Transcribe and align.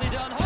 nicely 0.00 0.16
done. 0.16 0.41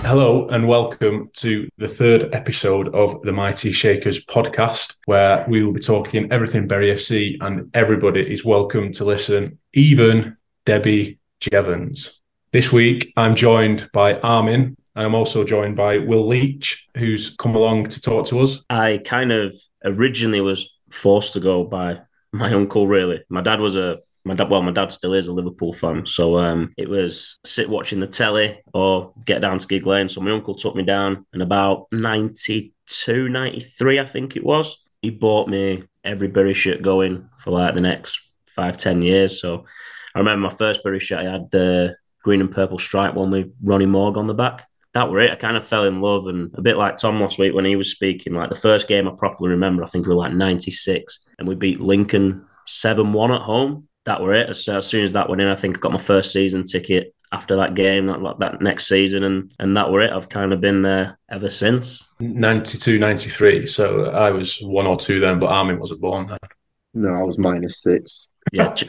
Hello 0.00 0.48
and 0.48 0.66
welcome 0.66 1.28
to 1.34 1.68
the 1.76 1.86
third 1.86 2.34
episode 2.34 2.94
of 2.94 3.20
the 3.20 3.32
Mighty 3.32 3.70
Shakers 3.70 4.24
podcast, 4.24 4.96
where 5.04 5.44
we 5.46 5.62
will 5.62 5.74
be 5.74 5.80
talking 5.80 6.32
everything 6.32 6.66
Bury 6.66 6.86
FC, 6.86 7.36
and 7.42 7.70
everybody 7.74 8.22
is 8.22 8.46
welcome 8.46 8.92
to 8.92 9.04
listen, 9.04 9.58
even 9.74 10.38
Debbie 10.64 11.18
Jevons. 11.40 12.22
This 12.52 12.72
week, 12.72 13.12
I'm 13.14 13.36
joined 13.36 13.90
by 13.92 14.18
Armin, 14.20 14.74
and 14.96 15.06
I'm 15.06 15.14
also 15.14 15.44
joined 15.44 15.76
by 15.76 15.98
Will 15.98 16.26
Leach, 16.26 16.88
who's 16.96 17.36
come 17.36 17.54
along 17.54 17.88
to 17.88 18.00
talk 18.00 18.26
to 18.28 18.40
us. 18.40 18.64
I 18.70 19.02
kind 19.04 19.32
of 19.32 19.54
originally 19.84 20.40
was 20.40 20.80
forced 20.88 21.34
to 21.34 21.40
go 21.40 21.64
by 21.64 21.98
my 22.32 22.54
uncle. 22.54 22.86
Really, 22.86 23.22
my 23.28 23.42
dad 23.42 23.60
was 23.60 23.76
a 23.76 23.98
my 24.28 24.34
dad. 24.34 24.50
Well, 24.50 24.62
my 24.62 24.72
dad 24.72 24.92
still 24.92 25.14
is 25.14 25.26
a 25.26 25.32
Liverpool 25.32 25.72
fan, 25.72 26.06
so 26.06 26.38
um, 26.38 26.72
it 26.76 26.88
was 26.88 27.38
sit 27.44 27.68
watching 27.68 28.00
the 28.00 28.06
telly 28.06 28.60
or 28.72 29.12
get 29.24 29.40
down 29.40 29.58
to 29.58 29.66
Gigg 29.66 29.86
Lane. 29.86 30.08
So 30.08 30.20
my 30.20 30.30
uncle 30.30 30.54
took 30.54 30.76
me 30.76 30.84
down, 30.84 31.26
and 31.32 31.42
about 31.42 31.86
92, 31.92 33.28
93, 33.28 34.00
I 34.00 34.06
think 34.06 34.36
it 34.36 34.44
was. 34.44 34.76
He 35.02 35.10
bought 35.10 35.48
me 35.48 35.84
every 36.04 36.28
Bury 36.28 36.54
shirt 36.54 36.82
going 36.82 37.28
for 37.38 37.50
like 37.50 37.74
the 37.74 37.80
next 37.80 38.20
five, 38.46 38.76
ten 38.76 39.02
years. 39.02 39.40
So 39.40 39.64
I 40.14 40.18
remember 40.18 40.48
my 40.48 40.54
first 40.54 40.84
Bury 40.84 41.00
shirt. 41.00 41.26
I 41.26 41.30
had 41.32 41.50
the 41.50 41.96
green 42.22 42.40
and 42.40 42.50
purple 42.50 42.78
stripe 42.78 43.14
one 43.14 43.30
with 43.30 43.52
Ronnie 43.62 43.86
Mauge 43.86 44.16
on 44.16 44.26
the 44.26 44.34
back 44.34 44.68
that 44.94 45.10
were 45.10 45.20
it. 45.20 45.30
I 45.30 45.36
kind 45.36 45.56
of 45.56 45.64
fell 45.64 45.84
in 45.84 46.00
love, 46.00 46.26
and 46.26 46.52
a 46.54 46.62
bit 46.62 46.76
like 46.76 46.96
Tom 46.96 47.20
last 47.20 47.38
week 47.38 47.54
when 47.54 47.64
he 47.64 47.76
was 47.76 47.90
speaking. 47.90 48.34
Like 48.34 48.48
the 48.48 48.56
first 48.56 48.88
game 48.88 49.06
I 49.06 49.12
properly 49.12 49.50
remember, 49.50 49.84
I 49.84 49.86
think 49.86 50.06
we 50.06 50.14
were 50.14 50.20
like 50.20 50.32
'96, 50.32 51.26
and 51.38 51.46
we 51.46 51.54
beat 51.54 51.80
Lincoln 51.80 52.44
seven 52.66 53.12
one 53.12 53.32
at 53.32 53.42
home. 53.42 53.88
That 54.08 54.22
were 54.22 54.32
it. 54.32 54.48
As, 54.48 54.66
as 54.68 54.86
soon 54.86 55.04
as 55.04 55.12
that 55.12 55.28
went 55.28 55.42
in, 55.42 55.48
I 55.48 55.54
think 55.54 55.76
I 55.76 55.80
got 55.80 55.92
my 55.92 55.98
first 55.98 56.32
season 56.32 56.64
ticket 56.64 57.14
after 57.30 57.56
that 57.56 57.74
game, 57.74 58.06
that, 58.06 58.36
that 58.38 58.62
next 58.62 58.88
season, 58.88 59.22
and 59.22 59.52
and 59.58 59.76
that 59.76 59.90
were 59.90 60.00
it. 60.00 60.10
I've 60.10 60.30
kind 60.30 60.54
of 60.54 60.62
been 60.62 60.80
there 60.80 61.18
ever 61.30 61.50
since. 61.50 62.08
92, 62.18 62.98
93. 62.98 63.66
So 63.66 64.06
I 64.06 64.30
was 64.30 64.60
one 64.62 64.86
or 64.86 64.96
two 64.96 65.20
then, 65.20 65.38
but 65.38 65.50
Armin 65.50 65.78
wasn't 65.78 66.00
born 66.00 66.26
then. 66.26 66.38
No, 66.94 67.10
I 67.10 67.22
was 67.22 67.36
minus 67.36 67.82
six. 67.82 68.30
Yeah. 68.50 68.72
ch- 68.72 68.88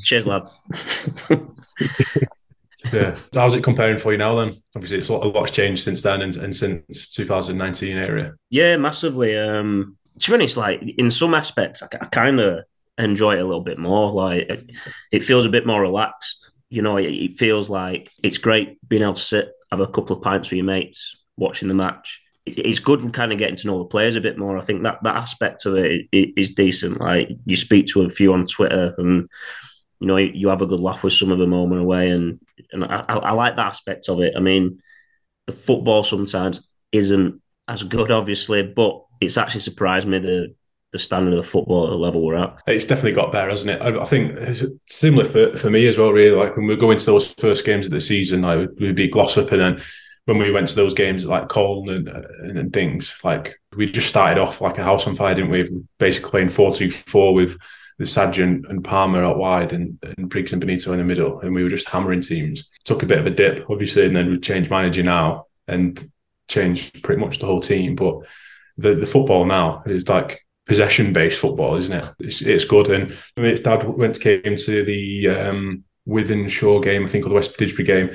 cheers, 0.00 0.26
lads. 0.26 0.60
Yeah. 2.92 3.16
How's 3.34 3.54
it 3.54 3.64
comparing 3.64 3.98
for 3.98 4.12
you 4.12 4.18
now 4.18 4.36
then? 4.36 4.54
Obviously, 4.74 4.98
it's 4.98 5.08
a 5.08 5.14
lot, 5.14 5.24
a 5.24 5.28
lot's 5.28 5.50
changed 5.50 5.82
since 5.82 6.02
then 6.02 6.22
and, 6.22 6.36
and 6.36 6.54
since 6.54 7.10
2019 7.10 7.96
area. 7.96 8.34
Yeah, 8.50 8.76
massively. 8.76 9.36
Um, 9.36 9.96
to 10.20 10.30
be 10.30 10.34
honest, 10.34 10.56
like 10.56 10.82
in 10.82 11.10
some 11.10 11.34
aspects, 11.34 11.82
I, 11.82 11.88
I 12.00 12.06
kind 12.06 12.40
of 12.40 12.62
enjoy 12.98 13.36
it 13.36 13.40
a 13.40 13.44
little 13.44 13.62
bit 13.62 13.78
more. 13.78 14.12
Like 14.12 14.48
it, 14.48 14.70
it 15.12 15.24
feels 15.24 15.46
a 15.46 15.50
bit 15.50 15.66
more 15.66 15.80
relaxed. 15.80 16.52
You 16.68 16.82
know, 16.82 16.96
it, 16.96 17.06
it 17.12 17.38
feels 17.38 17.70
like 17.70 18.10
it's 18.22 18.38
great 18.38 18.78
being 18.88 19.02
able 19.02 19.14
to 19.14 19.20
sit, 19.20 19.50
have 19.70 19.80
a 19.80 19.86
couple 19.86 20.16
of 20.16 20.22
pints 20.22 20.50
with 20.50 20.56
your 20.58 20.66
mates, 20.66 21.24
watching 21.36 21.68
the 21.68 21.74
match. 21.74 22.22
It, 22.44 22.58
it's 22.58 22.78
good 22.78 23.02
and 23.02 23.12
kind 23.12 23.32
of 23.32 23.38
getting 23.38 23.56
to 23.56 23.66
know 23.66 23.78
the 23.78 23.84
players 23.84 24.16
a 24.16 24.20
bit 24.20 24.38
more. 24.38 24.58
I 24.58 24.62
think 24.62 24.82
that 24.82 25.02
that 25.02 25.16
aspect 25.16 25.66
of 25.66 25.74
it 25.76 26.06
i- 26.14 26.32
decent. 26.56 27.00
Like 27.00 27.28
you 27.44 27.56
speak 27.56 27.86
to 27.88 28.02
a 28.02 28.10
few 28.10 28.32
on 28.32 28.46
Twitter 28.46 28.94
and 28.98 29.28
you 30.00 30.06
know 30.06 30.16
you 30.16 30.48
have 30.48 30.62
a 30.62 30.66
good 30.66 30.80
laugh 30.80 31.04
with 31.04 31.12
some 31.14 31.32
of 31.32 31.38
them 31.38 31.50
moment 31.50 31.80
away, 31.80 32.10
and 32.10 32.38
and 32.72 32.84
I 32.84 33.04
I 33.08 33.32
like 33.32 33.56
that 33.56 33.66
aspect 33.66 34.08
of 34.08 34.20
it. 34.20 34.34
I 34.36 34.40
mean, 34.40 34.78
the 35.46 35.52
football 35.52 36.04
sometimes 36.04 36.74
isn't 36.92 37.40
as 37.68 37.82
good, 37.82 38.10
obviously, 38.10 38.62
but 38.62 39.04
it's 39.20 39.38
actually 39.38 39.60
surprised 39.60 40.06
me 40.06 40.18
the 40.18 40.54
the 40.92 40.98
standard 40.98 41.34
of 41.34 41.44
the 41.44 41.50
football 41.50 41.86
at 41.86 41.90
the 41.90 41.96
level 41.96 42.24
we're 42.24 42.36
at. 42.36 42.62
It's 42.66 42.86
definitely 42.86 43.12
got 43.12 43.32
better, 43.32 43.50
hasn't 43.50 43.70
it? 43.70 43.82
I, 43.82 44.00
I 44.00 44.04
think 44.04 44.32
it's 44.32 44.62
similar 44.86 45.24
for, 45.24 45.56
for 45.56 45.70
me 45.70 45.86
as 45.86 45.98
well, 45.98 46.12
really. 46.12 46.36
Like 46.36 46.56
when 46.56 46.66
we 46.66 46.76
go 46.76 46.90
into 46.90 47.06
those 47.06 47.32
first 47.34 47.64
games 47.64 47.86
of 47.86 47.92
the 47.92 48.00
season, 48.00 48.42
like 48.42 48.70
we 48.78 48.92
beat 48.92 49.12
Glossop, 49.12 49.50
and 49.52 49.60
then 49.60 49.82
when 50.26 50.38
we 50.38 50.50
went 50.50 50.68
to 50.68 50.74
those 50.74 50.94
games 50.94 51.24
like 51.24 51.48
Colne 51.48 51.88
and, 51.88 52.08
and, 52.08 52.58
and 52.58 52.72
things, 52.72 53.18
like 53.24 53.60
we 53.76 53.90
just 53.90 54.08
started 54.08 54.38
off 54.38 54.60
like 54.60 54.78
a 54.78 54.84
house 54.84 55.06
on 55.06 55.16
fire, 55.16 55.34
didn't 55.34 55.50
we? 55.50 55.68
Basically 55.98 56.30
playing 56.30 56.48
4 56.48 56.74
2 56.74 56.90
4 56.90 57.34
with 57.34 57.58
the 57.98 58.06
Sargent 58.06 58.66
and 58.68 58.84
Palmer 58.84 59.24
out 59.24 59.38
wide 59.38 59.72
and, 59.72 59.98
and 60.02 60.28
Briggs 60.28 60.52
and 60.52 60.60
Benito 60.60 60.92
in 60.92 60.98
the 60.98 61.04
middle. 61.04 61.40
And 61.40 61.54
we 61.54 61.62
were 61.62 61.70
just 61.70 61.88
hammering 61.88 62.20
teams. 62.20 62.68
Took 62.84 63.02
a 63.02 63.06
bit 63.06 63.18
of 63.18 63.26
a 63.26 63.30
dip, 63.30 63.70
obviously, 63.70 64.04
and 64.04 64.14
then 64.14 64.30
we 64.30 64.38
changed 64.38 64.70
manager 64.70 65.02
now 65.02 65.46
and 65.66 66.10
changed 66.48 67.02
pretty 67.02 67.20
much 67.20 67.38
the 67.38 67.46
whole 67.46 67.60
team. 67.60 67.96
But 67.96 68.18
the, 68.76 68.94
the 68.94 69.06
football 69.06 69.46
now 69.46 69.82
is 69.86 70.08
like 70.08 70.45
possession 70.66 71.12
based 71.12 71.40
football, 71.40 71.76
isn't 71.76 71.96
it? 71.96 72.14
It's, 72.20 72.42
it's 72.42 72.64
good. 72.64 72.88
And 72.90 73.16
I 73.36 73.40
mean, 73.40 73.52
its 73.52 73.62
dad 73.62 73.84
went 73.84 74.14
to 74.16 74.20
came 74.20 74.56
to 74.56 74.84
the 74.84 75.28
um, 75.28 75.84
Wythenshawe 76.08 76.82
game, 76.82 77.04
I 77.04 77.08
think, 77.08 77.24
or 77.24 77.28
the 77.28 77.34
West 77.34 77.56
Didsbury 77.56 77.86
game, 77.86 78.10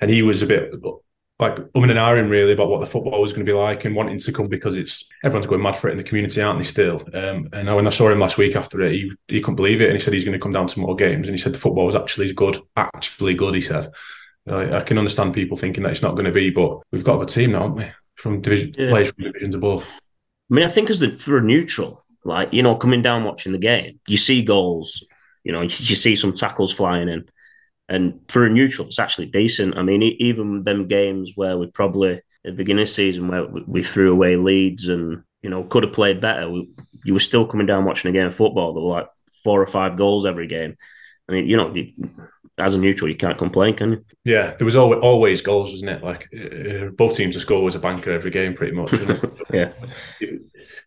and 0.00 0.10
he 0.10 0.22
was 0.22 0.42
a 0.42 0.46
bit 0.46 0.72
like 1.40 1.54
umming 1.56 1.90
and 1.90 1.98
ahhing 2.00 2.28
really 2.28 2.52
about 2.52 2.68
what 2.68 2.80
the 2.80 2.86
football 2.86 3.22
was 3.22 3.32
going 3.32 3.46
to 3.46 3.52
be 3.52 3.56
like 3.56 3.84
and 3.84 3.94
wanting 3.94 4.18
to 4.18 4.32
come 4.32 4.48
because 4.48 4.74
it's 4.76 5.08
everyone's 5.22 5.46
going 5.46 5.62
mad 5.62 5.76
for 5.76 5.88
it 5.88 5.92
in 5.92 5.98
the 5.98 6.02
community, 6.02 6.40
aren't 6.42 6.58
they? 6.58 6.64
Still, 6.64 7.02
um, 7.14 7.48
and 7.52 7.74
when 7.74 7.86
I 7.86 7.90
saw 7.90 8.10
him 8.10 8.18
last 8.18 8.38
week 8.38 8.56
after 8.56 8.80
it, 8.82 8.92
he 8.92 9.12
he 9.28 9.40
couldn't 9.40 9.56
believe 9.56 9.80
it, 9.80 9.88
and 9.90 9.96
he 9.96 10.02
said 10.02 10.14
he's 10.14 10.24
going 10.24 10.38
to 10.38 10.42
come 10.42 10.52
down 10.52 10.66
to 10.68 10.80
more 10.80 10.96
games, 10.96 11.28
and 11.28 11.36
he 11.36 11.40
said 11.40 11.52
the 11.52 11.58
football 11.58 11.86
was 11.86 11.94
actually 11.94 12.32
good, 12.32 12.58
actually 12.76 13.34
good. 13.34 13.54
He 13.54 13.60
said. 13.60 13.90
I 14.48 14.78
I 14.78 14.80
can 14.80 14.96
understand 14.96 15.34
people 15.34 15.56
thinking 15.58 15.82
that 15.82 15.90
it's 15.90 16.02
not 16.02 16.14
going 16.14 16.24
to 16.24 16.32
be, 16.32 16.48
but 16.48 16.78
we've 16.90 17.04
got 17.04 17.16
a 17.16 17.18
good 17.18 17.28
team 17.28 17.52
now, 17.52 17.62
haven't 17.62 17.76
we? 17.76 17.90
From 18.14 18.40
division 18.40 18.72
Yeah. 18.78 18.88
players 18.88 19.12
from 19.12 19.24
divisions 19.24 19.54
above. 19.54 19.86
I 20.50 20.54
mean, 20.54 20.64
I 20.64 20.68
think 20.68 20.90
as 20.90 21.00
the 21.00 21.10
for 21.10 21.38
a 21.38 21.42
neutral, 21.42 22.02
like 22.24 22.52
you 22.52 22.62
know, 22.62 22.74
coming 22.74 23.02
down 23.02 23.24
watching 23.24 23.52
the 23.52 23.58
game, 23.58 24.00
you 24.06 24.16
see 24.16 24.42
goals, 24.42 25.04
you 25.44 25.52
know, 25.52 25.62
you 25.62 25.70
see 25.70 26.16
some 26.16 26.32
tackles 26.32 26.72
flying 26.72 27.08
in, 27.08 27.28
and 27.88 28.20
for 28.28 28.44
a 28.44 28.50
neutral, 28.50 28.88
it's 28.88 28.98
actually 28.98 29.26
decent. 29.26 29.76
I 29.76 29.82
mean, 29.82 30.02
even 30.02 30.64
them 30.64 30.88
games 30.88 31.32
where 31.34 31.56
we 31.56 31.66
probably 31.68 32.12
at 32.12 32.22
the 32.44 32.52
beginning 32.52 32.82
of 32.82 32.88
the 32.88 32.92
season 32.92 33.28
where 33.28 33.46
we, 33.46 33.82
threw 33.82 34.12
away 34.12 34.36
leads 34.36 34.88
and 34.88 35.22
you 35.42 35.50
know 35.50 35.64
could 35.64 35.82
have 35.82 35.92
played 35.92 36.20
better, 36.20 36.48
we, 36.48 36.70
you 37.04 37.12
were 37.12 37.20
still 37.20 37.46
coming 37.46 37.66
down 37.66 37.84
watching 37.84 38.08
a 38.08 38.12
game 38.12 38.26
of 38.26 38.34
football 38.34 38.72
that 38.72 38.80
were 38.80 38.90
like 38.90 39.08
four 39.44 39.60
or 39.60 39.66
five 39.66 39.96
goals 39.96 40.26
every 40.26 40.46
game. 40.46 40.76
I 41.28 41.32
mean, 41.32 41.46
you 41.46 41.56
know, 41.56 41.72
as 42.58 42.74
a 42.74 42.78
neutral, 42.78 43.08
you 43.08 43.16
can't 43.16 43.38
complain, 43.38 43.74
can 43.76 43.92
you? 43.92 44.04
Yeah, 44.24 44.54
there 44.56 44.64
was 44.64 44.76
always, 44.76 45.00
always 45.00 45.42
goals, 45.42 45.70
wasn't 45.70 45.90
it? 45.90 46.02
Like 46.02 46.28
uh, 46.34 46.90
both 46.90 47.16
teams 47.16 47.34
to 47.34 47.40
score 47.40 47.62
was 47.62 47.74
a 47.74 47.78
banker 47.78 48.12
every 48.12 48.30
game, 48.30 48.54
pretty 48.54 48.72
much. 48.74 48.92
Yeah. 49.52 49.72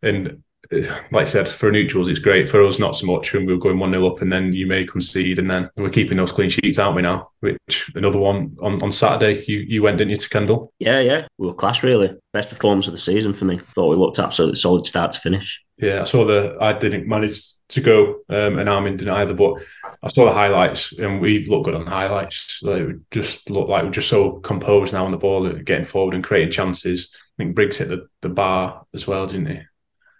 and 0.04 0.44
uh, 0.72 0.78
like 1.12 1.28
I 1.28 1.30
said, 1.30 1.50
for 1.50 1.72
neutrals, 1.72 2.08
it's 2.08 2.20
great. 2.20 2.48
For 2.48 2.64
us, 2.64 2.80
not 2.80 2.96
so 2.96 3.06
much. 3.06 3.34
When 3.34 3.46
we 3.46 3.54
were 3.54 3.59
going 3.59 3.80
one 3.80 3.92
0 3.92 4.08
up, 4.08 4.22
and 4.22 4.32
then 4.32 4.54
you 4.54 4.68
may 4.68 4.86
concede, 4.86 5.40
and 5.40 5.50
then 5.50 5.70
we're 5.76 5.90
keeping 5.90 6.18
those 6.18 6.32
clean 6.32 6.50
sheets, 6.50 6.78
aren't 6.78 6.96
we 6.96 7.02
now? 7.02 7.32
Which 7.40 7.92
another 7.96 8.20
one 8.20 8.56
on, 8.62 8.82
on 8.82 8.92
Saturday, 8.92 9.44
you 9.48 9.59
you 9.59 9.84
went, 9.84 9.98
didn't 9.98 10.12
you, 10.12 10.18
to 10.18 10.30
Kendal? 10.30 10.72
Yeah, 10.80 11.00
yeah. 11.00 11.28
We 11.38 11.48
were 11.48 11.53
class, 11.53 11.84
really. 11.84 12.16
Best 12.34 12.50
performance 12.50 12.88
of 12.88 12.94
the 12.94 13.00
season 13.00 13.34
for 13.34 13.46
me. 13.46 13.58
Thought 13.58 13.90
we 13.90 13.96
looked 13.96 14.20
absolutely 14.20 14.56
solid 14.56 14.86
start 14.86 15.12
to 15.14 15.20
finish. 15.20 15.62
Yeah, 15.78 16.02
I 16.02 16.03
saw 16.06 16.26
the. 16.26 16.58
I 16.62 16.74
didn't 16.74 17.08
manage 17.08 17.42
to 17.72 17.82
go, 17.82 18.22
um, 18.30 18.59
and 18.59 18.70
Armin 18.70 18.97
didn't 18.97 19.14
either. 19.14 19.34
But 19.34 19.56
I 20.03 20.09
saw 20.09 20.26
the 20.26 20.34
highlights, 20.34 20.97
and 20.97 21.20
we 21.20 21.46
looked 21.46 21.66
good 21.66 21.76
on 21.76 21.85
the 21.85 21.91
highlights. 21.91 22.59
Like, 22.62 22.88
we 22.88 22.94
just 23.12 23.50
looked 23.50 23.70
like 23.70 23.84
we're 23.84 23.91
just 23.91 24.09
so 24.09 24.34
composed 24.40 24.94
now 24.94 25.06
on 25.06 25.12
the 25.12 25.18
ball, 25.18 25.50
getting 25.50 25.85
forward 25.85 26.14
and 26.14 26.23
creating 26.23 26.52
chances. 26.52 27.14
I 27.14 27.44
think 27.44 27.56
Briggs 27.56 27.78
hit 27.78 27.90
the, 27.90 28.08
the 28.22 28.29
bar 28.29 28.85
as 28.94 29.08
well, 29.08 29.26
didn't 29.26 29.47
he? 29.47 29.59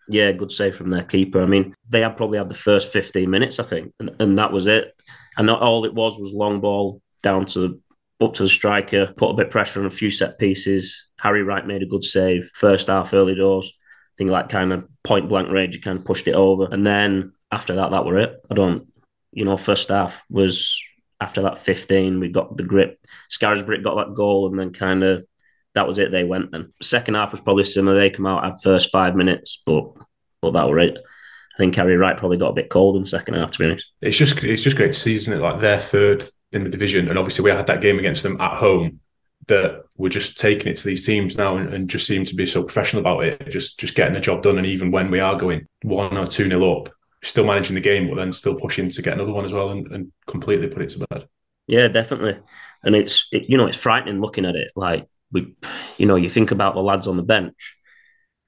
Yeah, 0.10 0.32
good 0.32 0.52
save 0.52 0.76
from 0.76 0.90
their 0.90 1.04
keeper. 1.04 1.42
I 1.42 1.46
mean, 1.46 1.74
they 1.90 2.02
had 2.02 2.18
probably 2.18 2.38
had 2.38 2.50
the 2.50 2.56
first 2.56 2.92
15 2.92 3.30
minutes, 3.30 3.60
I 3.60 3.64
think, 3.64 3.94
and, 4.00 4.12
and 4.20 4.38
that 4.38 4.52
was 4.52 4.68
it. 4.68 4.94
And 5.38 5.50
all 5.50 5.86
it 5.86 5.94
was 5.94 6.18
was 6.18 6.34
long 6.34 6.60
ball 6.60 7.02
down 7.22 7.46
to 7.48 7.80
up 8.22 8.34
to 8.34 8.44
the 8.44 8.50
striker, 8.50 9.14
put 9.18 9.32
a 9.32 9.36
bit 9.36 9.50
pressure 9.50 9.80
on 9.80 9.86
a 9.86 9.90
few 9.92 10.12
set 10.12 10.38
pieces. 10.38 11.08
Harry 11.20 11.44
Wright 11.44 11.66
made 11.66 11.82
a 11.82 11.88
good 11.88 12.04
save. 12.04 12.50
First 12.54 12.88
half, 12.88 13.14
early 13.14 13.36
doors. 13.36 13.72
I 13.78 14.16
think 14.18 14.30
like 14.30 14.50
kind 14.50 14.74
of 14.74 14.88
point 15.04 15.30
blank 15.30 15.50
range, 15.50 15.76
you 15.76 15.82
kind 15.82 15.98
of 15.98 16.06
pushed 16.06 16.28
it 16.28 16.36
over. 16.36 16.68
And 16.72 16.86
then 16.86 17.34
after 17.52 17.76
that, 17.76 17.92
that 17.92 18.06
were 18.06 18.20
it. 18.20 18.42
I 18.50 18.56
don't, 18.56 18.88
you 19.32 19.46
know, 19.46 19.58
first 19.58 19.90
half 19.90 20.24
was 20.30 20.82
after 21.20 21.44
that 21.44 21.60
15, 21.60 22.20
we 22.20 22.30
got 22.30 22.58
the 22.58 22.64
grip. 22.64 23.00
Scarisbrick 23.30 23.84
got 23.84 23.96
that 23.96 24.16
goal 24.16 24.48
and 24.48 24.58
then 24.58 24.74
kind 24.74 25.04
of 25.04 25.26
that 25.74 25.88
was 25.88 26.00
it. 26.00 26.12
They 26.12 26.24
went 26.24 26.52
then. 26.52 26.74
Second 26.82 27.16
half 27.16 27.32
was 27.32 27.42
probably 27.42 27.64
similar. 27.64 28.00
They 28.00 28.10
come 28.10 28.26
out, 28.26 28.46
at 28.46 28.62
first 28.62 28.92
five 28.92 29.16
minutes, 29.16 29.62
but 29.66 29.94
but 30.42 30.52
that 30.52 30.68
were 30.68 30.80
it. 30.80 30.98
I 30.98 31.58
think 31.58 31.76
Harry 31.76 31.98
Wright 31.98 32.18
probably 32.18 32.38
got 32.38 32.50
a 32.50 32.54
bit 32.54 32.70
cold 32.70 32.98
in 32.98 33.06
second 33.06 33.36
half, 33.36 33.52
to 33.52 33.60
be 33.60 33.66
honest. 33.66 33.92
It's 34.02 34.18
just 34.18 34.44
it's 34.44 34.64
just 34.64 34.76
great 34.76 34.94
to 34.94 35.00
see, 35.00 35.16
isn't 35.16 35.34
it? 35.34 35.42
Like 35.42 35.60
they're 35.60 35.80
third 35.80 36.28
in 36.52 36.64
the 36.64 36.70
division, 36.70 37.08
and 37.08 37.18
obviously 37.18 37.44
we 37.44 37.52
had 37.52 37.68
that 37.68 37.82
game 37.82 38.00
against 38.00 38.24
them 38.24 38.40
at 38.42 38.54
home. 38.54 39.00
That 39.48 39.86
we're 39.98 40.10
just 40.10 40.38
taking 40.38 40.72
it 40.72 40.78
to 40.78 40.86
these 40.86 41.06
teams 41.06 41.36
now, 41.36 41.58
and, 41.58 41.74
and 41.74 41.90
just 41.90 42.08
seem 42.08 42.26
to 42.26 42.36
be 42.36 42.46
so 42.46 42.64
professional 42.64 43.02
about 43.02 43.24
it. 43.24 43.50
Just 43.50 43.80
just 43.80 43.96
getting 43.96 44.14
the 44.14 44.20
job 44.20 44.44
done, 44.44 44.58
and 44.58 44.68
even 44.68 44.92
when 44.92 45.12
we 45.12 45.20
are 45.20 45.36
going 45.36 45.68
one 45.84 46.18
or 46.18 46.28
two 46.28 46.48
nil 46.48 46.80
up, 46.80 46.90
still 47.24 47.46
managing 47.46 47.76
the 47.76 47.82
game, 47.82 48.10
but 48.10 48.16
then 48.16 48.34
still 48.34 48.56
pushing 48.56 48.90
to 48.90 49.02
get 49.02 49.14
another 49.14 49.34
one 49.34 49.46
as 49.46 49.54
well, 49.54 49.70
and, 49.70 49.88
and 49.92 50.12
completely 50.28 50.68
put 50.68 50.82
it 50.82 50.90
to 50.90 51.06
bed. 51.10 51.28
Yeah, 51.68 51.88
definitely. 51.88 52.40
And 52.84 52.96
it's 52.96 53.28
it, 53.32 53.50
you 53.50 53.58
know 53.58 53.68
it's 53.68 53.78
frightening 53.78 54.22
looking 54.22 54.46
at 54.46 54.56
it. 54.56 54.72
Like 54.76 55.08
we, 55.32 55.56
you 55.98 56.06
know, 56.06 56.16
you 56.16 56.30
think 56.30 56.52
about 56.52 56.74
the 56.74 56.82
lads 56.82 57.08
on 57.08 57.18
the 57.18 57.24
bench, 57.24 57.76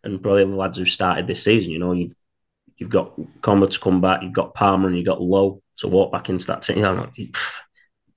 and 0.03 0.21
probably 0.21 0.45
the 0.45 0.55
lads 0.55 0.77
who 0.77 0.85
started 0.85 1.27
this 1.27 1.43
season. 1.43 1.71
You 1.71 1.79
know, 1.79 1.93
you've 1.93 2.15
you've 2.77 2.89
got 2.89 3.15
Conver 3.41 3.69
to 3.69 3.79
come 3.79 4.01
back, 4.01 4.23
you've 4.23 4.33
got 4.33 4.53
Palmer, 4.53 4.87
and 4.87 4.97
you've 4.97 5.05
got 5.05 5.21
Lowe 5.21 5.61
to 5.77 5.87
walk 5.87 6.11
back 6.11 6.29
into 6.29 6.47
that 6.47 6.63
team. 6.63 6.77
You 6.77 6.83
know, 6.83 7.09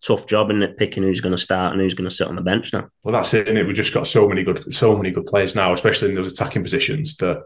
tough 0.03 0.27
job 0.27 0.51
in 0.51 0.63
it 0.63 0.77
picking 0.77 1.03
who's 1.03 1.21
going 1.21 1.35
to 1.35 1.43
start 1.43 1.73
and 1.73 1.81
who's 1.81 1.95
going 1.95 2.09
to 2.09 2.15
sit 2.15 2.29
on 2.29 2.37
the 2.37 2.43
bench 2.43 2.73
now. 2.73 2.89
Well, 3.03 3.13
that's 3.13 3.35
it. 3.35 3.49
And 3.49 3.59
it 3.59 3.67
we've 3.67 3.77
just 3.77 3.95
got 3.95 4.07
so 4.07 4.29
many 4.29 4.45
good, 4.45 4.75
so 4.75 4.97
many 4.97 5.11
good 5.11 5.27
players 5.27 5.55
now, 5.55 5.73
especially 5.73 6.11
in 6.11 6.15
those 6.15 6.33
attacking 6.33 6.63
positions. 6.63 7.17
That 7.17 7.43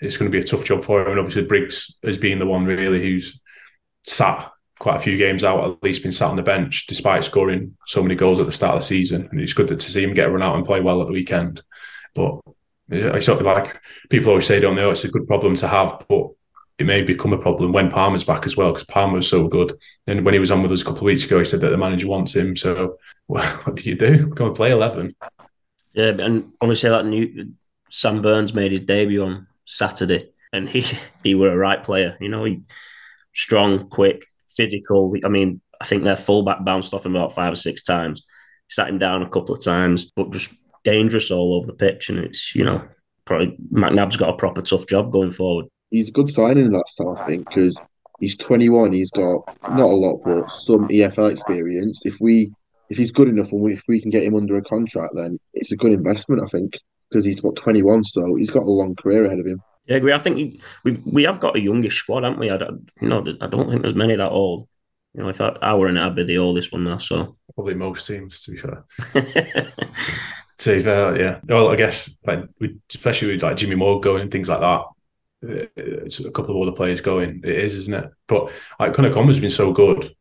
it's 0.00 0.16
going 0.16 0.30
to 0.30 0.36
be 0.36 0.42
a 0.42 0.46
tough 0.46 0.64
job 0.64 0.84
for 0.84 1.02
him. 1.02 1.08
And 1.08 1.18
obviously, 1.18 1.44
Briggs 1.44 1.98
has 2.04 2.18
been 2.18 2.38
the 2.38 2.46
one 2.46 2.64
really 2.64 3.02
who's 3.02 3.40
sat 4.04 4.50
quite 4.78 4.96
a 4.96 5.00
few 5.00 5.16
games 5.18 5.44
out, 5.44 5.70
at 5.70 5.82
least 5.82 6.02
been 6.02 6.10
sat 6.10 6.30
on 6.30 6.36
the 6.36 6.42
bench 6.42 6.86
despite 6.86 7.22
scoring 7.22 7.76
so 7.86 8.02
many 8.02 8.14
goals 8.14 8.40
at 8.40 8.46
the 8.46 8.52
start 8.52 8.74
of 8.74 8.80
the 8.80 8.86
season. 8.86 9.28
And 9.30 9.40
it's 9.40 9.52
good 9.52 9.68
to 9.68 9.78
see 9.78 10.02
him 10.02 10.14
get 10.14 10.32
run 10.32 10.42
out 10.42 10.56
and 10.56 10.64
play 10.64 10.80
well 10.80 11.00
at 11.02 11.06
the 11.06 11.12
weekend. 11.12 11.62
But 12.14 12.40
I 12.90 13.18
sort 13.18 13.40
of 13.40 13.46
like 13.46 13.78
people 14.08 14.30
always 14.30 14.46
say, 14.46 14.58
don't 14.58 14.74
know, 14.74 14.88
oh, 14.88 14.90
it's 14.90 15.04
a 15.04 15.10
good 15.10 15.26
problem 15.26 15.54
to 15.56 15.68
have, 15.68 16.04
but 16.08 16.30
it 16.78 16.86
may 16.86 17.02
become 17.02 17.34
a 17.34 17.38
problem 17.38 17.72
when 17.72 17.90
Palmer's 17.90 18.24
back 18.24 18.46
as 18.46 18.56
well 18.56 18.72
because 18.72 18.86
Palmer 18.86 19.16
was 19.16 19.28
so 19.28 19.46
good. 19.48 19.78
And 20.06 20.24
when 20.24 20.32
he 20.32 20.40
was 20.40 20.50
on 20.50 20.62
with 20.62 20.72
us 20.72 20.80
a 20.80 20.84
couple 20.84 21.00
of 21.00 21.04
weeks 21.04 21.24
ago, 21.24 21.38
he 21.38 21.44
said 21.44 21.60
that 21.60 21.68
the 21.68 21.76
manager 21.76 22.08
wants 22.08 22.34
him. 22.34 22.56
So 22.56 22.96
well, 23.28 23.44
what 23.64 23.76
do 23.76 23.82
you 23.82 23.94
do? 23.94 24.28
Go 24.28 24.46
and 24.46 24.56
play 24.56 24.72
eleven. 24.72 25.14
Yeah, 25.92 26.12
and 26.18 26.52
obviously 26.60 26.88
that 26.88 27.04
new 27.04 27.52
Sam 27.90 28.22
Burns 28.22 28.54
made 28.54 28.72
his 28.72 28.80
debut 28.80 29.24
on 29.24 29.46
Saturday, 29.70 30.30
and 30.52 30.68
he 30.68 30.84
he 31.22 31.34
were 31.34 31.52
a 31.52 31.56
right 31.56 31.82
player. 31.82 32.16
You 32.20 32.28
know, 32.28 32.44
he 32.44 32.62
strong, 33.34 33.88
quick, 33.88 34.24
physical. 34.48 35.12
I 35.24 35.28
mean, 35.28 35.60
I 35.80 35.84
think 35.84 36.04
their 36.04 36.16
fullback 36.16 36.64
bounced 36.64 36.94
off 36.94 37.06
him 37.06 37.16
about 37.16 37.34
five 37.34 37.52
or 37.52 37.56
six 37.56 37.82
times. 37.82 38.24
Sat 38.68 38.88
him 38.88 38.98
down 38.98 39.22
a 39.22 39.28
couple 39.28 39.54
of 39.54 39.64
times, 39.64 40.10
but 40.14 40.30
just 40.30 40.54
dangerous 40.84 41.30
all 41.30 41.54
over 41.56 41.66
the 41.66 41.74
pitch. 41.74 42.08
And 42.08 42.18
it's 42.18 42.54
you 42.54 42.64
know 42.64 42.82
probably 43.24 43.56
McNabb's 43.72 44.16
got 44.16 44.30
a 44.30 44.36
proper 44.36 44.62
tough 44.62 44.86
job 44.86 45.12
going 45.12 45.30
forward 45.30 45.66
he's 45.90 46.08
a 46.08 46.12
good 46.12 46.28
signing 46.28 46.66
in 46.66 46.72
that 46.72 46.88
style, 46.88 47.16
I 47.18 47.26
think, 47.26 47.48
because 47.48 47.78
he's 48.18 48.36
21. 48.36 48.92
He's 48.92 49.10
got 49.10 49.42
not 49.62 49.80
a 49.80 49.86
lot, 49.86 50.20
but 50.24 50.50
some 50.50 50.88
EFL 50.88 51.32
experience. 51.32 52.02
If 52.04 52.18
we, 52.20 52.52
if 52.88 52.96
he's 52.96 53.12
good 53.12 53.28
enough, 53.28 53.52
and 53.52 53.60
we, 53.60 53.74
if 53.74 53.84
we 53.88 54.00
can 54.00 54.10
get 54.10 54.22
him 54.22 54.34
under 54.34 54.56
a 54.56 54.62
contract, 54.62 55.14
then 55.16 55.38
it's 55.52 55.72
a 55.72 55.76
good 55.76 55.92
investment, 55.92 56.42
I 56.42 56.46
think, 56.46 56.78
because 57.10 57.24
he's 57.24 57.40
got 57.40 57.56
21, 57.56 58.04
so 58.04 58.34
he's 58.36 58.50
got 58.50 58.62
a 58.62 58.70
long 58.70 58.94
career 58.94 59.24
ahead 59.24 59.38
of 59.38 59.46
him. 59.46 59.60
Yeah, 59.86 59.96
I 59.96 59.98
agree. 59.98 60.12
I 60.12 60.18
think 60.18 60.62
we 60.84 60.92
we 61.04 61.24
have 61.24 61.40
got 61.40 61.56
a 61.56 61.60
youngish 61.60 61.96
squad, 61.96 62.22
haven't 62.22 62.38
we? 62.38 62.50
I 62.50 62.56
don't, 62.56 62.88
you 63.00 63.08
know, 63.08 63.24
I 63.40 63.46
don't 63.46 63.68
think 63.68 63.82
there's 63.82 63.94
many 63.94 64.16
that 64.16 64.30
old. 64.30 64.68
You 65.14 65.22
know, 65.22 65.28
if 65.28 65.40
I, 65.40 65.48
I 65.60 65.74
were 65.74 65.88
in 65.88 65.96
it, 65.96 66.06
I'd 66.06 66.14
be 66.14 66.24
the 66.24 66.38
oldest 66.38 66.72
one 66.72 66.84
there. 66.84 67.00
So 67.00 67.36
probably 67.54 67.74
most 67.74 68.06
teams, 68.06 68.42
to 68.44 68.52
be 68.52 68.58
fair. 68.58 68.84
to 70.58 70.76
be 70.76 70.82
fair, 70.82 71.20
yeah. 71.20 71.40
Well, 71.44 71.68
I 71.68 71.76
guess 71.76 72.14
like 72.24 72.44
especially 72.88 73.32
with 73.32 73.42
like 73.42 73.56
Jimmy 73.56 73.74
Moore 73.74 74.00
going 74.00 74.22
and 74.22 74.30
things 74.30 74.48
like 74.48 74.60
that 74.60 74.84
a 75.42 76.30
couple 76.32 76.56
of 76.56 76.68
other 76.68 76.76
players 76.76 77.00
going. 77.00 77.40
It 77.44 77.56
is, 77.56 77.74
isn't 77.74 77.94
it? 77.94 78.10
But 78.26 78.52
like 78.78 78.94
Conor 78.94 79.12
Conver's 79.12 79.40
been 79.40 79.50
so 79.50 79.72
good, 79.72 80.14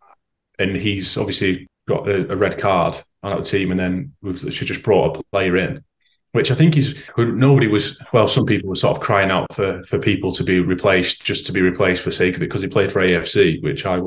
and 0.58 0.76
he's 0.76 1.18
obviously 1.18 1.68
got 1.88 2.08
a, 2.08 2.32
a 2.32 2.36
red 2.36 2.58
card 2.58 2.96
on 3.24 3.38
the 3.38 3.44
team, 3.44 3.72
and 3.72 3.80
then 3.80 4.14
we've 4.22 4.38
just 4.38 4.84
brought 4.84 5.18
a 5.18 5.24
player 5.32 5.58
in, 5.58 5.84
which 6.32 6.52
I 6.52 6.56
think 6.56 6.78
is 6.78 7.02
nobody 7.18 7.68
was. 7.68 8.02
Well, 8.14 8.28
some 8.28 8.46
people 8.46 8.70
were 8.70 8.76
sort 8.76 8.98
of 8.98 9.04
crying 9.04 9.32
out 9.32 9.54
for 9.54 9.84
for 9.84 10.00
people 10.00 10.32
to 10.34 10.44
be 10.44 10.60
replaced, 10.60 11.24
just 11.24 11.46
to 11.48 11.52
be 11.52 11.62
replaced 11.62 12.02
for 12.02 12.12
sake 12.12 12.36
of 12.36 12.42
it, 12.42 12.46
because 12.46 12.62
he 12.62 12.68
played 12.68 12.92
for 12.92 13.02
AFC, 13.02 13.62
which 13.64 13.86
I 13.86 14.02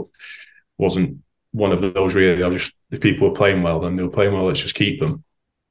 wasn't 0.79 1.19
one 1.53 1.73
of 1.73 1.81
those 1.81 2.15
really. 2.15 2.43
I 2.43 2.49
was 2.49 2.63
just 2.63 2.75
if 2.91 3.01
people 3.01 3.29
were 3.29 3.35
playing 3.35 3.63
well, 3.63 3.81
then 3.81 3.97
they 3.97 4.03
were 4.03 4.11
playing 4.11 4.35
well. 4.35 4.45
Let's 4.45 4.61
just 4.61 4.75
keep 4.75 5.01
them. 5.01 5.25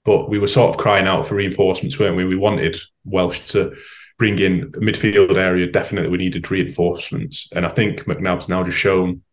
But 0.03 0.29
we 0.29 0.39
were 0.39 0.47
sort 0.47 0.69
of 0.69 0.81
crying 0.81 1.07
out 1.07 1.27
for 1.27 1.35
reinforcements, 1.35 1.99
weren't 1.99 2.17
we? 2.17 2.25
We 2.25 2.35
wanted 2.35 2.75
Welsh 3.05 3.41
to 3.51 3.75
bring 4.21 4.37
in 4.37 4.71
midfield 4.73 5.35
area, 5.35 5.65
definitely 5.65 6.07
we 6.11 6.17
needed 6.19 6.51
reinforcements. 6.51 7.49
And 7.55 7.65
I 7.65 7.69
think 7.69 8.01
McNabb's 8.01 8.47
now 8.47 8.63
just 8.63 8.77
shown 8.77 9.23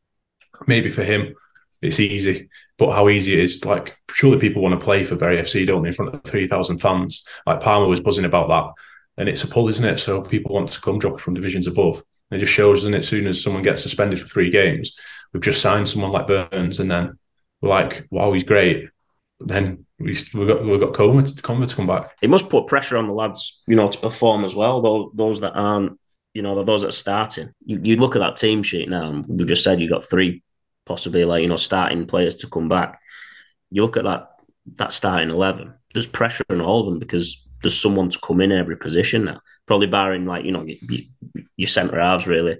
maybe 0.67 0.89
for 0.89 1.05
him 1.05 1.35
it's 1.81 2.01
easy, 2.01 2.49
but 2.77 2.93
how 2.93 3.09
easy 3.09 3.35
it 3.35 3.41
is. 3.41 3.65
Like, 3.65 3.99
surely 4.11 4.39
people 4.39 4.63
want 4.63 4.79
to 4.79 4.85
play 4.85 5.05
for 5.05 5.17
Bury 5.17 5.39
FC, 5.39 5.67
don't 5.67 5.83
they, 5.83 5.89
in 5.89 5.95
front 5.95 6.15
of 6.15 6.23
3,000 6.25 6.79
fans? 6.79 7.27
Like, 7.47 7.61
Palmer 7.61 7.87
was 7.87 8.01
buzzing 8.01 8.25
about 8.25 8.49
that. 8.49 8.73
And 9.21 9.29
it's 9.29 9.45
a 9.45 9.49
pull, 9.49 9.69
isn't 9.69 9.85
it? 9.85 9.99
So 9.99 10.23
people 10.23 10.55
want 10.55 10.69
to 10.71 10.81
come 10.81 10.99
drop 10.99 11.21
from 11.21 11.35
divisions 11.35 11.67
above. 11.67 12.03
And 12.31 12.39
it 12.41 12.45
just 12.45 12.53
shows, 12.53 12.81
isn't 12.81 12.95
it? 12.95 13.05
Soon 13.05 13.27
as 13.27 13.43
someone 13.43 13.63
gets 13.63 13.83
suspended 13.83 14.21
for 14.21 14.29
three 14.29 14.51
games, 14.51 14.97
we've 15.33 15.43
just 15.43 15.63
signed 15.63 15.89
someone 15.89 16.13
like 16.13 16.27
Burns, 16.27 16.81
and 16.81 16.91
then 16.91 17.19
we're 17.61 17.71
like, 17.71 18.07
wow, 18.11 18.33
he's 18.33 18.45
great. 18.45 18.89
But 19.39 19.49
then 19.49 19.87
we 19.99 20.17
we 20.35 20.47
got 20.47 20.65
we 20.65 20.79
got 20.79 20.93
Conver 20.93 21.35
to, 21.37 21.43
Conver 21.43 21.69
to 21.69 21.75
come 21.75 21.87
back. 21.87 22.17
It 22.23 22.31
must 22.31 22.51
put 22.51 22.67
pressure 22.67 22.97
on 22.97 23.07
the 23.07 23.13
lads, 23.13 23.63
you 23.67 23.77
know, 23.77 23.91
to 23.91 23.99
perform 23.99 24.45
as 24.45 24.55
well. 24.55 24.83
Though 24.83 25.11
those 25.15 25.41
that 25.41 25.53
aren't, 25.53 25.99
you 26.35 26.43
know, 26.43 26.63
those 26.65 26.83
that 26.83 26.89
are 26.89 26.93
starting. 26.93 27.51
You, 27.65 27.81
you 27.83 27.97
look 27.97 28.17
at 28.17 28.21
that 28.21 28.37
team 28.37 28.63
sheet 28.63 28.89
now. 28.89 29.25
We 29.27 29.45
just 29.45 29.65
said 29.65 29.81
you 29.81 29.89
got 29.89 30.05
three, 30.05 30.43
possibly 30.89 31.25
like 31.25 31.43
you 31.43 31.49
know, 31.49 31.57
starting 31.57 32.07
players 32.07 32.37
to 32.37 32.49
come 32.49 32.69
back. 32.69 33.01
You 33.71 33.83
look 33.83 33.97
at 33.97 34.05
that 34.05 34.31
that 34.77 34.93
starting 34.93 35.31
eleven. 35.31 35.75
There's 35.95 36.07
pressure 36.07 36.45
on 36.51 36.61
all 36.61 36.81
of 36.81 36.87
them 36.87 36.99
because 36.99 37.49
there's 37.63 37.81
someone 37.81 38.11
to 38.11 38.19
come 38.23 38.41
in 38.41 38.51
every 38.51 38.77
position 38.77 39.25
now. 39.25 39.41
Probably 39.67 39.87
barring 39.87 40.25
like 40.25 40.45
you 40.45 40.53
know 40.53 40.65
your, 40.65 41.01
your 41.57 41.69
centre 41.69 42.01
halves 42.01 42.27
really, 42.27 42.59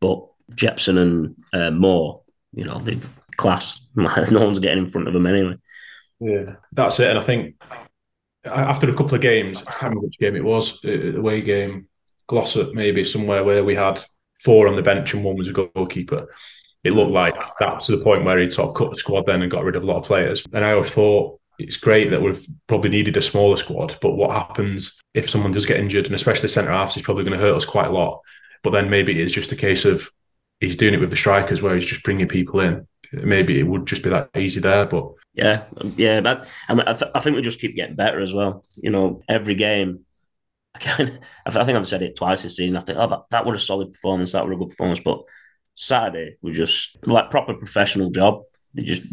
but 0.00 0.24
Jepson 0.54 0.96
and 0.98 1.34
uh, 1.52 1.70
Moore, 1.70 2.22
you 2.52 2.64
know, 2.64 2.78
the 2.78 2.98
class. 3.36 3.88
no 3.96 4.44
one's 4.44 4.60
getting 4.60 4.84
in 4.84 4.88
front 4.88 5.08
of 5.08 5.12
them 5.12 5.26
anyway. 5.26 5.56
Yeah, 6.20 6.54
that's 6.72 7.00
it. 7.00 7.10
And 7.10 7.18
I 7.18 7.22
think 7.22 7.56
after 8.44 8.88
a 8.88 8.94
couple 8.94 9.16
of 9.16 9.20
games, 9.20 9.62
I 9.62 9.72
can't 9.72 9.82
remember 9.82 10.06
which 10.06 10.18
game 10.18 10.36
it 10.36 10.44
was, 10.44 10.80
the 10.80 11.16
away 11.16 11.42
game, 11.42 11.88
Glossop 12.28 12.74
maybe 12.74 13.04
somewhere 13.04 13.44
where 13.44 13.64
we 13.64 13.74
had 13.74 14.02
four 14.42 14.68
on 14.68 14.76
the 14.76 14.82
bench 14.82 15.14
and 15.14 15.24
one 15.24 15.36
was 15.36 15.48
a 15.48 15.52
goalkeeper. 15.52 16.28
It 16.86 16.92
looked 16.92 17.10
like 17.10 17.34
that 17.58 17.82
to 17.84 17.96
the 17.96 18.02
point 18.02 18.24
where 18.24 18.38
he'd 18.38 18.52
sort 18.52 18.68
of 18.68 18.74
cut 18.74 18.90
the 18.90 18.96
squad 18.96 19.26
then 19.26 19.42
and 19.42 19.50
got 19.50 19.64
rid 19.64 19.76
of 19.76 19.82
a 19.82 19.86
lot 19.86 19.98
of 19.98 20.04
players. 20.04 20.44
And 20.52 20.64
I 20.64 20.72
always 20.72 20.92
thought 20.92 21.40
it's 21.58 21.76
great 21.76 22.10
that 22.10 22.22
we've 22.22 22.46
probably 22.66 22.90
needed 22.90 23.16
a 23.16 23.22
smaller 23.22 23.56
squad, 23.56 23.96
but 24.00 24.16
what 24.16 24.30
happens 24.30 25.00
if 25.14 25.30
someone 25.30 25.52
does 25.52 25.66
get 25.66 25.80
injured, 25.80 26.06
and 26.06 26.14
especially 26.14 26.48
centre 26.48 26.70
halves, 26.70 26.96
is 26.96 27.02
probably 27.02 27.24
going 27.24 27.38
to 27.38 27.44
hurt 27.44 27.56
us 27.56 27.64
quite 27.64 27.86
a 27.86 27.92
lot. 27.92 28.20
But 28.62 28.70
then 28.70 28.90
maybe 28.90 29.20
it's 29.20 29.32
just 29.32 29.52
a 29.52 29.56
case 29.56 29.84
of 29.84 30.10
he's 30.60 30.76
doing 30.76 30.94
it 30.94 31.00
with 31.00 31.10
the 31.10 31.16
strikers 31.16 31.62
where 31.62 31.74
he's 31.74 31.86
just 31.86 32.02
bringing 32.02 32.28
people 32.28 32.60
in. 32.60 32.86
Maybe 33.12 33.58
it 33.58 33.62
would 33.62 33.86
just 33.86 34.02
be 34.02 34.10
that 34.10 34.30
easy 34.36 34.60
there, 34.60 34.84
but 34.84 35.12
yeah, 35.32 35.64
yeah, 35.96 36.20
but 36.20 36.48
I, 36.68 36.74
mean, 36.74 36.86
I, 36.86 36.94
th- 36.94 37.10
I, 37.14 37.20
think 37.20 37.36
we 37.36 37.42
just 37.42 37.60
keep 37.60 37.76
getting 37.76 37.94
better 37.94 38.20
as 38.20 38.32
well. 38.32 38.64
You 38.76 38.90
know, 38.90 39.22
every 39.28 39.54
game. 39.54 40.00
I, 40.74 40.80
think 40.96 41.20
I've 41.46 41.88
said 41.88 42.02
it 42.02 42.16
twice 42.16 42.42
this 42.42 42.56
season. 42.56 42.76
I 42.76 42.80
think, 42.80 42.98
oh, 42.98 43.06
that, 43.06 43.22
that 43.30 43.46
was 43.46 43.62
a 43.62 43.64
solid 43.64 43.92
performance. 43.92 44.32
That 44.32 44.46
was 44.46 44.56
a 44.56 44.58
good 44.58 44.70
performance. 44.70 45.00
But 45.00 45.22
Saturday 45.76 46.36
was 46.42 46.56
just 46.56 47.06
like 47.06 47.30
proper 47.30 47.54
professional 47.54 48.10
job. 48.10 48.42
They 48.74 48.82
just 48.82 49.04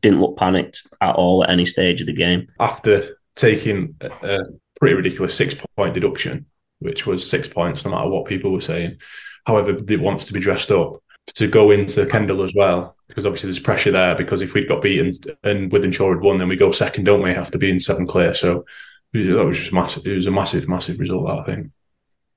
didn't 0.00 0.20
look 0.20 0.36
panicked 0.36 0.86
at 1.00 1.14
all 1.14 1.42
at 1.42 1.50
any 1.50 1.64
stage 1.64 2.00
of 2.00 2.06
the 2.06 2.12
game. 2.12 2.48
After 2.60 3.18
taking 3.34 3.94
a, 4.00 4.40
pretty 4.78 4.94
ridiculous 4.94 5.34
six 5.34 5.54
point 5.76 5.94
deduction, 5.94 6.46
which 6.80 7.06
was 7.06 7.28
six 7.28 7.48
points 7.48 7.84
no 7.84 7.90
matter 7.90 8.08
what 8.08 8.26
people 8.26 8.52
were 8.52 8.60
saying. 8.60 8.98
However, 9.46 9.76
it 9.88 10.00
wants 10.00 10.26
to 10.26 10.32
be 10.32 10.40
dressed 10.40 10.70
up 10.70 11.02
to 11.34 11.48
go 11.48 11.70
into 11.70 12.06
Kendal 12.06 12.42
as 12.42 12.54
well 12.54 12.96
because 13.08 13.26
obviously 13.26 13.48
there's 13.48 13.58
pressure 13.58 13.90
there. 13.90 14.14
Because 14.14 14.42
if 14.42 14.54
we'd 14.54 14.68
got 14.68 14.82
beaten 14.82 15.14
and 15.42 15.70
Wythenshawe 15.70 16.14
had 16.14 16.22
won, 16.22 16.38
then 16.38 16.48
we 16.48 16.56
go 16.56 16.70
second, 16.70 17.04
don't 17.04 17.22
we? 17.22 17.32
Have 17.32 17.50
to 17.52 17.58
be 17.58 17.70
in 17.70 17.80
seven 17.80 18.06
clear. 18.06 18.34
So 18.34 18.64
that 19.12 19.44
was 19.44 19.58
just 19.58 19.72
massive. 19.72 20.06
It 20.06 20.16
was 20.16 20.26
a 20.26 20.30
massive, 20.30 20.68
massive 20.68 21.00
result. 21.00 21.26
That 21.26 21.38
I 21.38 21.44
think. 21.44 21.70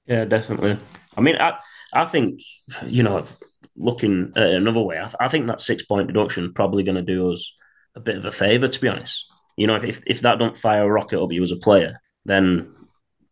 Yeah, 0.06 0.26
definitely. 0.26 0.80
I 1.18 1.22
mean, 1.22 1.36
I 1.38 1.60
I 1.94 2.06
think 2.06 2.42
you 2.86 3.04
know, 3.04 3.26
looking 3.76 4.34
at 4.36 4.48
another 4.48 4.82
way, 4.82 4.98
I, 4.98 5.12
I 5.20 5.28
think 5.28 5.48
that 5.48 5.62
six 5.62 5.84
point 5.84 6.08
deduction 6.08 6.54
probably 6.54 6.84
going 6.84 6.96
to 6.96 7.02
do 7.02 7.32
us 7.32 7.54
a 7.96 8.00
bit 8.00 8.18
of 8.18 8.26
a 8.26 8.32
favour, 8.32 8.68
to 8.68 8.82
be 8.82 8.88
honest. 8.88 9.26
You 9.58 9.68
know, 9.68 9.76
if, 9.76 9.84
if 9.84 10.04
if 10.08 10.22
that 10.22 10.40
don't 10.40 10.58
fire 10.58 10.84
a 10.84 10.92
rocket 10.92 11.22
up 11.22 11.32
you 11.32 11.44
as 11.44 11.52
a 11.52 11.58
player, 11.58 11.96
then 12.26 12.74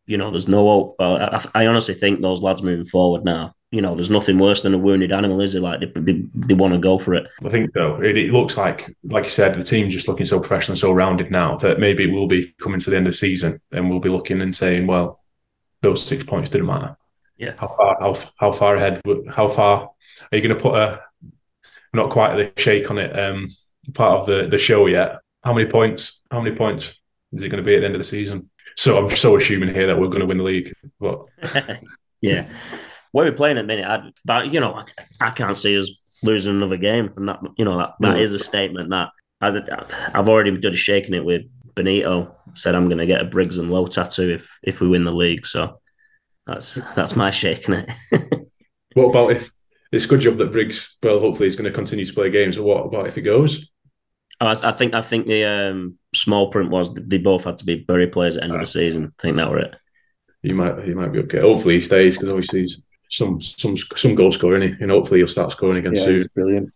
you 0.06 0.18
know, 0.18 0.32
there's 0.32 0.48
no 0.48 0.66
hope. 0.66 0.96
I, 1.00 1.46
I 1.54 1.68
honestly 1.68 1.94
think 1.94 2.22
those 2.22 2.42
lads 2.42 2.64
moving 2.64 2.86
forward 2.86 3.24
now 3.24 3.54
you 3.72 3.82
know, 3.82 3.94
there's 3.94 4.10
nothing 4.10 4.40
worse 4.40 4.64
than 4.64 4.74
a 4.74 4.80
wounded 4.80 5.12
animal, 5.12 5.42
is 5.42 5.54
it? 5.54 5.62
Like 5.62 5.80
they, 5.80 5.92
they, 6.02 6.24
they 6.34 6.54
want 6.56 6.74
to 6.74 6.80
go 6.80 6.98
for 6.98 7.14
it. 7.14 7.28
I 7.44 7.50
think 7.50 7.74
though 7.74 8.02
it, 8.02 8.18
it, 8.18 8.32
looks 8.32 8.58
like, 8.58 8.96
like 9.04 9.26
you 9.26 9.30
said, 9.30 9.54
the 9.54 9.64
team's 9.64 9.94
just 9.94 10.08
looking 10.08 10.26
so 10.26 10.40
professional 10.40 10.74
and 10.74 10.80
so 10.80 10.92
rounded 10.92 11.30
now 11.30 11.56
that 11.58 11.80
maybe 11.80 12.12
we'll 12.12 12.28
be 12.28 12.54
coming 12.60 12.80
to 12.80 12.90
the 12.90 12.98
end 12.98 13.06
of 13.06 13.14
the 13.14 13.18
season 13.18 13.62
and 13.72 13.90
we'll 13.90 14.00
be 14.00 14.10
looking 14.10 14.42
and 14.42 14.56
saying, 14.56 14.88
well, 14.88 15.22
those 15.82 16.04
six 16.04 16.24
points 16.24 16.50
didn't 16.50 16.68
matter. 16.68 16.98
Yeah. 17.38 17.54
How 17.58 17.68
far? 17.68 17.98
How, 18.00 18.18
how 18.38 18.52
far 18.52 18.76
ahead? 18.76 19.02
How 19.30 19.48
far 19.48 19.92
are 20.32 20.38
you 20.38 20.42
going 20.42 20.56
to 20.56 20.62
put 20.62 20.76
a? 20.76 21.02
Not 21.94 22.12
quite 22.12 22.36
the 22.36 22.62
shake 22.62 22.92
on 22.92 22.98
it. 23.00 23.18
Um, 23.18 23.48
part 23.94 24.20
of 24.22 24.28
the 24.28 24.48
the 24.48 24.58
show 24.58 24.86
yet. 24.88 25.20
How 25.44 25.54
many 25.54 25.70
points? 25.70 26.22
How 26.32 26.42
many 26.42 26.56
points 26.56 26.94
is 27.34 27.44
it 27.44 27.50
going 27.50 27.64
to 27.64 27.66
be 27.66 27.76
at 27.76 27.80
the 27.80 27.86
end 27.86 27.96
of 27.96 28.00
the 28.00 28.06
season? 28.06 28.50
So 28.76 28.98
I'm 28.98 29.10
so 29.10 29.36
assuming 29.36 29.74
here 29.74 29.88
that 29.88 30.00
we're 30.00 30.08
going 30.08 30.20
to 30.22 30.26
win 30.28 30.38
the 30.38 30.44
league. 30.44 30.74
But 31.00 31.26
yeah. 32.22 32.48
Where 33.12 33.26
we're 33.26 33.36
playing 33.36 33.58
at 33.58 33.62
the 33.62 33.68
minute, 33.68 33.86
I, 33.86 34.12
but 34.24 34.54
you 34.54 34.60
know, 34.60 34.74
I, 34.74 34.84
I 35.20 35.32
can't 35.32 35.58
see 35.58 35.80
us 35.80 36.22
losing 36.24 36.56
another 36.56 36.78
game, 36.78 37.10
and 37.16 37.28
that 37.28 37.40
you 37.58 37.66
know 37.66 37.78
that, 37.80 37.96
that 38.02 38.16
No. 38.16 38.22
is 38.22 38.34
a 38.34 38.40
statement 38.40 38.92
that 38.92 39.10
I, 39.42 39.50
I've 40.14 40.30
already 40.30 40.56
done 40.58 40.74
a 40.74 40.78
shaking 40.78 41.16
it 41.16 41.26
with 41.26 41.42
Benito. 41.76 42.36
Said 42.54 42.76
I'm 42.76 42.86
going 42.88 43.00
to 43.00 43.08
get 43.08 43.22
a 43.22 43.26
Briggs 43.26 43.58
and 43.58 43.72
Lowe 43.72 43.88
tattoo 43.88 44.30
if 44.30 44.48
if 44.62 44.80
we 44.80 44.88
win 44.88 45.06
the 45.06 45.12
league. 45.12 45.48
So 45.48 45.80
that's 46.46 46.76
that's 46.96 47.16
my 47.16 47.32
shaking 47.32 47.74
it. 47.76 47.90
what 48.94 49.06
about 49.06 49.32
if 49.32 49.52
it's 49.92 50.06
a 50.06 50.08
good 50.08 50.22
job 50.22 50.38
that 50.38 50.52
Briggs? 50.52 50.98
Well, 51.02 51.20
hopefully 51.20 51.48
he's 51.48 51.56
going 51.56 51.70
to 51.72 51.76
continue 51.76 52.06
to 52.06 52.14
play 52.14 52.30
games. 52.30 52.56
But 52.58 52.64
what 52.64 52.86
about 52.86 53.08
if 53.08 53.16
he 53.16 53.22
goes? 53.22 53.70
I, 54.40 54.52
I 54.64 54.72
think 54.72 54.94
I 54.94 55.02
think 55.02 55.28
the 55.28 55.44
um, 55.46 55.98
small 56.14 56.50
print 56.50 56.70
was 56.70 56.94
they 56.94 57.18
both 57.18 57.44
had 57.44 57.58
to 57.60 57.66
be 57.66 57.76
Bury 57.76 58.08
players 58.08 58.38
at 58.38 58.42
the 58.42 58.46
end 58.46 58.54
of 58.56 58.60
the 58.62 58.66
season. 58.66 59.14
I 59.20 59.22
think 59.22 59.36
that 59.38 59.50
were 59.50 59.60
it. 59.60 59.76
He 60.42 60.54
might 60.54 60.84
he 60.84 60.94
might 60.94 61.12
be 61.12 61.20
okay. 61.20 61.42
Hopefully 61.42 61.76
he 61.76 61.82
stays 61.82 62.16
because 62.16 62.30
obviously 62.30 62.62
he's 62.62 62.82
some 63.10 63.42
some 63.42 63.76
some 63.76 64.16
goal 64.16 64.32
scorer, 64.32 64.58
is 64.60 64.76
And 64.80 64.92
hopefully 64.92 65.20
he'll 65.20 65.28
start 65.28 65.52
scoring 65.52 65.78
again 65.80 65.96
Yeah, 65.96 66.04
soon. 66.04 66.16
he's 66.16 66.28
brilliant. 66.30 66.74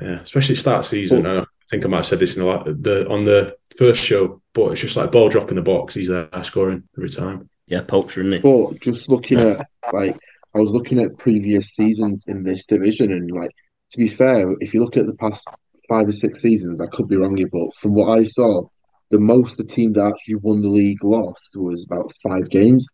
Yeah, 0.00 0.20
especially 0.20 0.56
start 0.56 0.84
season. 0.84 1.26
I 1.26 1.44
think 1.70 1.84
I 1.84 1.88
might 1.88 1.98
have 1.98 2.06
said 2.06 2.18
this 2.18 2.36
in 2.36 2.42
the, 2.42 2.48
la- 2.48 2.64
the 2.64 3.08
on 3.08 3.24
the 3.24 3.56
first 3.78 4.02
show, 4.04 4.42
but 4.52 4.72
it's 4.72 4.80
just 4.80 4.96
like 4.96 5.12
ball 5.12 5.28
drop 5.28 5.50
in 5.50 5.56
the 5.56 5.62
box. 5.62 5.94
He's 5.94 6.08
there 6.08 6.28
scoring 6.42 6.82
every 6.96 7.08
time. 7.08 7.48
Yeah, 7.66 7.80
poacher, 7.82 8.20
isn't 8.20 8.34
it? 8.34 8.42
But 8.42 8.80
just 8.80 9.08
looking 9.08 9.38
at 9.40 9.66
like 9.92 10.18
I 10.54 10.58
was 10.58 10.70
looking 10.70 11.00
at 11.00 11.18
previous 11.18 11.68
seasons 11.68 12.24
in 12.28 12.44
this 12.44 12.66
division, 12.66 13.12
and 13.12 13.30
like 13.30 13.50
to 13.90 13.98
be 13.98 14.08
fair, 14.08 14.54
if 14.60 14.74
you 14.74 14.82
look 14.82 14.96
at 14.96 15.06
the 15.06 15.16
past 15.16 15.46
five 15.88 16.08
or 16.08 16.12
six 16.12 16.40
seasons, 16.40 16.80
I 16.80 16.86
could 16.86 17.08
be 17.08 17.16
wrong 17.16 17.36
here, 17.36 17.48
but 17.50 17.74
from 17.74 17.94
what 17.94 18.18
I 18.18 18.24
saw, 18.24 18.68
the 19.10 19.20
most 19.20 19.56
the 19.56 19.64
team 19.64 19.92
that 19.92 20.06
actually 20.06 20.36
won 20.36 20.62
the 20.62 20.68
league 20.68 21.04
lost 21.04 21.42
was 21.54 21.86
about 21.88 22.12
five 22.22 22.48
games. 22.48 22.86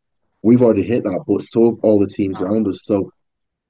We've 0.42 0.62
already 0.62 0.82
hit 0.82 1.04
that, 1.04 1.24
but 1.26 1.42
so 1.42 1.78
all 1.82 2.00
the 2.00 2.12
teams 2.12 2.40
around 2.40 2.66
us. 2.66 2.84
So 2.84 3.12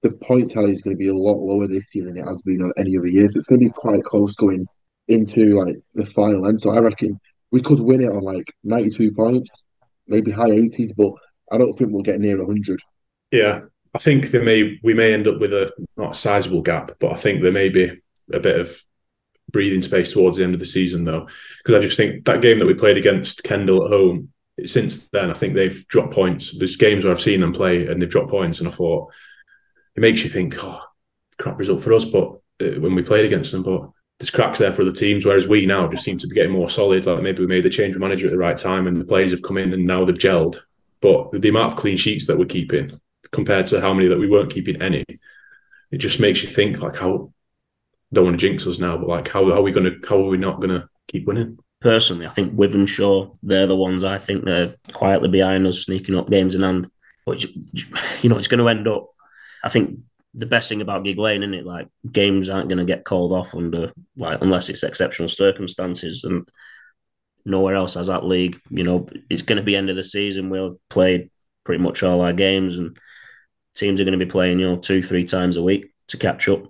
the 0.02 0.12
point 0.12 0.50
tally 0.50 0.72
is 0.72 0.82
going 0.82 0.96
to 0.96 0.98
be 0.98 1.08
a 1.08 1.14
lot 1.14 1.36
lower 1.36 1.66
this 1.66 1.84
year 1.92 2.06
than 2.06 2.16
it 2.16 2.24
has 2.24 2.40
been 2.42 2.62
on 2.62 2.72
any 2.76 2.96
other 2.96 3.06
year. 3.06 3.26
It's 3.26 3.46
going 3.46 3.60
to 3.60 3.66
be 3.66 3.72
quite 3.72 4.02
close 4.04 4.34
going 4.34 4.66
into 5.08 5.60
like 5.60 5.76
the 5.94 6.06
final 6.06 6.46
end. 6.46 6.60
So 6.60 6.70
I 6.70 6.78
reckon 6.78 7.20
we 7.50 7.60
could 7.60 7.80
win 7.80 8.02
it 8.02 8.10
on 8.10 8.22
like 8.22 8.52
92 8.64 9.12
points, 9.12 9.50
maybe 10.06 10.30
high 10.30 10.50
80s, 10.50 10.90
but 10.96 11.12
I 11.52 11.58
don't 11.58 11.74
think 11.74 11.90
we'll 11.92 12.02
get 12.02 12.20
near 12.20 12.38
100. 12.38 12.80
Yeah, 13.32 13.60
I 13.94 13.98
think 13.98 14.30
there 14.30 14.42
may 14.42 14.78
we 14.82 14.94
may 14.94 15.12
end 15.12 15.26
up 15.26 15.40
with 15.40 15.52
a 15.52 15.72
not 15.96 16.12
a 16.12 16.18
sizable 16.18 16.62
gap, 16.62 16.92
but 17.00 17.12
I 17.12 17.16
think 17.16 17.40
there 17.40 17.52
may 17.52 17.68
be 17.68 17.90
a 18.32 18.40
bit 18.40 18.60
of 18.60 18.80
breathing 19.50 19.82
space 19.82 20.12
towards 20.12 20.36
the 20.36 20.44
end 20.44 20.54
of 20.54 20.60
the 20.60 20.66
season 20.66 21.04
though, 21.04 21.28
because 21.58 21.74
I 21.74 21.80
just 21.80 21.96
think 21.96 22.24
that 22.24 22.42
game 22.42 22.58
that 22.60 22.66
we 22.66 22.74
played 22.74 22.96
against 22.96 23.42
Kendal 23.42 23.84
at 23.84 23.90
home. 23.90 24.32
Since 24.64 25.08
then, 25.08 25.30
I 25.30 25.34
think 25.34 25.54
they've 25.54 25.86
dropped 25.88 26.12
points. 26.12 26.56
There's 26.56 26.76
games 26.76 27.02
where 27.02 27.12
I've 27.12 27.20
seen 27.20 27.40
them 27.40 27.52
play 27.52 27.86
and 27.86 28.00
they've 28.00 28.10
dropped 28.10 28.30
points, 28.30 28.60
and 28.60 28.68
I 28.68 28.72
thought 28.72 29.12
it 29.96 30.00
makes 30.00 30.22
you 30.22 30.30
think, 30.30 30.62
oh, 30.62 30.80
crap 31.38 31.58
result 31.58 31.82
for 31.82 31.92
us. 31.94 32.04
But 32.04 32.40
uh, 32.60 32.78
when 32.78 32.94
we 32.94 33.02
played 33.02 33.24
against 33.24 33.52
them, 33.52 33.62
but 33.62 33.90
there's 34.18 34.30
cracks 34.30 34.58
there 34.58 34.72
for 34.72 34.84
the 34.84 34.92
teams. 34.92 35.24
Whereas 35.24 35.48
we 35.48 35.64
now 35.64 35.88
just 35.88 36.04
seem 36.04 36.18
to 36.18 36.26
be 36.28 36.34
getting 36.34 36.52
more 36.52 36.68
solid. 36.68 37.06
Like 37.06 37.22
maybe 37.22 37.40
we 37.40 37.48
made 37.48 37.64
the 37.64 37.70
change 37.70 37.94
of 37.94 38.02
manager 38.02 38.26
at 38.26 38.32
the 38.32 38.38
right 38.38 38.56
time, 38.56 38.86
and 38.86 39.00
the 39.00 39.04
players 39.04 39.30
have 39.30 39.42
come 39.42 39.56
in 39.56 39.72
and 39.72 39.86
now 39.86 40.04
they've 40.04 40.14
gelled. 40.14 40.58
But 41.00 41.32
the 41.32 41.48
amount 41.48 41.72
of 41.72 41.78
clean 41.78 41.96
sheets 41.96 42.26
that 42.26 42.38
we're 42.38 42.44
keeping 42.44 43.00
compared 43.32 43.66
to 43.68 43.80
how 43.80 43.94
many 43.94 44.08
that 44.08 44.18
we 44.18 44.28
weren't 44.28 44.52
keeping 44.52 44.80
any, 44.82 45.04
it 45.90 45.98
just 45.98 46.20
makes 46.20 46.42
you 46.42 46.48
think 46.48 46.80
like 46.80 46.96
how. 46.96 47.32
Don't 48.12 48.24
want 48.24 48.40
to 48.40 48.44
jinx 48.44 48.66
us 48.66 48.80
now, 48.80 48.98
but 48.98 49.08
like 49.08 49.28
how, 49.28 49.44
how 49.50 49.58
are 49.58 49.62
we 49.62 49.70
gonna 49.70 49.92
how 50.08 50.16
are 50.16 50.28
we 50.28 50.36
not 50.36 50.60
gonna 50.60 50.88
keep 51.06 51.28
winning? 51.28 51.58
Personally, 51.80 52.26
I 52.26 52.30
think 52.30 52.54
Wythenshawe, 52.54 53.36
they're 53.42 53.68
the 53.68 53.76
ones 53.76 54.02
I 54.02 54.18
think 54.18 54.44
they're 54.44 54.74
quietly 54.92 55.28
behind 55.28 55.64
us, 55.66 55.84
sneaking 55.84 56.16
up 56.16 56.28
games 56.28 56.56
in 56.56 56.62
hand. 56.62 56.90
Which 57.24 57.46
you 58.22 58.28
know, 58.28 58.38
it's 58.38 58.48
to 58.48 58.68
end 58.68 58.88
up. 58.88 59.10
I 59.62 59.68
think 59.68 60.00
the 60.34 60.46
best 60.46 60.68
thing 60.68 60.80
about 60.80 61.04
Gigg 61.04 61.18
Lane, 61.18 61.42
isn't 61.42 61.54
it? 61.54 61.66
Like 61.66 61.88
games 62.10 62.48
aren't 62.48 62.68
going 62.68 62.78
to 62.78 62.84
get 62.84 63.04
called 63.04 63.32
off 63.32 63.54
under 63.54 63.92
like 64.16 64.40
unless 64.40 64.68
it's 64.68 64.82
exceptional 64.82 65.28
circumstances, 65.28 66.24
and 66.24 66.48
nowhere 67.44 67.74
else 67.74 67.94
has 67.94 68.08
that 68.08 68.24
league. 68.24 68.60
You 68.70 68.84
know, 68.84 69.08
it's 69.28 69.42
going 69.42 69.58
to 69.58 69.64
be 69.64 69.76
end 69.76 69.90
of 69.90 69.96
the 69.96 70.04
season. 70.04 70.50
We'll 70.50 70.70
have 70.70 70.88
played 70.88 71.30
pretty 71.64 71.82
much 71.82 72.02
all 72.02 72.20
our 72.20 72.32
games, 72.32 72.78
and 72.78 72.96
teams 73.74 74.00
are 74.00 74.04
going 74.04 74.18
to 74.18 74.24
be 74.24 74.30
playing 74.30 74.58
you 74.58 74.68
know 74.68 74.76
two, 74.76 75.02
three 75.02 75.24
times 75.24 75.56
a 75.56 75.62
week 75.62 75.92
to 76.08 76.16
catch 76.16 76.48
up. 76.48 76.60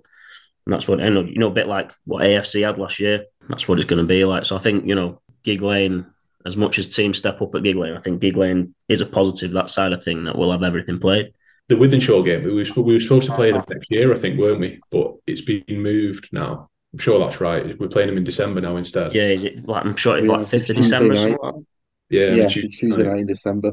And 0.65 0.73
that's 0.73 0.87
what 0.87 0.99
you 0.99 1.09
know, 1.09 1.21
you 1.23 1.39
know, 1.39 1.47
a 1.47 1.51
bit 1.51 1.67
like 1.67 1.91
what 2.05 2.23
AFC 2.23 2.65
had 2.65 2.77
last 2.77 2.99
year. 2.99 3.25
That's 3.49 3.67
what 3.67 3.79
it's 3.79 3.89
going 3.89 4.01
to 4.01 4.07
be 4.07 4.23
like. 4.25 4.45
So 4.45 4.55
I 4.55 4.59
think 4.59 4.85
you 4.85 4.95
know, 4.95 5.19
Gigg 5.43 5.61
Lane, 5.61 6.05
as 6.45 6.55
much 6.55 6.77
as 6.79 6.93
teams 6.95 7.17
step 7.17 7.41
up 7.41 7.55
at 7.55 7.63
Gigg 7.63 7.75
Lane, 7.75 7.93
I 7.97 8.01
think 8.01 8.21
Gigg 8.21 8.37
Lane 8.37 8.75
is 8.87 9.01
a 9.01 9.05
positive 9.05 9.51
that 9.51 9.69
side 9.69 9.91
of 9.93 10.03
thing 10.03 10.25
that 10.25 10.37
we'll 10.37 10.51
have 10.51 10.63
everything 10.63 10.99
played. 10.99 11.33
The 11.67 11.75
Wythenshawe 11.75 12.25
game, 12.25 12.43
we 12.43 12.51
were, 12.53 12.83
we 12.83 12.93
were 12.95 12.99
supposed 12.99 13.27
to 13.27 13.35
play 13.35 13.51
them 13.51 13.63
next 13.69 13.89
year, 13.89 14.11
I 14.11 14.17
think, 14.17 14.37
weren't 14.37 14.59
we? 14.59 14.81
But 14.91 15.15
it's 15.25 15.41
been 15.41 15.63
moved 15.69 16.27
now. 16.33 16.69
I'm 16.91 16.99
sure 16.99 17.17
that's 17.19 17.39
right. 17.39 17.79
We're 17.79 17.87
playing 17.87 18.09
them 18.09 18.17
in 18.17 18.25
December 18.25 18.59
now 18.59 18.75
instead. 18.75 19.13
Yeah, 19.15 19.23
is 19.29 19.45
it, 19.45 19.65
like, 19.65 19.85
I'm 19.85 19.95
sure 19.95 20.17
it's 20.17 20.27
Yeah, 20.27 20.33
like 20.33 20.47
fifth 20.47 20.69
of 20.69 20.75
December. 20.75 21.13
night. 21.13 21.17
something 21.17 21.37
like 21.41 21.53
that. 21.55 21.65
Yeah, 22.09 22.33
Yeah, 22.33 22.47
Tuesday 22.49 22.67
Tuesday 22.67 23.03
night. 23.03 23.11
night 23.11 23.19
in 23.21 23.27
December. 23.27 23.71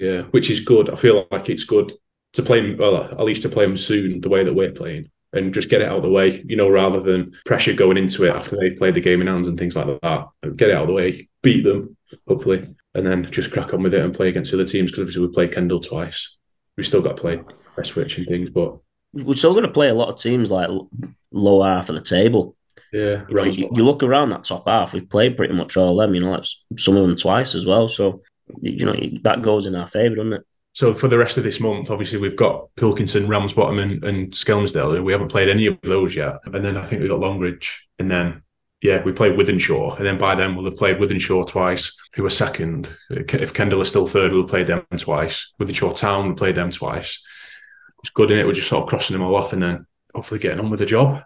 Yeah, 0.00 0.22
which 0.30 0.48
is 0.48 0.60
good. 0.60 0.88
I 0.88 0.94
feel 0.96 1.26
like 1.30 1.50
it's 1.50 1.64
good 1.64 1.92
to 2.34 2.42
play 2.42 2.60
them, 2.60 2.76
well, 2.76 2.96
at 2.96 3.20
least 3.20 3.42
to 3.42 3.48
play 3.48 3.64
them 3.64 3.76
soon, 3.76 4.20
the 4.20 4.28
way 4.28 4.44
that 4.44 4.54
we're 4.54 4.72
playing, 4.72 5.10
and 5.32 5.54
just 5.54 5.70
get 5.70 5.80
it 5.82 5.88
out 5.88 5.96
of 5.96 6.02
the 6.02 6.08
way, 6.10 6.42
you 6.46 6.56
know, 6.56 6.68
rather 6.68 7.00
than 7.00 7.32
pressure 7.44 7.72
going 7.72 7.96
into 7.96 8.24
it 8.24 8.34
after 8.34 8.56
they've 8.56 8.76
played 8.76 8.94
the 8.94 9.00
game 9.00 9.20
in 9.20 9.26
hands 9.26 9.48
and 9.48 9.58
things 9.58 9.76
like 9.76 9.86
that. 10.02 10.26
Get 10.56 10.70
it 10.70 10.76
out 10.76 10.82
of 10.82 10.88
the 10.88 10.94
way, 10.94 11.28
beat 11.42 11.62
them, 11.64 11.96
hopefully, 12.28 12.68
and 12.94 13.06
then 13.06 13.30
just 13.30 13.50
crack 13.50 13.72
on 13.74 13.82
with 13.82 13.94
it 13.94 14.02
and 14.02 14.14
play 14.14 14.28
against 14.28 14.52
other 14.54 14.64
teams 14.66 14.90
because 14.90 15.00
obviously 15.00 15.26
we 15.26 15.32
played 15.32 15.52
Kendal 15.52 15.80
twice. 15.80 16.36
We've 16.76 16.86
still 16.86 17.02
got 17.02 17.16
to 17.16 17.20
play 17.20 17.40
Westwich 17.76 18.18
and 18.18 18.26
things, 18.26 18.50
but 18.50 18.78
We're 19.12 19.34
still 19.34 19.52
going 19.52 19.64
to 19.64 19.72
play 19.72 19.88
a 19.88 19.94
lot 19.94 20.08
of 20.08 20.16
teams 20.20 20.50
like 20.50 20.68
low 21.32 21.62
half 21.62 21.88
of 21.88 21.94
the 21.94 22.00
table. 22.00 22.56
yeah, 22.92 23.24
You, 23.28 23.34
know, 23.34 23.44
you, 23.44 23.70
you 23.72 23.84
look 23.84 24.02
around 24.02 24.30
that 24.30 24.44
top 24.44 24.66
half, 24.66 24.92
we've 24.92 25.08
played 25.08 25.36
pretty 25.36 25.54
much 25.54 25.76
all 25.76 26.00
of 26.00 26.06
them, 26.08 26.14
you 26.14 26.20
know, 26.20 26.32
like 26.32 26.44
some 26.78 26.96
of 26.96 27.02
them 27.02 27.16
twice 27.16 27.54
as 27.54 27.64
well. 27.66 27.88
So, 27.88 28.22
you 28.60 28.84
know, 28.84 28.94
that 29.22 29.42
goes 29.42 29.66
in 29.66 29.74
our 29.74 29.86
favour, 29.86 30.16
doesn't 30.16 30.32
it? 30.34 30.46
So 30.74 30.92
for 30.92 31.06
the 31.06 31.18
rest 31.18 31.38
of 31.38 31.44
this 31.44 31.60
month, 31.60 31.88
obviously 31.90 32.18
we've 32.18 32.36
got 32.36 32.68
Pilkington, 32.76 33.28
Ramsbottom, 33.28 33.78
and, 33.78 34.04
and 34.04 34.32
Skelmersdale. 34.32 35.02
We 35.02 35.12
haven't 35.12 35.28
played 35.28 35.48
any 35.48 35.66
of 35.66 35.80
those 35.82 36.16
yet. 36.16 36.38
And 36.52 36.64
then 36.64 36.76
I 36.76 36.84
think 36.84 37.00
we 37.00 37.08
got 37.08 37.20
Longridge, 37.20 37.86
and 37.98 38.10
then 38.10 38.42
yeah, 38.82 39.02
we 39.02 39.12
played 39.12 39.38
Wythenshawe, 39.38 39.96
and 39.96 40.04
then 40.04 40.18
by 40.18 40.34
then 40.34 40.54
we'll 40.54 40.66
have 40.66 40.76
played 40.76 40.98
Wythenshawe 40.98 41.48
twice, 41.48 41.96
who 42.14 42.22
were 42.22 42.28
second. 42.28 42.94
If 43.08 43.54
Kendal 43.54 43.80
is 43.80 43.88
still 43.88 44.06
third, 44.06 44.32
we'll 44.32 44.44
played 44.44 44.66
them 44.66 44.84
twice. 44.96 45.54
Wythenshawe 45.58 45.96
Town, 45.96 46.28
we 46.28 46.34
play 46.34 46.52
them 46.52 46.70
twice. 46.70 47.24
It's 48.02 48.10
good 48.10 48.30
in 48.30 48.38
it. 48.38 48.46
We're 48.46 48.52
just 48.52 48.68
sort 48.68 48.82
of 48.82 48.88
crossing 48.88 49.14
them 49.14 49.22
all 49.22 49.36
off, 49.36 49.52
and 49.52 49.62
then 49.62 49.86
hopefully 50.14 50.40
getting 50.40 50.58
on 50.58 50.70
with 50.70 50.80
the 50.80 50.86
job. 50.86 51.22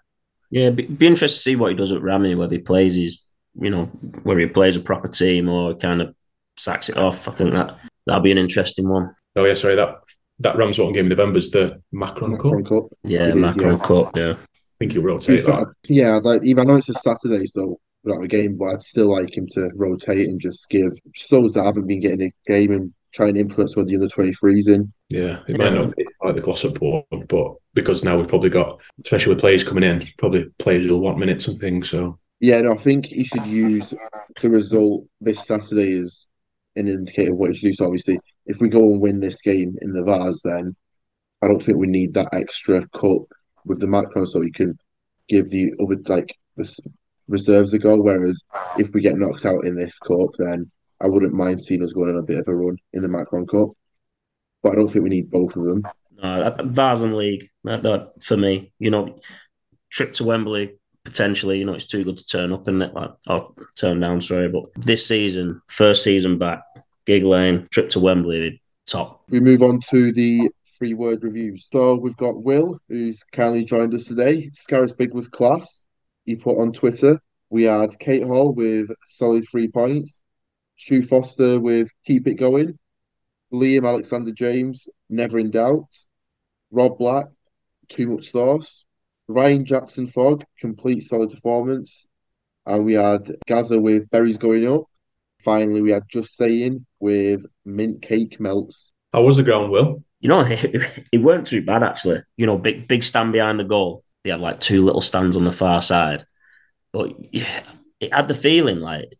Yeah, 0.50 0.70
be, 0.70 0.86
be 0.86 1.06
interested 1.06 1.36
to 1.36 1.42
see 1.42 1.56
what 1.56 1.70
he 1.70 1.76
does 1.76 1.90
at 1.90 2.02
Rami, 2.02 2.34
whether 2.34 2.54
he 2.54 2.60
plays 2.60 2.94
his, 2.94 3.24
you 3.58 3.70
know, 3.70 3.86
whether 4.22 4.40
he 4.40 4.46
plays 4.46 4.76
a 4.76 4.80
proper 4.80 5.08
team 5.08 5.48
or 5.48 5.74
kind 5.74 6.00
of 6.00 6.14
sacks 6.56 6.88
it 6.88 6.96
off. 6.96 7.26
I 7.26 7.32
think 7.32 7.52
that 7.52 7.76
that'll 8.06 8.22
be 8.22 8.30
an 8.30 8.38
interesting 8.38 8.88
one. 8.88 9.14
Oh 9.36 9.44
yeah, 9.44 9.54
sorry 9.54 9.76
that 9.76 10.00
that 10.40 10.50
Rams 10.56 10.78
Ramsbottom 10.78 10.92
game 10.94 11.06
in 11.06 11.10
November 11.10 11.38
is 11.38 11.50
the 11.50 11.82
Macron 11.92 12.36
Cup. 12.36 12.44
Macron 12.52 12.64
Cup. 12.64 12.84
Yeah, 13.04 13.28
It 13.28 13.36
is, 13.36 13.42
Macron 13.42 13.78
yeah. 13.78 13.84
Cup. 13.84 14.16
Yeah, 14.16 14.32
I 14.32 14.46
think 14.78 14.92
he'll 14.92 15.02
To 15.02 15.06
be 15.06 15.12
rotate 15.12 15.44
that. 15.46 15.54
fair, 15.64 15.74
yeah, 15.88 16.16
like 16.16 16.42
even 16.44 16.64
I 16.68 16.72
know 16.72 16.76
it's 16.78 16.88
a 16.88 16.94
Saturday, 16.94 17.46
so 17.46 17.78
without 18.04 18.22
a 18.22 18.28
game, 18.28 18.56
but 18.56 18.66
I'd 18.66 18.82
still 18.82 19.10
like 19.10 19.36
him 19.36 19.46
to 19.52 19.70
rotate 19.74 20.28
and 20.28 20.40
just 20.40 20.68
give 20.70 20.92
just 21.12 21.30
those 21.30 21.52
that 21.54 21.64
haven't 21.64 21.86
been 21.86 22.00
getting 22.00 22.22
a 22.22 22.32
game 22.46 22.72
and 22.72 22.92
try 23.12 23.28
and 23.28 23.36
influence 23.38 23.76
what 23.76 23.86
the 23.86 23.94
under 23.96 24.06
23s 24.08 24.68
in. 24.68 24.92
Yeah, 25.08 25.40
it 25.48 25.56
might 25.58 25.72
not 25.72 25.96
be 25.96 26.06
like 26.22 26.36
the 26.36 26.42
Glossop 26.42 26.78
board, 26.78 27.04
but 27.28 27.54
because 27.74 28.04
now 28.04 28.16
we've 28.16 28.28
probably 28.28 28.50
got, 28.50 28.80
especially 29.04 29.30
with 29.32 29.40
players 29.40 29.64
coming 29.64 29.82
in, 29.84 30.06
probably 30.18 30.44
players 30.58 30.84
who'll 30.84 31.00
want 31.00 31.18
minutes 31.18 31.48
and 31.48 31.58
things. 31.58 31.88
So 31.90 32.18
Yeah, 32.40 32.60
no, 32.60 32.72
I 32.72 32.76
think 32.76 33.06
he 33.06 33.24
should 33.24 33.46
use 33.46 33.94
the 34.40 34.50
result 34.50 35.06
this 35.20 35.46
Saturday 35.46 35.98
as 35.98 36.26
an 36.76 36.86
indicator 36.86 37.32
of 37.32 37.38
what 37.38 37.50
he 37.50 37.56
should 37.56 37.66
do. 37.68 37.72
So 37.74 37.86
obviously, 37.86 38.20
if 38.48 38.60
we 38.60 38.68
go 38.68 38.80
and 38.80 39.00
win 39.00 39.20
this 39.20 39.40
game 39.40 39.76
in 39.80 39.92
the 39.92 40.04
Vase, 40.04 40.40
then 40.42 40.74
I 41.42 41.46
don't 41.46 41.62
think 41.62 41.78
we 41.78 41.86
need 41.86 42.14
that 42.14 42.30
extra 42.32 42.86
cup 42.88 43.22
with 43.64 43.80
the 43.80 43.86
Macron, 43.86 44.26
so 44.26 44.40
we 44.40 44.50
can 44.50 44.76
give 45.28 45.50
the 45.50 45.72
other 45.80 45.96
like 46.08 46.34
the 46.56 46.76
reserves 47.28 47.72
a 47.74 47.78
go. 47.78 48.00
Whereas 48.00 48.42
if 48.78 48.90
we 48.94 49.02
get 49.02 49.16
knocked 49.16 49.44
out 49.44 49.64
in 49.64 49.76
this 49.76 49.98
cup, 49.98 50.30
then 50.38 50.70
I 51.00 51.06
wouldn't 51.06 51.34
mind 51.34 51.60
seeing 51.60 51.84
us 51.84 51.92
going 51.92 52.10
on 52.10 52.16
a 52.16 52.22
bit 52.22 52.38
of 52.38 52.48
a 52.48 52.56
run 52.56 52.78
in 52.94 53.02
the 53.02 53.08
Macron 53.08 53.46
Cup. 53.46 53.68
But 54.62 54.72
I 54.72 54.74
don't 54.74 54.88
think 54.88 55.04
we 55.04 55.10
need 55.10 55.30
both 55.30 55.54
of 55.54 55.64
them. 55.64 55.82
no, 56.20 56.56
Vase 56.64 57.02
and 57.02 57.12
League. 57.12 57.50
That, 57.64 57.82
that 57.84 58.24
for 58.24 58.36
me, 58.36 58.72
you 58.78 58.90
know, 58.90 59.20
trip 59.90 60.14
to 60.14 60.24
Wembley 60.24 60.78
potentially. 61.04 61.58
You 61.58 61.66
know, 61.66 61.74
it's 61.74 61.86
too 61.86 62.02
good 62.02 62.18
to 62.18 62.26
turn 62.26 62.52
up 62.52 62.66
and 62.66 62.80
like 62.80 63.10
or 63.28 63.52
turn 63.76 64.00
down. 64.00 64.20
Sorry, 64.20 64.48
but 64.48 64.72
this 64.74 65.06
season, 65.06 65.60
first 65.68 66.02
season 66.02 66.38
back, 66.38 66.62
Gigg 67.08 67.24
Lane 67.24 67.66
trip 67.70 67.88
to 67.88 68.00
Wembley, 68.00 68.60
top. 68.86 69.22
We 69.30 69.40
move 69.40 69.62
on 69.62 69.80
to 69.88 70.12
the 70.12 70.50
three 70.76 70.92
word 70.92 71.24
reviews. 71.24 71.66
So 71.72 71.94
we've 71.94 72.18
got 72.18 72.42
Will, 72.42 72.78
who's 72.86 73.22
kindly 73.32 73.64
joined 73.64 73.94
us 73.94 74.04
today. 74.04 74.50
Scarisbrick 74.50 75.14
was 75.14 75.26
class. 75.26 75.86
He 76.26 76.36
put 76.36 76.58
on 76.58 76.70
Twitter. 76.74 77.18
We 77.48 77.62
had 77.62 77.98
Kate 77.98 78.24
Hall 78.24 78.52
with 78.52 78.90
solid 79.06 79.44
three 79.50 79.68
points. 79.68 80.20
Stu 80.76 81.02
Foster 81.02 81.58
with 81.58 81.90
keep 82.04 82.26
it 82.26 82.34
going. 82.34 82.78
Liam 83.54 83.88
Alexander 83.88 84.32
James, 84.32 84.86
never 85.08 85.38
in 85.38 85.50
doubt. 85.50 85.88
Rob 86.70 86.98
Black, 86.98 87.24
too 87.88 88.06
much 88.06 88.32
sauce. 88.32 88.84
Ryan 89.28 89.64
Jackson 89.64 90.06
Fogg, 90.06 90.44
complete 90.60 91.04
solid 91.04 91.30
performance. 91.30 92.06
And 92.66 92.84
we 92.84 92.92
had 92.92 93.34
Gaza 93.46 93.80
with 93.80 94.10
berries 94.10 94.36
going 94.36 94.70
up. 94.70 94.82
Finally, 95.42 95.80
we 95.80 95.92
had 95.92 96.02
Just 96.10 96.36
Saying 96.36 96.84
with 97.00 97.46
mint 97.64 98.02
cake 98.02 98.40
melts. 98.40 98.92
How 99.12 99.22
was 99.22 99.36
the 99.36 99.42
ground, 99.42 99.70
Will? 99.70 100.04
You 100.20 100.28
know, 100.28 100.40
it, 100.48 101.06
it 101.12 101.18
weren't 101.18 101.46
too 101.46 101.64
bad 101.64 101.82
actually. 101.82 102.22
You 102.36 102.46
know, 102.46 102.58
big 102.58 102.88
big 102.88 103.02
stand 103.02 103.32
behind 103.32 103.60
the 103.60 103.64
goal. 103.64 104.04
They 104.24 104.30
had 104.30 104.40
like 104.40 104.60
two 104.60 104.84
little 104.84 105.00
stands 105.00 105.36
on 105.36 105.44
the 105.44 105.52
far 105.52 105.80
side, 105.80 106.24
but 106.92 107.12
yeah, 107.32 107.60
it 108.00 108.12
had 108.12 108.28
the 108.28 108.34
feeling 108.34 108.80
like 108.80 109.18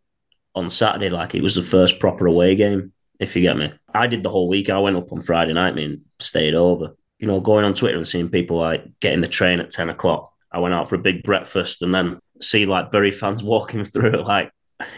on 0.55 0.69
Saturday, 0.69 1.09
like 1.09 1.35
it 1.35 1.41
was 1.41 1.55
the 1.55 1.61
first 1.61 1.99
proper 1.99 2.25
away 2.25 2.55
game. 2.55 2.93
If 3.19 3.35
you 3.35 3.41
get 3.41 3.57
me, 3.57 3.71
I 3.93 4.07
did 4.07 4.23
the 4.23 4.29
whole 4.29 4.47
week. 4.47 4.69
I 4.69 4.79
went 4.79 4.95
up 4.95 5.11
on 5.11 5.21
Friday 5.21 5.53
night 5.53 5.77
and 5.77 6.01
stayed 6.19 6.55
over. 6.55 6.95
You 7.17 7.27
know, 7.27 7.41
going 7.41 7.65
on 7.65 7.73
Twitter 7.73 7.97
and 7.97 8.07
seeing 8.07 8.29
people 8.29 8.57
like 8.57 8.85
getting 9.01 9.21
the 9.21 9.27
train 9.27 9.59
at 9.59 9.71
ten 9.71 9.89
o'clock. 9.89 10.31
I 10.51 10.59
went 10.59 10.73
out 10.73 10.89
for 10.89 10.95
a 10.95 10.99
big 10.99 11.23
breakfast 11.23 11.81
and 11.81 11.93
then 11.93 12.19
see 12.41 12.65
like 12.65 12.91
Bury 12.91 13.11
fans 13.11 13.43
walking 13.53 13.83
through 13.83 14.13
at 14.13 14.25
like, 14.25 14.51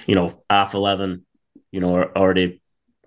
you 0.05 0.15
know, 0.15 0.43
half 0.49 0.73
eleven. 0.73 1.25
You 1.71 1.79
know, 1.79 2.03
already 2.15 2.60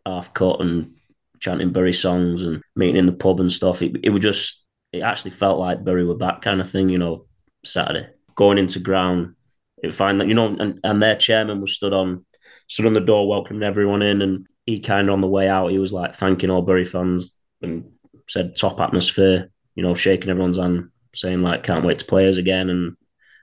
half 0.06 0.34
cut 0.34 0.60
and 0.60 0.94
chanting 1.40 1.72
Bury 1.72 1.92
songs 1.92 2.42
and 2.42 2.62
meeting 2.76 2.96
in 2.96 3.06
the 3.06 3.12
pub 3.12 3.40
and 3.40 3.52
stuff. 3.52 3.82
It, 3.82 3.96
it 4.02 4.10
was 4.10 4.22
just, 4.22 4.66
it 4.92 5.00
actually 5.00 5.32
felt 5.32 5.58
like 5.58 5.84
Bury 5.84 6.04
were 6.04 6.14
back 6.14 6.42
kind 6.42 6.60
of 6.60 6.70
thing, 6.70 6.88
you 6.88 6.98
know, 6.98 7.26
Saturday. 7.64 8.08
Going 8.34 8.58
into 8.58 8.80
ground, 8.80 9.34
it 9.82 9.94
find 9.94 10.20
that, 10.20 10.28
you 10.28 10.34
know, 10.34 10.56
and, 10.58 10.80
and 10.82 11.02
their 11.02 11.16
chairman 11.16 11.60
was 11.60 11.74
stood 11.74 11.92
on, 11.92 12.24
stood 12.68 12.86
on 12.86 12.94
the 12.94 13.00
door 13.00 13.28
welcoming 13.28 13.62
everyone 13.62 14.02
in. 14.02 14.22
And 14.22 14.46
he 14.66 14.80
kind 14.80 15.08
of 15.08 15.12
on 15.12 15.20
the 15.20 15.28
way 15.28 15.48
out, 15.48 15.70
he 15.70 15.78
was 15.78 15.92
like 15.92 16.14
thanking 16.14 16.50
all 16.50 16.62
Bury 16.62 16.84
fans 16.84 17.36
and 17.60 17.90
said 18.28 18.56
top 18.56 18.80
atmosphere, 18.80 19.50
you 19.74 19.82
know, 19.82 19.94
shaking 19.94 20.30
everyone's 20.30 20.58
hand, 20.58 20.90
saying 21.14 21.42
like, 21.42 21.64
can't 21.64 21.84
wait 21.84 21.98
to 21.98 22.04
play 22.06 22.28
us 22.28 22.38
again 22.38 22.70
and, 22.70 22.96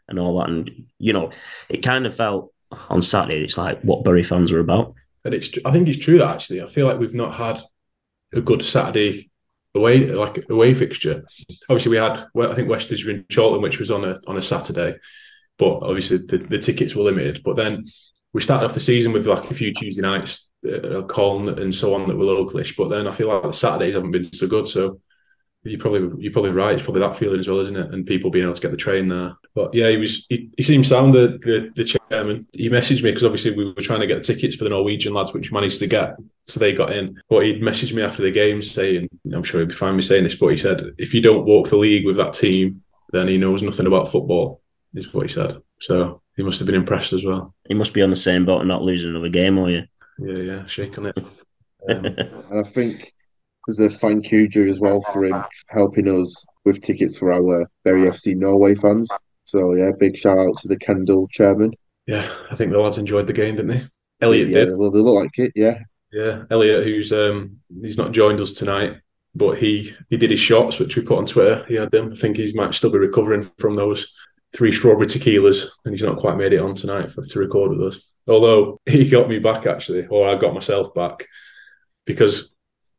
and 0.08 0.18
all 0.18 0.40
that. 0.40 0.50
And, 0.50 0.72
you 0.98 1.14
know, 1.14 1.30
it 1.70 1.84
kind 1.84 2.06
of 2.06 2.16
felt 2.16 2.52
on 2.90 3.02
Saturday, 3.02 3.44
it's 3.44 3.58
like 3.58 3.82
what 3.82 4.04
Bury 4.04 4.24
fans 4.24 4.52
were 4.52 4.60
about. 4.60 4.96
And 5.24 5.34
it's, 5.34 5.52
I 5.66 5.72
think 5.72 5.88
it's 5.88 6.04
true 6.04 6.18
that 6.20 6.34
actually. 6.34 6.62
I 6.62 6.68
feel 6.68 6.88
like 6.88 7.00
we've 7.00 7.14
not 7.14 7.34
had 7.34 7.60
a 8.34 8.42
good 8.42 8.64
Saturday 8.64 9.30
away 9.76 10.08
like 10.08 10.50
away 10.50 10.74
fixture. 10.74 11.26
Obviously, 11.70 11.92
we 11.92 11.98
had 11.98 12.26
I 12.40 12.54
think 12.54 12.70
West 12.70 12.90
Didsbury 12.90 13.14
in 13.14 13.26
Chorlton, 13.34 13.62
which 13.62 13.80
was 13.80 13.92
on 13.92 14.04
a 14.04 14.20
on 14.28 14.38
a 14.38 14.42
Saturday, 14.42 14.98
but 15.58 15.80
obviously 15.84 16.18
the, 16.18 16.38
the 16.38 16.60
tickets 16.60 16.96
were 16.96 17.04
limited. 17.04 17.42
But 17.44 17.56
then 17.56 17.86
we 18.34 18.42
started 18.42 18.66
off 18.66 18.74
the 18.74 18.80
season 18.80 19.12
with 19.12 19.28
like 19.28 19.50
a 19.50 19.54
few 19.54 19.74
Tuesday 19.74 20.02
nights, 20.02 20.50
uh, 20.68 21.04
Colne 21.04 21.50
and 21.50 21.74
so 21.74 21.94
on 21.94 22.08
that 22.08 22.18
were 22.18 22.26
localish. 22.26 22.76
But 22.76 22.90
then 22.90 23.08
I 23.08 23.12
feel 23.12 23.28
like 23.28 23.44
the 23.44 23.54
Saturdays 23.54 23.96
haven't 23.96 24.12
been 24.12 24.32
so 24.32 24.48
good. 24.48 24.68
So 24.68 25.00
you 25.64 25.78
probably 25.78 26.24
you're 26.24 26.34
probably 26.34 26.52
right. 26.52 26.74
It's 26.74 26.84
probably 26.84 27.02
that 27.02 27.16
feeling 27.16 27.40
as 27.40 27.48
well, 27.48 27.60
isn't 27.60 27.78
it? 27.78 27.94
And 27.94 28.06
people 28.06 28.32
being 28.32 28.46
able 28.46 28.56
to 28.56 28.62
get 28.62 28.72
the 28.72 28.78
train 28.78 29.10
there. 29.10 29.36
But 29.54 29.74
yeah, 29.74 29.90
he 29.90 29.98
was 29.98 30.26
he, 30.28 30.50
he 30.58 30.64
seemed 30.64 30.88
sound 30.88 31.14
the, 31.14 31.40
the, 31.44 31.72
the 31.76 32.00
chairman. 32.10 32.48
He 32.54 32.70
messaged 32.70 33.04
me 33.04 33.12
because 33.12 33.24
obviously 33.24 33.52
we 33.52 33.66
were 33.66 33.82
trying 33.82 34.00
to 34.00 34.08
get 34.08 34.16
the 34.16 34.34
tickets 34.34 34.56
for 34.56 34.64
the 34.64 34.72
Norwegian 34.72 35.14
lads, 35.14 35.34
which 35.34 35.52
we 35.52 35.56
managed 35.56 35.80
to 35.80 35.88
get, 35.88 36.16
so 36.46 36.60
they 36.60 36.74
got 36.74 36.94
in. 36.94 37.22
But 37.30 37.46
he'd 37.46 37.62
messaged 37.62 37.94
me 37.94 38.02
after 38.02 38.24
the 38.24 38.32
game 38.32 38.62
saying, 38.62 39.08
I'm 39.34 39.44
sure 39.44 39.60
he'd 39.60 39.70
be 39.70 39.76
fine 39.76 39.96
with 39.96 40.06
saying 40.06 40.24
this, 40.24 40.36
but 40.36 40.48
he 40.48 40.58
said 40.58 40.82
if 40.98 41.14
you 41.14 41.22
don't 41.22 41.46
walk 41.46 41.70
the 41.70 41.78
league 41.78 42.06
with 42.06 42.18
that 42.18 42.34
team, 42.34 42.84
then 43.12 43.28
he 43.28 43.38
knows 43.38 43.62
nothing 43.62 43.88
about 43.88 44.08
football. 44.08 44.62
Is 44.94 45.14
what 45.14 45.30
he 45.30 45.34
said. 45.34 45.62
So 45.80 46.22
he 46.36 46.44
must 46.44 46.60
have 46.60 46.66
been 46.66 46.76
impressed 46.76 47.14
as 47.14 47.24
well. 47.24 47.54
He 47.68 47.74
must 47.74 47.94
be 47.94 48.02
on 48.02 48.10
the 48.10 48.16
same 48.16 48.46
boat 48.46 48.60
and 48.60 48.68
not 48.68 48.82
losing 48.82 49.10
another 49.10 49.30
game, 49.30 49.58
are 49.58 49.70
you? 49.70 49.84
Yeah, 50.20 50.38
yeah, 50.38 50.66
shaking 50.66 51.06
it. 51.06 51.18
Um, 51.18 52.06
and 52.06 52.60
I 52.60 52.64
think 52.64 53.14
there's 53.68 53.80
a 53.80 53.90
thank 53.90 54.32
you 54.32 54.48
due 54.48 54.70
as 54.70 54.80
well 54.80 55.02
for 55.14 55.26
him 55.26 55.44
helping 55.70 56.08
us 56.08 56.46
with 56.66 56.82
tickets 56.82 57.18
for 57.18 57.32
our 57.32 57.68
Bury 57.84 58.04
FC 58.04 58.36
Norway 58.36 58.76
fans. 58.76 59.10
So 59.44 59.76
yeah, 59.76 59.92
big 60.00 60.16
shout 60.16 60.38
out 60.38 60.58
to 60.60 60.68
the 60.68 60.78
Kendal 60.78 61.28
chairman. 61.30 61.74
Yeah, 62.08 62.30
I 62.50 62.56
think 62.56 62.72
the 62.72 62.80
lads 62.80 62.98
enjoyed 62.98 63.28
the 63.28 63.34
game, 63.34 63.56
didn't 63.56 63.72
they? 63.72 63.88
Elliot 64.22 64.50
yeah, 64.50 64.66
did. 64.66 64.78
Well, 64.78 64.92
they 64.92 65.00
look 65.00 65.24
like 65.24 65.40
it. 65.40 65.52
Yeah, 65.56 65.80
Yeah, 66.12 66.44
Elliot, 66.50 66.84
who's 66.84 67.12
um 67.12 67.58
he's 67.82 67.98
not 67.98 68.12
joined 68.12 68.42
us 68.42 68.54
tonight, 68.54 68.98
but 69.36 69.58
he 69.58 69.94
he 70.10 70.18
did 70.18 70.32
his 70.32 70.40
shots, 70.40 70.80
which 70.80 70.96
we 70.96 71.04
put 71.04 71.18
on 71.18 71.26
Twitter. 71.26 71.66
He 71.68 71.76
had 71.76 71.92
them. 71.92 72.12
I 72.12 72.16
think 72.16 72.38
he 72.38 72.52
might 72.54 72.74
still 72.74 72.92
be 72.92 72.98
recovering 72.98 73.50
from 73.58 73.76
those 73.76 74.14
three 74.56 74.72
strawberry 74.72 75.08
tequilas, 75.08 75.68
and 75.86 75.94
he's 75.94 76.04
not 76.04 76.20
quite 76.20 76.38
made 76.38 76.54
it 76.54 76.60
on 76.60 76.76
tonight 76.76 77.12
for 77.12 77.24
to 77.24 77.40
record 77.40 77.72
with 77.72 77.82
us. 77.82 78.02
Although 78.28 78.80
he 78.86 79.10
got 79.10 79.30
me 79.30 79.40
back 79.40 79.66
actually, 79.66 80.06
or 80.08 80.28
I 80.28 80.36
got 80.36 80.54
myself 80.54 80.94
back 80.94 81.28
because 82.06 82.51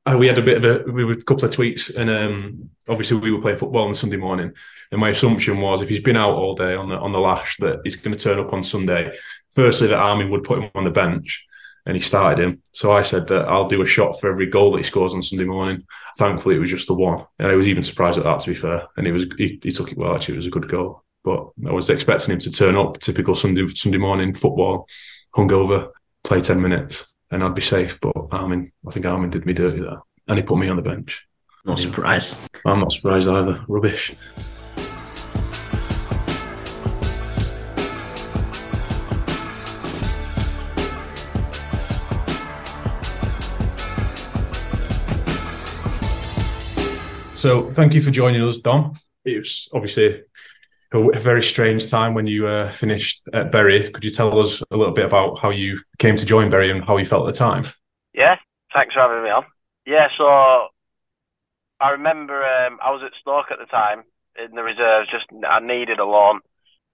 we 0.06 0.26
had 0.26 0.38
a 0.38 0.42
bit 0.42 0.64
of 0.64 0.88
a 0.88 0.90
we 0.90 1.04
were 1.04 1.12
a 1.12 1.22
couple 1.22 1.44
of 1.44 1.54
tweets, 1.54 1.94
and 1.94 2.10
um, 2.10 2.70
obviously 2.88 3.18
we 3.18 3.30
were 3.30 3.40
playing 3.40 3.58
football 3.58 3.86
on 3.86 3.94
Sunday 3.94 4.16
morning, 4.16 4.52
and 4.90 5.00
my 5.00 5.10
assumption 5.10 5.60
was 5.60 5.80
if 5.80 5.88
he's 5.88 6.00
been 6.00 6.16
out 6.16 6.34
all 6.34 6.54
day 6.54 6.74
on 6.74 6.88
the 6.88 6.96
on 6.96 7.12
the 7.12 7.20
lash 7.20 7.56
that 7.58 7.80
he's 7.84 7.96
going 7.96 8.16
to 8.16 8.22
turn 8.22 8.40
up 8.40 8.52
on 8.52 8.64
Sunday. 8.64 9.16
Firstly, 9.50 9.88
that 9.88 9.98
Armin 9.98 10.30
would 10.30 10.44
put 10.44 10.58
him 10.58 10.70
on 10.74 10.84
the 10.84 10.90
bench, 10.90 11.46
and 11.86 11.96
he 11.96 12.02
started 12.02 12.42
him. 12.42 12.62
So 12.72 12.90
I 12.92 13.02
said 13.02 13.28
that 13.28 13.46
I'll 13.46 13.68
do 13.68 13.82
a 13.82 13.86
shot 13.86 14.20
for 14.20 14.28
every 14.28 14.46
goal 14.46 14.72
that 14.72 14.78
he 14.78 14.84
scores 14.84 15.14
on 15.14 15.22
Sunday 15.22 15.44
morning. 15.44 15.84
Thankfully, 16.18 16.56
it 16.56 16.60
was 16.60 16.70
just 16.70 16.88
the 16.88 16.94
one, 16.94 17.24
and 17.38 17.48
I 17.48 17.54
was 17.54 17.68
even 17.68 17.84
surprised 17.84 18.18
at 18.18 18.24
that. 18.24 18.40
To 18.40 18.50
be 18.50 18.56
fair, 18.56 18.88
and 18.96 19.06
it 19.06 19.12
was 19.12 19.26
he, 19.38 19.60
he 19.62 19.70
took 19.70 19.92
it 19.92 19.98
well. 19.98 20.16
Actually, 20.16 20.34
it 20.34 20.38
was 20.38 20.46
a 20.48 20.50
good 20.50 20.68
goal, 20.68 21.04
but 21.22 21.48
I 21.64 21.72
was 21.72 21.90
expecting 21.90 22.32
him 22.32 22.40
to 22.40 22.50
turn 22.50 22.76
up 22.76 22.98
typical 22.98 23.36
Sunday 23.36 23.68
Sunday 23.68 23.98
morning 23.98 24.34
football, 24.34 24.88
hungover, 25.32 25.90
play 26.24 26.40
ten 26.40 26.60
minutes, 26.60 27.06
and 27.32 27.42
I'd 27.42 27.54
be 27.54 27.62
safe. 27.62 27.98
But 28.00 28.14
Armin, 28.30 28.70
I 28.86 28.90
think 28.92 29.06
Armin 29.06 29.30
did 29.30 29.46
me 29.46 29.54
dirty 29.54 29.80
there, 29.80 30.02
and 30.28 30.38
he 30.38 30.44
put 30.44 30.58
me 30.58 30.68
on 30.68 30.76
the 30.76 30.82
bench. 30.82 31.26
Not 31.64 31.78
surprised. 31.78 32.48
I'm 32.64 32.80
not 32.80 32.92
surprised 32.92 33.28
either. 33.28 33.64
Rubbish. 33.68 34.14
So, 47.34 47.72
thank 47.72 47.92
you 47.92 48.00
for 48.00 48.12
joining 48.12 48.42
us, 48.42 48.58
Dom. 48.58 48.96
It 49.24 49.38
was 49.38 49.68
obviously 49.72 50.22
a, 50.92 51.20
very 51.20 51.42
strange 51.42 51.90
time 51.90 52.14
when 52.14 52.26
you 52.26 52.46
uh, 52.46 52.70
finished 52.72 53.22
at 53.32 53.50
Bury. 53.50 53.90
Could 53.90 54.04
you 54.04 54.10
tell 54.10 54.38
us 54.38 54.62
a 54.70 54.76
little 54.76 54.94
bit 54.94 55.04
about 55.04 55.38
how 55.38 55.50
you 55.50 55.80
came 55.98 56.16
to 56.16 56.26
join 56.26 56.50
Bury 56.50 56.70
and 56.70 56.84
how 56.84 56.96
you 56.96 57.04
felt 57.04 57.26
at 57.28 57.34
the 57.34 57.38
time? 57.38 57.64
Yeah, 58.14 58.36
thanks 58.72 58.94
for 58.94 59.00
having 59.00 59.22
me 59.22 59.30
on. 59.30 59.44
Yeah, 59.86 60.08
so 60.16 60.68
I 61.80 61.90
remember 61.90 62.44
um, 62.44 62.78
I 62.82 62.90
was 62.90 63.02
at 63.04 63.12
Stoke 63.20 63.50
at 63.50 63.58
the 63.58 63.66
time 63.66 64.04
in 64.38 64.54
the 64.54 64.62
reserves. 64.62 65.10
Just 65.10 65.26
I 65.48 65.60
needed 65.60 65.98
a 65.98 66.04
loan, 66.04 66.40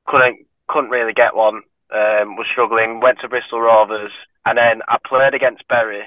couldn't 0.06 0.46
couldn't 0.68 0.90
really 0.90 1.12
get 1.12 1.34
one. 1.34 1.62
Um, 1.90 2.36
was 2.36 2.46
struggling. 2.52 3.00
Went 3.00 3.18
to 3.20 3.28
Bristol 3.28 3.60
Rovers, 3.60 4.12
and 4.44 4.58
then 4.58 4.82
I 4.88 4.98
played 5.06 5.34
against 5.34 5.66
Bury 5.68 6.04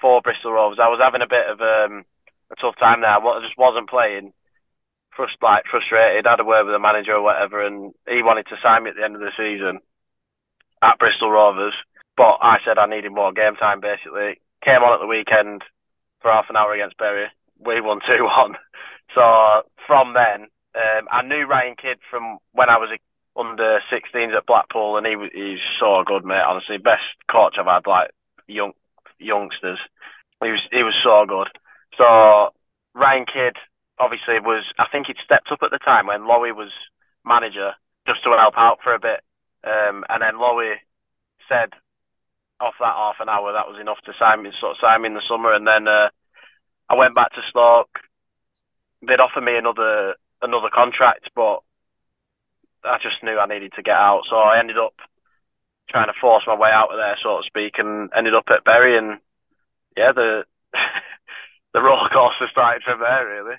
for 0.00 0.22
Bristol 0.22 0.52
Rovers. 0.52 0.78
I 0.80 0.88
was 0.88 1.00
having 1.02 1.22
a 1.22 1.28
bit 1.28 1.48
of 1.48 1.60
um, 1.60 2.04
a 2.50 2.56
tough 2.60 2.76
time 2.78 3.02
there. 3.02 3.10
I 3.10 3.40
just 3.40 3.58
wasn't 3.58 3.88
playing. 3.88 4.32
Frust, 5.16 5.36
like 5.42 5.64
frustrated. 5.70 6.26
Had 6.26 6.40
a 6.40 6.44
word 6.44 6.64
with 6.64 6.74
the 6.74 6.78
manager 6.78 7.12
or 7.14 7.22
whatever, 7.22 7.64
and 7.64 7.92
he 8.08 8.22
wanted 8.22 8.46
to 8.48 8.56
sign 8.62 8.84
me 8.84 8.90
at 8.90 8.96
the 8.96 9.04
end 9.04 9.14
of 9.14 9.20
the 9.20 9.32
season 9.36 9.80
at 10.82 10.98
Bristol 10.98 11.30
Rovers. 11.30 11.74
But 12.16 12.38
I 12.40 12.58
said 12.64 12.78
I 12.78 12.86
needed 12.86 13.12
more 13.12 13.32
game 13.32 13.56
time. 13.56 13.80
Basically, 13.80 14.40
came 14.64 14.82
on 14.82 14.94
at 14.94 15.00
the 15.00 15.06
weekend 15.06 15.62
for 16.20 16.30
half 16.30 16.46
an 16.48 16.56
hour 16.56 16.72
against 16.72 16.98
Bury. 16.98 17.26
We 17.58 17.80
won 17.80 18.00
two 18.06 18.24
one. 18.24 18.56
So 19.14 19.68
from 19.86 20.14
then, 20.14 20.48
um, 20.74 21.08
I 21.10 21.22
knew 21.22 21.46
Ryan 21.46 21.76
Kidd 21.76 21.98
from 22.10 22.38
when 22.52 22.70
I 22.70 22.78
was 22.78 22.90
a, 22.92 22.98
under 23.38 23.80
16s 23.92 24.36
at 24.36 24.46
Blackpool, 24.46 24.96
and 24.96 25.06
he 25.06 25.14
he's 25.32 25.64
so 25.80 26.04
good, 26.06 26.24
mate. 26.24 26.44
Honestly, 26.46 26.78
best 26.78 27.04
coach 27.30 27.56
I've 27.58 27.66
had. 27.66 27.86
Like 27.86 28.10
young 28.46 28.72
youngsters, 29.18 29.78
he 30.42 30.48
was 30.48 30.60
he 30.70 30.82
was 30.82 30.96
so 31.02 31.24
good. 31.28 31.48
So 31.96 32.54
Ryan 32.94 33.26
Kidd 33.26 33.56
obviously 34.02 34.42
was 34.42 34.66
I 34.78 34.90
think 34.90 35.06
he'd 35.06 35.22
stepped 35.24 35.54
up 35.54 35.62
at 35.62 35.70
the 35.70 35.78
time 35.78 36.10
when 36.10 36.26
Lowy 36.26 36.50
was 36.50 36.74
manager 37.24 37.78
just 38.06 38.22
to 38.24 38.34
help 38.34 38.58
out 38.58 38.82
for 38.82 38.94
a 38.94 38.98
bit, 38.98 39.22
um, 39.62 40.02
and 40.10 40.18
then 40.20 40.42
Lowy 40.42 40.82
said 41.48 41.70
off 42.58 42.74
that 42.82 42.98
half 42.98 43.22
an 43.22 43.30
hour 43.30 43.54
that 43.54 43.70
was 43.70 43.78
enough 43.80 44.02
to 44.06 44.12
sign 44.18 44.42
me 44.42 44.50
sort 44.58 44.74
of 44.74 44.82
sign 44.82 45.02
me 45.02 45.08
in 45.08 45.14
the 45.14 45.28
summer, 45.30 45.54
and 45.54 45.66
then 45.66 45.86
uh, 45.86 46.10
I 46.90 46.94
went 46.98 47.14
back 47.14 47.30
to 47.32 47.42
Stoke. 47.48 47.94
They'd 49.06 49.22
offer 49.22 49.40
me 49.40 49.54
another 49.56 50.14
another 50.42 50.70
contract, 50.74 51.30
but 51.34 51.62
I 52.82 52.98
just 52.98 53.22
knew 53.22 53.38
I 53.38 53.46
needed 53.46 53.72
to 53.76 53.82
get 53.86 53.94
out, 53.94 54.26
so 54.28 54.36
I 54.36 54.58
ended 54.58 54.78
up 54.78 54.94
trying 55.90 56.08
to 56.08 56.20
force 56.20 56.42
my 56.46 56.56
way 56.56 56.70
out 56.72 56.90
of 56.90 56.98
there, 56.98 57.16
so 57.22 57.38
to 57.38 57.46
speak, 57.46 57.78
and 57.78 58.10
ended 58.16 58.34
up 58.34 58.46
at 58.50 58.64
Bury. 58.64 58.98
And 58.98 59.18
yeah, 59.96 60.12
the 60.14 60.42
the 61.74 61.80
roller 61.82 62.10
coaster 62.10 62.50
started 62.50 62.82
from 62.82 63.00
there, 63.00 63.26
really. 63.26 63.56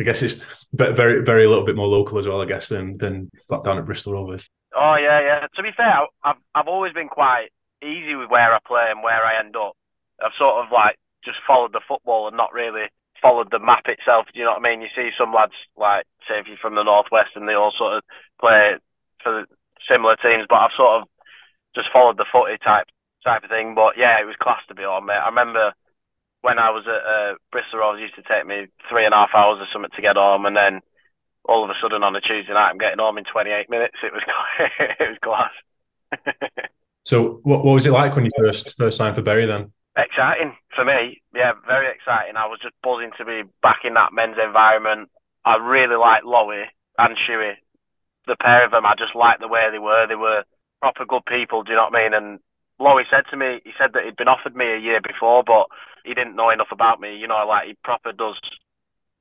I 0.00 0.02
guess 0.02 0.22
it's 0.22 0.40
very, 0.72 1.22
very 1.22 1.44
a 1.44 1.48
little 1.48 1.66
bit 1.66 1.76
more 1.76 1.86
local 1.86 2.18
as 2.18 2.26
well. 2.26 2.40
I 2.40 2.46
guess 2.46 2.68
than 2.68 2.96
than 2.96 3.30
down 3.50 3.76
at 3.76 3.84
Bristol 3.84 4.14
Rovers. 4.14 4.48
Oh 4.74 4.96
yeah, 4.96 5.20
yeah. 5.20 5.46
To 5.54 5.62
be 5.62 5.76
fair, 5.76 6.08
I've 6.24 6.40
I've 6.54 6.68
always 6.68 6.94
been 6.94 7.08
quite 7.08 7.48
easy 7.82 8.14
with 8.14 8.30
where 8.30 8.54
I 8.54 8.58
play 8.66 8.88
and 8.88 9.02
where 9.02 9.22
I 9.22 9.38
end 9.38 9.56
up. 9.56 9.76
I've 10.24 10.32
sort 10.38 10.64
of 10.64 10.72
like 10.72 10.96
just 11.22 11.38
followed 11.46 11.72
the 11.72 11.84
football 11.86 12.28
and 12.28 12.36
not 12.36 12.54
really 12.54 12.88
followed 13.20 13.50
the 13.50 13.58
map 13.58 13.84
itself. 13.86 14.26
Do 14.32 14.38
you 14.38 14.46
know 14.46 14.56
what 14.56 14.64
I 14.64 14.70
mean? 14.70 14.80
You 14.80 14.88
see 14.96 15.10
some 15.18 15.34
lads 15.34 15.52
like 15.76 16.06
say 16.26 16.40
if 16.40 16.46
you're 16.48 16.56
from 16.56 16.76
the 16.76 16.82
northwest 16.82 17.36
and 17.36 17.46
they 17.46 17.54
all 17.54 17.72
sort 17.76 18.00
of 18.00 18.02
play 18.40 18.80
for 19.22 19.44
similar 19.84 20.16
teams, 20.16 20.46
but 20.48 20.64
I've 20.64 20.76
sort 20.76 21.02
of 21.02 21.08
just 21.74 21.92
followed 21.92 22.16
the 22.16 22.24
footy 22.32 22.56
type 22.64 22.88
type 23.22 23.44
of 23.44 23.50
thing. 23.50 23.74
But 23.74 24.00
yeah, 24.00 24.16
it 24.16 24.24
was 24.24 24.40
class 24.40 24.64
to 24.68 24.74
be 24.74 24.84
on, 24.84 25.04
mate. 25.04 25.20
I 25.20 25.28
remember 25.28 25.72
when 26.42 26.58
I 26.58 26.70
was 26.70 26.84
at 26.88 27.04
uh, 27.04 27.34
Bristol 27.52 27.80
Rovers, 27.80 28.00
used 28.00 28.16
to 28.16 28.22
take 28.22 28.46
me 28.46 28.66
three 28.88 29.04
and 29.04 29.14
a 29.14 29.18
half 29.18 29.34
hours 29.34 29.58
or 29.60 29.68
something 29.72 29.90
to 29.94 30.02
get 30.02 30.16
home, 30.16 30.46
and 30.46 30.56
then 30.56 30.80
all 31.44 31.64
of 31.64 31.70
a 31.70 31.74
sudden 31.80 32.02
on 32.02 32.16
a 32.16 32.20
Tuesday 32.20 32.52
night, 32.52 32.70
I'm 32.70 32.78
getting 32.78 32.98
home 32.98 33.18
in 33.18 33.24
28 33.24 33.70
minutes. 33.70 33.96
It 34.02 34.12
was 34.12 34.22
it 34.98 35.08
was 35.08 35.18
class. 35.22 35.54
So, 37.06 37.40
what, 37.42 37.64
what 37.64 37.72
was 37.72 37.86
it 37.86 37.92
like 37.92 38.14
when 38.14 38.24
you 38.26 38.30
first 38.36 38.76
first 38.76 38.98
signed 38.98 39.16
for 39.16 39.22
Bury 39.22 39.46
then? 39.46 39.72
exciting 39.96 40.56
for 40.74 40.84
me. 40.84 41.20
Yeah, 41.34 41.52
very 41.66 41.92
exciting. 41.92 42.36
I 42.36 42.46
was 42.46 42.60
just 42.62 42.74
buzzing 42.82 43.10
to 43.18 43.24
be 43.24 43.42
back 43.62 43.80
in 43.84 43.94
that 43.94 44.12
men's 44.12 44.36
environment. 44.38 45.10
I 45.44 45.56
really 45.56 45.96
liked 45.96 46.24
Lowy 46.24 46.64
and 46.98 47.16
Shuey. 47.16 47.54
The 48.26 48.36
pair 48.40 48.64
of 48.64 48.70
them, 48.70 48.86
I 48.86 48.94
just 48.98 49.16
liked 49.16 49.40
the 49.40 49.48
way 49.48 49.66
they 49.72 49.78
were. 49.78 50.06
They 50.06 50.14
were 50.14 50.44
proper 50.80 51.04
good 51.04 51.24
people. 51.26 51.62
Do 51.62 51.72
you 51.72 51.76
know 51.76 51.88
what 51.90 51.96
I 51.96 52.02
mean? 52.02 52.14
And 52.14 52.38
Lowy 52.80 53.04
said 53.10 53.28
to 53.30 53.36
me, 53.36 53.60
he 53.64 53.72
said 53.78 53.92
that 53.92 54.04
he'd 54.04 54.16
been 54.16 54.32
offered 54.32 54.56
me 54.56 54.72
a 54.72 54.80
year 54.80 55.00
before, 55.04 55.44
but 55.44 55.68
he 56.04 56.14
didn't 56.14 56.36
know 56.36 56.48
enough 56.48 56.72
about 56.72 57.00
me. 57.00 57.14
You 57.14 57.28
know, 57.28 57.44
like 57.46 57.68
he 57.68 57.74
proper 57.84 58.12
does 58.12 58.40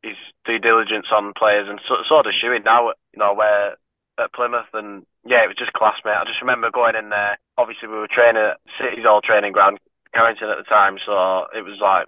his 0.02 0.16
due 0.46 0.60
diligence 0.60 1.12
on 1.12 1.34
players, 1.38 1.68
and 1.68 1.80
so, 1.88 2.00
so 2.08 2.24
does 2.24 2.34
Shuey 2.40 2.64
now. 2.64 2.96
You 3.12 3.20
know, 3.20 3.34
where 3.34 3.76
at 4.20 4.34
Plymouth, 4.34 4.72
and 4.74 5.06
yeah, 5.26 5.44
it 5.44 5.52
was 5.52 5.60
just 5.60 5.74
class, 5.74 6.00
mate. 6.04 6.16
I 6.16 6.24
just 6.24 6.42
remember 6.42 6.72
going 6.72 6.96
in 6.96 7.10
there. 7.10 7.40
Obviously, 7.58 7.88
we 7.88 8.00
were 8.00 8.12
training 8.12 8.44
at 8.44 8.60
City's 8.80 9.08
old 9.08 9.24
training 9.24 9.52
ground, 9.52 9.80
Carrington 10.14 10.52
at 10.52 10.60
the 10.60 10.68
time, 10.68 11.00
so 11.04 11.48
it 11.56 11.64
was 11.64 11.80
like, 11.84 12.08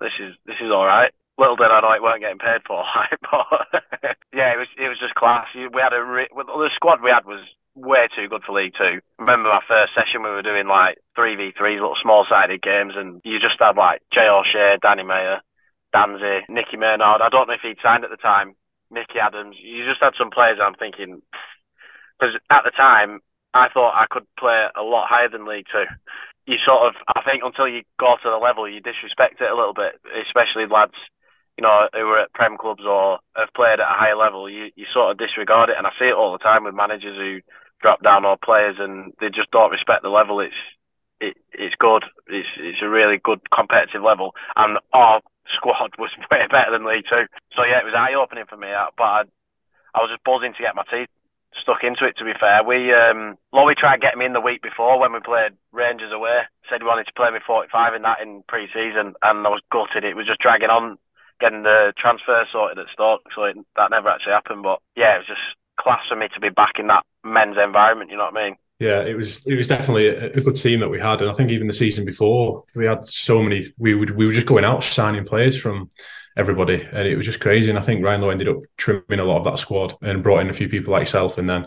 this 0.00 0.16
is 0.20 0.36
this 0.44 0.60
is 0.60 0.72
all 0.72 0.84
right. 0.84 1.12
Little 1.36 1.56
did 1.56 1.72
I 1.72 1.80
know 1.80 1.92
it 1.92 2.02
weren't 2.04 2.20
getting 2.20 2.40
paid 2.40 2.64
for, 2.68 2.84
but 3.32 3.48
yeah, 4.36 4.52
it 4.52 4.60
was 4.60 4.68
it 4.76 4.88
was 4.88 5.00
just 5.00 5.16
class. 5.16 5.48
We 5.56 5.80
had 5.80 5.96
a 5.96 6.04
re- 6.04 6.32
the 6.32 6.70
squad 6.76 7.00
we 7.00 7.12
had 7.12 7.24
was 7.24 7.44
way 7.80 8.08
too 8.14 8.28
good 8.28 8.42
for 8.44 8.52
League 8.52 8.74
Two. 8.76 9.00
Remember 9.18 9.48
my 9.48 9.64
first 9.66 9.94
session, 9.94 10.22
we 10.22 10.30
were 10.30 10.42
doing 10.42 10.68
like 10.68 10.98
three 11.16 11.36
v 11.36 11.52
threes, 11.56 11.80
little 11.80 11.98
small 12.00 12.26
sided 12.28 12.62
games, 12.62 12.94
and 12.96 13.20
you 13.24 13.38
just 13.40 13.58
had 13.58 13.76
like 13.76 14.02
Jay 14.12 14.28
O'Shea, 14.28 14.78
Danny 14.82 15.02
Mayor, 15.02 15.40
Danzy, 15.94 16.40
Nicky 16.48 16.76
Maynard. 16.76 17.20
I 17.20 17.28
don't 17.28 17.48
know 17.48 17.54
if 17.54 17.64
he'd 17.64 17.82
signed 17.82 18.04
at 18.04 18.10
the 18.10 18.20
time. 18.20 18.54
Nicky 18.90 19.22
Adams. 19.22 19.56
You 19.62 19.86
just 19.86 20.02
had 20.02 20.18
some 20.18 20.30
players. 20.30 20.58
I'm 20.60 20.74
thinking 20.74 21.22
because 22.18 22.34
at 22.50 22.62
the 22.64 22.74
time 22.74 23.20
I 23.54 23.68
thought 23.72 23.94
I 23.94 24.06
could 24.10 24.26
play 24.38 24.66
a 24.76 24.82
lot 24.82 25.08
higher 25.08 25.28
than 25.28 25.46
League 25.46 25.66
Two. 25.70 25.86
You 26.46 26.56
sort 26.64 26.82
of, 26.88 26.94
I 27.06 27.22
think, 27.22 27.42
until 27.44 27.68
you 27.68 27.82
go 27.98 28.16
to 28.16 28.30
the 28.30 28.42
level, 28.42 28.68
you 28.68 28.80
disrespect 28.80 29.40
it 29.40 29.50
a 29.50 29.54
little 29.54 29.74
bit, 29.74 30.00
especially 30.26 30.66
lads, 30.66 30.98
you 31.56 31.62
know, 31.62 31.86
who 31.92 32.10
are 32.10 32.26
at 32.26 32.32
prem 32.32 32.58
clubs 32.58 32.82
or 32.82 33.20
have 33.36 33.54
played 33.54 33.78
at 33.78 33.86
a 33.86 33.98
higher 33.98 34.16
level. 34.16 34.50
You 34.50 34.70
you 34.74 34.86
sort 34.92 35.12
of 35.12 35.18
disregard 35.18 35.70
it, 35.70 35.78
and 35.78 35.86
I 35.86 35.94
see 35.98 36.10
it 36.10 36.18
all 36.18 36.32
the 36.32 36.42
time 36.42 36.64
with 36.64 36.74
managers 36.74 37.16
who 37.16 37.40
drop 37.80 38.02
down 38.02 38.24
or 38.24 38.36
players, 38.36 38.76
and 38.78 39.12
they 39.20 39.28
just 39.28 39.50
don't 39.50 39.70
respect 39.72 40.02
the 40.02 40.08
level. 40.08 40.40
It's 40.40 40.54
it, 41.20 41.36
it's 41.52 41.74
good. 41.78 42.04
It's 42.28 42.48
it's 42.58 42.82
a 42.82 42.88
really 42.88 43.18
good 43.22 43.40
competitive 43.52 44.02
level, 44.02 44.34
and 44.56 44.78
our 44.92 45.20
squad 45.56 45.92
was 45.98 46.10
way 46.30 46.46
better 46.50 46.72
than 46.72 46.86
League 46.88 47.08
Two. 47.08 47.26
So 47.56 47.64
yeah, 47.64 47.80
it 47.80 47.88
was 47.88 47.96
eye 47.96 48.14
opening 48.14 48.46
for 48.48 48.56
me. 48.56 48.68
But 48.96 49.04
I, 49.04 49.20
I 49.94 49.98
was 50.00 50.10
just 50.10 50.24
buzzing 50.24 50.54
to 50.54 50.62
get 50.64 50.76
my 50.76 50.84
teeth 50.90 51.08
stuck 51.58 51.82
into 51.82 52.06
it. 52.06 52.16
To 52.18 52.24
be 52.24 52.36
fair, 52.38 52.62
we 52.62 52.92
um, 52.94 53.36
Lowy 53.52 53.74
tried 53.74 54.00
getting 54.00 54.20
me 54.20 54.26
in 54.26 54.36
the 54.36 54.44
week 54.44 54.62
before 54.62 54.98
when 55.00 55.12
we 55.12 55.20
played 55.20 55.58
Rangers 55.72 56.12
away. 56.12 56.46
Said 56.68 56.80
he 56.80 56.86
wanted 56.86 57.06
to 57.06 57.18
play 57.18 57.30
me 57.30 57.40
45 57.44 57.94
in 57.94 58.02
that 58.02 58.20
in 58.22 58.42
pre-season, 58.46 59.14
and 59.22 59.46
I 59.46 59.50
was 59.50 59.62
gutted. 59.72 60.04
It 60.04 60.16
was 60.16 60.26
just 60.26 60.40
dragging 60.40 60.70
on, 60.70 60.98
getting 61.40 61.62
the 61.62 61.92
transfer 61.98 62.46
sorted 62.52 62.78
at 62.78 62.92
Stoke, 62.92 63.26
so 63.34 63.44
it, 63.44 63.56
that 63.76 63.90
never 63.90 64.08
actually 64.08 64.38
happened. 64.38 64.62
But 64.62 64.78
yeah, 64.94 65.18
it 65.18 65.26
was 65.26 65.34
just 65.34 65.46
class 65.82 66.00
for 66.08 66.16
me 66.16 66.28
to 66.34 66.40
be 66.40 66.48
back 66.50 66.74
in 66.78 66.86
that 66.88 67.04
men's 67.24 67.56
environment. 67.62 68.10
You 68.10 68.16
know 68.16 68.24
what 68.24 68.36
I 68.36 68.48
mean? 68.48 68.56
Yeah, 68.80 69.02
it 69.02 69.14
was 69.14 69.44
it 69.44 69.56
was 69.56 69.68
definitely 69.68 70.08
a, 70.08 70.40
good 70.40 70.56
team 70.56 70.80
that 70.80 70.88
we 70.88 70.98
had, 70.98 71.20
and 71.20 71.30
I 71.30 71.34
think 71.34 71.50
even 71.50 71.66
the 71.66 71.72
season 71.74 72.06
before 72.06 72.64
we 72.74 72.86
had 72.86 73.04
so 73.04 73.42
many. 73.42 73.70
We 73.76 73.94
would 73.94 74.10
we 74.10 74.26
were 74.26 74.32
just 74.32 74.46
going 74.46 74.64
out 74.64 74.82
signing 74.82 75.26
players 75.26 75.54
from 75.60 75.90
everybody, 76.34 76.88
and 76.90 77.06
it 77.06 77.16
was 77.16 77.26
just 77.26 77.40
crazy. 77.40 77.68
And 77.68 77.78
I 77.78 77.82
think 77.82 78.02
Ryan 78.02 78.22
Lowe 78.22 78.30
ended 78.30 78.48
up 78.48 78.56
trimming 78.78 79.20
a 79.20 79.24
lot 79.24 79.36
of 79.36 79.44
that 79.44 79.58
squad 79.58 79.96
and 80.00 80.22
brought 80.22 80.40
in 80.40 80.48
a 80.48 80.54
few 80.54 80.70
people 80.70 80.92
like 80.92 81.02
yourself, 81.02 81.36
and 81.36 81.48
then 81.48 81.66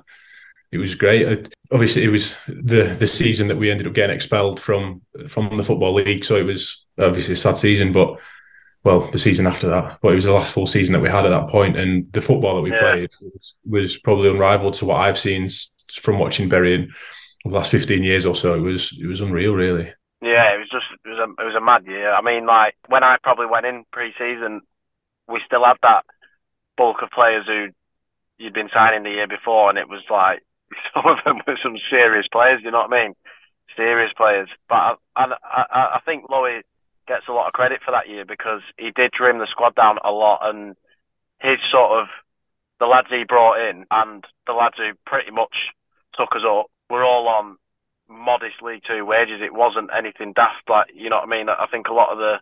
it 0.72 0.80
was 0.80 0.96
great. 0.96 1.28
Uh, 1.28 1.50
obviously, 1.72 2.04
it 2.04 2.10
was 2.10 2.36
the 2.48 2.96
the 2.98 3.08
season 3.08 3.48
that 3.50 3.58
we 3.58 3.70
ended 3.70 3.86
up 3.86 3.94
getting 3.94 4.16
expelled 4.16 4.60
from 4.60 5.04
from 5.28 5.56
the 5.56 5.64
football 5.64 5.94
league, 5.94 6.26
so 6.26 6.36
it 6.36 6.44
was 6.44 6.88
obviously 6.98 7.34
a 7.34 7.38
sad 7.38 7.58
season, 7.58 7.94
but. 7.94 8.18
Well, 8.84 9.10
the 9.12 9.20
season 9.20 9.48
after 9.48 9.68
that, 9.70 10.00
but 10.02 10.12
it 10.12 10.16
was 10.16 10.26
the 10.26 10.34
last 10.34 10.54
full 10.54 10.68
season 10.68 10.94
that 10.94 11.02
we 11.02 11.10
had 11.10 11.26
at 11.26 11.30
that 11.30 11.48
point, 11.50 11.78
and 11.78 12.12
the 12.12 12.22
football 12.22 12.56
that 12.56 12.62
we 12.62 12.72
Yeah. 12.72 12.80
played 12.80 13.12
was, 13.22 13.56
was 13.66 13.98
probably 13.98 14.30
unrivaled 14.30 14.74
to 14.76 14.86
what 14.86 15.00
I've 15.00 15.18
seen 15.18 15.48
from 16.02 16.20
watching 16.20 16.50
Bury 16.50 16.74
in 16.76 16.92
the 17.46 17.56
last 17.56 17.72
fifteen 17.72 18.04
years 18.04 18.26
or 18.26 18.36
so. 18.36 18.56
It 18.56 18.60
was 18.60 18.98
it 19.00 19.08
was 19.08 19.22
unreal, 19.22 19.54
really. 19.54 19.94
Yeah, 20.22 20.54
it 20.56 20.60
was 20.60 20.70
just 20.70 20.86
it 21.06 21.10
was 21.10 21.20
a 21.20 21.42
it 21.42 21.46
was 21.46 21.56
a 21.56 21.62
mad 21.62 21.86
year. 21.86 22.14
I 22.14 22.22
mean, 22.22 22.46
like 22.46 22.76
when 22.88 23.04
I 23.04 23.18
probably 23.24 23.46
went 23.46 23.66
in 23.66 23.84
pre-season, 23.92 24.62
we 25.28 25.42
still 25.46 25.64
had 25.66 25.78
that 25.82 26.06
bulk 26.78 27.02
of 27.02 27.10
players 27.12 27.46
who 27.48 27.68
you'd 28.38 28.54
been 28.54 28.70
signing 28.74 29.04
the 29.04 29.12
year 29.12 29.28
before, 29.28 29.70
and 29.70 29.78
it 29.78 29.90
was 29.90 30.04
like 30.10 30.42
some 30.94 31.06
of 31.08 31.18
them 31.26 31.42
were 31.48 31.60
some 31.64 31.78
serious 31.90 32.28
players. 32.32 32.62
You 32.64 32.72
know 32.72 32.86
what 32.88 32.94
I 32.94 33.04
mean? 33.04 33.14
Serious 33.78 34.12
players. 34.18 34.50
But 34.70 34.76
I 34.76 34.96
I, 35.16 35.26
I, 35.46 35.64
I 35.96 36.00
think 36.06 36.28
Lowy 36.30 36.62
gets 37.08 37.28
a 37.28 37.34
lot 37.34 37.48
of 37.48 37.54
credit 37.54 37.82
for 37.84 37.92
that 37.92 38.10
year 38.10 38.26
because 38.26 38.62
he 38.78 38.92
did 38.96 39.14
trim 39.14 39.40
the 39.40 39.48
squad 39.50 39.76
down 39.76 39.98
a 40.04 40.12
lot, 40.12 40.40
and 40.44 40.76
his 41.42 41.60
sort 41.72 42.02
of 42.02 42.08
the 42.80 42.86
lads 42.86 43.08
he 43.10 43.24
brought 43.28 43.60
in 43.60 43.86
and 43.92 44.26
the 44.48 44.54
lads 44.54 44.76
who 44.78 44.92
pretty 45.06 45.32
much 45.32 45.72
took 46.18 46.36
us 46.36 46.44
up 46.48 46.68
were 46.90 47.04
all 47.04 47.28
on 47.28 47.58
modest 48.10 48.62
League 48.62 48.84
Two 48.88 49.06
wages. 49.06 49.42
It 49.42 49.54
wasn't 49.54 49.90
anything 49.96 50.34
daft, 50.34 50.70
like 50.70 50.88
you 50.94 51.10
know 51.10 51.18
what 51.18 51.28
I 51.28 51.38
mean. 51.38 51.50
I 51.50 51.68
think 51.72 51.88
a 51.88 51.94
lot 51.94 52.12
of 52.12 52.18
the 52.18 52.34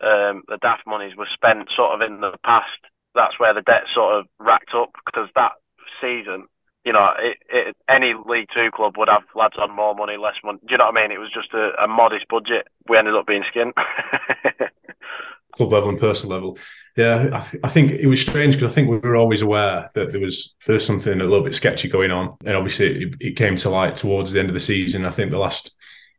um, 0.00 0.42
the 0.48 0.58
daft 0.60 0.86
monies 0.86 1.16
were 1.16 1.28
spent 1.32 1.68
sort 1.76 1.94
of 1.94 2.00
in 2.00 2.20
the 2.20 2.36
past. 2.44 2.80
That's 3.14 3.38
where 3.38 3.54
the 3.54 3.62
debt 3.62 3.84
sort 3.94 4.20
of 4.20 4.26
racked 4.38 4.74
up 4.74 4.90
because 5.04 5.28
that 5.34 5.52
season, 6.00 6.46
you 6.90 6.94
know, 6.94 7.10
it, 7.20 7.38
it, 7.48 7.76
any 7.88 8.14
League 8.26 8.48
Two 8.52 8.68
club 8.74 8.94
would 8.96 9.06
have 9.06 9.22
lads 9.36 9.54
on 9.56 9.70
more 9.70 9.94
money, 9.94 10.16
less 10.16 10.34
money. 10.42 10.58
Do 10.66 10.72
you 10.72 10.78
know 10.78 10.86
what 10.86 10.98
I 10.98 11.02
mean? 11.02 11.12
It 11.12 11.20
was 11.20 11.30
just 11.32 11.54
a, 11.54 11.70
a 11.80 11.86
modest 11.86 12.26
budget. 12.28 12.66
We 12.88 12.98
ended 12.98 13.14
up 13.14 13.28
being 13.28 13.44
skinned. 13.48 13.74
club 15.52 15.72
level 15.72 15.88
and 15.88 16.00
personal 16.00 16.34
level. 16.34 16.58
Yeah, 16.96 17.28
I, 17.32 17.38
th- 17.38 17.62
I 17.62 17.68
think 17.68 17.92
it 17.92 18.08
was 18.08 18.20
strange 18.20 18.56
because 18.56 18.72
I 18.72 18.74
think 18.74 18.90
we 18.90 18.98
were 18.98 19.14
always 19.14 19.40
aware 19.40 19.88
that 19.94 20.10
there 20.10 20.20
was 20.20 20.56
there 20.66 20.74
was 20.74 20.84
something 20.84 21.12
a 21.12 21.24
little 21.24 21.44
bit 21.44 21.54
sketchy 21.54 21.88
going 21.88 22.10
on, 22.10 22.36
and 22.44 22.56
obviously 22.56 23.04
it, 23.04 23.14
it 23.20 23.36
came 23.36 23.54
to 23.58 23.70
light 23.70 23.94
towards 23.94 24.32
the 24.32 24.40
end 24.40 24.48
of 24.48 24.54
the 24.54 24.60
season. 24.60 25.04
I 25.04 25.10
think 25.10 25.30
the 25.30 25.38
last 25.38 25.70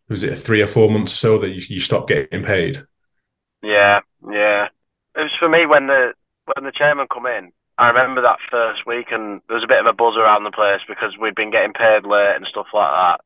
was 0.07 0.23
it 0.23 0.37
three 0.37 0.61
or 0.61 0.67
four 0.67 0.89
months 0.89 1.11
or 1.11 1.17
so 1.17 1.37
that 1.39 1.49
you, 1.49 1.61
you 1.67 1.81
stopped 1.81 2.07
getting 2.07 2.45
paid. 2.45 2.77
Yeah, 3.61 3.99
yeah. 4.25 4.67
It 5.17 5.19
was 5.19 5.31
for 5.37 5.49
me 5.49 5.65
when 5.65 5.87
the 5.87 6.13
when 6.45 6.63
the 6.63 6.71
chairman 6.71 7.07
come 7.13 7.25
in. 7.25 7.51
I 7.81 7.89
remember 7.89 8.21
that 8.21 8.37
first 8.53 8.85
week, 8.85 9.09
and 9.09 9.41
there 9.49 9.57
was 9.57 9.65
a 9.65 9.73
bit 9.73 9.81
of 9.81 9.89
a 9.89 9.97
buzz 9.97 10.13
around 10.13 10.45
the 10.45 10.53
place 10.53 10.85
because 10.85 11.17
we'd 11.17 11.33
been 11.33 11.49
getting 11.49 11.73
paid 11.73 12.05
late 12.05 12.37
and 12.37 12.45
stuff 12.45 12.69
like 12.77 12.93
that. 12.93 13.25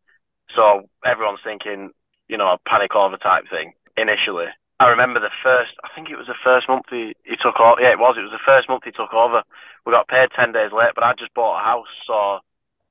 So 0.56 0.88
everyone's 1.04 1.44
thinking, 1.44 1.92
you 2.32 2.40
know, 2.40 2.56
a 2.56 2.64
panic 2.64 2.96
over 2.96 3.20
type 3.20 3.52
thing 3.52 3.76
initially. 4.00 4.48
I 4.80 4.88
remember 4.88 5.20
the 5.20 5.36
first, 5.44 5.76
I 5.84 5.92
think 5.92 6.08
it 6.08 6.16
was 6.16 6.32
the 6.32 6.40
first 6.40 6.72
month 6.72 6.88
he, 6.88 7.20
he 7.28 7.36
took 7.36 7.60
over. 7.60 7.84
Yeah, 7.84 7.92
it 7.92 8.00
was. 8.00 8.16
It 8.16 8.24
was 8.24 8.32
the 8.32 8.48
first 8.48 8.72
month 8.72 8.88
he 8.88 8.96
took 8.96 9.12
over. 9.12 9.44
We 9.84 9.92
got 9.92 10.08
paid 10.08 10.32
10 10.32 10.56
days 10.56 10.72
late, 10.72 10.96
but 10.96 11.04
I 11.04 11.20
just 11.20 11.36
bought 11.36 11.60
a 11.60 11.68
house. 11.68 11.92
So 12.08 12.40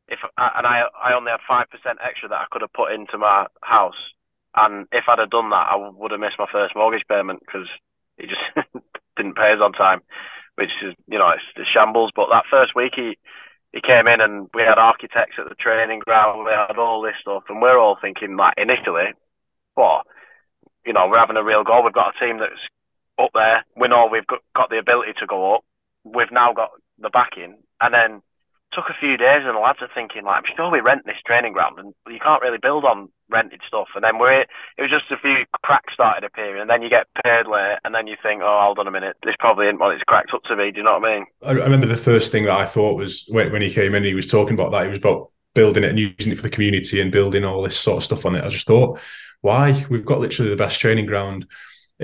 if, 0.05 0.21
and 0.37 0.69
I, 0.69 0.85
I 0.93 1.17
only 1.17 1.33
had 1.33 1.41
5% 1.49 1.65
extra 2.05 2.29
that 2.29 2.45
I 2.45 2.51
could 2.53 2.61
have 2.61 2.77
put 2.77 2.93
into 2.93 3.17
my 3.17 3.49
house. 3.65 3.97
And 4.53 4.85
if 4.93 5.09
I'd 5.09 5.19
have 5.19 5.33
done 5.33 5.49
that, 5.49 5.73
I 5.73 5.81
would 5.81 6.13
have 6.13 6.21
missed 6.21 6.37
my 6.37 6.49
first 6.53 6.77
mortgage 6.77 7.09
payment 7.09 7.41
because 7.41 7.69
he 8.21 8.29
just 8.29 8.45
didn't 9.17 9.41
pay 9.41 9.57
us 9.57 9.65
on 9.65 9.73
time, 9.73 10.05
which 10.57 10.71
is, 10.83 10.95
you 11.07 11.19
know, 11.19 11.31
it's, 11.31 11.43
it's 11.57 11.69
shambles. 11.69 12.11
But 12.15 12.29
that 12.31 12.45
first 12.51 12.75
week, 12.75 12.93
he, 12.97 13.19
he 13.73 13.81
came 13.81 14.07
in 14.07 14.21
and 14.21 14.49
we 14.55 14.63
had 14.63 14.79
architects 14.79 15.37
at 15.39 15.49
the 15.49 15.55
training 15.55 16.01
ground. 16.01 16.45
We 16.45 16.53
had 16.53 16.79
all 16.79 17.03
this 17.03 17.17
stuff, 17.21 17.45
and 17.49 17.61
we're 17.61 17.79
all 17.79 17.99
thinking, 18.01 18.37
like, 18.37 18.55
initially, 18.57 19.15
what? 19.75 20.07
You 20.87 20.93
know, 20.93 21.09
we're 21.09 21.19
having 21.19 21.37
a 21.37 21.45
real 21.45 21.65
goal. 21.65 21.83
We've 21.83 21.93
got 21.93 22.15
a 22.17 22.25
team 22.25 22.39
that's 22.39 22.61
up 23.19 23.31
there. 23.35 23.65
We 23.77 23.89
know 23.89 24.09
we've 24.11 24.27
got, 24.27 24.41
got 24.55 24.71
the 24.71 24.79
ability 24.79 25.15
to 25.21 25.27
go 25.27 25.55
up. 25.55 25.65
We've 26.05 26.31
now 26.31 26.53
got 26.53 26.71
the 26.99 27.11
backing. 27.11 27.57
And 27.81 27.95
then 27.95 28.23
took 28.75 28.91
a 28.91 28.99
few 28.99 29.17
days, 29.17 29.43
and 29.45 29.57
the 29.57 29.61
lads 29.61 29.79
are 29.81 29.91
thinking 29.95 30.25
like, 30.25 30.43
"I'm 30.43 30.57
sure 30.57 30.71
we 30.71 30.81
rent 30.81 31.07
this 31.07 31.23
training 31.27 31.53
ground, 31.53 31.79
and 31.79 31.95
you 32.09 32.19
can't 32.19 32.43
really 32.43 32.59
build 32.59 32.85
on 32.85 33.09
rented 33.31 33.61
stuff." 33.67 33.89
And 33.95 34.05
then 34.05 34.19
we're 34.19 34.43
it 34.43 34.83
was 34.83 34.91
just 34.91 35.11
a 35.11 35.17
few 35.17 35.45
cracks 35.63 35.95
started 35.95 36.25
appearing, 36.25 36.61
and 36.61 36.71
then 36.71 36.83
you 36.83 36.91
get 36.91 37.07
paid 37.25 37.47
late, 37.47 37.79
and 37.85 37.95
then 37.95 38.07
you 38.07 38.17
think, 38.23 38.43
"Oh, 38.43 38.61
hold 38.63 38.79
on 38.79 38.89
a 38.89 38.91
minute, 38.91 39.17
this 39.23 39.37
probably 39.39 39.67
isn't 39.67 39.79
what 39.79 39.95
it's 39.95 40.05
cracked 40.05 40.35
up 40.35 40.43
to 40.45 40.57
be." 40.57 40.73
Do 40.73 40.79
you 40.79 40.85
know 40.85 40.99
what 40.99 41.09
I 41.09 41.15
mean? 41.15 41.27
I 41.43 41.53
remember 41.53 41.87
the 41.87 41.97
first 41.97 42.33
thing 42.33 42.45
that 42.45 42.59
I 42.59 42.67
thought 42.67 42.99
was 42.99 43.25
when, 43.29 43.53
when 43.53 43.63
he 43.63 43.71
came 43.71 43.95
in, 43.95 44.05
he 44.05 44.15
was 44.15 44.27
talking 44.27 44.55
about 44.55 44.73
that. 44.73 44.85
He 44.85 44.91
was 44.91 44.99
about 44.99 45.31
building 45.55 45.85
it 45.85 45.91
and 45.91 45.99
using 45.99 46.33
it 46.33 46.37
for 46.37 46.43
the 46.43 46.51
community 46.51 47.01
and 47.01 47.13
building 47.13 47.45
all 47.45 47.63
this 47.63 47.79
sort 47.79 47.99
of 47.99 48.05
stuff 48.05 48.27
on 48.27 48.35
it. 48.35 48.45
I 48.45 48.49
just 48.49 48.67
thought, 48.67 48.99
why? 49.41 49.87
We've 49.89 50.05
got 50.05 50.21
literally 50.21 50.51
the 50.51 50.57
best 50.57 50.81
training 50.81 51.07
ground 51.07 51.47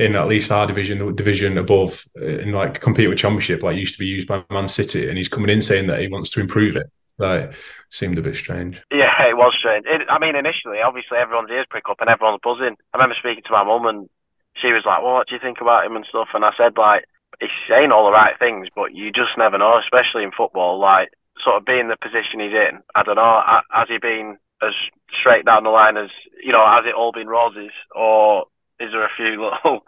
in 0.01 0.17
at 0.17 0.29
least 0.29 0.51
our 0.51 0.67
division, 0.67 1.15
division 1.15 1.59
above, 1.59 2.09
uh, 2.21 2.25
and 2.25 2.53
like 2.53 2.81
compete 2.81 3.09
with 3.09 3.19
championship, 3.19 3.63
like 3.63 3.77
used 3.77 3.95
to 3.95 3.99
be 3.99 4.07
used 4.07 4.27
by 4.27 4.43
Man 4.51 4.67
City, 4.67 5.09
and 5.09 5.19
he's 5.19 5.29
coming 5.29 5.51
in 5.51 5.63
saying 5.63 5.87
that 5.89 6.01
he 6.01 6.09
wants 6.09 6.31
to 6.31 6.41
improve 6.41 6.77
it. 6.77 6.91
Like, 7.19 7.53
seemed 7.91 8.17
a 8.17 8.23
bit 8.23 8.35
strange. 8.35 8.81
Yeah, 8.91 9.13
it 9.29 9.37
was 9.37 9.53
strange. 9.59 9.85
It, 9.87 10.09
I 10.09 10.19
mean, 10.19 10.37
initially, 10.37 10.81
obviously, 10.81 11.19
everyone's 11.19 11.51
ears 11.51 11.67
prick 11.69 11.85
up 11.91 12.01
and 12.01 12.09
everyone's 12.09 12.41
buzzing. 12.43 12.77
I 12.95 12.97
remember 12.97 13.15
speaking 13.19 13.45
to 13.45 13.53
my 13.53 13.63
mum, 13.63 13.85
and 13.85 14.09
she 14.57 14.73
was 14.73 14.85
like, 14.87 15.03
"Well, 15.03 15.21
what 15.21 15.29
do 15.29 15.35
you 15.35 15.41
think 15.41 15.61
about 15.61 15.85
him 15.85 15.97
and 15.97 16.07
stuff?" 16.09 16.29
And 16.33 16.45
I 16.45 16.53
said, 16.57 16.79
like, 16.79 17.05
he's 17.39 17.53
saying 17.69 17.93
all 17.93 18.07
the 18.07 18.17
right 18.17 18.39
things, 18.39 18.69
but 18.75 18.95
you 18.95 19.13
just 19.13 19.37
never 19.37 19.59
know, 19.59 19.77
especially 19.77 20.25
in 20.25 20.33
football. 20.33 20.81
Like, 20.81 21.13
sort 21.45 21.57
of 21.57 21.67
being 21.67 21.89
the 21.89 22.01
position 22.01 22.41
he's 22.41 22.57
in. 22.57 22.81
I 22.95 23.03
don't 23.03 23.21
know. 23.21 23.43
Has 23.71 23.89
he 23.89 23.99
been 23.99 24.39
as 24.63 24.73
straight 25.13 25.45
down 25.45 25.65
the 25.65 25.71
line 25.71 25.97
as 25.97 26.09
you 26.43 26.53
know? 26.53 26.65
Has 26.65 26.89
it 26.89 26.97
all 26.97 27.13
been 27.13 27.29
roses, 27.29 27.73
or 27.95 28.47
is 28.81 28.90
there 28.93 29.05
a 29.05 29.16
few 29.16 29.37
little 29.45 29.85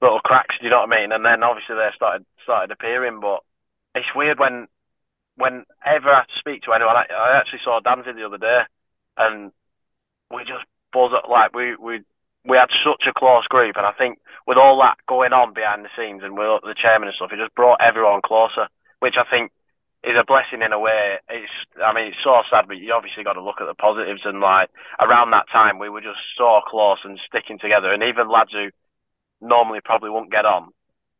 little 0.00 0.20
cracks? 0.20 0.56
Do 0.58 0.64
you 0.64 0.70
know 0.70 0.80
what 0.80 0.92
I 0.92 1.00
mean? 1.00 1.12
And 1.12 1.24
then 1.24 1.42
obviously 1.42 1.76
they 1.76 1.90
started 1.94 2.24
started 2.42 2.72
appearing, 2.72 3.20
but 3.20 3.40
it's 3.94 4.16
weird 4.16 4.38
when 4.38 4.66
whenever 5.36 6.10
I 6.10 6.24
speak 6.38 6.62
to 6.62 6.72
anyone. 6.72 6.96
I, 6.96 7.06
I 7.12 7.38
actually 7.38 7.60
saw 7.64 7.80
Danzig 7.80 8.16
the 8.16 8.26
other 8.26 8.38
day, 8.38 8.60
and 9.16 9.52
we 10.30 10.42
just 10.42 10.64
buzz 10.92 11.12
up 11.16 11.28
like 11.28 11.54
we 11.54 11.76
we 11.76 12.00
we 12.44 12.56
had 12.56 12.72
such 12.82 13.04
a 13.06 13.16
close 13.16 13.46
group, 13.46 13.76
and 13.76 13.86
I 13.86 13.92
think 13.92 14.18
with 14.46 14.58
all 14.58 14.80
that 14.82 14.98
going 15.06 15.32
on 15.32 15.54
behind 15.54 15.84
the 15.84 15.94
scenes 15.96 16.22
and 16.24 16.36
with 16.36 16.62
the 16.62 16.74
chairman 16.74 17.08
and 17.08 17.14
stuff, 17.14 17.30
it 17.32 17.38
just 17.38 17.54
brought 17.54 17.80
everyone 17.80 18.20
closer, 18.24 18.66
which 18.98 19.14
I 19.14 19.28
think 19.30 19.52
is 20.04 20.18
a 20.18 20.26
blessing 20.26 20.62
in 20.62 20.72
a 20.72 20.80
way. 20.80 21.18
It's 21.28 21.52
I 21.78 21.94
mean 21.94 22.10
it's 22.10 22.24
so 22.24 22.42
sad, 22.50 22.66
but 22.66 22.78
you 22.78 22.92
obviously 22.92 23.24
got 23.24 23.34
to 23.34 23.42
look 23.42 23.60
at 23.60 23.66
the 23.66 23.78
positives. 23.78 24.22
And 24.24 24.40
like 24.40 24.70
around 24.98 25.30
that 25.30 25.50
time, 25.50 25.78
we 25.78 25.88
were 25.88 26.00
just 26.02 26.20
so 26.36 26.60
close 26.66 26.98
and 27.04 27.20
sticking 27.26 27.58
together, 27.58 27.92
and 27.92 28.02
even 28.02 28.30
lads 28.30 28.52
who 28.52 28.70
normally 29.40 29.80
probably 29.84 30.10
won't 30.10 30.30
get 30.32 30.46
on 30.46 30.70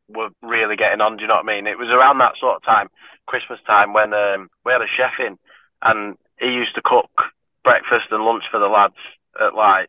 were 0.08 0.30
really 0.42 0.76
getting 0.76 1.00
on. 1.00 1.16
Do 1.16 1.22
you 1.22 1.28
know 1.28 1.40
what 1.40 1.48
I 1.48 1.54
mean? 1.54 1.66
It 1.66 1.78
was 1.78 1.88
around 1.88 2.18
that 2.18 2.38
sort 2.38 2.56
of 2.56 2.64
time, 2.64 2.88
Christmas 3.26 3.60
time, 3.66 3.92
when 3.92 4.12
um, 4.12 4.50
we 4.64 4.72
had 4.72 4.82
a 4.82 4.90
chef 4.90 5.14
in, 5.18 5.38
and 5.82 6.18
he 6.38 6.46
used 6.46 6.74
to 6.74 6.82
cook 6.84 7.10
breakfast 7.64 8.10
and 8.10 8.24
lunch 8.24 8.44
for 8.50 8.58
the 8.58 8.66
lads 8.66 8.98
at 9.40 9.54
like 9.54 9.88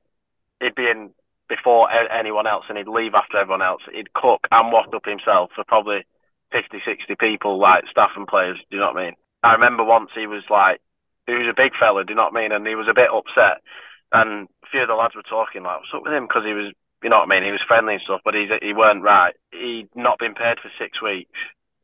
he'd 0.61 0.75
be 0.75 0.87
in 0.87 1.09
before 1.49 1.89
anyone 1.91 2.47
else 2.47 2.65
and 2.69 2.77
he'd 2.77 2.87
leave 2.87 3.13
after 3.13 3.37
everyone 3.37 3.61
else. 3.61 3.81
He'd 3.91 4.13
cook 4.13 4.47
and 4.51 4.71
waft 4.71 4.93
up 4.93 5.05
himself 5.05 5.51
for 5.55 5.63
probably 5.67 6.05
50, 6.53 6.79
60 6.85 7.15
people, 7.19 7.59
like 7.59 7.83
staff 7.89 8.11
and 8.15 8.27
players. 8.27 8.57
Do 8.69 8.77
you 8.77 8.79
know 8.79 8.93
what 8.93 9.01
I 9.01 9.05
mean? 9.05 9.15
I 9.43 9.53
remember 9.53 9.83
once 9.83 10.11
he 10.15 10.27
was 10.27 10.43
like, 10.49 10.79
he 11.27 11.33
was 11.33 11.49
a 11.49 11.57
big 11.57 11.73
fella, 11.75 12.05
do 12.05 12.13
you 12.13 12.15
know 12.15 12.29
what 12.29 12.37
I 12.37 12.41
mean? 12.41 12.51
And 12.53 12.67
he 12.67 12.75
was 12.75 12.87
a 12.87 12.93
bit 12.93 13.11
upset. 13.11 13.65
And 14.13 14.47
a 14.63 14.67
few 14.69 14.83
of 14.83 14.87
the 14.87 14.95
lads 14.95 15.15
were 15.15 15.25
talking 15.25 15.63
like, 15.63 15.81
what's 15.81 15.93
up 15.93 16.03
with 16.03 16.13
him? 16.13 16.27
Because 16.29 16.45
he 16.45 16.53
was, 16.53 16.71
you 17.01 17.09
know 17.09 17.19
what 17.25 17.31
I 17.31 17.33
mean? 17.33 17.43
He 17.43 17.51
was 17.51 17.65
friendly 17.67 17.97
and 17.97 18.03
stuff, 18.05 18.21
but 18.23 18.35
he's, 18.37 18.53
he 18.61 18.71
weren't 18.71 19.03
right. 19.03 19.33
He'd 19.51 19.89
not 19.95 20.19
been 20.19 20.37
paid 20.37 20.61
for 20.61 20.71
six 20.77 21.01
weeks. 21.01 21.35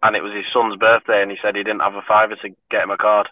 And 0.06 0.16
it 0.16 0.24
was 0.24 0.32
his 0.32 0.48
son's 0.54 0.78
birthday, 0.78 1.22
and 1.22 1.32
he 1.32 1.38
said 1.42 1.58
he 1.58 1.64
didn't 1.64 1.84
have 1.84 1.96
a 1.96 2.06
fiver 2.08 2.38
to 2.40 2.56
get 2.72 2.84
him 2.84 2.92
a 2.92 2.98
card 2.98 3.28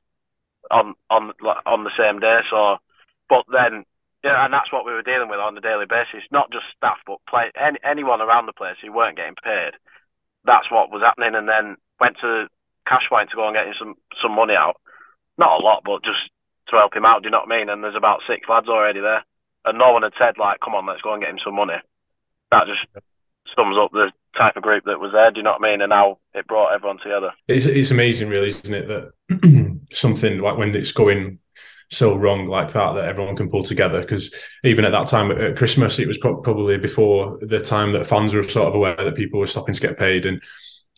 on 0.69 0.95
on 1.09 1.31
on 1.65 1.83
the 1.85 1.95
same 1.97 2.19
day. 2.19 2.39
So, 2.51 2.75
but 3.29 3.45
then 3.47 3.85
yeah, 4.23 4.43
and 4.43 4.53
that's 4.53 4.71
what 4.73 4.85
we 4.85 4.91
were 4.91 5.05
dealing 5.05 5.29
with 5.29 5.39
on 5.39 5.57
a 5.57 5.61
daily 5.61 5.85
basis. 5.87 6.27
Not 6.31 6.51
just 6.51 6.65
staff, 6.75 6.97
but 7.05 7.23
play 7.29 7.51
any, 7.55 7.77
anyone 7.83 8.21
around 8.21 8.45
the 8.45 8.53
place 8.53 8.75
who 8.81 8.91
weren't 8.91 9.15
getting 9.15 9.39
paid. 9.41 9.71
That's 10.47 10.71
what 10.71 10.89
was 10.89 11.03
happening. 11.03 11.35
And 11.35 11.47
then 11.47 11.75
went 11.99 12.17
to 12.21 12.47
Cashpoint 12.87 13.29
to 13.29 13.35
go 13.35 13.47
and 13.47 13.55
get 13.55 13.67
him 13.67 13.75
some 13.77 13.95
some 14.23 14.31
money 14.33 14.55
out. 14.55 14.79
Not 15.37 15.59
a 15.59 15.63
lot, 15.63 15.83
but 15.85 16.01
just 16.03 16.31
to 16.69 16.77
help 16.79 16.95
him 16.95 17.05
out. 17.05 17.21
Do 17.21 17.27
you 17.27 17.31
know 17.31 17.43
what 17.45 17.51
I 17.51 17.57
mean? 17.59 17.69
And 17.69 17.83
there's 17.83 17.99
about 17.99 18.25
six 18.27 18.47
lads 18.49 18.67
already 18.67 18.99
there, 18.99 19.23
and 19.65 19.77
no 19.77 19.91
one 19.91 20.03
had 20.03 20.17
said 20.17 20.39
like, 20.39 20.59
"Come 20.63 20.73
on, 20.73 20.87
let's 20.87 21.03
go 21.03 21.13
and 21.13 21.21
get 21.21 21.29
him 21.29 21.43
some 21.43 21.55
money." 21.55 21.77
That 22.51 22.65
just 22.65 22.87
sums 23.55 23.77
up 23.77 23.91
the 23.91 24.11
type 24.37 24.55
of 24.55 24.63
group 24.63 24.85
that 24.85 24.99
was 24.99 25.11
there. 25.11 25.31
Do 25.31 25.39
you 25.39 25.43
know 25.43 25.55
what 25.59 25.67
I 25.67 25.71
mean? 25.71 25.81
And 25.81 25.91
how 25.91 26.19
it 26.33 26.47
brought 26.47 26.73
everyone 26.73 26.99
together. 27.03 27.31
It's 27.47 27.65
it's 27.65 27.91
amazing, 27.91 28.29
really, 28.29 28.49
isn't 28.49 28.73
it? 28.73 28.87
That 28.87 29.79
something 29.91 30.39
like 30.39 30.57
when 30.57 30.75
it's 30.75 30.91
going 30.91 31.39
so 31.89 32.15
wrong 32.15 32.47
like 32.47 32.73
that, 32.73 32.93
that 32.93 33.05
everyone 33.05 33.35
can 33.35 33.49
pull 33.49 33.63
together. 33.63 34.01
Because 34.01 34.33
even 34.63 34.85
at 34.85 34.91
that 34.91 35.07
time 35.07 35.31
at 35.31 35.57
Christmas, 35.57 35.99
it 35.99 36.07
was 36.07 36.17
pro- 36.17 36.41
probably 36.41 36.77
before 36.77 37.39
the 37.41 37.59
time 37.59 37.93
that 37.93 38.07
fans 38.07 38.33
were 38.33 38.43
sort 38.43 38.67
of 38.67 38.75
aware 38.75 38.95
that 38.95 39.15
people 39.15 39.39
were 39.39 39.47
stopping 39.47 39.73
to 39.73 39.81
get 39.81 39.97
paid, 39.97 40.25
and 40.25 40.41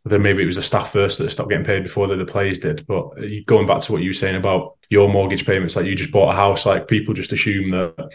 then 0.06 0.22
maybe 0.22 0.42
it 0.42 0.48
was 0.48 0.56
the 0.56 0.62
staff 0.62 0.92
first 0.92 1.18
that 1.18 1.30
stopped 1.30 1.50
getting 1.50 1.66
paid 1.66 1.84
before 1.84 2.08
the, 2.08 2.16
the 2.16 2.26
players 2.26 2.60
did. 2.60 2.88
But 2.88 3.10
going 3.46 3.68
back 3.68 3.82
to 3.82 3.92
what 3.92 4.02
you 4.02 4.10
were 4.10 4.14
saying 4.14 4.36
about 4.36 4.78
your 4.90 5.10
mortgage 5.10 5.46
payments, 5.46 5.76
like 5.76 5.86
you 5.86 5.96
just 5.96 6.12
bought 6.12 6.32
a 6.32 6.36
house, 6.36 6.66
like 6.66 6.88
people 6.88 7.14
just 7.14 7.34
assume 7.34 7.72
that 7.72 8.10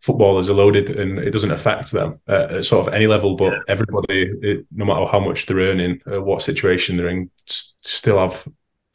footballers 0.00 0.48
are 0.48 0.54
loaded 0.54 0.90
and 0.90 1.18
it 1.18 1.30
doesn't 1.30 1.50
affect 1.50 1.90
them 1.90 2.20
at, 2.28 2.52
at 2.52 2.64
sort 2.64 2.86
of 2.86 2.94
any 2.94 3.06
level. 3.06 3.36
But 3.36 3.54
everybody, 3.68 4.30
it, 4.42 4.66
no 4.72 4.84
matter 4.84 5.06
how 5.06 5.20
much 5.20 5.46
they're 5.46 5.58
earning, 5.58 6.00
uh, 6.10 6.22
what 6.22 6.42
situation 6.42 6.96
they're 6.96 7.08
in, 7.08 7.30
s- 7.48 7.74
still 7.82 8.18
have 8.18 8.46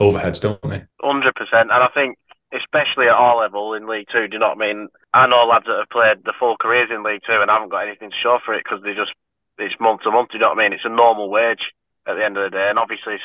overheads, 0.02 0.42
don't 0.42 0.62
they? 0.64 0.84
Hundred 1.02 1.36
percent, 1.36 1.70
and 1.72 1.84
I 1.84 1.88
think 1.94 2.18
especially 2.54 3.10
at 3.10 3.18
our 3.18 3.42
level 3.42 3.74
in 3.74 3.90
League 3.90 4.08
Two. 4.14 4.28
Do 4.30 4.38
you 4.38 4.56
mean? 4.56 4.88
I 5.14 5.28
know 5.28 5.46
lads 5.50 5.66
that 5.66 5.82
have 5.82 5.90
played 5.90 6.24
the 6.24 6.38
full 6.38 6.56
careers 6.56 6.90
in 6.94 7.04
League 7.04 7.26
Two 7.26 7.42
and 7.42 7.50
haven't 7.50 7.74
got 7.74 7.88
anything 7.88 8.10
to 8.10 8.22
show 8.22 8.38
for 8.46 8.54
it 8.54 8.64
because 8.64 8.84
they 8.84 8.94
just 8.94 9.12
it's 9.58 9.76
month 9.80 10.02
to 10.04 10.12
month. 10.12 10.30
Do 10.32 10.38
you 10.38 10.42
know 10.42 10.54
what 10.54 10.60
I 10.60 10.64
mean? 10.64 10.74
It's 10.74 10.86
a 10.86 10.94
normal 10.94 11.30
wage 11.30 11.74
at 12.08 12.16
the 12.16 12.26
end 12.26 12.38
of 12.38 12.46
the 12.46 12.56
day, 12.56 12.68
and 12.70 12.80
obviously 12.80 13.18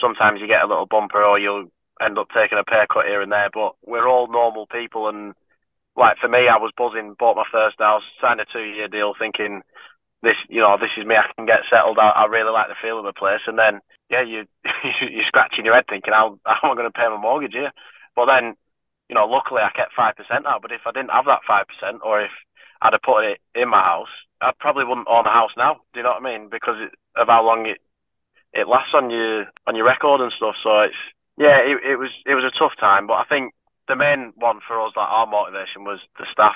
sometimes 0.00 0.40
you 0.40 0.48
get 0.48 0.64
a 0.64 0.68
little 0.68 0.86
bumper 0.86 1.22
or 1.22 1.38
you'll 1.38 1.68
end 2.00 2.18
up 2.18 2.28
taking 2.32 2.58
a 2.58 2.64
pay 2.64 2.88
cut 2.88 3.06
here 3.06 3.20
and 3.20 3.32
there. 3.32 3.50
But 3.52 3.76
we're 3.84 4.08
all 4.08 4.32
normal 4.32 4.66
people, 4.66 5.08
and 5.08 5.34
like 5.96 6.16
for 6.18 6.28
me, 6.28 6.48
I 6.48 6.56
was 6.56 6.72
buzzing, 6.76 7.16
bought 7.18 7.36
my 7.36 7.48
first 7.52 7.76
house, 7.78 8.02
signed 8.20 8.40
a 8.40 8.48
two-year 8.48 8.88
deal, 8.88 9.12
thinking 9.18 9.62
this, 10.22 10.36
you 10.48 10.60
know, 10.60 10.76
this 10.80 10.92
is 10.96 11.06
me. 11.06 11.16
I 11.16 11.28
can 11.36 11.46
get 11.46 11.68
settled. 11.68 11.98
I, 11.98 12.24
I 12.24 12.24
really 12.26 12.52
like 12.52 12.68
the 12.68 12.80
feel 12.80 12.98
of 13.00 13.04
the 13.04 13.16
place, 13.16 13.44
and 13.46 13.58
then 13.58 13.80
yeah, 14.10 14.22
you 14.22 14.44
you're 15.00 15.28
scratching 15.28 15.64
your 15.64 15.74
head 15.74 15.84
thinking, 15.88 16.12
how 16.12 16.38
how 16.44 16.68
am 16.68 16.72
I 16.72 16.80
going 16.80 16.90
to 16.90 16.98
pay 16.98 17.08
my 17.08 17.16
mortgage 17.16 17.52
here? 17.52 17.72
But 18.16 18.26
then, 18.26 18.54
you 19.10 19.18
know, 19.18 19.26
luckily 19.26 19.60
I 19.60 19.74
kept 19.74 19.98
five 19.98 20.14
percent 20.14 20.46
out. 20.46 20.62
But 20.62 20.70
if 20.70 20.86
I 20.86 20.94
didn't 20.94 21.10
have 21.10 21.26
that 21.26 21.42
five 21.42 21.66
percent, 21.66 21.98
or 22.06 22.22
if 22.22 22.30
I'd 22.80 22.94
have 22.94 23.02
put 23.02 23.26
it 23.26 23.42
in 23.58 23.68
my 23.68 23.82
house, 23.82 24.14
I 24.40 24.54
probably 24.54 24.86
wouldn't 24.86 25.10
own 25.10 25.26
a 25.26 25.34
house 25.34 25.50
now. 25.58 25.82
Do 25.92 25.98
you 25.98 26.04
know 26.06 26.14
what 26.14 26.22
I 26.22 26.30
mean? 26.30 26.48
Because 26.48 26.78
of 27.18 27.26
how 27.26 27.44
long 27.44 27.66
it 27.66 27.82
it 28.54 28.70
lasts 28.70 28.94
on 28.94 29.10
your 29.10 29.50
on 29.66 29.74
your 29.74 29.84
record 29.84 30.22
and 30.22 30.30
stuff. 30.30 30.54
So 30.62 30.86
it's 30.86 31.02
yeah, 31.36 31.58
it, 31.58 31.82
it 31.82 31.96
was 31.98 32.14
it 32.24 32.38
was 32.38 32.46
a 32.46 32.54
tough 32.54 32.78
time. 32.78 33.10
But 33.10 33.18
I 33.18 33.24
think 33.26 33.52
the 33.88 33.98
main 33.98 34.30
one 34.38 34.62
for 34.62 34.78
us, 34.78 34.94
like 34.94 35.10
our 35.10 35.26
motivation, 35.26 35.82
was 35.82 35.98
the 36.14 36.26
staff. 36.30 36.54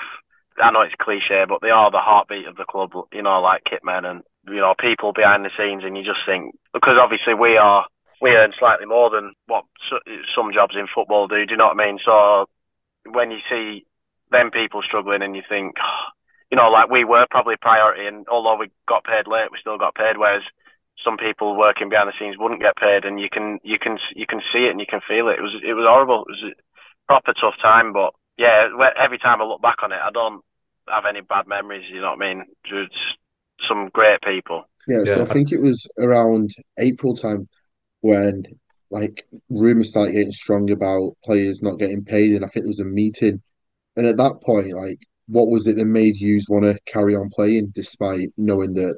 I 0.55 0.71
know 0.71 0.87
it's 0.87 0.95
cliche, 0.95 1.43
but 1.43 1.59
they 1.59 1.75
are 1.75 1.91
the 1.91 1.99
heartbeat 1.99 2.47
of 2.47 2.55
the 2.55 2.63
club. 2.63 2.95
You 3.11 3.21
know, 3.21 3.43
like 3.43 3.67
kitmen 3.67 4.07
and 4.07 4.23
you 4.47 4.63
know 4.63 4.79
people 4.79 5.11
behind 5.11 5.43
the 5.43 5.51
scenes, 5.59 5.83
and 5.83 5.97
you 5.97 6.07
just 6.07 6.23
think 6.25 6.55
because 6.71 6.95
obviously 6.95 7.35
we 7.35 7.57
are 7.59 7.83
we 8.21 8.31
earn 8.31 8.53
slightly 8.57 8.85
more 8.85 9.09
than 9.09 9.33
what 9.47 9.65
some 10.35 10.53
jobs 10.53 10.75
in 10.75 10.87
football 10.93 11.27
do. 11.27 11.45
Do 11.45 11.51
you 11.51 11.57
know 11.57 11.67
what 11.67 11.79
I 11.79 11.85
mean? 11.85 11.99
So 12.03 12.45
when 13.05 13.31
you 13.31 13.39
see 13.49 13.85
them 14.31 14.51
people 14.51 14.81
struggling, 14.81 15.21
and 15.21 15.35
you 15.35 15.43
think, 15.47 15.75
ah, 15.79 16.11
you 16.51 16.57
know, 16.57 16.69
like 16.69 16.89
we 16.89 17.03
were 17.03 17.25
probably 17.29 17.55
priority, 17.59 18.07
and 18.07 18.25
although 18.27 18.57
we 18.57 18.71
got 18.87 19.03
paid 19.03 19.27
late, 19.27 19.51
we 19.51 19.59
still 19.59 19.77
got 19.77 19.95
paid. 19.95 20.17
Whereas 20.17 20.43
some 21.03 21.17
people 21.17 21.57
working 21.57 21.89
behind 21.89 22.09
the 22.09 22.13
scenes 22.19 22.37
wouldn't 22.37 22.61
get 22.61 22.77
paid, 22.77 23.05
and 23.05 23.19
you 23.19 23.29
can 23.31 23.59
you 23.63 23.77
can 23.79 23.97
you 24.15 24.25
can 24.27 24.41
see 24.51 24.65
it 24.65 24.71
and 24.71 24.79
you 24.79 24.87
can 24.89 25.01
feel 25.07 25.27
it. 25.29 25.39
It 25.39 25.43
was 25.43 25.55
it 25.63 25.73
was 25.73 25.85
horrible. 25.87 26.25
It 26.27 26.31
was 26.31 26.43
a 26.51 27.07
proper 27.07 27.33
tough 27.33 27.55
time, 27.61 27.93
but 27.93 28.13
yeah, 28.37 28.67
every 28.97 29.17
time 29.17 29.41
I 29.41 29.45
look 29.45 29.61
back 29.61 29.83
on 29.83 29.91
it, 29.91 29.99
I 30.01 30.11
don't 30.11 30.41
have 30.87 31.05
any 31.07 31.21
bad 31.21 31.47
memories. 31.47 31.85
You 31.91 32.01
know 32.01 32.15
what 32.15 32.25
I 32.25 32.33
mean? 32.33 32.45
Just 32.65 32.95
some 33.67 33.89
great 33.93 34.21
people. 34.21 34.65
Yeah, 34.87 35.03
so 35.05 35.21
I 35.23 35.25
think 35.25 35.51
it 35.51 35.61
was 35.61 35.87
around 35.97 36.51
April 36.77 37.15
time 37.15 37.47
when 38.05 38.43
like 38.91 39.25
rumors 39.49 39.89
started 39.89 40.13
getting 40.13 40.31
strong 40.31 40.69
about 40.69 41.17
players 41.23 41.63
not 41.63 41.79
getting 41.79 42.03
paid, 42.03 42.33
and 42.33 42.45
I 42.45 42.47
think 42.47 42.65
there 42.65 42.69
was 42.69 42.79
a 42.79 42.85
meeting. 42.85 43.41
And 43.95 44.05
at 44.05 44.17
that 44.17 44.41
point, 44.43 44.71
like, 44.73 44.99
what 45.27 45.49
was 45.49 45.67
it 45.67 45.77
that 45.77 45.85
made 45.85 46.15
you 46.17 46.39
want 46.47 46.65
to 46.65 46.79
carry 46.85 47.15
on 47.15 47.29
playing 47.29 47.71
despite 47.73 48.29
knowing 48.37 48.75
that 48.75 48.97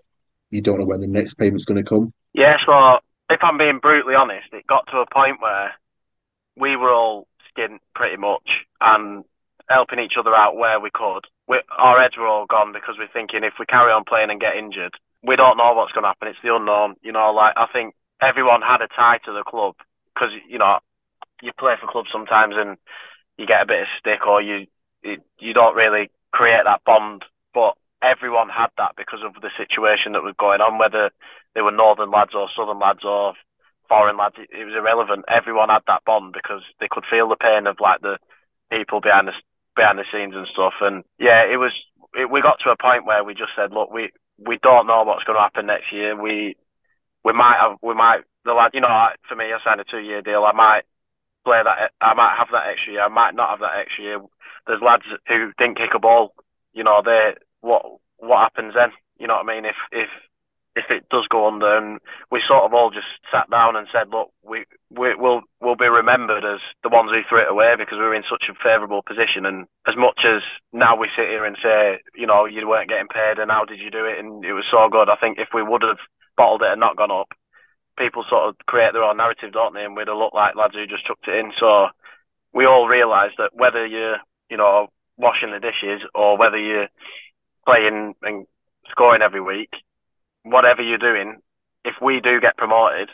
you 0.49 0.61
don't 0.61 0.79
know 0.79 0.85
when 0.85 1.01
the 1.01 1.07
next 1.07 1.35
payment's 1.35 1.65
going 1.65 1.83
to 1.83 1.89
come? 1.89 2.13
Yeah, 2.33 2.57
so 2.65 2.99
if 3.29 3.39
I'm 3.41 3.57
being 3.57 3.79
brutally 3.81 4.15
honest, 4.15 4.47
it 4.51 4.67
got 4.67 4.85
to 4.91 4.97
a 4.97 5.13
point 5.13 5.41
where 5.41 5.73
we 6.57 6.75
were 6.75 6.91
all 6.91 7.27
skint 7.47 7.79
pretty 7.95 8.17
much 8.17 8.49
and 8.81 9.23
helping 9.69 9.99
each 9.99 10.13
other 10.19 10.35
out 10.35 10.57
where 10.57 10.79
we 10.79 10.89
could. 10.93 11.25
We, 11.47 11.61
our 11.77 12.01
heads 12.01 12.17
were 12.17 12.27
all 12.27 12.45
gone 12.45 12.73
because 12.73 12.95
we're 12.97 13.11
thinking 13.13 13.43
if 13.43 13.53
we 13.59 13.65
carry 13.65 13.91
on 13.91 14.03
playing 14.03 14.31
and 14.31 14.39
get 14.39 14.57
injured, 14.57 14.93
we 15.23 15.35
don't 15.35 15.57
know 15.57 15.73
what's 15.73 15.93
going 15.93 16.03
to 16.03 16.09
happen. 16.09 16.27
It's 16.27 16.39
the 16.43 16.55
unknown. 16.55 16.95
You 17.01 17.11
know, 17.13 17.31
like 17.31 17.53
I 17.55 17.67
think 17.71 17.95
everyone 18.21 18.61
had 18.61 18.81
a 18.81 18.87
tie 18.87 19.19
to 19.25 19.31
the 19.33 19.43
club 19.43 19.75
because, 20.13 20.29
you 20.49 20.57
know, 20.57 20.79
you 21.41 21.51
play 21.57 21.75
for 21.79 21.91
clubs 21.91 22.09
sometimes 22.11 22.55
and 22.57 22.77
you 23.37 23.45
get 23.45 23.61
a 23.61 23.67
bit 23.67 23.81
of 23.81 23.87
stick 23.99 24.25
or 24.25 24.41
you 24.41 24.65
you, 25.03 25.53
don't 25.53 25.75
really 25.75 26.09
create 26.31 26.63
that 26.65 26.83
bond. 26.85 27.23
But 27.53 27.75
everyone 28.01 28.49
had 28.49 28.69
that 28.77 28.93
because 28.97 29.19
of 29.23 29.41
the 29.41 29.49
situation 29.57 30.13
that 30.13 30.23
was 30.23 30.35
going 30.37 30.61
on, 30.61 30.77
whether 30.77 31.11
they 31.55 31.61
were 31.61 31.71
northern 31.71 32.11
lads 32.11 32.31
or 32.35 32.49
southern 32.55 32.79
lads 32.79 33.05
or 33.05 33.33
foreign 33.87 34.17
lads. 34.17 34.35
It, 34.37 34.49
it 34.51 34.65
was 34.65 34.75
irrelevant. 34.75 35.25
Everyone 35.27 35.69
had 35.69 35.85
that 35.87 36.03
bond 36.05 36.33
because 36.33 36.61
they 36.79 36.87
could 36.89 37.05
feel 37.09 37.29
the 37.29 37.37
pain 37.37 37.67
of 37.67 37.77
like 37.79 38.01
the 38.01 38.17
people 38.69 38.99
behind 39.01 39.27
the 39.27 39.33
behind 39.75 39.99
the 39.99 40.05
scenes 40.11 40.35
and 40.35 40.47
stuff. 40.51 40.73
And 40.81 41.03
yeah, 41.19 41.45
it 41.45 41.57
was. 41.57 41.71
It, 42.13 42.29
we 42.31 42.41
got 42.41 42.57
to 42.63 42.71
a 42.71 42.77
point 42.77 43.05
where 43.05 43.23
we 43.23 43.33
just 43.33 43.53
said, 43.55 43.71
look, 43.71 43.91
we 43.91 44.11
we 44.37 44.57
don't 44.61 44.87
know 44.87 45.03
what's 45.03 45.23
going 45.23 45.37
to 45.37 45.41
happen 45.41 45.67
next 45.67 45.91
year. 45.91 46.19
We 46.19 46.55
we 47.27 47.33
might 47.33 47.59
have 47.59 47.75
we 47.83 47.93
might 47.93 48.23
the 48.45 48.53
lad. 48.55 48.71
You 48.73 48.79
know, 48.79 48.87
for 49.27 49.35
me, 49.35 49.51
I 49.51 49.59
signed 49.59 49.83
a 49.83 49.83
two 49.83 49.99
year 49.99 50.21
deal. 50.21 50.47
I 50.47 50.55
might 50.55 50.87
play 51.43 51.59
that. 51.59 51.91
I 51.99 52.13
might 52.15 52.39
have 52.39 52.47
that 52.55 52.71
extra 52.71 52.93
year. 52.93 53.03
I 53.03 53.11
might 53.11 53.35
not 53.35 53.51
have 53.51 53.59
that 53.59 53.75
extra 53.83 54.03
year. 54.03 54.19
There's 54.65 54.79
lads 54.81 55.03
who 55.27 55.51
didn't 55.59 55.77
kick 55.77 55.91
a 55.91 55.99
ball. 55.99 56.31
You 56.71 56.87
know, 56.87 57.03
they 57.03 57.35
what 57.59 57.83
what 58.15 58.47
happens 58.47 58.79
then? 58.79 58.95
You 59.19 59.27
know 59.27 59.35
what 59.43 59.51
I 59.51 59.51
mean? 59.51 59.65
If 59.67 59.75
if 59.91 60.07
if 60.77 60.87
it 60.93 61.09
does 61.09 61.27
go 61.27 61.49
under, 61.49 61.75
and 61.75 61.99
we 62.31 62.39
sort 62.47 62.63
of 62.63 62.71
all 62.71 62.91
just 62.93 63.09
sat 63.33 63.49
down 63.49 63.75
and 63.75 63.91
said, 63.91 64.07
look, 64.07 64.31
we 64.45 64.63
we 64.87 65.11
will 65.19 65.41
will 65.59 65.75
be 65.75 65.91
remembered 65.91 66.45
as 66.47 66.63
the 66.83 66.93
ones 66.93 67.11
who 67.11 67.27
threw 67.27 67.43
it 67.43 67.51
away 67.51 67.75
because 67.75 67.99
we 67.99 68.07
were 68.07 68.15
in 68.15 68.29
such 68.29 68.47
a 68.47 68.55
favourable 68.63 69.03
position. 69.03 69.43
And 69.43 69.67
as 69.83 69.99
much 69.99 70.23
as 70.23 70.45
now 70.71 70.95
we 70.95 71.11
sit 71.11 71.27
here 71.27 71.43
and 71.43 71.57
say, 71.59 71.99
you 72.15 72.27
know, 72.29 72.45
you 72.45 72.63
weren't 72.69 72.87
getting 72.87 73.11
paid, 73.11 73.35
and 73.35 73.51
how 73.51 73.65
did 73.65 73.83
you 73.83 73.91
do 73.91 74.05
it? 74.07 74.15
And 74.15 74.45
it 74.45 74.53
was 74.53 74.69
so 74.71 74.87
good. 74.87 75.09
I 75.09 75.19
think 75.19 75.39
if 75.43 75.49
we 75.51 75.63
would 75.65 75.83
have 75.83 75.99
bottled 76.37 76.61
it 76.61 76.71
and 76.71 76.79
not 76.79 76.95
gone 76.95 77.11
up, 77.11 77.33
people 77.97 78.23
sort 78.29 78.47
of 78.47 78.55
create 78.65 78.93
their 78.93 79.03
own 79.03 79.17
narrative, 79.17 79.51
don't 79.51 79.73
they? 79.73 79.83
And 79.83 79.95
we'd 79.95 80.07
have 80.07 80.17
looked 80.17 80.35
like 80.35 80.55
lads 80.55 80.75
who 80.75 80.85
just 80.85 81.05
chucked 81.05 81.27
it 81.27 81.35
in. 81.35 81.51
So 81.59 81.87
we 82.53 82.65
all 82.65 82.87
realised 82.87 83.35
that 83.37 83.51
whether 83.53 83.85
you're, 83.85 84.17
you 84.49 84.57
know, 84.57 84.87
washing 85.17 85.51
the 85.51 85.59
dishes 85.59 86.01
or 86.13 86.37
whether 86.37 86.57
you're 86.57 86.87
playing 87.65 88.13
and 88.21 88.45
scoring 88.89 89.21
every 89.21 89.41
week, 89.41 89.71
whatever 90.43 90.81
you're 90.81 90.97
doing, 90.97 91.41
if 91.83 91.95
we 92.01 92.21
do 92.21 92.39
get 92.39 92.57
promoted 92.57 93.09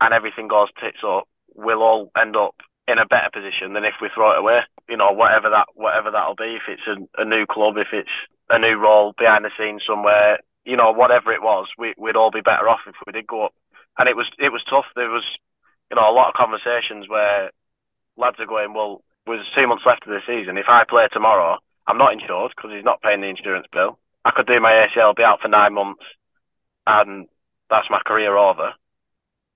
and 0.00 0.14
everything 0.14 0.48
goes 0.48 0.68
tits 0.80 1.02
up, 1.04 1.28
we'll 1.54 1.82
all 1.82 2.10
end 2.20 2.36
up 2.36 2.54
in 2.88 2.98
a 2.98 3.06
better 3.06 3.30
position 3.32 3.74
than 3.74 3.84
if 3.84 3.94
we 4.00 4.08
throw 4.14 4.32
it 4.32 4.38
away. 4.38 4.60
You 4.88 4.96
know, 4.96 5.12
whatever 5.12 5.50
that 5.50 5.66
whatever 5.74 6.10
that'll 6.10 6.34
be, 6.34 6.56
if 6.56 6.66
it's 6.68 6.86
a, 6.86 7.22
a 7.22 7.24
new 7.24 7.46
club, 7.46 7.74
if 7.76 7.88
it's 7.92 8.10
a 8.48 8.58
new 8.58 8.76
role 8.76 9.14
behind 9.16 9.44
the 9.44 9.50
scenes 9.58 9.82
somewhere, 9.86 10.38
you 10.64 10.76
know, 10.76 10.92
whatever 10.92 11.32
it 11.32 11.42
was, 11.42 11.68
we, 11.78 11.94
we'd 11.98 12.16
all 12.16 12.30
be 12.30 12.40
better 12.40 12.68
off 12.68 12.80
if 12.86 12.94
we 13.06 13.12
did 13.12 13.26
go 13.26 13.46
up. 13.46 13.54
And 13.98 14.08
it 14.08 14.16
was 14.16 14.26
it 14.38 14.50
was 14.50 14.62
tough. 14.68 14.86
There 14.94 15.10
was, 15.10 15.24
you 15.90 15.96
know, 15.96 16.08
a 16.08 16.14
lot 16.14 16.28
of 16.28 16.34
conversations 16.34 17.08
where 17.08 17.50
lads 18.16 18.36
are 18.38 18.46
going, 18.46 18.72
well, 18.72 19.02
there's 19.26 19.46
two 19.54 19.66
months 19.66 19.84
left 19.86 20.06
of 20.06 20.12
the 20.12 20.20
season. 20.26 20.58
If 20.58 20.68
I 20.68 20.84
play 20.88 21.08
tomorrow, 21.12 21.58
I'm 21.86 21.98
not 21.98 22.12
insured 22.12 22.52
because 22.56 22.70
he's 22.72 22.84
not 22.84 23.02
paying 23.02 23.20
the 23.20 23.28
insurance 23.28 23.66
bill. 23.72 23.98
I 24.24 24.30
could 24.34 24.46
do 24.46 24.60
my 24.60 24.86
ACL, 24.86 25.16
be 25.16 25.22
out 25.22 25.40
for 25.40 25.48
nine 25.48 25.74
months, 25.74 26.04
and 26.86 27.26
that's 27.68 27.90
my 27.90 28.00
career 28.06 28.36
over. 28.36 28.72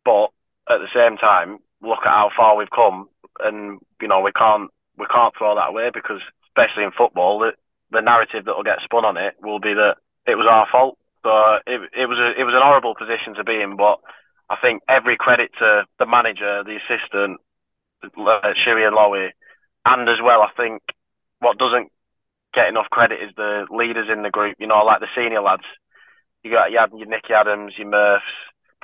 But 0.05 0.29
at 0.69 0.81
the 0.81 0.93
same 0.95 1.17
time, 1.17 1.59
look 1.83 2.01
at 2.05 2.13
how 2.13 2.31
far 2.37 2.57
we've 2.57 2.71
come, 2.71 3.09
and 3.41 3.81
you 4.01 4.09
know 4.09 4.21
we 4.21 4.33
can't 4.33 4.71
we 4.99 5.07
can't 5.07 5.35
throw 5.37 5.55
that 5.55 5.71
away 5.71 5.91
because, 5.93 6.21
especially 6.49 6.85
in 6.85 6.93
football, 6.97 7.39
the, 7.41 7.53
the 7.91 8.01
narrative 8.01 8.45
that 8.45 8.57
will 8.57 8.63
get 8.63 8.83
spun 8.85 9.05
on 9.05 9.17
it 9.17 9.35
will 9.43 9.61
be 9.61 9.75
that 9.75 9.97
it 10.27 10.37
was 10.37 10.47
our 10.49 10.67
fault. 10.71 10.99
But 11.23 11.65
it 11.67 11.81
it 11.97 12.07
was 12.07 12.19
a 12.21 12.39
it 12.39 12.45
was 12.45 12.53
an 12.55 12.63
horrible 12.63 12.95
position 12.95 13.35
to 13.37 13.45
be 13.45 13.61
in, 13.61 13.77
but 13.77 14.01
I 14.51 14.57
think 14.61 14.83
every 14.89 15.17
credit 15.17 15.51
to 15.59 15.85
the 15.99 16.05
manager, 16.07 16.63
the 16.63 16.77
assistant, 16.77 17.41
uh, 18.05 18.53
Shiri 18.61 18.87
and 18.87 18.95
Lowy, 18.95 19.31
and 19.87 20.09
as 20.09 20.21
well, 20.23 20.43
I 20.43 20.53
think 20.57 20.83
what 21.41 21.57
doesn't 21.57 21.89
get 22.53 22.69
enough 22.69 22.91
credit 22.91 23.21
is 23.25 23.33
the 23.37 23.67
leaders 23.71 24.09
in 24.13 24.23
the 24.23 24.31
group. 24.31 24.57
You 24.59 24.67
know, 24.67 24.85
like 24.85 25.01
the 25.01 25.13
senior 25.17 25.41
lads. 25.41 25.65
You 26.43 26.53
got 26.53 26.71
you 26.71 26.79
had 26.79 26.93
your 26.93 27.09
Nicky 27.09 27.33
Adams, 27.33 27.73
your 27.79 27.89
Murphs, 27.89 28.29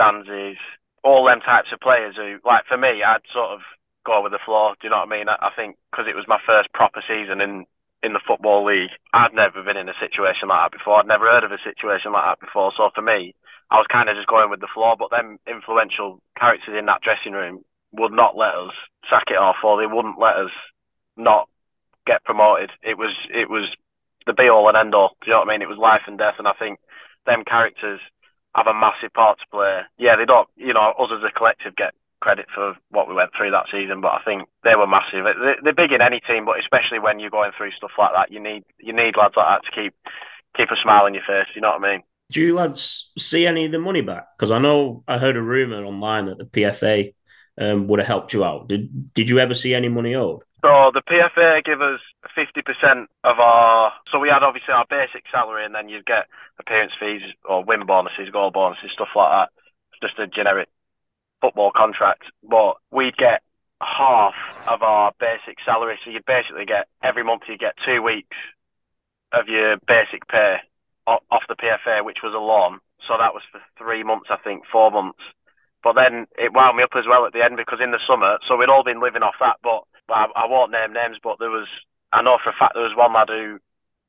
Danzies, 0.01 0.57
all 1.05 1.27
them 1.27 1.41
types 1.41 1.69
of 1.73 1.81
players 1.81 2.17
who, 2.17 2.39
like 2.45 2.65
for 2.67 2.79
me, 2.79 3.03
I'd 3.05 3.21
sort 3.33 3.53
of 3.53 3.61
go 4.07 4.23
with 4.23 4.33
the 4.33 4.41
floor. 4.45 4.75
Do 4.81 4.87
you 4.87 4.91
know 4.91 5.05
what 5.05 5.13
I 5.13 5.17
mean? 5.19 5.29
I, 5.29 5.37
I 5.37 5.51
think 5.55 5.77
because 5.91 6.07
it 6.09 6.17
was 6.17 6.25
my 6.29 6.41
first 6.47 6.73
proper 6.73 7.03
season 7.07 7.41
in 7.41 7.67
in 8.03 8.13
the 8.13 8.25
football 8.27 8.65
league, 8.65 8.91
I'd 9.13 9.35
never 9.35 9.63
been 9.63 9.77
in 9.77 9.89
a 9.89 10.01
situation 10.01 10.49
like 10.49 10.71
that 10.71 10.79
before. 10.79 11.01
I'd 11.01 11.11
never 11.11 11.29
heard 11.29 11.45
of 11.45 11.53
a 11.53 11.61
situation 11.61 12.13
like 12.13 12.25
that 12.25 12.41
before. 12.41 12.73
So 12.77 12.91
for 12.95 13.03
me, 13.03 13.35
I 13.71 13.77
was 13.77 13.87
kind 13.93 14.09
of 14.09 14.17
just 14.17 14.29
going 14.29 14.51
with 14.51 14.61
the 14.61 14.73
flow. 14.73 14.95
But 14.99 15.11
them 15.11 15.39
influential 15.47 16.21
characters 16.39 16.75
in 16.77 16.87
that 16.87 17.05
dressing 17.05 17.33
room 17.33 17.65
would 17.93 18.13
not 18.13 18.37
let 18.37 18.55
us 18.57 18.75
sack 19.09 19.29
it 19.29 19.39
off, 19.39 19.61
or 19.65 19.77
they 19.77 19.87
wouldn't 19.87 20.19
let 20.19 20.37
us 20.37 20.55
not 21.17 21.49
get 22.07 22.25
promoted. 22.25 22.71
It 22.83 22.97
was 22.97 23.13
it 23.29 23.51
was 23.51 23.69
the 24.27 24.33
be 24.33 24.49
all 24.49 24.69
and 24.69 24.77
end 24.77 24.95
all. 24.95 25.17
Do 25.21 25.29
you 25.29 25.33
know 25.33 25.41
what 25.41 25.49
I 25.49 25.53
mean? 25.53 25.63
It 25.63 25.69
was 25.69 25.79
life 25.79 26.03
and 26.07 26.19
death, 26.19 26.39
and 26.39 26.49
I 26.49 26.57
think 26.59 26.79
them 27.27 27.45
characters 27.45 28.01
have 28.55 28.67
a 28.67 28.75
massive 28.75 29.13
part 29.15 29.39
to 29.39 29.47
play. 29.51 29.81
Yeah, 29.99 30.17
they 30.17 30.25
don't. 30.25 30.49
You 30.57 30.75
know, 30.75 30.95
us 30.99 31.13
as 31.13 31.23
a 31.23 31.37
collective 31.37 31.77
get 31.77 31.95
credit 32.21 32.47
for 32.55 32.77
what 32.91 33.09
we 33.09 33.15
went 33.15 33.31
through 33.37 33.51
that 33.51 33.67
season, 33.73 34.01
but 34.01 34.13
I 34.13 34.21
think 34.25 34.49
they 34.65 34.77
were 34.77 34.87
massive. 34.87 35.25
They're 35.63 35.75
big 35.75 35.93
in 35.93 36.03
any 36.03 36.21
team, 36.21 36.45
but 36.45 36.61
especially 36.61 36.99
when 36.99 37.19
you're 37.19 37.31
going 37.31 37.53
through 37.57 37.73
stuff 37.73 37.93
like 37.99 38.13
that, 38.15 38.33
you 38.33 38.41
need 38.41 38.65
you 38.79 38.93
need 38.93 39.17
lads 39.17 39.35
like 39.37 39.47
that 39.47 39.65
to 39.65 39.73
keep 39.75 39.95
keep 40.57 40.71
a 40.71 40.77
smile 40.83 41.05
on 41.05 41.15
your 41.15 41.25
face. 41.27 41.49
You 41.55 41.63
know 41.63 41.71
what 41.71 41.85
I 41.85 41.93
mean? 41.93 42.03
Do 42.31 42.41
you 42.41 42.55
lads 42.55 43.13
see 43.19 43.47
any 43.47 43.67
of 43.67 43.73
the 43.73 43.79
money 43.79 44.03
back? 44.03 44.27
Because 44.37 44.51
I 44.51 44.59
know 44.59 45.03
I 45.09 45.19
heard 45.19 45.37
a 45.37 45.43
rumor 45.43 45.85
online 45.85 46.27
that 46.27 46.39
the 46.39 46.45
PFA 46.45 47.13
um, 47.59 47.87
would 47.89 47.99
have 47.99 48.07
helped 48.07 48.33
you 48.33 48.45
out. 48.45 48.69
Did 48.69 49.13
Did 49.15 49.29
you 49.29 49.39
ever 49.39 49.55
see 49.55 49.75
any 49.75 49.89
money 49.89 50.15
owed? 50.15 50.43
So 50.63 50.91
the 50.93 51.01
PFA 51.01 51.65
give 51.65 51.81
us 51.81 52.01
50% 52.37 53.07
of 53.25 53.39
our. 53.39 53.93
So 54.13 54.19
we 54.19 54.29
had 54.29 54.43
obviously 54.43 54.75
our 54.75 54.87
basic 54.89 55.25
salary, 55.33 55.65
and 55.65 55.75
then 55.75 55.89
you'd 55.89 56.07
get 56.07 56.27
appearance 56.59 56.93
fees 57.01 57.23
or 57.45 57.65
win 57.65 57.87
bonuses, 57.87 58.29
goal 58.31 58.51
bonuses, 58.51 58.91
stuff 58.93 59.09
like 59.17 59.31
that. 59.31 59.49
Just 60.03 60.19
a 60.19 60.27
generic 60.27 60.69
football 61.41 61.73
contract. 61.75 62.25
But 62.43 62.75
we'd 62.91 63.17
get 63.17 63.43
half 63.81 64.35
of 64.67 64.83
our 64.83 65.13
basic 65.19 65.57
salary. 65.65 65.99
So 66.05 66.11
you'd 66.11 66.27
basically 66.27 66.67
get 66.67 66.89
every 67.03 67.25
month 67.25 67.43
you 67.49 67.57
get 67.57 67.75
two 67.85 68.03
weeks 68.03 68.37
of 69.33 69.49
your 69.49 69.77
basic 69.87 70.29
pay 70.29 70.57
off 71.07 71.43
the 71.49 71.57
PFA, 71.57 72.05
which 72.05 72.23
was 72.23 72.35
a 72.35 72.39
loan. 72.39 72.79
So 73.09 73.17
that 73.19 73.35
was 73.35 73.43
for 73.51 73.61
three 73.79 74.05
months, 74.05 74.29
I 74.31 74.37
think, 74.37 74.63
four 74.71 74.91
months. 74.91 75.23
But 75.83 75.97
then 75.97 76.27
it 76.37 76.53
wound 76.53 76.77
me 76.77 76.85
up 76.85 76.95
as 76.95 77.09
well 77.09 77.25
at 77.25 77.33
the 77.33 77.43
end 77.43 77.57
because 77.57 77.81
in 77.83 77.91
the 77.91 78.05
summer, 78.07 78.39
so 78.47 78.57
we'd 78.57 78.69
all 78.69 78.85
been 78.85 79.01
living 79.01 79.25
off 79.25 79.41
that. 79.41 79.57
But 79.65 79.89
I, 80.13 80.29
I 80.37 80.47
won't 80.47 80.71
name 80.71 80.93
names, 80.93 81.17
but 81.23 81.41
there 81.41 81.51
was, 81.51 81.67
I 82.13 82.23
know 82.23 82.37
for 82.37 82.51
a 82.51 82.59
fact 82.59 82.77
there 82.77 82.85
was 82.85 82.95
one 82.95 83.17
lad 83.17 83.33
who 83.33 83.59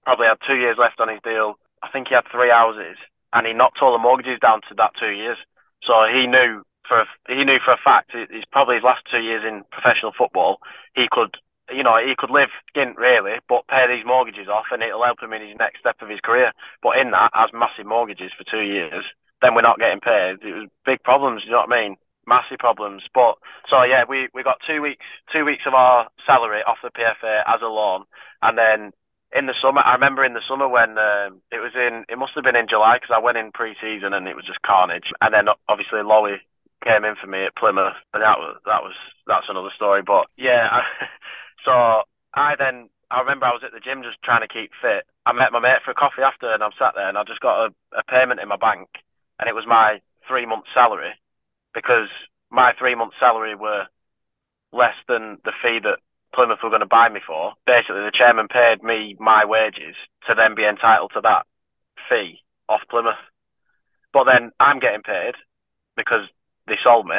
probably 0.04 0.28
had 0.28 0.44
two 0.46 0.60
years 0.60 0.76
left 0.78 1.00
on 1.00 1.08
his 1.08 1.24
deal. 1.24 1.56
I 1.82 1.90
think 1.90 2.10
he 2.10 2.16
had 2.16 2.28
three 2.30 2.52
houses 2.52 3.00
and 3.32 3.48
he 3.48 3.54
knocked 3.54 3.80
all 3.82 3.96
the 3.96 4.04
mortgages 4.04 4.44
down 4.44 4.62
to 4.68 4.76
that 4.76 4.94
two 5.00 5.16
years. 5.16 5.40
So 5.88 6.06
he 6.12 6.28
knew 6.28 6.62
for 6.92 7.00
a, 7.00 7.08
he 7.32 7.48
knew 7.48 7.64
for 7.64 7.72
a 7.72 7.80
fact 7.80 8.12
he's 8.12 8.44
probably 8.52 8.76
his 8.76 8.84
last 8.84 9.08
two 9.08 9.24
years 9.24 9.48
in 9.48 9.64
professional 9.72 10.12
football. 10.12 10.60
He 10.92 11.08
could, 11.08 11.40
you 11.72 11.88
know, 11.88 11.96
he 11.96 12.20
could 12.20 12.30
live 12.30 12.52
skint 12.68 13.00
really, 13.00 13.40
but 13.48 13.72
pay 13.72 13.88
these 13.88 14.04
mortgages 14.04 14.52
off, 14.52 14.68
and 14.76 14.84
it'll 14.84 15.08
help 15.08 15.24
him 15.24 15.32
in 15.32 15.40
his 15.40 15.56
next 15.56 15.80
step 15.80 16.04
of 16.04 16.12
his 16.12 16.20
career. 16.20 16.52
But 16.84 17.00
in 17.00 17.16
that, 17.16 17.32
as 17.32 17.56
massive 17.56 17.88
mortgages 17.88 18.36
for 18.36 18.44
two 18.44 18.68
years, 18.68 19.08
then 19.40 19.56
we're 19.56 19.64
not 19.64 19.80
getting 19.80 20.04
paid. 20.04 20.44
It 20.44 20.52
was 20.52 20.68
big 20.84 21.00
problems. 21.08 21.48
You 21.48 21.56
know 21.56 21.64
what 21.64 21.72
I 21.72 21.80
mean? 21.80 21.96
Massive 22.28 22.60
problems. 22.60 23.08
But 23.16 23.40
so 23.72 23.88
yeah, 23.88 24.04
we 24.04 24.28
we 24.36 24.44
got 24.44 24.60
two 24.68 24.84
weeks 24.84 25.08
two 25.32 25.48
weeks 25.48 25.64
of 25.64 25.74
our 25.74 26.12
salary 26.28 26.60
off 26.68 26.84
the 26.84 26.92
PFA 26.92 27.48
as 27.48 27.64
a 27.64 27.72
loan, 27.72 28.04
and 28.44 28.60
then 28.60 28.92
in 29.32 29.48
the 29.48 29.56
summer, 29.64 29.80
I 29.80 29.96
remember 29.96 30.26
in 30.28 30.36
the 30.36 30.44
summer 30.44 30.68
when 30.68 31.00
um, 31.00 31.40
it 31.56 31.64
was 31.64 31.72
in, 31.72 32.04
it 32.12 32.20
must 32.20 32.36
have 32.36 32.44
been 32.44 32.60
in 32.60 32.68
July 32.68 33.00
because 33.00 33.16
I 33.16 33.24
went 33.24 33.40
in 33.40 33.56
pre-season 33.56 34.12
and 34.12 34.28
it 34.28 34.36
was 34.36 34.44
just 34.44 34.60
carnage. 34.62 35.08
And 35.24 35.32
then 35.34 35.48
obviously 35.72 36.04
Lowy 36.04 36.44
came 36.84 37.06
in 37.06 37.16
for 37.16 37.28
me 37.28 37.46
at 37.46 37.56
Plymouth, 37.56 37.98
and 38.14 38.22
that 38.22 38.38
was 38.38 38.58
that 38.66 38.82
was 38.82 38.94
that's 39.28 39.50
another 39.50 39.72
story. 39.76 40.02
But 40.06 40.28
yeah, 40.38 40.68
I, 40.70 40.82
so 41.66 41.74
I 42.34 42.56
then 42.58 42.90
I 43.10 43.20
remember 43.22 43.46
I 43.46 43.54
was 43.56 43.64
at 43.66 43.72
the 43.72 43.84
gym 43.84 44.04
just 44.04 44.22
trying 44.24 44.42
to 44.42 44.52
keep 44.52 44.72
fit. 44.82 45.06
I 45.26 45.34
met 45.34 45.54
my 45.54 45.60
mate 45.60 45.86
for 45.86 45.92
a 45.92 45.98
coffee 45.98 46.26
after, 46.26 46.52
and 46.52 46.64
I'm 46.64 46.76
sat 46.78 46.94
there 46.96 47.08
and 47.08 47.18
I 47.18 47.24
just 47.24 47.42
got 47.42 47.66
a, 47.66 47.70
a 47.98 48.04
payment 48.04 48.40
in 48.40 48.50
my 48.50 48.58
bank, 48.58 48.90
and 49.40 49.48
it 49.48 49.56
was 49.56 49.68
my 49.68 50.02
three 50.28 50.46
month 50.46 50.66
salary 50.74 51.14
because 51.74 52.10
my 52.50 52.74
three 52.78 52.96
month 52.96 53.14
salary 53.20 53.56
were 53.56 53.86
less 54.74 54.96
than 55.08 55.38
the 55.44 55.52
fee 55.62 55.80
that 55.84 56.00
Plymouth 56.34 56.60
were 56.64 56.72
going 56.72 56.86
to 56.86 56.90
buy 56.90 57.10
me 57.10 57.20
for. 57.26 57.54
Basically, 57.68 58.02
the 58.02 58.16
chairman 58.16 58.48
paid 58.48 58.84
me 58.84 59.16
my 59.20 59.44
wages 59.46 59.96
to 60.28 60.36
then 60.36 60.56
be 60.56 60.64
entitled 60.64 61.12
to 61.14 61.22
that 61.22 61.46
fee 62.10 62.40
off 62.70 62.82
Plymouth. 62.90 63.20
But 64.14 64.26
then 64.26 64.52
I'm 64.60 64.80
getting 64.80 65.04
paid 65.04 65.36
because 65.96 66.28
they 66.68 66.78
sold 66.84 67.06
me. 67.06 67.18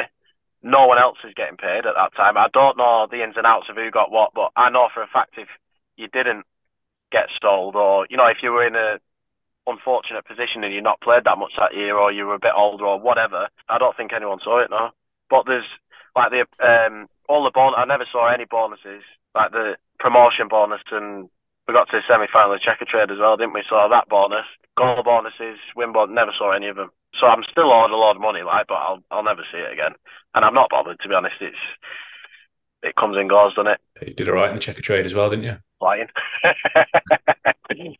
No 0.63 0.87
one 0.87 0.97
else 0.97 1.17
is 1.27 1.35
getting 1.35 1.57
paid 1.57 1.85
at 1.85 1.95
that 1.95 2.15
time. 2.15 2.37
I 2.37 2.47
don't 2.53 2.77
know 2.77 3.07
the 3.09 3.23
ins 3.23 3.35
and 3.35 3.45
outs 3.45 3.67
of 3.69 3.75
who 3.75 3.91
got 3.91 4.11
what, 4.11 4.31
but 4.33 4.51
I 4.55 4.69
know 4.69 4.87
for 4.93 5.03
a 5.03 5.11
fact 5.11 5.35
if 5.37 5.49
you 5.97 6.07
didn't 6.07 6.45
get 7.11 7.29
sold, 7.41 7.75
or 7.75 8.07
you 8.09 8.17
know, 8.17 8.27
if 8.27 8.37
you 8.41 8.51
were 8.51 8.65
in 8.65 8.75
a 8.75 8.97
unfortunate 9.67 10.25
position 10.25 10.63
and 10.63 10.73
you 10.73 10.81
not 10.81 11.01
played 11.01 11.23
that 11.23 11.37
much 11.37 11.53
that 11.57 11.75
year, 11.75 11.95
or 11.95 12.11
you 12.11 12.25
were 12.25 12.35
a 12.35 12.39
bit 12.39 12.55
older, 12.55 12.85
or 12.85 12.99
whatever, 12.99 13.47
I 13.69 13.77
don't 13.77 13.95
think 13.95 14.11
anyone 14.11 14.39
saw 14.43 14.63
it. 14.63 14.71
No, 14.71 14.89
but 15.29 15.43
there's 15.45 15.67
like 16.15 16.31
the 16.31 16.47
um, 16.63 17.07
all 17.29 17.43
the 17.43 17.51
bon. 17.53 17.73
I 17.75 17.85
never 17.85 18.05
saw 18.11 18.31
any 18.31 18.45
bonuses, 18.45 19.03
like 19.35 19.51
the 19.51 19.75
promotion 19.99 20.47
bonus, 20.49 20.81
and 20.91 21.29
we 21.67 21.73
got 21.73 21.87
to 21.91 21.97
the 21.97 22.07
semi 22.07 22.27
final 22.31 22.53
of 22.53 22.61
Checkatrade 22.61 23.11
as 23.11 23.19
well, 23.19 23.37
didn't 23.37 23.53
we? 23.53 23.63
Saw 23.69 23.87
that 23.87 24.09
bonus, 24.09 24.45
goal 24.77 25.03
bonuses, 25.03 25.59
win 25.75 25.93
bonus, 25.93 26.15
never 26.15 26.33
saw 26.37 26.51
any 26.51 26.67
of 26.67 26.75
them. 26.75 26.91
So 27.19 27.27
I'm 27.27 27.43
still 27.49 27.71
owed 27.71 27.91
a 27.91 27.95
lot 27.95 28.15
of 28.15 28.21
money, 28.21 28.41
like, 28.41 28.67
but 28.67 28.75
I'll 28.75 29.03
I'll 29.11 29.23
never 29.23 29.43
see 29.51 29.59
it 29.59 29.71
again, 29.71 29.93
and 30.33 30.43
I'm 30.43 30.53
not 30.53 30.69
bothered 30.69 30.99
to 30.99 31.09
be 31.09 31.15
honest. 31.15 31.35
It's 31.41 31.55
it 32.81 32.95
comes 32.95 33.17
and 33.17 33.29
goes, 33.29 33.55
doesn't 33.55 33.71
it? 33.71 34.07
You 34.07 34.13
did 34.13 34.29
all 34.29 34.35
right 34.35 34.49
in 34.49 34.55
the 34.55 34.61
Checkatrade 34.61 35.05
as 35.05 35.13
well, 35.13 35.29
didn't 35.29 35.45
you? 35.45 35.57
Flying. 35.79 36.07
yeah, 36.43 37.93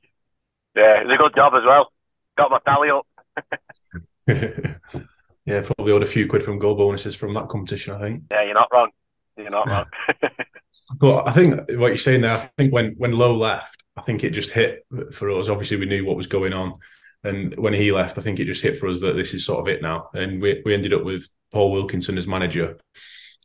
it's 0.75 1.11
a 1.11 1.17
good 1.17 1.35
job 1.35 1.53
as 1.55 1.63
well. 1.65 1.91
Got 2.37 2.51
my 2.51 2.59
tally 2.65 2.89
up. 2.89 3.07
yeah, 5.45 5.61
probably 5.61 5.93
owed 5.93 6.03
a 6.03 6.07
few 6.07 6.27
quid 6.27 6.43
from 6.43 6.59
goal 6.59 6.75
bonuses 6.75 7.15
from 7.15 7.33
that 7.35 7.47
competition. 7.47 7.95
I 7.95 7.99
think. 7.99 8.23
Yeah, 8.31 8.43
you're 8.43 8.53
not 8.53 8.69
wrong. 8.73 8.89
You're 9.37 9.49
not 9.49 9.67
wrong. 9.67 9.85
But 10.97 11.27
I 11.27 11.31
think 11.31 11.55
what 11.69 11.87
you're 11.87 11.97
saying 11.97 12.21
there, 12.21 12.31
I 12.31 12.49
think 12.57 12.73
when 12.73 12.95
when 12.97 13.13
Lowe 13.13 13.35
left, 13.35 13.83
I 13.95 14.01
think 14.01 14.23
it 14.23 14.31
just 14.31 14.51
hit 14.51 14.85
for 15.11 15.29
us. 15.31 15.49
Obviously, 15.49 15.77
we 15.77 15.85
knew 15.85 16.05
what 16.05 16.17
was 16.17 16.27
going 16.27 16.53
on, 16.53 16.73
and 17.23 17.55
when 17.57 17.73
he 17.73 17.91
left, 17.91 18.17
I 18.17 18.21
think 18.21 18.39
it 18.39 18.45
just 18.45 18.63
hit 18.63 18.77
for 18.79 18.87
us 18.87 18.99
that 19.01 19.15
this 19.15 19.33
is 19.33 19.45
sort 19.45 19.59
of 19.61 19.67
it 19.73 19.81
now. 19.81 20.09
And 20.13 20.41
we 20.41 20.61
we 20.65 20.73
ended 20.73 20.93
up 20.93 21.03
with 21.03 21.27
Paul 21.51 21.71
Wilkinson 21.71 22.17
as 22.17 22.27
manager. 22.27 22.77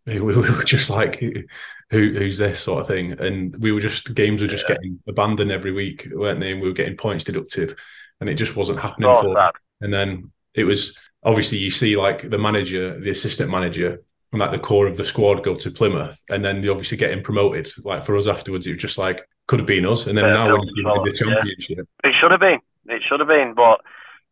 We 0.07 0.21
were 0.21 0.65
just 0.65 0.89
like, 0.89 1.21
who 1.21 1.45
who's 1.91 2.39
this 2.39 2.61
sort 2.61 2.81
of 2.81 2.87
thing, 2.87 3.13
and 3.21 3.55
we 3.63 3.73
were 3.73 3.81
just 3.81 4.15
games 4.15 4.41
were 4.41 4.47
just 4.49 4.67
Yeah. 4.67 4.77
getting 4.77 5.01
abandoned 5.07 5.51
every 5.51 5.71
week, 5.73 6.09
weren't 6.11 6.41
they? 6.41 6.53
And 6.53 6.63
we 6.63 6.69
were 6.69 6.73
getting 6.75 6.97
points 6.97 7.25
deducted, 7.25 7.77
and 8.19 8.31
it 8.31 8.35
just 8.37 8.57
wasn't 8.57 8.79
happening 8.79 9.13
So 9.15 9.21
for. 9.23 9.35
sad. 9.35 9.51
And 9.83 9.93
then 9.93 10.33
it 10.55 10.65
was 10.65 10.97
obviously 11.23 11.59
you 11.59 11.71
see 11.71 11.95
like 11.99 12.31
the 12.31 12.39
manager, 12.39 12.99
the 12.99 13.11
assistant 13.11 13.51
manager, 13.51 14.01
and 14.33 14.41
like 14.41 14.51
the 14.53 14.59
core 14.59 14.87
of 14.87 14.97
the 14.97 15.05
squad 15.05 15.43
go 15.45 15.55
to 15.57 15.71
Plymouth, 15.71 16.25
and 16.31 16.43
then 16.43 16.63
they 16.63 16.69
obviously 16.69 16.97
getting 16.97 17.23
promoted. 17.23 17.71
Like 17.85 18.03
for 18.03 18.17
us 18.17 18.27
afterwards, 18.27 18.67
it 18.67 18.73
was 18.73 18.81
just 18.83 18.97
like 18.97 19.21
could 19.47 19.59
have 19.61 19.67
been 19.67 19.85
us, 19.85 20.07
and 20.07 20.17
then 20.17 20.25
Yeah, 20.27 20.33
now 20.33 20.47
we're 20.49 20.59
in 20.61 20.69
the 20.75 20.85
Wallace, 20.85 21.21
yeah. 21.21 21.27
championship. 21.35 21.87
It 22.05 22.15
should 22.19 22.31
have 22.31 22.41
been. 22.41 22.61
It 22.89 23.03
should 23.07 23.21
have 23.21 23.29
been, 23.29 23.55
but 23.55 23.81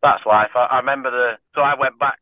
that's 0.02 0.24
life. 0.26 0.52
I, 0.54 0.66
I 0.72 0.76
remember 0.78 1.10
the. 1.10 1.38
So 1.54 1.60
I 1.60 1.74
went 1.78 1.98
back 1.98 2.18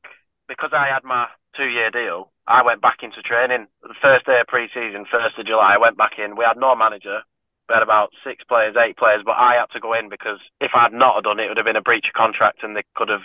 because 0.49 0.71
I 0.75 0.87
had 0.93 1.05
my 1.05 1.27
two-year 1.57 1.91
deal. 1.91 2.31
I 2.47 2.63
went 2.63 2.83
back 2.83 3.01
into 3.03 3.23
training 3.23 3.67
the 3.83 3.97
first 4.03 4.27
day 4.27 4.41
of 4.41 4.47
pre-season, 4.47 5.07
first 5.09 5.39
of 5.39 5.47
July. 5.47 5.75
I 5.75 5.81
went 5.81 5.97
back 5.97 6.19
in. 6.19 6.37
We 6.37 6.45
had 6.45 6.61
no 6.61 6.77
manager. 6.77 7.25
We 7.69 7.73
had 7.73 7.83
about 7.83 8.13
six 8.21 8.45
players, 8.45 8.77
eight 8.77 8.99
players, 9.01 9.25
but 9.25 9.41
I 9.41 9.57
had 9.57 9.73
to 9.73 9.81
go 9.81 9.95
in 9.97 10.13
because 10.13 10.37
if 10.61 10.73
I 10.77 10.91
had 10.91 10.93
not 10.93 11.25
done 11.25 11.41
it, 11.41 11.47
it 11.47 11.49
would 11.49 11.57
have 11.57 11.65
been 11.65 11.81
a 11.81 11.87
breach 11.87 12.05
of 12.05 12.13
contract, 12.13 12.61
and 12.63 12.77
they 12.77 12.85
could 12.95 13.09
have 13.09 13.25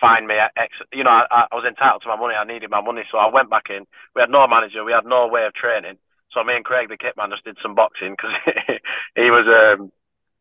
fined 0.00 0.28
me. 0.30 0.38
Ex, 0.56 0.72
you 0.92 1.02
know, 1.02 1.10
I, 1.10 1.50
I 1.50 1.54
was 1.54 1.66
entitled 1.66 2.02
to 2.02 2.08
my 2.08 2.16
money. 2.16 2.38
I 2.38 2.46
needed 2.46 2.70
my 2.70 2.80
money, 2.80 3.02
so 3.10 3.18
I 3.18 3.26
went 3.26 3.50
back 3.50 3.66
in. 3.68 3.86
We 4.14 4.22
had 4.22 4.30
no 4.30 4.46
manager. 4.46 4.84
We 4.84 4.94
had 4.94 5.04
no 5.04 5.26
way 5.26 5.44
of 5.46 5.54
training. 5.54 5.98
So 6.30 6.44
me 6.44 6.54
and 6.54 6.64
Craig, 6.64 6.88
the 6.88 6.96
kit 6.96 7.18
man, 7.18 7.34
just 7.34 7.44
did 7.44 7.58
some 7.60 7.74
boxing 7.74 8.14
because 8.14 8.30
he 9.18 9.34
was 9.34 9.50
um, 9.50 9.90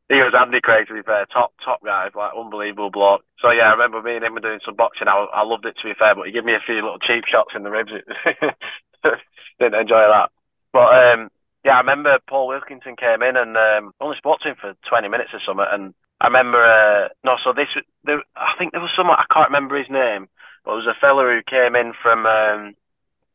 he 0.10 0.26
was 0.26 0.34
Andy 0.34 0.60
Craig 0.60 0.88
to 0.88 0.97
be 0.97 1.05
fair, 1.05 1.30
top 1.30 1.53
top 1.64 1.86
guy, 1.86 2.10
like 2.14 2.34
unbelievable 2.34 2.89
bloke. 2.89 3.22
So 3.38 3.51
yeah, 3.53 3.70
I 3.70 3.78
remember 3.78 4.01
me 4.01 4.18
and 4.18 4.26
him 4.26 4.34
were 4.34 4.41
doing 4.41 4.60
some 4.66 4.76
boxing. 4.76 5.07
I, 5.07 5.30
I 5.30 5.45
loved 5.45 5.66
it 5.66 5.78
to 5.78 5.88
be 5.88 5.93
fair, 5.93 6.16
but 6.18 6.26
he 6.26 6.34
gave 6.34 6.43
me 6.43 6.57
a 6.57 6.66
few 6.66 6.82
little 6.82 6.97
cheap 6.97 7.30
shots 7.30 7.53
in 7.55 7.62
the 7.62 7.70
ribs. 7.70 7.93
Didn't 9.60 9.80
enjoy 9.80 10.01
that. 10.10 10.34
But 10.74 10.89
um, 10.89 11.30
yeah, 11.64 11.78
I 11.78 11.86
remember 11.86 12.18
Paul 12.28 12.49
Wilkinson 12.49 12.97
came 12.97 13.22
in 13.22 13.38
and 13.38 13.53
um, 13.53 13.93
only 14.01 14.18
spoke 14.18 14.41
to 14.41 14.49
him 14.49 14.57
for 14.60 14.74
20 14.89 15.07
minutes 15.07 15.30
or 15.32 15.41
something. 15.45 15.70
And 15.70 15.93
I 16.20 16.28
remember 16.28 16.57
uh, 16.57 17.14
no, 17.24 17.38
so 17.45 17.53
this 17.53 17.70
there, 18.03 18.26
I 18.36 18.57
think 18.57 18.74
there 18.74 18.82
was 18.82 18.91
someone 18.97 19.22
I 19.22 19.30
can't 19.30 19.53
remember 19.53 19.78
his 19.78 19.93
name, 19.93 20.26
but 20.66 20.74
it 20.74 20.82
was 20.82 20.89
a 20.89 20.97
fella 20.99 21.30
who 21.30 21.45
came 21.45 21.78
in 21.78 21.93
from. 22.01 22.26
Um, 22.26 22.74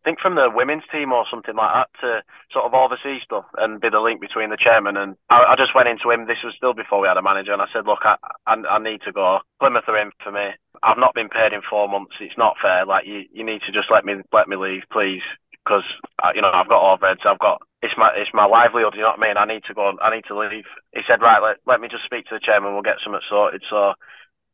think 0.04 0.20
from 0.20 0.34
the 0.36 0.48
women's 0.52 0.84
team 0.92 1.12
or 1.12 1.24
something 1.30 1.56
like 1.56 1.72
that 1.74 1.88
to 2.00 2.22
sort 2.52 2.66
of 2.66 2.74
oversee 2.74 3.18
stuff 3.24 3.44
and 3.58 3.80
be 3.80 3.88
the 3.88 4.00
link 4.00 4.20
between 4.20 4.50
the 4.50 4.60
chairman 4.60 4.96
and 4.96 5.16
I, 5.30 5.52
I 5.52 5.54
just 5.56 5.74
went 5.74 5.88
into 5.88 6.10
him. 6.10 6.26
This 6.26 6.44
was 6.44 6.54
still 6.56 6.74
before 6.74 7.00
we 7.00 7.08
had 7.08 7.16
a 7.16 7.22
manager, 7.22 7.52
and 7.52 7.62
I 7.62 7.66
said, 7.72 7.86
look, 7.86 8.04
I, 8.04 8.16
I, 8.46 8.54
I 8.54 8.78
need 8.78 9.00
to 9.06 9.12
go. 9.12 9.40
Plymouth 9.60 9.88
are 9.88 10.00
in 10.00 10.10
for 10.22 10.32
me. 10.32 10.54
I've 10.82 11.00
not 11.00 11.14
been 11.14 11.28
paid 11.28 11.52
in 11.52 11.62
four 11.64 11.88
months. 11.88 12.16
It's 12.20 12.38
not 12.38 12.56
fair. 12.60 12.86
Like 12.86 13.06
you, 13.06 13.24
you 13.32 13.44
need 13.44 13.62
to 13.66 13.72
just 13.72 13.90
let 13.90 14.04
me 14.04 14.20
let 14.32 14.48
me 14.48 14.56
leave, 14.56 14.82
please, 14.92 15.22
because 15.64 15.84
uh, 16.22 16.30
you 16.34 16.42
know 16.42 16.52
I've 16.52 16.68
got 16.68 16.82
all 16.82 16.98
overheads. 16.98 17.24
I've 17.24 17.40
got 17.40 17.62
it's 17.82 17.96
my 17.96 18.12
it's 18.16 18.30
my 18.34 18.46
livelihood. 18.46 18.94
You 18.94 19.02
know 19.02 19.16
what 19.16 19.24
I 19.24 19.28
mean? 19.28 19.36
I 19.36 19.46
need 19.48 19.64
to 19.68 19.74
go. 19.74 19.92
I 20.02 20.14
need 20.14 20.24
to 20.28 20.38
leave. 20.38 20.68
He 20.92 21.00
said, 21.08 21.22
right, 21.22 21.40
let 21.40 21.56
let 21.66 21.80
me 21.80 21.88
just 21.88 22.04
speak 22.04 22.26
to 22.26 22.36
the 22.36 22.44
chairman. 22.44 22.74
We'll 22.74 22.82
get 22.84 23.00
something 23.02 23.24
sorted. 23.28 23.62
So 23.70 23.94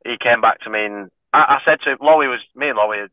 he 0.05 0.16
came 0.22 0.40
back 0.40 0.61
to 0.61 0.70
me 0.70 0.84
and 0.86 1.11
I, 1.32 1.57
I 1.57 1.59
said 1.64 1.80
to 1.82 1.92
him, 1.92 1.98
Lowy 1.98 2.30
was 2.30 2.40
me 2.55 2.68
and 2.68 2.78
Lowy 2.78 3.09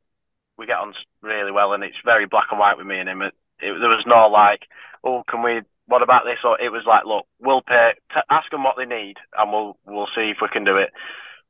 we 0.58 0.66
get 0.68 0.78
on 0.78 0.94
really 1.22 1.52
well, 1.52 1.74
and 1.74 1.84
it's 1.84 1.98
very 2.06 2.26
black 2.26 2.48
and 2.52 2.60
white 2.60 2.78
with 2.78 2.88
me 2.88 3.00
and 3.00 3.10
him. 3.10 3.22
It, 3.22 3.34
it, 3.60 3.74
there 3.80 3.90
was 3.94 4.06
no 4.08 4.28
like, 4.30 4.62
oh, 5.04 5.24
can 5.30 5.44
we? 5.44 5.62
What 5.88 6.04
about 6.04 6.24
this? 6.26 6.40
Or 6.44 6.60
it 6.62 6.72
was 6.72 6.84
like, 6.88 7.06
look, 7.06 7.26
we'll 7.40 7.62
pay. 7.62 7.94
T- 8.14 8.30
ask 8.32 8.50
them 8.52 8.64
what 8.64 8.76
they 8.78 8.86
need, 8.86 9.18
and 9.38 9.52
we'll 9.52 9.78
we'll 9.86 10.12
see 10.16 10.32
if 10.32 10.38
we 10.42 10.50
can 10.52 10.66
do 10.66 10.78
it. 10.78 10.90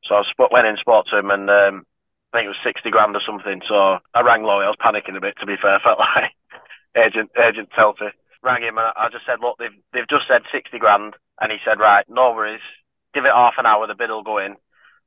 So 0.06 0.16
I 0.16 0.24
sp- 0.30 0.52
went 0.54 0.68
in, 0.68 0.78
and 0.78 0.80
spoke 0.80 1.08
to 1.08 1.20
him, 1.20 1.32
and 1.32 1.50
um, 1.50 1.86
I 2.34 2.40
think 2.40 2.46
it 2.46 2.56
was 2.56 2.66
sixty 2.68 2.92
grand 2.92 3.16
or 3.16 3.24
something. 3.26 3.62
So 3.68 4.00
I 4.14 4.22
rang 4.22 4.44
Lowy. 4.44 4.66
I 4.66 4.72
was 4.74 4.82
panicking 4.84 5.18
a 5.18 5.22
bit, 5.22 5.36
to 5.42 5.48
be 5.48 5.58
fair. 5.62 5.76
I 5.80 5.84
felt 5.84 6.00
like 6.00 6.32
agent 6.98 7.32
agent 7.38 7.70
Telfy. 7.78 8.12
Rang 8.44 8.64
him, 8.64 8.78
and 8.78 8.94
I 8.96 9.10
just 9.12 9.26
said, 9.26 9.42
look, 9.42 9.58
they've 9.60 9.76
they've 9.94 10.10
just 10.10 10.28
said 10.30 10.44
sixty 10.52 10.80
grand, 10.80 11.16
and 11.42 11.52
he 11.52 11.58
said, 11.66 11.80
right, 11.80 12.06
no 12.10 12.32
worries. 12.34 12.64
Give 13.14 13.26
it 13.26 13.34
half 13.36 13.56
an 13.58 13.66
hour, 13.66 13.88
the 13.88 13.96
bid 13.96 14.10
will 14.10 14.24
go 14.24 14.38
in, 14.40 14.56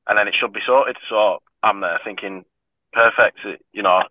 and 0.09 0.19
then 0.19 0.29
it 0.29 0.35
should 0.39 0.53
be 0.53 0.61
sorted. 0.67 0.97
So 1.09 1.39
I'm 1.63 1.81
there 1.81 2.01
thinking, 2.05 2.45
perfect. 2.93 3.39
You 3.73 3.83
know, 3.83 4.03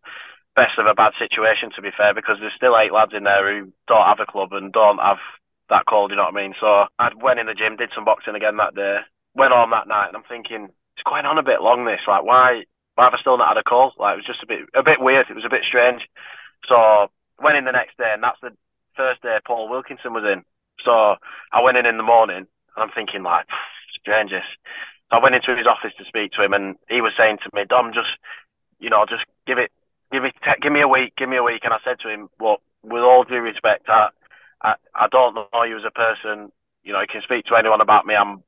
best 0.56 0.78
of 0.78 0.86
a 0.86 0.94
bad 0.94 1.14
situation 1.20 1.72
to 1.76 1.82
be 1.82 1.96
fair, 1.96 2.14
because 2.14 2.38
there's 2.40 2.56
still 2.56 2.78
eight 2.78 2.94
lads 2.94 3.14
in 3.16 3.24
there 3.24 3.48
who 3.48 3.72
don't 3.88 4.08
have 4.08 4.20
a 4.20 4.30
club 4.30 4.52
and 4.54 4.74
don't 4.74 5.00
have 5.00 5.22
that 5.70 5.86
call. 5.86 6.08
Do 6.08 6.14
you 6.14 6.18
know 6.18 6.28
what 6.28 6.36
I 6.36 6.42
mean? 6.42 6.54
So 6.60 6.90
I 6.98 7.10
went 7.16 7.40
in 7.40 7.48
the 7.48 7.58
gym, 7.58 7.78
did 7.78 7.94
some 7.94 8.06
boxing 8.06 8.36
again 8.36 8.58
that 8.58 8.76
day, 8.76 9.00
went 9.36 9.54
on 9.54 9.70
that 9.72 9.88
night, 9.88 10.10
and 10.10 10.18
I'm 10.18 10.28
thinking 10.28 10.70
it's 10.98 11.08
going 11.08 11.26
on 11.26 11.38
a 11.38 11.46
bit 11.46 11.62
long. 11.62 11.86
This 11.86 12.04
like 12.08 12.24
why 12.24 12.66
why 12.96 13.06
have 13.08 13.16
I 13.16 13.22
still 13.22 13.38
not 13.38 13.56
had 13.56 13.62
a 13.62 13.64
call? 13.64 13.94
Like 13.96 14.20
it 14.20 14.22
was 14.26 14.30
just 14.30 14.44
a 14.44 14.50
bit 14.50 14.68
a 14.76 14.84
bit 14.84 15.00
weird. 15.00 15.30
It 15.30 15.38
was 15.40 15.48
a 15.48 15.54
bit 15.54 15.64
strange. 15.64 16.04
So 16.68 17.08
went 17.40 17.58
in 17.58 17.64
the 17.64 17.76
next 17.76 17.96
day, 17.96 18.12
and 18.12 18.24
that's 18.24 18.42
the 18.42 18.52
first 18.98 19.22
day 19.22 19.40
Paul 19.46 19.70
Wilkinson 19.70 20.12
was 20.12 20.28
in. 20.28 20.44
So 20.84 21.16
I 21.56 21.64
went 21.64 21.78
in 21.78 21.86
in 21.86 21.98
the 21.98 22.04
morning, 22.04 22.44
and 22.44 22.80
I'm 22.80 22.92
thinking 22.92 23.24
like 23.24 23.48
strangest. 23.96 24.50
I 25.12 25.18
went 25.18 25.34
into 25.34 25.56
his 25.56 25.66
office 25.66 25.96
to 25.98 26.06
speak 26.06 26.32
to 26.34 26.44
him, 26.44 26.54
and 26.54 26.76
he 26.88 27.02
was 27.02 27.14
saying 27.18 27.40
to 27.42 27.50
me, 27.54 27.66
"Dom, 27.66 27.94
just 27.94 28.12
you 28.80 28.90
know, 28.90 29.06
just 29.08 29.24
give 29.46 29.58
it, 29.58 29.72
give 30.12 30.24
it, 30.24 30.36
give 30.62 30.72
me 30.72 30.82
a 30.82 30.88
week, 30.88 31.14
give 31.18 31.30
me 31.30 31.38
a 31.38 31.44
week." 31.44 31.62
And 31.64 31.74
I 31.74 31.80
said 31.84 32.00
to 32.02 32.10
him, 32.10 32.30
"Look, 32.40 32.62
with 32.84 33.04
all 33.04 33.24
due 33.24 33.42
respect, 33.42 33.88
I, 33.88 34.10
I, 34.62 34.76
I 34.96 35.08
don't 35.12 35.36
know 35.36 35.64
you 35.64 35.78
as 35.78 35.88
a 35.88 35.92
person. 35.92 36.52
You 36.84 36.94
know, 36.94 37.02
you 37.02 37.12
can 37.12 37.22
speak 37.22 37.46
to 37.46 37.56
anyone 37.56 37.82
about 37.82 38.06
me. 38.06 38.16
I'm, 38.16 38.44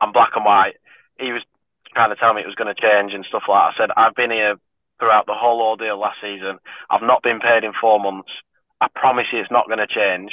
I'm 0.00 0.12
black 0.12 0.32
and 0.36 0.44
white." 0.44 0.76
He 1.18 1.32
was 1.32 1.42
trying 1.94 2.10
to 2.10 2.16
tell 2.16 2.34
me 2.34 2.42
it 2.42 2.50
was 2.50 2.60
going 2.60 2.72
to 2.74 2.80
change 2.80 3.14
and 3.14 3.24
stuff 3.24 3.48
like 3.48 3.56
that. 3.56 3.74
I 3.74 3.78
said, 3.78 3.90
"I've 3.96 4.14
been 4.14 4.30
here 4.30 4.56
throughout 4.98 5.26
the 5.26 5.34
whole 5.36 5.60
ordeal 5.62 5.98
last 5.98 6.18
season. 6.20 6.58
I've 6.90 7.02
not 7.06 7.22
been 7.22 7.40
paid 7.40 7.64
in 7.64 7.72
four 7.78 8.00
months. 8.00 8.30
I 8.80 8.88
promise 8.94 9.26
you, 9.32 9.40
it's 9.40 9.50
not 9.50 9.66
going 9.66 9.80
to 9.80 9.86
change." 9.86 10.32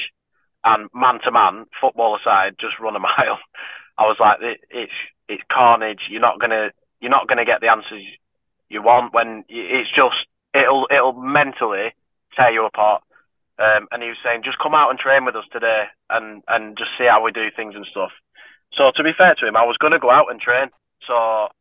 And 0.66 0.90
man 0.94 1.20
to 1.26 1.32
man, 1.32 1.66
football 1.82 2.16
aside, 2.16 2.56
just 2.60 2.80
run 2.80 2.96
a 2.96 3.00
mile. 3.04 3.40
I 3.98 4.04
was 4.04 4.18
like, 4.20 4.40
it, 4.42 4.62
it's 4.70 4.98
it's 5.28 5.44
carnage. 5.52 6.08
You're 6.10 6.22
not 6.22 6.40
gonna 6.40 6.72
you're 7.00 7.12
not 7.12 7.28
gonna 7.28 7.46
get 7.46 7.62
the 7.62 7.70
answers 7.70 8.04
you 8.74 8.82
want 8.82 9.14
when 9.14 9.46
it's 9.50 9.90
just 9.94 10.26
it'll 10.54 10.88
it'll 10.92 11.14
mentally 11.14 11.94
tear 12.36 12.52
you 12.52 12.66
apart. 12.66 13.04
Um, 13.60 13.88
and 13.92 14.02
he 14.02 14.10
was 14.10 14.18
saying, 14.26 14.42
just 14.44 14.58
come 14.58 14.74
out 14.74 14.90
and 14.90 14.98
train 14.98 15.26
with 15.26 15.36
us 15.36 15.46
today 15.54 15.86
and 16.10 16.44
and 16.48 16.78
just 16.78 16.92
see 16.98 17.06
how 17.06 17.24
we 17.24 17.32
do 17.32 17.54
things 17.56 17.76
and 17.76 17.86
stuff. 17.86 18.12
So 18.74 18.92
to 18.96 19.04
be 19.04 19.14
fair 19.16 19.36
to 19.36 19.48
him, 19.48 19.56
I 19.56 19.66
was 19.66 19.78
gonna 19.78 20.00
go 20.00 20.12
out 20.12 20.32
and 20.32 20.42
train. 20.42 20.70
So 21.06 21.14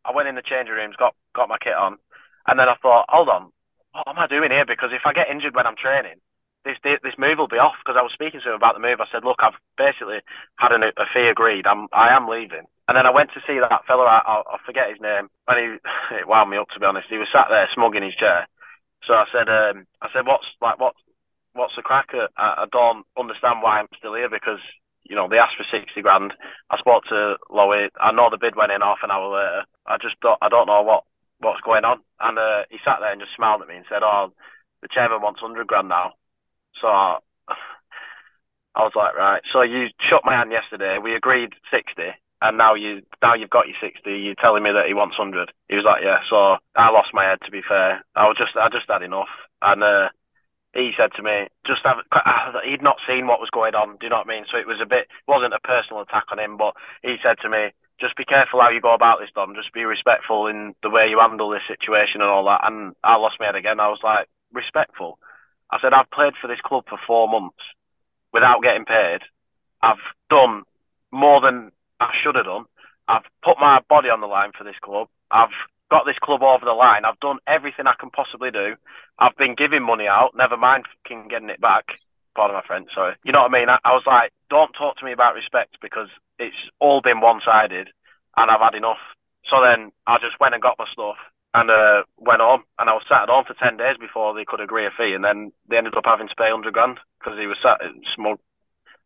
I 0.04 0.10
went 0.14 0.28
in 0.28 0.34
the 0.34 0.42
changing 0.42 0.74
rooms, 0.74 0.96
got 0.96 1.14
got 1.34 1.48
my 1.48 1.58
kit 1.58 1.74
on, 1.76 1.98
and 2.46 2.58
then 2.58 2.68
I 2.68 2.76
thought, 2.80 3.06
hold 3.08 3.28
on, 3.28 3.52
what 3.92 4.08
am 4.08 4.18
I 4.18 4.26
doing 4.26 4.50
here? 4.50 4.64
Because 4.66 4.90
if 4.92 5.02
I 5.04 5.12
get 5.12 5.28
injured 5.30 5.54
when 5.54 5.66
I'm 5.66 5.76
training, 5.76 6.16
this 6.64 6.78
this 6.82 7.18
move 7.18 7.38
will 7.38 7.48
be 7.48 7.60
off. 7.60 7.76
Because 7.84 7.98
I 7.98 8.02
was 8.02 8.12
speaking 8.16 8.40
to 8.42 8.50
him 8.50 8.56
about 8.56 8.74
the 8.74 8.80
move. 8.80 9.00
I 9.00 9.10
said, 9.12 9.24
look, 9.24 9.40
I've 9.44 9.58
basically 9.76 10.20
had 10.56 10.72
an, 10.72 10.82
a 10.82 11.06
fee 11.12 11.28
agreed. 11.28 11.66
I'm 11.66 11.88
I 11.92 12.16
am 12.16 12.28
leaving. 12.28 12.64
And 12.92 13.00
then 13.00 13.08
I 13.08 13.16
went 13.16 13.32
to 13.32 13.40
see 13.48 13.56
that 13.56 13.88
fella. 13.88 14.04
I, 14.04 14.20
I, 14.20 14.36
I 14.44 14.56
forget 14.68 14.92
his 14.92 15.00
name, 15.00 15.32
and 15.48 15.56
he 15.56 15.66
it 16.20 16.28
wound 16.28 16.52
me 16.52 16.60
up 16.60 16.68
to 16.76 16.80
be 16.80 16.84
honest. 16.84 17.08
He 17.08 17.16
was 17.16 17.32
sat 17.32 17.48
there 17.48 17.64
smug 17.72 17.96
in 17.96 18.04
his 18.04 18.12
chair. 18.20 18.44
So 19.08 19.16
I 19.16 19.24
said, 19.32 19.48
um, 19.48 19.88
I 20.04 20.12
said, 20.12 20.28
what's 20.28 20.44
like 20.60 20.76
what 20.76 20.92
what's 21.56 21.72
the 21.72 21.80
crack? 21.80 22.12
I, 22.12 22.28
I 22.36 22.66
don't 22.68 23.08
understand 23.16 23.64
why 23.64 23.80
I'm 23.80 23.88
still 23.96 24.12
here 24.12 24.28
because 24.28 24.60
you 25.08 25.16
know 25.16 25.24
they 25.24 25.40
asked 25.40 25.56
for 25.56 25.64
sixty 25.72 26.04
grand. 26.04 26.36
I 26.68 26.76
spoke 26.76 27.08
to 27.08 27.40
Lowy. 27.48 27.88
I 27.96 28.12
know 28.12 28.28
the 28.28 28.36
bid 28.36 28.60
went 28.60 28.76
in 28.76 28.84
half 28.84 29.00
an 29.02 29.10
hour 29.10 29.24
later. 29.24 29.64
I 29.88 29.96
just 29.96 30.20
don't 30.20 30.36
I 30.44 30.52
don't 30.52 30.68
know 30.68 30.84
what 30.84 31.08
what's 31.40 31.64
going 31.64 31.88
on. 31.88 32.04
And 32.20 32.36
uh, 32.36 32.68
he 32.68 32.76
sat 32.84 33.00
there 33.00 33.08
and 33.10 33.24
just 33.24 33.32
smiled 33.32 33.62
at 33.64 33.68
me 33.72 33.80
and 33.80 33.88
said, 33.88 34.04
oh, 34.04 34.36
the 34.84 34.92
chairman 34.92 35.24
wants 35.24 35.40
hundred 35.40 35.66
grand 35.66 35.88
now. 35.88 36.12
So 36.76 36.88
I 36.92 37.16
was 38.84 38.92
like, 38.92 39.16
right. 39.16 39.40
So 39.48 39.62
you 39.62 39.88
shook 40.12 40.28
my 40.28 40.36
hand 40.36 40.52
yesterday. 40.52 41.00
We 41.00 41.16
agreed 41.16 41.56
sixty, 41.72 42.12
and 42.42 42.58
now 42.58 42.74
you 42.74 43.02
now 43.22 43.34
you've 43.34 43.54
got 43.54 43.70
your 43.70 43.78
sixty. 43.80 44.18
You're 44.18 44.42
telling 44.42 44.62
me 44.62 44.74
that 44.74 44.90
he 44.90 44.94
wants 44.94 45.16
hundred. 45.16 45.54
He 45.70 45.76
was 45.78 45.86
like, 45.86 46.02
yeah. 46.02 46.18
So 46.28 46.58
I 46.74 46.90
lost 46.90 47.14
my 47.14 47.24
head. 47.24 47.38
To 47.46 47.50
be 47.50 47.62
fair, 47.62 48.04
I 48.18 48.26
was 48.26 48.36
just 48.36 48.58
I 48.58 48.68
just 48.68 48.90
had 48.90 49.06
enough, 49.06 49.30
and 49.62 49.82
uh, 49.82 50.08
he 50.74 50.92
said 50.96 51.12
to 51.16 51.22
me, 51.22 51.48
just 51.66 51.84
have, 51.84 52.00
he'd 52.64 52.82
not 52.82 52.96
seen 53.06 53.26
what 53.26 53.40
was 53.40 53.52
going 53.52 53.74
on. 53.74 54.00
Do 54.00 54.06
you 54.06 54.10
know 54.10 54.24
what 54.24 54.28
I 54.28 54.34
mean? 54.34 54.44
So 54.50 54.56
it 54.56 54.66
was 54.66 54.80
a 54.80 54.88
bit, 54.88 55.06
wasn't 55.28 55.54
a 55.54 55.60
personal 55.60 56.00
attack 56.02 56.24
on 56.32 56.40
him, 56.40 56.56
but 56.56 56.74
he 57.02 57.16
said 57.22 57.36
to 57.42 57.50
me, 57.50 57.76
just 58.00 58.16
be 58.16 58.24
careful 58.24 58.60
how 58.60 58.70
you 58.70 58.80
go 58.80 58.94
about 58.94 59.20
this, 59.20 59.30
Dom. 59.34 59.54
Just 59.54 59.72
be 59.76 59.84
respectful 59.84 60.48
in 60.48 60.74
the 60.82 60.90
way 60.90 61.06
you 61.08 61.20
handle 61.20 61.50
this 61.50 61.68
situation 61.68 62.24
and 62.24 62.30
all 62.30 62.44
that. 62.48 62.64
And 62.64 62.96
I 63.04 63.16
lost 63.16 63.36
my 63.38 63.46
head 63.46 63.54
again. 63.54 63.80
I 63.80 63.88
was 63.92 64.00
like, 64.02 64.26
respectful. 64.52 65.18
I 65.70 65.78
said, 65.80 65.92
I've 65.92 66.10
played 66.10 66.34
for 66.40 66.48
this 66.48 66.60
club 66.64 66.84
for 66.88 66.98
four 67.06 67.28
months 67.28 67.62
without 68.32 68.62
getting 68.62 68.84
paid. 68.84 69.20
I've 69.82 70.02
done 70.30 70.64
more 71.12 71.40
than 71.40 71.70
I 72.02 72.14
should 72.22 72.34
have 72.34 72.46
done. 72.46 72.64
I've 73.08 73.26
put 73.44 73.58
my 73.60 73.80
body 73.88 74.08
on 74.08 74.20
the 74.20 74.26
line 74.26 74.52
for 74.56 74.64
this 74.64 74.78
club. 74.82 75.08
I've 75.30 75.54
got 75.90 76.06
this 76.06 76.18
club 76.22 76.42
over 76.42 76.64
the 76.64 76.72
line. 76.72 77.04
I've 77.04 77.20
done 77.20 77.38
everything 77.46 77.86
I 77.86 77.98
can 77.98 78.10
possibly 78.10 78.50
do. 78.50 78.74
I've 79.18 79.36
been 79.36 79.54
giving 79.54 79.84
money 79.84 80.06
out, 80.08 80.32
never 80.34 80.56
mind 80.56 80.84
fucking 80.88 81.28
getting 81.28 81.50
it 81.50 81.60
back. 81.60 81.84
Pardon 82.34 82.56
my 82.56 82.64
French, 82.66 82.88
sorry. 82.94 83.14
You 83.24 83.32
know 83.32 83.44
what 83.44 83.52
I 83.52 83.58
mean? 83.60 83.68
I, 83.68 83.76
I 83.84 83.92
was 83.92 84.04
like, 84.06 84.32
don't 84.48 84.72
talk 84.72 84.96
to 84.98 85.04
me 85.04 85.12
about 85.12 85.34
respect 85.36 85.76
because 85.82 86.08
it's 86.38 86.56
all 86.80 87.02
been 87.02 87.20
one 87.20 87.40
sided 87.44 87.92
and 88.36 88.50
I've 88.50 88.64
had 88.64 88.74
enough. 88.74 89.02
So 89.50 89.60
then 89.60 89.92
I 90.06 90.16
just 90.16 90.40
went 90.40 90.54
and 90.54 90.62
got 90.62 90.80
my 90.80 90.88
stuff 90.88 91.20
and 91.52 91.68
uh, 91.68 92.08
went 92.16 92.40
home. 92.40 92.64
And 92.80 92.88
I 92.88 92.96
was 92.96 93.04
sat 93.04 93.28
at 93.28 93.32
home 93.32 93.44
for 93.44 93.52
10 93.52 93.76
days 93.76 94.00
before 94.00 94.32
they 94.32 94.48
could 94.48 94.64
agree 94.64 94.86
a 94.86 94.90
fee. 94.96 95.12
And 95.12 95.24
then 95.24 95.52
they 95.68 95.76
ended 95.76 95.92
up 95.92 96.08
having 96.08 96.28
to 96.28 96.40
pay 96.40 96.48
100 96.48 96.72
grand 96.72 96.98
because 97.20 97.36
he 97.36 97.44
was 97.44 97.60
sat 97.60 97.84
smug, 98.16 98.40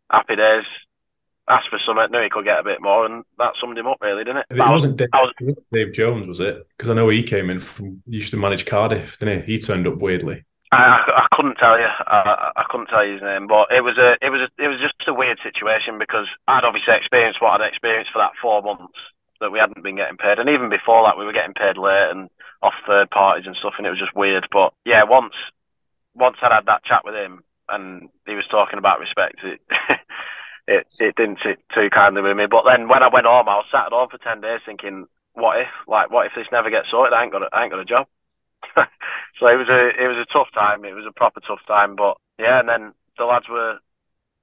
happy 0.07 0.37
days, 0.39 0.71
asked 1.49 1.69
for 1.71 1.79
something, 1.87 2.11
knew 2.11 2.23
he 2.23 2.31
could 2.31 2.45
get 2.45 2.59
a 2.59 2.65
bit 2.65 2.81
more, 2.83 3.07
and 3.07 3.25
that 3.39 3.53
summed 3.61 3.79
him 3.79 3.87
up, 3.87 3.99
really, 4.01 4.25
didn't 4.25 4.39
it? 4.39 4.47
It 4.51 4.59
But 4.59 4.67
I 4.69 4.71
was- 4.73 4.83
wasn't 4.85 4.97
Dave, 4.99 5.09
was- 5.13 5.35
it 5.41 5.45
wasn't 5.45 5.67
Dave 5.73 5.93
Jones, 5.93 6.27
was 6.27 6.41
it? 6.41 6.67
Because 6.77 6.91
I 6.91 6.95
know 6.95 7.09
he 7.09 7.23
came 7.23 7.51
in 7.51 7.61
from 7.61 8.03
he 8.07 8.17
used 8.17 8.31
to 8.33 8.37
manage 8.37 8.67
Cardiff, 8.67 9.19
didn't 9.19 9.45
he? 9.47 9.53
He 9.55 9.59
turned 9.61 9.87
up 9.87 9.97
weirdly. 9.99 10.45
I, 10.73 10.77
I, 10.83 11.23
I 11.23 11.27
couldn't 11.37 11.55
tell 11.57 11.79
you. 11.79 11.87
I, 11.87 12.51
I 12.57 12.65
couldn't 12.69 12.87
tell 12.89 13.05
you 13.07 13.15
his 13.15 13.23
name, 13.23 13.47
but 13.47 13.71
it 13.71 13.83
was 13.83 13.97
a, 13.99 14.17
it 14.21 14.31
was, 14.31 14.41
a, 14.43 14.49
it 14.63 14.67
was 14.69 14.81
just 14.81 14.95
a 15.07 15.15
weird 15.15 15.39
situation 15.43 15.99
because 15.99 16.27
I'd 16.49 16.65
obviously 16.65 16.95
experienced 16.95 17.41
what 17.41 17.61
I'd 17.61 17.69
experienced 17.69 18.11
for 18.13 18.19
that 18.19 18.33
four 18.43 18.61
months 18.63 18.99
that 19.41 19.53
we 19.53 19.59
hadn't 19.61 19.85
been 19.85 19.97
getting 19.97 20.17
paid, 20.17 20.39
and 20.41 20.49
even 20.49 20.69
before 20.69 21.05
that, 21.07 21.17
we 21.19 21.25
were 21.25 21.33
getting 21.33 21.55
paid 21.55 21.77
late 21.79 22.11
and 22.11 22.29
off 22.63 22.75
third 22.87 23.11
parties 23.11 23.47
and 23.47 23.55
stuff, 23.57 23.75
and 23.79 23.87
it 23.87 23.91
was 23.91 23.99
just 24.01 24.17
weird. 24.17 24.49
But 24.51 24.73
yeah, 24.85 25.05
once, 25.05 25.35
once 26.15 26.37
I'd 26.43 26.51
had 26.51 26.67
that 26.67 26.85
chat 26.85 27.03
with 27.05 27.15
him, 27.15 27.45
and 27.69 28.09
he 28.27 28.35
was 28.35 28.47
talking 28.51 28.79
about 28.79 28.99
respect, 28.99 29.37
it, 29.45 29.61
it, 30.67 30.87
it 30.99 31.15
didn't 31.17 31.39
sit 31.45 31.63
too 31.75 31.89
kindly 31.91 32.23
with 32.23 32.37
me. 32.37 32.47
But 32.51 32.65
then 32.67 32.89
when 32.89 33.03
I 33.03 33.09
went 33.13 33.27
home, 33.27 33.49
I 33.49 33.63
was 33.63 33.71
sat 33.71 33.87
at 33.87 33.97
home 33.97 34.09
for 34.11 34.19
ten 34.19 34.41
days 34.41 34.61
thinking, 34.67 35.07
what 35.35 35.61
if, 35.61 35.71
like, 35.87 36.11
what 36.11 36.27
if 36.27 36.33
this 36.35 36.51
never 36.51 36.71
gets 36.71 36.91
sorted? 36.91 37.13
I 37.13 37.23
ain't 37.23 37.33
got, 37.33 37.43
a, 37.43 37.49
I 37.53 37.63
ain't 37.63 37.73
got 37.73 37.81
a 37.81 37.85
job. 37.85 38.07
so 39.39 39.47
it 39.47 39.61
was 39.61 39.69
a 39.69 39.93
it 39.95 40.09
was 40.09 40.19
a 40.19 40.33
tough 40.33 40.49
time. 40.53 40.85
It 40.85 40.97
was 40.97 41.07
a 41.07 41.13
proper 41.13 41.41
tough 41.41 41.61
time. 41.67 41.95
But 41.95 42.17
yeah, 42.39 42.61
and 42.61 42.69
then 42.69 42.93
the 43.19 43.25
lads 43.25 43.49
were 43.49 43.79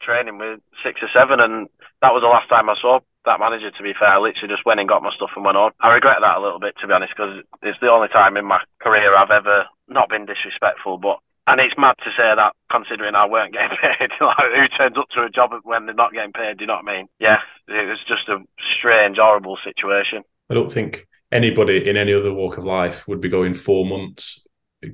training 0.01 0.37
with 0.37 0.59
six 0.83 1.01
or 1.01 1.09
seven, 1.13 1.39
and 1.39 1.67
that 2.01 2.13
was 2.13 2.21
the 2.21 2.31
last 2.31 2.47
time 2.49 2.69
I 2.69 2.75
saw 2.79 2.99
that 3.25 3.39
manager. 3.39 3.71
To 3.71 3.83
be 3.83 3.97
fair, 3.97 4.15
I 4.15 4.19
literally 4.19 4.53
just 4.53 4.65
went 4.65 4.79
and 4.79 4.89
got 4.89 5.03
my 5.03 5.13
stuff 5.15 5.33
and 5.35 5.45
went 5.45 5.57
on. 5.57 5.71
I 5.81 5.93
regret 5.93 6.21
that 6.21 6.37
a 6.37 6.43
little 6.43 6.59
bit, 6.59 6.75
to 6.79 6.87
be 6.87 6.93
honest, 6.93 7.13
because 7.15 7.41
it's 7.61 7.79
the 7.81 7.91
only 7.91 8.09
time 8.09 8.37
in 8.37 8.45
my 8.45 8.61
career 8.79 9.15
I've 9.15 9.33
ever 9.33 9.65
not 9.87 10.09
been 10.09 10.25
disrespectful. 10.25 10.97
But 10.97 11.19
and 11.47 11.59
it's 11.59 11.75
mad 11.77 11.95
to 12.03 12.09
say 12.17 12.33
that 12.35 12.53
considering 12.71 13.15
I 13.15 13.27
weren't 13.27 13.53
getting 13.53 13.77
paid. 13.81 14.09
like, 14.21 14.37
who 14.37 14.67
turns 14.77 14.97
up 14.97 15.09
to 15.15 15.23
a 15.23 15.29
job 15.29 15.51
when 15.63 15.85
they're 15.85 15.95
not 15.95 16.13
getting 16.13 16.33
paid? 16.33 16.57
Do 16.57 16.63
you 16.63 16.67
know 16.67 16.79
what 16.81 16.89
I 16.89 16.97
mean? 16.97 17.07
Yeah, 17.19 17.39
it 17.67 17.87
was 17.87 17.99
just 18.07 18.29
a 18.29 18.39
strange, 18.77 19.17
horrible 19.17 19.57
situation. 19.63 20.23
I 20.49 20.53
don't 20.53 20.71
think 20.71 21.07
anybody 21.31 21.89
in 21.89 21.97
any 21.97 22.13
other 22.13 22.33
walk 22.33 22.57
of 22.57 22.65
life 22.65 23.07
would 23.07 23.21
be 23.21 23.29
going 23.29 23.53
four 23.53 23.85
months 23.85 24.45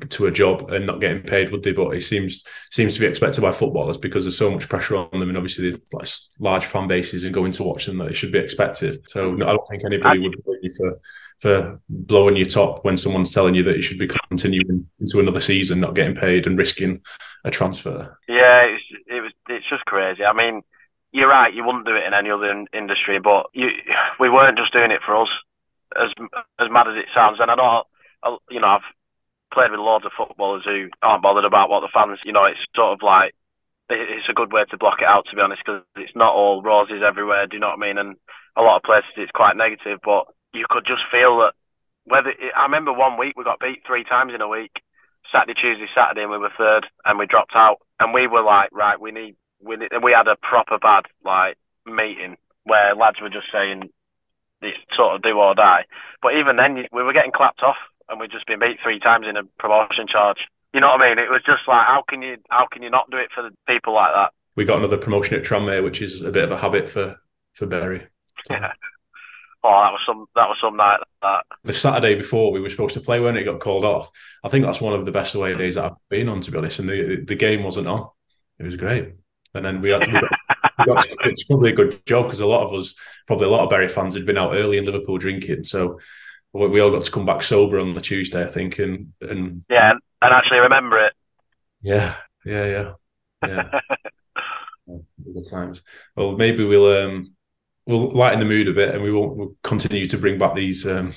to 0.10 0.28
a 0.28 0.32
job 0.32 0.72
and 0.72 0.86
not 0.86 1.02
getting 1.02 1.24
paid, 1.24 1.52
would 1.52 1.64
they? 1.64 1.72
But 1.72 1.96
it 1.96 2.02
seems 2.02 2.44
seems 2.72 2.94
to 2.94 3.00
be 3.00 3.08
expected 3.08 3.42
by 3.42 3.52
footballers 3.52 3.98
because 3.98 4.24
there's 4.24 4.38
so 4.38 4.52
much 4.52 4.70
pressure 4.70 4.96
on 4.96 5.10
them, 5.12 5.30
and 5.30 5.38
obviously 5.38 5.70
there's 5.70 5.82
like 5.92 6.08
large 6.40 6.66
fan 6.66 6.88
bases 6.88 7.24
and 7.24 7.34
going 7.34 7.52
to 7.54 7.64
watch 7.64 7.86
them 7.86 7.98
that 7.98 8.10
it 8.10 8.14
should 8.14 8.32
be 8.32 8.40
expected. 8.40 9.10
So 9.10 9.34
no, 9.34 9.48
I 9.48 9.52
don't 9.52 9.68
think 9.68 9.84
anybody 9.86 10.20
would 10.20 10.44
blame 10.44 10.60
you 10.62 10.72
for 10.76 11.00
for 11.40 11.80
blowing 11.90 12.36
your 12.36 12.46
top 12.46 12.84
when 12.84 12.98
someone's 12.98 13.34
telling 13.34 13.56
you 13.56 13.64
that 13.64 13.76
you 13.76 13.82
should 13.82 14.00
be 14.00 14.10
continuing 14.30 14.88
into 15.00 15.20
another 15.20 15.40
season, 15.40 15.80
not 15.80 15.96
getting 15.96 16.16
paid 16.16 16.46
and 16.46 16.58
risking 16.58 17.02
a 17.46 17.52
transfer. 17.52 18.18
Yeah, 18.28 18.66
it 18.66 18.72
was, 18.72 18.82
it 19.08 19.22
was. 19.22 19.32
It's 19.48 19.70
just 19.70 19.86
crazy. 19.86 20.24
I 20.26 20.34
mean, 20.34 20.62
you're 21.12 21.30
right. 21.30 21.54
You 21.54 21.64
wouldn't 21.64 21.86
do 21.86 21.96
it 21.96 22.06
in 22.06 22.14
any 22.14 22.30
other 22.30 22.52
in- 22.52 22.68
industry, 22.74 23.20
but 23.20 23.48
you, 23.54 23.70
we 24.20 24.30
weren't 24.30 24.58
just 24.58 24.74
doing 24.74 24.92
it 24.92 25.02
for 25.06 25.22
us. 25.22 25.30
As 25.96 26.10
as 26.60 26.70
mad 26.70 26.88
as 26.88 26.98
it 26.98 27.08
sounds, 27.16 27.40
and 27.40 27.50
I 27.50 27.56
know, 27.56 27.84
I- 28.24 28.38
you 28.52 28.60
know, 28.60 28.68
I've 28.68 28.90
played 29.54 29.72
with 29.72 29.80
loads 29.80 30.06
of 30.06 30.12
footballers 30.16 30.64
who 30.66 30.90
aren't 31.02 31.24
bothered 31.24 31.46
about 31.46 31.70
what 31.70 31.80
the 31.82 31.90
fans. 31.94 32.20
You 32.26 32.34
know, 32.34 32.46
it's 32.46 32.60
sort 32.76 32.94
of 32.94 33.00
like 33.02 33.34
it's 33.90 34.30
a 34.30 34.34
good 34.34 34.54
way 34.54 34.66
to 34.70 34.78
block 34.78 35.02
it 35.02 35.08
out, 35.08 35.26
to 35.30 35.36
be 35.36 35.42
honest, 35.42 35.64
because 35.66 35.82
it's 35.96 36.16
not 36.16 36.36
all 36.36 36.62
roses 36.62 37.02
everywhere. 37.02 37.48
Do 37.48 37.56
you 37.56 37.60
know 37.60 37.70
what 37.70 37.82
I 37.82 37.88
mean? 37.88 37.98
And 37.98 38.18
a 38.56 38.62
lot 38.62 38.78
of 38.78 38.84
places 38.84 39.10
it's 39.18 39.32
quite 39.32 39.58
negative, 39.58 40.00
but 40.04 40.26
you 40.54 40.66
could 40.70 40.86
just 40.86 41.02
feel 41.12 41.40
that. 41.40 41.54
Whether 42.06 42.34
I 42.56 42.64
remember 42.64 42.92
one 42.92 43.20
week 43.20 43.38
we 43.38 43.44
got 43.44 43.60
beat 43.60 43.84
three 43.86 44.04
times 44.04 44.34
in 44.34 44.42
a 44.42 44.48
week. 44.48 44.72
Saturday, 45.32 45.54
Tuesday, 45.54 45.86
Saturday, 45.94 46.24
and 46.24 46.32
we 46.32 46.40
were 46.40 46.50
third, 46.58 46.88
and 47.06 47.20
we 47.20 47.28
dropped 47.28 47.54
out, 47.54 47.78
and 48.00 48.14
we 48.14 48.26
were 48.26 48.42
like, 48.42 48.70
right, 48.72 49.00
we 49.00 49.12
need, 49.12 49.36
we 49.62 49.76
need, 49.76 49.92
and 49.92 50.04
we 50.04 50.12
had 50.12 50.28
a 50.28 50.36
proper 50.42 50.80
bad 50.80 51.06
like 51.24 51.56
meeting 51.86 52.36
where 52.64 52.96
lads 52.96 53.22
were 53.22 53.30
just 53.30 53.46
saying, 53.52 53.90
it's 54.62 54.78
sort 54.96 55.16
of 55.16 55.22
do 55.22 55.38
or 55.38 55.54
die. 55.54 55.86
But 56.22 56.34
even 56.34 56.56
then, 56.56 56.88
we 56.92 57.04
were 57.04 57.14
getting 57.14 57.32
clapped 57.32 57.62
off, 57.62 57.78
and 58.08 58.20
we'd 58.20 58.32
just 58.32 58.48
been 58.48 58.60
beat 58.60 58.80
three 58.82 59.00
times 59.00 59.28
in 59.30 59.38
a 59.38 59.44
promotion 59.60 60.08
charge. 60.08 60.40
You 60.74 60.82
know 60.82 60.88
what 60.88 61.02
I 61.02 61.10
mean? 61.10 61.20
It 61.20 61.30
was 61.30 61.44
just 61.46 61.68
like, 61.68 61.86
how 61.86 62.04
can 62.08 62.22
you, 62.22 62.38
how 62.50 62.66
can 62.72 62.82
you 62.82 62.90
not 62.90 63.12
do 63.12 63.18
it 63.18 63.30
for 63.34 63.44
the 63.44 63.52
people 63.68 63.94
like 63.94 64.12
that? 64.16 64.34
We 64.56 64.66
got 64.66 64.80
another 64.80 64.98
promotion 64.98 65.36
at 65.36 65.44
Tranmere, 65.46 65.84
which 65.84 66.02
is 66.02 66.22
a 66.22 66.32
bit 66.32 66.44
of 66.44 66.52
a 66.52 66.58
habit 66.58 66.90
for 66.90 67.20
for 67.54 67.66
Bury. 67.66 68.08
Yeah. 68.50 68.72
Oh, 69.64 69.70
that 69.70 69.92
was 69.92 70.00
some, 70.06 70.26
that 70.36 70.48
was 70.48 70.58
some 70.62 70.78
night. 70.78 71.00
That 71.22 71.44
the 71.64 71.74
Saturday 71.74 72.16
before 72.16 72.52
we 72.52 72.62
were 72.62 72.70
supposed 72.70 72.94
to 72.94 73.02
play 73.02 73.20
when 73.20 73.36
it 73.36 73.44
got 73.44 73.60
called 73.60 73.84
off. 73.84 74.10
I 74.44 74.50
think 74.50 74.66
that's 74.66 74.80
one 74.80 74.94
of 74.94 75.06
the 75.06 75.12
best 75.12 75.36
away 75.36 75.56
days 75.56 75.76
that 75.76 75.86
I've 75.86 75.98
been 76.10 76.30
on, 76.30 76.42
to 76.42 76.52
be 76.52 76.58
honest. 76.58 76.80
And 76.80 76.90
the 76.90 77.24
the 77.26 77.36
game 77.36 77.64
wasn't 77.64 77.88
on. 77.88 78.08
It 78.58 78.64
was 78.64 78.78
great. 78.78 79.14
And 79.54 79.66
then 79.66 79.82
we 79.82 79.90
had 79.90 80.06
we 80.08 80.14
got, 80.14 80.32
we 80.78 80.86
got 80.86 81.08
it's 81.26 81.44
probably 81.44 81.72
a 81.72 81.76
good 81.76 82.06
job 82.06 82.26
because 82.26 82.40
a 82.40 82.46
lot 82.46 82.66
of 82.66 82.74
us, 82.74 82.96
probably 83.28 83.48
a 83.48 83.50
lot 83.50 83.64
of 83.64 83.70
Bury 83.70 83.90
fans, 83.90 84.14
had 84.16 84.26
been 84.26 84.38
out 84.38 84.56
early 84.56 84.78
in 84.78 84.86
Liverpool 84.86 85.18
drinking. 85.18 85.66
So 85.66 86.00
we 86.54 86.68
we 86.68 86.80
all 86.80 86.92
got 86.92 87.04
to 87.04 87.12
come 87.12 87.26
back 87.26 87.44
sober 87.44 87.80
on 87.80 87.94
the 87.94 88.02
Tuesday, 88.02 88.44
I 88.44 88.48
think. 88.48 88.80
And 88.80 89.14
and 89.22 89.64
yeah, 89.70 89.92
and, 89.92 90.00
and 90.22 90.34
actually 90.34 90.60
remember 90.60 91.06
it. 91.06 91.14
yeah, 91.82 92.16
yeah, 92.46 92.66
yeah, 92.66 92.92
yeah. 93.46 93.64
Good 95.34 95.48
times. 95.50 95.84
Well, 96.16 96.36
maybe 96.36 96.64
we'll 96.64 97.06
um 97.06 97.36
we'll 97.90 98.12
lighten 98.12 98.40
the 98.40 98.46
mood 98.46 98.68
a 98.68 98.74
bit, 98.74 98.94
and 98.94 99.04
we 99.04 99.12
won't 99.12 99.36
we'll 99.36 99.56
continue 99.64 100.06
to 100.06 100.18
bring 100.18 100.38
back 100.38 100.56
these 100.56 100.86
um 100.88 101.14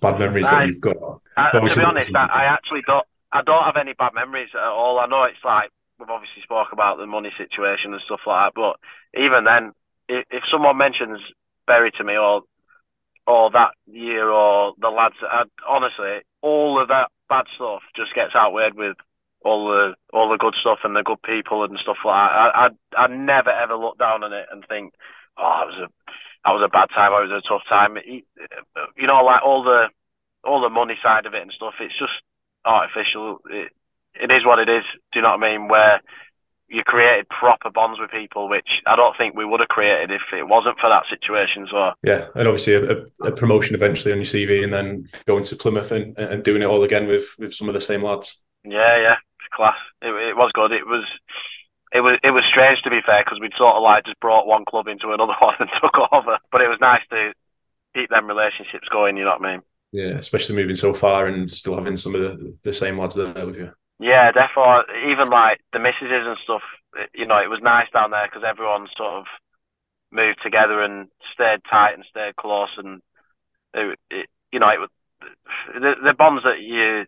bad 0.00 0.18
memories 0.18 0.50
that 0.50 0.56
Right. 0.56 0.68
you've 0.68 0.80
got. 0.80 0.96
I, 1.36 1.50
to 1.50 1.60
be 1.76 1.82
honest, 1.82 2.10
I, 2.14 2.26
I 2.26 2.44
actually 2.44 2.82
don't. 2.86 3.06
I 3.32 3.42
don't 3.42 3.64
have 3.64 3.76
any 3.76 3.92
bad 3.92 4.14
memories 4.14 4.48
at 4.54 4.60
all. 4.60 4.98
I 4.98 5.06
know 5.06 5.24
it's 5.24 5.44
like 5.44 5.70
we've 5.98 6.10
obviously 6.10 6.42
spoke 6.42 6.68
about 6.72 6.98
the 6.98 7.06
money 7.06 7.30
situation 7.38 7.92
and 7.92 8.02
stuff 8.06 8.20
like 8.26 8.52
that, 8.52 8.58
but 8.58 8.76
even 9.20 9.44
then, 9.44 9.72
if, 10.08 10.26
if 10.30 10.42
someone 10.50 10.76
mentions 10.76 11.20
Bury 11.66 11.92
to 11.92 12.04
me 12.04 12.16
or 12.16 12.42
or 13.26 13.50
that 13.52 13.70
year 13.86 14.28
or 14.28 14.72
the 14.80 14.88
lads, 14.88 15.14
I, 15.22 15.44
honestly, 15.68 16.24
all 16.42 16.80
of 16.80 16.88
that 16.88 17.10
bad 17.28 17.44
stuff 17.54 17.82
just 17.94 18.14
gets 18.14 18.34
outweighed 18.34 18.74
with 18.74 18.96
all 19.44 19.68
the 19.68 19.94
all 20.12 20.28
the 20.30 20.36
good 20.38 20.54
stuff 20.60 20.78
and 20.84 20.96
the 20.96 21.02
good 21.02 21.22
people 21.22 21.62
and 21.62 21.78
stuff 21.80 21.98
like 22.04 22.30
that. 22.30 22.34
I 22.34 22.68
I, 22.96 23.04
I 23.04 23.06
never 23.06 23.50
ever 23.50 23.76
look 23.76 23.98
down 23.98 24.24
on 24.24 24.32
it 24.32 24.46
and 24.50 24.64
think, 24.68 24.94
oh, 25.40 25.62
it 25.64 25.72
was 25.72 25.80
a 25.84 25.88
that 26.44 26.52
was 26.52 26.64
a 26.64 26.72
bad 26.72 26.88
time 26.94 27.12
it 27.12 27.28
was 27.28 27.42
a 27.44 27.48
tough 27.48 27.64
time. 27.68 27.96
You 28.96 29.06
know, 29.06 29.24
like 29.24 29.42
all 29.42 29.62
the 29.62 29.88
all 30.44 30.60
the 30.60 30.70
money 30.70 30.94
side 31.02 31.26
of 31.26 31.34
it 31.34 31.42
and 31.42 31.52
stuff. 31.52 31.74
It's 31.80 31.98
just 31.98 32.12
artificial. 32.64 33.40
It, 33.50 33.72
it 34.14 34.30
is 34.30 34.44
what 34.44 34.58
it 34.58 34.68
is. 34.68 34.84
Do 35.12 35.18
you 35.18 35.22
know 35.22 35.36
what 35.36 35.44
I 35.44 35.52
mean? 35.52 35.68
Where 35.68 36.00
you 36.68 36.82
created 36.84 37.28
proper 37.28 37.68
bonds 37.70 37.98
with 38.00 38.10
people, 38.10 38.48
which 38.48 38.68
I 38.86 38.94
don't 38.96 39.16
think 39.18 39.34
we 39.34 39.44
would 39.44 39.60
have 39.60 39.68
created 39.68 40.10
if 40.12 40.22
it 40.32 40.46
wasn't 40.48 40.78
for 40.78 40.88
that 40.88 41.04
situation. 41.10 41.66
So 41.70 41.92
Yeah, 42.02 42.28
and 42.34 42.46
obviously 42.46 42.74
a, 42.74 42.90
a, 42.90 43.28
a 43.28 43.32
promotion 43.32 43.74
eventually 43.74 44.12
on 44.12 44.18
your 44.18 44.24
CV, 44.24 44.62
and 44.62 44.72
then 44.72 45.08
going 45.26 45.44
to 45.44 45.56
Plymouth 45.56 45.90
and, 45.92 46.16
and 46.16 46.44
doing 46.44 46.62
it 46.62 46.66
all 46.66 46.84
again 46.84 47.06
with 47.06 47.34
with 47.38 47.52
some 47.52 47.68
of 47.68 47.74
the 47.74 47.80
same 47.80 48.02
lads. 48.02 48.40
yeah, 48.64 48.96
yeah, 48.98 49.16
class. 49.52 49.76
It, 50.00 50.08
it 50.08 50.36
was 50.36 50.50
good. 50.54 50.72
It 50.72 50.86
was. 50.86 51.04
It 51.92 52.00
was 52.00 52.18
it 52.22 52.30
was 52.30 52.44
strange 52.48 52.80
to 52.82 52.90
be 52.90 53.00
fair 53.04 53.22
because 53.24 53.40
we'd 53.40 53.56
sort 53.58 53.74
of 53.76 53.82
like 53.82 54.04
just 54.04 54.20
brought 54.20 54.46
one 54.46 54.64
club 54.64 54.86
into 54.86 55.12
another 55.12 55.34
one 55.40 55.56
and 55.58 55.70
took 55.80 55.94
over, 56.12 56.38
but 56.52 56.60
it 56.60 56.68
was 56.68 56.78
nice 56.80 57.02
to 57.10 57.32
keep 57.94 58.10
them 58.10 58.26
relationships 58.26 58.88
going. 58.90 59.16
You 59.16 59.24
know 59.24 59.36
what 59.38 59.46
I 59.46 59.52
mean? 59.52 59.62
Yeah, 59.92 60.18
especially 60.18 60.56
moving 60.56 60.76
so 60.76 60.94
far 60.94 61.26
and 61.26 61.50
still 61.50 61.74
having 61.74 61.96
some 61.96 62.14
of 62.14 62.20
the, 62.20 62.56
the 62.62 62.72
same 62.72 62.98
lads 62.98 63.16
there 63.16 63.44
with 63.44 63.56
you. 63.56 63.72
Yeah, 63.98 64.30
therefore, 64.32 64.84
even 65.10 65.28
like 65.28 65.60
the 65.72 65.80
missuses 65.80 66.26
and 66.26 66.38
stuff, 66.44 66.62
you 67.12 67.26
know, 67.26 67.38
it 67.38 67.50
was 67.50 67.60
nice 67.62 67.90
down 67.92 68.12
there 68.12 68.26
because 68.26 68.46
everyone 68.48 68.86
sort 68.96 69.14
of 69.14 69.24
moved 70.12 70.38
together 70.42 70.80
and 70.82 71.08
stayed 71.34 71.60
tight 71.68 71.94
and 71.94 72.04
stayed 72.08 72.36
close, 72.36 72.70
and 72.78 73.02
it, 73.74 73.98
it, 74.10 74.26
you 74.52 74.58
know, 74.58 74.70
it 74.70 74.80
was 74.80 74.90
the, 75.74 75.94
the 76.02 76.14
bonds 76.14 76.44
that 76.44 76.60
you 76.60 77.04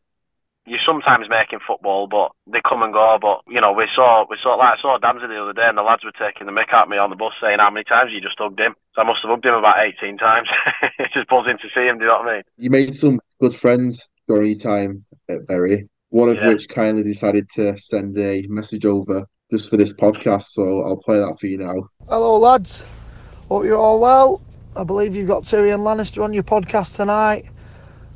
you 0.66 0.78
sometimes 0.86 1.26
make 1.28 1.52
in 1.52 1.58
football, 1.66 2.06
but 2.06 2.30
they 2.46 2.60
come 2.66 2.82
and 2.82 2.92
go. 2.92 3.18
But 3.20 3.42
you 3.52 3.60
know, 3.60 3.72
we 3.72 3.88
saw 3.94 4.24
we 4.28 4.36
saw 4.42 4.54
like 4.54 4.78
I 4.78 4.82
saw 4.82 4.98
Damsey 4.98 5.26
the 5.28 5.42
other 5.42 5.52
day, 5.52 5.66
and 5.66 5.76
the 5.76 5.82
lads 5.82 6.04
were 6.04 6.12
taking 6.12 6.46
the 6.46 6.52
mick 6.52 6.72
at 6.72 6.88
me 6.88 6.98
on 6.98 7.10
the 7.10 7.16
bus, 7.16 7.32
saying 7.42 7.58
how 7.58 7.70
many 7.70 7.84
times 7.84 8.10
you 8.12 8.20
just 8.20 8.38
hugged 8.38 8.60
him. 8.60 8.74
So 8.94 9.02
I 9.02 9.04
must 9.04 9.20
have 9.22 9.30
hugged 9.30 9.46
him 9.46 9.54
about 9.54 9.76
eighteen 9.80 10.18
times. 10.18 10.48
it's 10.98 11.14
just 11.14 11.28
buzzing 11.28 11.58
to 11.58 11.68
see 11.74 11.86
him. 11.86 11.98
Do 11.98 12.04
you 12.04 12.10
know 12.10 12.18
what 12.18 12.28
I 12.28 12.34
mean? 12.34 12.42
You 12.58 12.70
made 12.70 12.94
some 12.94 13.20
good 13.40 13.54
friends 13.54 14.06
during 14.28 14.50
your 14.52 14.58
time 14.60 15.04
at 15.28 15.46
Bury. 15.46 15.88
One 16.10 16.28
of 16.28 16.36
Yeah. 16.36 16.48
which 16.48 16.68
kindly 16.68 17.02
decided 17.02 17.48
to 17.54 17.76
send 17.78 18.16
a 18.18 18.44
message 18.48 18.84
over 18.84 19.24
just 19.50 19.68
for 19.68 19.76
this 19.76 19.92
podcast. 19.92 20.44
So 20.50 20.82
I'll 20.86 20.98
play 20.98 21.18
that 21.18 21.40
for 21.40 21.46
you 21.46 21.58
now. 21.58 21.74
Hello, 22.08 22.38
lads. 22.38 22.84
Hope 23.48 23.64
you're 23.64 23.78
all 23.78 23.98
well. 23.98 24.40
I 24.76 24.84
believe 24.84 25.16
you've 25.16 25.28
got 25.28 25.42
Tyrion 25.42 25.80
Lannister 25.80 26.22
on 26.22 26.32
your 26.32 26.42
podcast 26.42 26.96
tonight. 26.96 27.46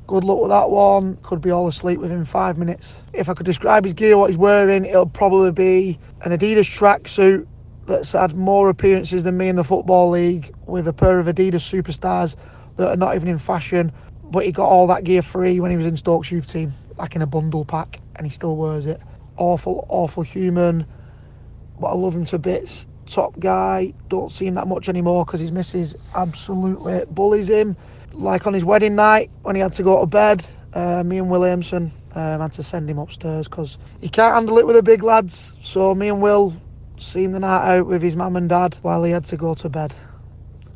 Good 0.06 0.24
luck 0.24 0.40
with 0.40 0.50
that 0.50 0.70
one. 0.70 1.16
Could 1.22 1.40
be 1.40 1.50
all 1.50 1.68
asleep 1.68 2.00
within 2.00 2.24
five 2.26 2.58
minutes. 2.58 3.00
If 3.14 3.28
I 3.28 3.34
could 3.34 3.46
describe 3.46 3.84
his 3.84 3.94
gear, 3.94 4.18
what 4.18 4.30
he's 4.30 4.38
wearing, 4.38 4.84
it'll 4.86 5.06
probably 5.06 5.52
be 5.52 5.98
an 6.22 6.32
Adidas 6.36 6.68
tracksuit 6.70 7.46
that's 7.86 8.12
had 8.12 8.36
more 8.36 8.68
appearances 8.70 9.24
than 9.24 9.38
me 9.38 9.48
in 9.48 9.56
the 9.56 9.64
Football 9.64 10.10
League 10.10 10.54
with 10.66 10.88
a 10.88 10.92
pair 10.92 11.18
of 11.20 11.26
Adidas 11.26 11.62
superstars 11.64 12.36
that 12.76 12.90
are 12.90 12.96
not 12.96 13.16
even 13.16 13.28
in 13.28 13.38
fashion. 13.38 13.92
But 14.24 14.46
he 14.46 14.52
got 14.52 14.68
all 14.68 14.86
that 14.88 15.04
gear 15.04 15.22
free 15.22 15.60
when 15.60 15.70
he 15.72 15.76
was 15.78 15.86
in 15.86 15.96
Stoke's 15.96 16.30
youth 16.30 16.50
team, 16.52 16.72
like 16.98 17.16
in 17.16 17.22
a 17.22 17.26
bundle 17.26 17.64
pack, 17.64 18.00
and 18.16 18.26
he 18.26 18.32
still 18.32 18.56
wears 18.56 18.86
it. 18.86 19.00
Awful, 19.38 19.86
awful 19.88 20.22
human 20.22 20.86
but 21.80 21.88
I 21.88 21.94
love 21.94 22.14
him 22.14 22.24
to 22.26 22.38
bits. 22.38 22.86
Top 23.06 23.38
guy, 23.38 23.94
don't 24.08 24.32
see 24.32 24.46
him 24.46 24.54
that 24.56 24.66
much 24.68 24.88
anymore 24.88 25.24
because 25.24 25.40
his 25.40 25.52
missus 25.52 25.96
absolutely 26.14 27.04
bullies 27.10 27.50
him. 27.50 27.76
Like 28.16 28.46
on 28.46 28.54
his 28.54 28.64
wedding 28.64 28.96
night 28.96 29.30
when 29.42 29.56
he 29.56 29.62
had 29.62 29.74
to 29.74 29.82
go 29.82 30.00
to 30.00 30.06
bed, 30.06 30.44
uh, 30.72 31.02
me 31.04 31.18
and 31.18 31.30
Williamson 31.30 31.92
um, 32.14 32.40
had 32.40 32.52
to 32.54 32.62
send 32.62 32.88
him 32.88 32.98
upstairs 32.98 33.46
because 33.46 33.76
he 34.00 34.08
can't 34.08 34.34
handle 34.34 34.58
it 34.58 34.66
with 34.66 34.74
the 34.74 34.82
big 34.82 35.02
lads. 35.02 35.58
So 35.62 35.94
me 35.94 36.08
and 36.08 36.22
Will 36.22 36.54
seen 36.98 37.32
the 37.32 37.40
night 37.40 37.76
out 37.76 37.86
with 37.86 38.02
his 38.02 38.16
mum 38.16 38.36
and 38.36 38.48
dad 38.48 38.78
while 38.80 39.04
he 39.04 39.12
had 39.12 39.26
to 39.26 39.36
go 39.36 39.54
to 39.54 39.68
bed. 39.68 39.94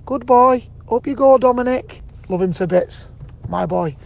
Good 0.05 0.26
boy, 0.26 0.68
up 0.91 1.07
you 1.07 1.14
go, 1.14 1.38
Dominic. 1.38 2.03
Love 2.28 2.43
him 2.43 2.53
to 2.55 2.66
bits. 2.66 3.07
My 3.49 3.64
boy. 3.64 3.97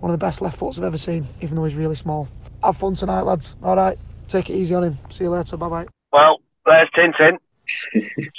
One 0.00 0.12
of 0.12 0.18
the 0.18 0.24
best 0.24 0.42
left 0.42 0.58
foots 0.58 0.78
I've 0.78 0.84
ever 0.84 0.98
seen, 0.98 1.26
even 1.40 1.56
though 1.56 1.64
he's 1.64 1.76
really 1.76 1.94
small. 1.94 2.28
Have 2.62 2.76
fun 2.76 2.94
tonight, 2.94 3.22
lads. 3.22 3.54
All 3.62 3.76
right, 3.76 3.96
take 4.28 4.50
it 4.50 4.54
easy 4.54 4.74
on 4.74 4.84
him. 4.84 4.98
See 5.10 5.24
you 5.24 5.30
later. 5.30 5.56
Bye 5.56 5.68
bye. 5.68 5.86
Well, 6.12 6.40
there's 6.66 6.90
Tintin. 6.96 7.38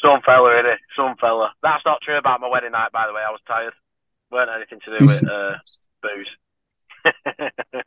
Some 0.01 0.22
fella, 0.26 0.49
innit? 0.61 0.78
Some 0.95 1.16
fella. 1.20 1.51
That's 1.64 1.84
not 1.86 2.01
true 2.01 2.18
about 2.18 2.41
my 2.41 2.47
wedding 2.49 2.72
night, 2.72 2.91
by 2.91 3.07
the 3.07 3.14
way. 3.14 3.22
I 3.28 3.32
was 3.32 3.39
tired. 3.47 3.74
Weren't 4.34 4.51
anything 4.51 4.79
to 4.86 4.99
do 4.99 5.05
with 5.11 5.23
uh, 5.23 5.55
booze. 6.01 6.31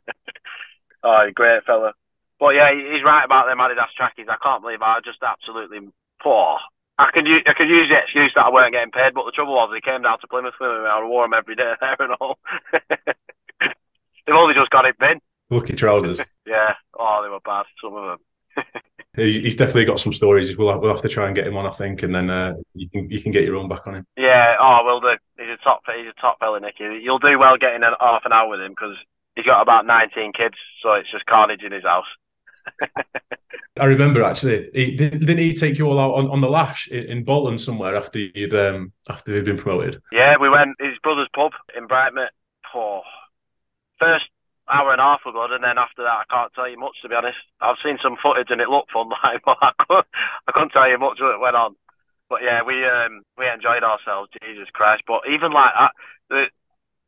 oh, 1.03 1.27
great 1.33 1.63
fella. 1.65 1.93
But 2.39 2.49
yeah, 2.49 2.69
he's 2.73 3.03
right 3.03 3.25
about 3.25 3.47
them 3.47 3.57
Adidas 3.57 3.93
trackies. 3.95 4.27
I 4.29 4.37
can't 4.41 4.61
believe 4.61 4.81
I 4.81 4.99
just 5.03 5.21
absolutely 5.21 5.79
poor. 6.21 6.57
I 6.99 7.09
could 7.13 7.27
use, 7.27 7.43
I 7.45 7.53
could 7.53 7.69
use 7.69 7.89
the 7.89 7.97
excuse 8.01 8.31
that 8.35 8.45
I 8.45 8.51
weren't 8.51 8.73
getting 8.73 8.91
paid, 8.91 9.13
but 9.13 9.25
the 9.25 9.31
trouble 9.31 9.53
was 9.53 9.69
they 9.71 9.81
came 9.81 10.01
down 10.01 10.19
to 10.19 10.27
Plymouth 10.27 10.55
with 10.59 10.69
me. 10.69 10.77
and 10.77 10.87
I 10.87 11.03
wore 11.03 11.25
them 11.25 11.33
every 11.33 11.55
day 11.55 11.73
there 11.81 11.95
and 11.99 12.13
all. 12.19 12.39
They've 14.25 14.35
only 14.35 14.55
just 14.55 14.71
got 14.71 14.85
it 14.85 14.97
bin. 14.97 15.21
Lucky 15.49 15.73
trousers. 15.73 16.19
Yeah. 16.45 16.73
Oh, 16.97 17.21
they 17.23 17.29
were 17.29 17.39
bad. 17.39 17.65
Some 17.81 17.95
of 17.95 18.03
them. 18.03 18.19
He- 19.15 19.41
He's 19.41 19.55
definitely 19.55 19.85
got 19.85 19.99
some 19.99 20.13
stories. 20.13 20.55
We'll 20.55 20.71
have, 20.71 20.79
we'll 20.79 20.91
have 20.91 21.01
to 21.01 21.09
try 21.09 21.25
and 21.25 21.35
get 21.35 21.47
him 21.47 21.57
on, 21.57 21.65
I 21.65 21.71
think, 21.71 22.03
and 22.03 22.13
then 22.13 22.29
uh, 22.29 22.53
you 22.75 22.87
can 22.87 23.09
you 23.09 23.19
can 23.19 23.31
get 23.31 23.45
your 23.45 23.55
own 23.55 23.67
back 23.67 23.87
on 23.87 23.95
him. 23.95 24.05
Yeah, 24.15 24.55
oh, 24.61 24.81
will 24.83 25.01
do. 25.01 25.17
He's 25.39 25.49
a 25.49 25.63
top, 25.63 25.81
he's 25.87 26.07
a 26.07 26.21
top 26.21 26.39
fella, 26.39 26.59
Nicky. 26.59 26.99
You'll 27.01 27.17
do 27.17 27.39
well 27.39 27.57
getting 27.57 27.81
an 27.83 27.93
half 27.99 28.21
an 28.25 28.31
hour 28.31 28.47
with 28.47 28.61
him 28.61 28.71
because 28.73 28.95
he's 29.35 29.45
got 29.45 29.61
about 29.61 29.87
19 29.87 30.33
kids, 30.33 30.53
so 30.83 30.93
it's 30.93 31.09
just 31.11 31.25
carnage 31.25 31.63
in 31.63 31.71
his 31.71 31.83
house. 31.83 32.05
I 33.79 33.85
remember 33.85 34.23
actually, 34.23 34.69
he, 34.73 34.95
didn't 34.95 35.37
he 35.37 35.53
take 35.53 35.77
you 35.79 35.87
all 35.87 35.99
out 35.99 36.13
on, 36.15 36.29
on 36.29 36.41
the 36.41 36.49
lash 36.49 36.87
in, 36.87 37.05
in 37.05 37.23
Bolton 37.23 37.57
somewhere 37.57 37.95
after 37.95 38.19
you'd 38.19 38.53
um, 38.53 38.91
after 39.09 39.33
he'd 39.33 39.45
been 39.45 39.57
promoted? 39.57 39.99
Yeah, 40.11 40.35
we 40.39 40.49
went 40.49 40.75
his 40.79 40.97
brother's 41.01 41.29
pub 41.33 41.53
in 41.75 41.87
Breightmet. 41.87 42.29
Oh, 42.75 43.01
first 43.99 44.25
hour 44.67 44.91
and 44.91 45.01
a 45.01 45.03
half 45.03 45.23
good, 45.23 45.51
and 45.55 45.63
then 45.63 45.79
after 45.79 46.03
that, 46.03 46.23
I 46.23 46.29
can't 46.29 46.53
tell 46.53 46.69
you 46.69 46.77
much 46.79 46.99
to 47.01 47.09
be 47.09 47.15
honest. 47.15 47.39
I've 47.61 47.79
seen 47.83 47.97
some 48.03 48.19
footage 48.21 48.51
and 48.51 48.61
it 48.61 48.69
looked 48.69 48.91
fun, 48.91 49.09
like, 49.09 49.41
but 49.47 49.57
I 49.61 49.71
couldn't, 49.79 50.07
I 50.47 50.51
couldn't 50.51 50.75
tell 50.75 50.89
you 50.89 50.99
much 50.99 51.19
what 51.19 51.39
went 51.39 51.55
on. 51.55 51.75
But 52.29 52.43
yeah, 52.43 52.61
we 52.63 52.83
um 52.83 53.23
we 53.37 53.47
enjoyed 53.47 53.83
ourselves. 53.83 54.31
Jesus 54.43 54.67
Christ! 54.73 55.03
But 55.07 55.23
even 55.31 55.55
like 55.55 55.71
that, 55.71 55.93
the, 56.29 56.41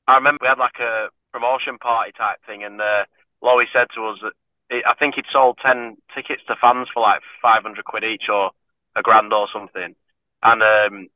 I 0.07 0.16
remember 0.16 0.39
we 0.41 0.47
had 0.47 0.57
like 0.57 0.80
a 0.80 1.12
promotion 1.34 1.78
party 1.78 2.16
type 2.16 2.39
thing, 2.47 2.64
and 2.64 2.80
uh, 2.80 3.03
Lowy 3.43 3.68
said 3.72 3.91
to 3.95 4.07
us 4.07 4.18
that 4.24 4.34
it, 4.72 4.88
I 4.88 4.95
think 4.95 5.16
he'd 5.16 5.28
sold 5.32 5.60
ten 5.60 5.97
tickets 6.16 6.41
to 6.47 6.55
fans 6.55 6.88
for 6.93 7.03
like 7.03 7.20
five 7.41 7.64
hundred 7.64 7.84
quid 7.84 8.07
each 8.07 8.32
or 8.32 8.51
a 8.95 9.01
grand 9.03 9.34
or 9.34 9.47
something, 9.51 9.93
and 10.41 10.60
um, 10.64 11.07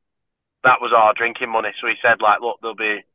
that 0.64 0.84
was 0.84 0.91
our 0.91 1.14
drinking 1.16 1.52
money. 1.52 1.72
So 1.80 1.88
he 1.88 1.96
said 2.04 2.20
like, 2.20 2.41
look, 2.41 2.60
there'll 2.60 2.76
be 2.76 3.08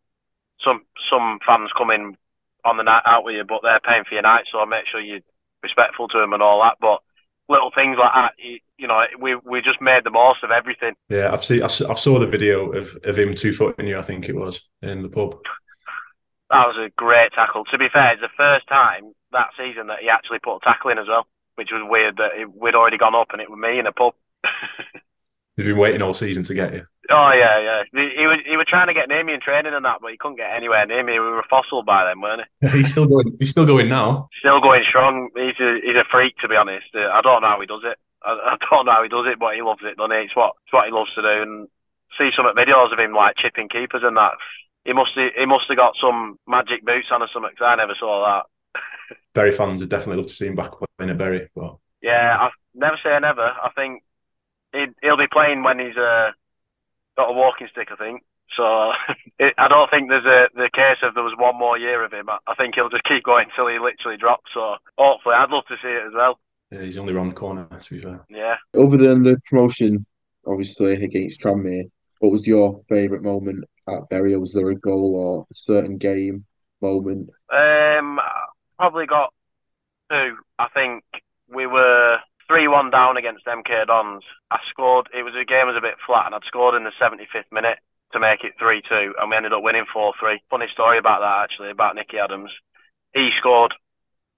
some 0.64 0.88
some 1.10 1.38
fans 1.44 1.70
coming 1.76 2.16
on 2.64 2.76
the 2.76 2.82
night 2.82 3.02
out 3.06 3.24
with 3.24 3.34
you, 3.34 3.44
but 3.44 3.60
they're 3.62 3.80
paying 3.80 4.04
for 4.08 4.14
your 4.14 4.22
night, 4.22 4.44
so 4.50 4.64
make 4.66 4.84
sure 4.90 5.00
you're 5.00 5.20
respectful 5.62 6.08
to 6.08 6.18
them 6.18 6.32
and 6.32 6.42
all 6.42 6.62
that. 6.62 6.76
But 6.80 7.00
little 7.48 7.70
things 7.74 7.96
like 7.98 8.12
that, 8.14 8.32
you, 8.38 8.58
you 8.76 8.86
know, 8.86 9.02
we 9.18 9.34
we 9.36 9.60
just 9.60 9.80
made 9.80 10.04
the 10.04 10.10
most 10.10 10.44
of 10.44 10.50
everything. 10.50 10.94
Yeah, 11.08 11.32
I've 11.32 11.44
seen 11.44 11.62
I 11.62 11.68
saw 11.68 12.18
the 12.18 12.26
video 12.26 12.72
of, 12.72 12.96
of 13.04 13.18
him 13.18 13.34
two 13.34 13.52
footing 13.52 13.86
you. 13.86 13.98
I 13.98 14.02
think 14.02 14.28
it 14.28 14.36
was 14.36 14.68
in 14.82 15.02
the 15.02 15.08
pub. 15.08 15.38
That 16.50 16.66
was 16.66 16.76
a 16.78 16.90
great 16.96 17.32
tackle. 17.32 17.64
To 17.66 17.78
be 17.78 17.88
fair, 17.92 18.12
it's 18.12 18.22
the 18.22 18.28
first 18.36 18.66
time 18.68 19.12
that 19.32 19.50
season 19.56 19.88
that 19.88 20.00
he 20.00 20.08
actually 20.08 20.38
put 20.38 20.56
a 20.56 20.60
tackle 20.64 20.90
in 20.90 20.98
as 20.98 21.06
well, 21.08 21.26
which 21.56 21.68
was 21.72 21.86
weird 21.88 22.16
that 22.16 22.40
it, 22.40 22.48
we'd 22.54 22.74
already 22.74 22.96
gone 22.96 23.14
up 23.14 23.28
and 23.32 23.42
it 23.42 23.50
was 23.50 23.58
me 23.58 23.78
in 23.78 23.86
a 23.86 23.92
pub. 23.92 24.14
He's 25.58 25.66
been 25.66 25.76
waiting 25.76 26.02
all 26.02 26.14
season 26.14 26.44
to 26.44 26.54
get 26.54 26.72
you. 26.72 26.86
Oh 27.10 27.32
yeah, 27.34 27.58
yeah. 27.58 27.82
He, 27.90 28.14
he 28.14 28.26
was 28.30 28.38
he 28.46 28.56
was 28.56 28.66
trying 28.70 28.86
to 28.86 28.94
get 28.94 29.08
near 29.08 29.24
me 29.24 29.34
in 29.34 29.40
training 29.40 29.74
and 29.74 29.84
that, 29.84 29.98
but 30.00 30.12
he 30.12 30.16
couldn't 30.16 30.36
get 30.38 30.54
anywhere 30.54 30.86
near 30.86 31.02
me. 31.02 31.14
We 31.18 31.34
were 31.34 31.42
fossil 31.50 31.82
by 31.82 32.04
then, 32.06 32.20
weren't 32.20 32.42
he? 32.62 32.68
He's 32.78 32.92
still 32.92 33.08
going. 33.10 33.34
He's 33.40 33.50
still 33.50 33.66
going 33.66 33.88
now. 33.88 34.28
Still 34.38 34.60
going 34.60 34.84
strong. 34.88 35.30
He's 35.34 35.58
a 35.58 35.80
he's 35.82 35.98
a 35.98 36.06
freak 36.12 36.38
to 36.38 36.48
be 36.48 36.54
honest. 36.54 36.86
Uh, 36.94 37.10
I 37.10 37.20
don't 37.22 37.42
know 37.42 37.48
how 37.48 37.60
he 37.60 37.66
does 37.66 37.82
it. 37.82 37.98
I, 38.22 38.54
I 38.54 38.56
don't 38.70 38.86
know 38.86 38.92
how 38.92 39.02
he 39.02 39.08
does 39.08 39.26
it, 39.26 39.40
but 39.40 39.56
he 39.56 39.62
loves 39.62 39.82
it, 39.82 39.96
doesn't 39.96 40.14
he? 40.14 40.30
It's 40.30 40.36
what 40.36 40.54
it's 40.62 40.72
what 40.72 40.86
he 40.86 40.92
loves 40.94 41.12
to 41.16 41.22
do. 41.22 41.42
And 41.42 41.66
see 42.16 42.30
some 42.36 42.46
videos 42.54 42.92
of 42.92 43.00
him 43.02 43.12
like 43.12 43.34
chipping 43.36 43.68
keepers 43.68 44.02
and 44.04 44.16
that. 44.16 44.38
He 44.84 44.92
must 44.92 45.10
he 45.18 45.46
must 45.46 45.66
have 45.66 45.76
got 45.76 45.98
some 46.00 46.38
magic 46.46 46.86
boots 46.86 47.10
on 47.10 47.22
or 47.22 47.28
something. 47.34 47.50
'cause 47.58 47.66
I 47.66 47.74
never 47.74 47.98
saw 47.98 48.22
that. 48.30 48.46
Bury 49.34 49.50
fans 49.50 49.80
would 49.80 49.90
definitely 49.90 50.22
love 50.22 50.26
to 50.30 50.38
see 50.38 50.46
him 50.46 50.54
back 50.54 50.70
playing 50.98 51.10
at 51.10 51.18
Bury. 51.18 51.48
But 51.56 51.76
Yeah, 52.00 52.36
I 52.38 52.50
never 52.74 52.96
say 53.02 53.18
never. 53.18 53.42
I 53.42 53.70
think 53.74 54.02
he'll 54.72 55.16
be 55.16 55.26
playing 55.32 55.62
when 55.62 55.78
he's 55.78 55.96
uh, 55.96 56.30
got 57.16 57.30
a 57.30 57.32
walking 57.32 57.68
stick. 57.70 57.88
I 57.92 57.96
think 57.96 58.22
so. 58.56 58.92
it, 59.38 59.54
I 59.58 59.68
don't 59.68 59.90
think 59.90 60.08
there's 60.08 60.24
a 60.26 60.48
the 60.54 60.70
case 60.74 60.98
of 61.02 61.14
there 61.14 61.24
was 61.24 61.34
one 61.38 61.58
more 61.58 61.78
year 61.78 62.04
of 62.04 62.12
him. 62.12 62.28
I, 62.28 62.38
I 62.46 62.54
think 62.54 62.74
he'll 62.74 62.88
just 62.90 63.04
keep 63.04 63.24
going 63.24 63.46
until 63.50 63.68
he 63.68 63.78
literally 63.78 64.18
drops. 64.18 64.50
So 64.54 64.76
hopefully, 64.96 65.34
I'd 65.36 65.50
love 65.50 65.64
to 65.68 65.76
see 65.82 65.88
it 65.88 66.06
as 66.06 66.12
well. 66.14 66.38
yeah, 66.70 66.82
he's 66.82 66.98
only 66.98 67.12
round 67.12 67.30
the 67.32 67.36
corner. 67.36 67.66
To 67.68 67.94
be 67.94 68.00
fair, 68.00 68.24
Yeah. 68.28 68.56
Other 68.78 68.96
than 68.96 69.22
the 69.22 69.40
promotion, 69.46 70.04
obviously 70.46 70.94
against 70.94 71.40
Tranmere, 71.40 71.90
what 72.20 72.32
was 72.32 72.46
your 72.46 72.82
favourite 72.88 73.22
moment 73.22 73.64
at 73.88 74.08
Bury? 74.10 74.36
Was 74.36 74.52
there 74.52 74.68
a 74.70 74.74
goal 74.74 75.14
or 75.14 75.46
a 75.50 75.54
certain 75.54 75.98
game 75.98 76.44
moment? 76.82 77.30
Um, 77.52 78.18
probably 78.78 79.06
got 79.06 79.32
two. 80.10 80.36
I 80.58 80.68
think 80.74 81.04
we 81.48 81.66
were 81.66 82.18
three 82.48 82.66
one 82.66 82.90
down 82.90 83.16
against 83.16 83.46
MK 83.46 83.86
Dons. 83.86 84.24
I 84.50 84.58
scored. 84.72 85.08
It 85.12 85.22
was 85.22 85.36
a 85.36 85.44
game 85.44 85.68
was 85.68 85.76
a 85.78 85.84
bit 85.84 86.00
flat, 86.04 86.26
and 86.26 86.34
I'd 86.34 86.48
scored 86.48 86.74
in 86.74 86.84
the 86.84 86.96
seventy 86.98 87.28
fifth 87.30 87.52
minute 87.52 87.78
to 88.12 88.18
make 88.18 88.42
it 88.42 88.56
three 88.58 88.82
two, 88.82 89.12
and 89.20 89.30
we 89.30 89.36
ended 89.36 89.52
up 89.52 89.62
winning 89.62 89.86
four 89.92 90.16
three. 90.18 90.40
Funny 90.50 90.66
story 90.72 90.98
about 90.98 91.20
that 91.20 91.44
actually 91.44 91.70
about 91.70 91.94
Nicky 91.94 92.18
Adams. 92.18 92.50
He 93.12 93.30
scored 93.38 93.76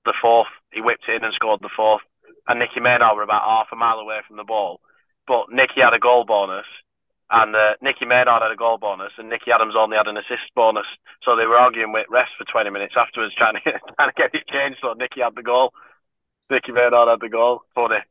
the 0.04 0.14
fourth. 0.20 0.50
He 0.74 0.82
whipped 0.82 1.06
it 1.08 1.22
in 1.22 1.24
and 1.24 1.34
scored 1.34 1.62
the 1.62 1.72
fourth, 1.74 2.02
and 2.46 2.58
Nicky 2.58 2.82
Maynard 2.82 3.14
were 3.16 3.26
about 3.26 3.46
half 3.46 3.72
a 3.72 3.76
mile 3.78 4.02
away 4.02 4.20
from 4.26 4.36
the 4.36 4.44
ball, 4.44 4.80
but 5.26 5.50
Nicky 5.50 5.80
had 5.80 5.94
a 5.94 6.02
goal 6.02 6.26
bonus. 6.26 6.66
And 7.30 7.54
uh, 7.54 7.78
Nicky 7.78 8.10
Maynard 8.10 8.42
had 8.42 8.50
a 8.50 8.58
goal 8.58 8.74
bonus, 8.76 9.14
and 9.14 9.30
Nicky 9.30 9.54
Adams 9.54 9.78
only 9.78 9.94
had 9.94 10.10
an 10.10 10.18
assist 10.18 10.50
bonus. 10.58 10.90
So 11.22 11.38
they 11.38 11.46
were 11.46 11.62
arguing 11.62 11.94
with 11.94 12.10
refs 12.10 12.34
for 12.34 12.42
20 12.42 12.74
minutes 12.74 12.98
afterwards, 12.98 13.38
trying 13.38 13.54
to 13.54 13.62
get, 13.62 13.78
trying 13.94 14.10
to 14.10 14.18
get 14.18 14.34
it 14.34 14.50
changed. 14.50 14.82
So 14.82 14.98
Nicky 14.98 15.22
had 15.22 15.38
the 15.38 15.46
goal. 15.46 15.70
Nicky 16.50 16.72
Maynard 16.72 17.08
had 17.08 17.20
the 17.20 17.28
goal. 17.30 17.62
Funny, 17.74 18.02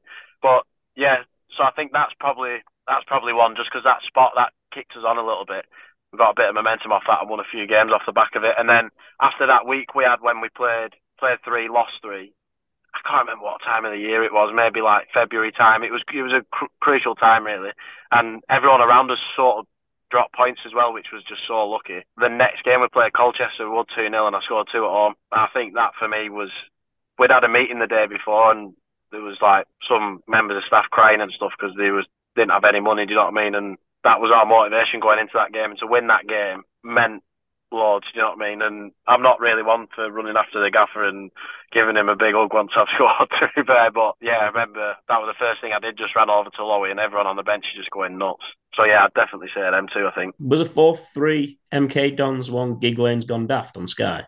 but 0.42 0.64
yeah. 0.96 1.28
So 1.58 1.64
I 1.64 1.72
think 1.76 1.92
that's 1.92 2.14
probably 2.20 2.64
that's 2.88 3.06
probably 3.06 3.34
one, 3.34 3.56
just 3.56 3.70
because 3.70 3.84
that 3.84 4.02
spot 4.08 4.34
that 4.36 4.54
kicked 4.74 4.96
us 4.96 5.06
on 5.06 5.18
a 5.18 5.26
little 5.26 5.46
bit. 5.46 5.66
We 6.12 6.18
got 6.18 6.34
a 6.34 6.40
bit 6.42 6.50
of 6.50 6.56
momentum 6.56 6.92
off 6.92 7.06
that 7.06 7.22
and 7.22 7.30
won 7.30 7.40
a 7.40 7.52
few 7.52 7.68
games 7.68 7.92
off 7.94 8.08
the 8.08 8.16
back 8.16 8.34
of 8.34 8.44
it. 8.44 8.58
And 8.58 8.66
then 8.66 8.90
after 9.22 9.46
that 9.46 9.68
week 9.70 9.94
we 9.94 10.04
had 10.04 10.22
when 10.26 10.42
we 10.42 10.50
played 10.50 10.98
played 11.20 11.38
three, 11.46 11.70
lost 11.70 12.02
three. 12.02 12.34
I 12.96 13.00
can't 13.06 13.30
remember 13.30 13.46
what 13.46 13.62
time 13.62 13.86
of 13.86 13.94
the 13.94 14.02
year 14.02 14.26
it 14.26 14.34
was. 14.34 14.50
Maybe 14.50 14.82
like 14.82 15.14
February 15.14 15.52
time. 15.54 15.84
It 15.84 15.94
was 15.94 16.02
it 16.10 16.26
was 16.26 16.34
a 16.34 16.42
cru- 16.50 16.74
crucial 16.82 17.14
time 17.14 17.46
really, 17.46 17.70
and 18.12 18.42
everyone 18.50 18.82
around 18.82 19.12
us 19.12 19.22
sort 19.36 19.62
of 19.62 19.66
dropped 20.10 20.34
points 20.34 20.62
as 20.66 20.74
well, 20.74 20.94
which 20.94 21.14
was 21.14 21.24
just 21.30 21.42
so 21.48 21.66
lucky. 21.70 22.02
The 22.18 22.30
next 22.30 22.64
game 22.66 22.82
we 22.82 22.90
played 22.90 23.14
Colchester, 23.14 23.70
we 23.70 23.76
won 23.76 23.86
2 23.96 24.10
0 24.10 24.28
and 24.28 24.36
I 24.36 24.42
scored 24.42 24.68
two 24.72 24.86
at 24.86 24.90
home. 24.90 25.14
I 25.32 25.48
think 25.54 25.74
that 25.74 25.94
for 25.98 26.08
me 26.08 26.30
was, 26.30 26.50
we'd 27.20 27.32
had 27.32 27.44
a 27.44 27.50
meeting 27.50 27.80
the 27.80 27.88
day 27.88 28.08
before 28.08 28.52
and 28.52 28.74
there 29.12 29.22
was 29.22 29.38
like 29.42 29.68
some 29.88 30.24
members 30.28 30.58
of 30.58 30.64
staff 30.68 30.86
crying 30.92 31.22
and 31.22 31.32
stuff 31.36 31.52
because 31.60 31.76
they 31.78 31.92
was 31.92 32.06
didn't 32.36 32.52
have 32.56 32.64
any 32.64 32.80
money, 32.80 33.06
do 33.06 33.12
you 33.12 33.16
know 33.18 33.26
what 33.26 33.38
I 33.38 33.44
mean? 33.44 33.56
And 33.56 33.78
that 34.04 34.22
was 34.22 34.32
our 34.32 34.46
motivation 34.46 35.00
going 35.00 35.20
into 35.20 35.36
that 35.36 35.52
game. 35.52 35.72
And 35.72 35.80
to 35.80 35.88
win 35.88 36.08
that 36.08 36.28
game 36.28 36.64
meant 36.84 37.24
loads, 37.72 38.06
do 38.14 38.18
you 38.18 38.22
know 38.24 38.34
what 38.34 38.42
I 38.42 38.50
mean? 38.50 38.62
And 38.62 38.92
I'm 39.08 39.22
not 39.22 39.40
really 39.40 39.62
one 39.62 39.88
for 39.94 40.10
running 40.10 40.38
after 40.38 40.62
the 40.62 40.72
gaffer 40.72 41.04
and 41.04 41.32
giving 41.74 41.98
him 41.98 42.08
a 42.08 42.16
big 42.16 42.34
hug 42.34 42.54
once 42.54 42.72
I've 42.78 42.88
scored, 42.96 43.30
to 43.42 43.50
be 43.56 43.66
fair. 43.66 43.92
But 43.92 44.16
yeah, 44.22 44.40
I 44.42 44.46
remember 44.46 44.96
that 45.08 45.20
was 45.20 45.34
the 45.34 45.42
first 45.42 45.62
thing 45.62 45.74
I 45.74 45.80
did, 45.80 45.98
just 45.98 46.16
ran 46.16 46.30
over 46.30 46.50
to 46.50 46.64
Lowy 46.64 46.92
and 46.92 47.00
everyone 47.00 47.28
on 47.28 47.36
the 47.36 47.44
bench 47.44 47.66
is 47.74 47.82
just 47.82 47.92
going 47.92 48.18
nuts. 48.18 48.46
So 48.76 48.86
yeah, 48.86 49.04
I'd 49.04 49.14
definitely 49.14 49.50
say 49.54 49.62
them 49.62 49.88
too, 49.92 50.08
I 50.08 50.16
think. 50.16 50.36
Was 50.40 50.62
a 50.62 50.66
4 50.66 50.96
3 50.96 51.60
MK 51.74 52.16
Dons 52.16 52.50
one, 52.50 52.80
Gigg 52.80 53.00
Lane's 53.00 53.26
Gone 53.26 53.48
Daft 53.48 53.76
on 53.76 53.88
Sky? 53.88 54.24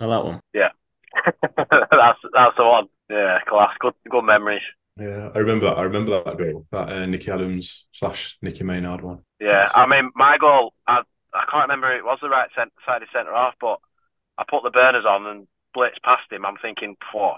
I 0.00 0.04
like 0.04 0.18
that 0.22 0.24
one. 0.24 0.40
Yeah. 0.54 0.70
that's 1.56 2.18
that's 2.32 2.56
the 2.56 2.64
one. 2.64 2.88
Yeah, 3.08 3.38
class. 3.48 3.74
Good 3.80 3.94
good 4.08 4.22
memories. 4.22 4.62
Yeah, 4.96 5.30
I 5.34 5.38
remember 5.38 5.66
that. 5.66 5.78
I 5.78 5.82
remember 5.82 6.22
that 6.22 6.36
goal, 6.36 6.66
that 6.72 6.90
uh, 6.90 7.06
Nicky 7.06 7.30
Adams 7.30 7.86
slash 7.92 8.36
Nicky 8.42 8.64
Maynard 8.64 9.02
one. 9.02 9.20
Yeah, 9.40 9.66
I 9.74 9.86
mean, 9.86 10.10
my 10.14 10.36
goal, 10.38 10.74
I, 10.86 11.00
I 11.32 11.44
can't 11.50 11.68
remember 11.68 11.94
it 11.96 12.04
was 12.04 12.18
the 12.20 12.28
right 12.28 12.50
cent- 12.54 12.72
side 12.84 13.02
of 13.02 13.08
centre 13.12 13.32
half, 13.32 13.54
but 13.60 13.78
I 14.36 14.44
put 14.48 14.62
the 14.62 14.70
burners 14.70 15.06
on 15.08 15.26
and 15.26 15.46
blitzed 15.74 16.02
past 16.04 16.30
him. 16.30 16.44
I'm 16.44 16.56
thinking, 16.60 16.96
whoa, 17.14 17.36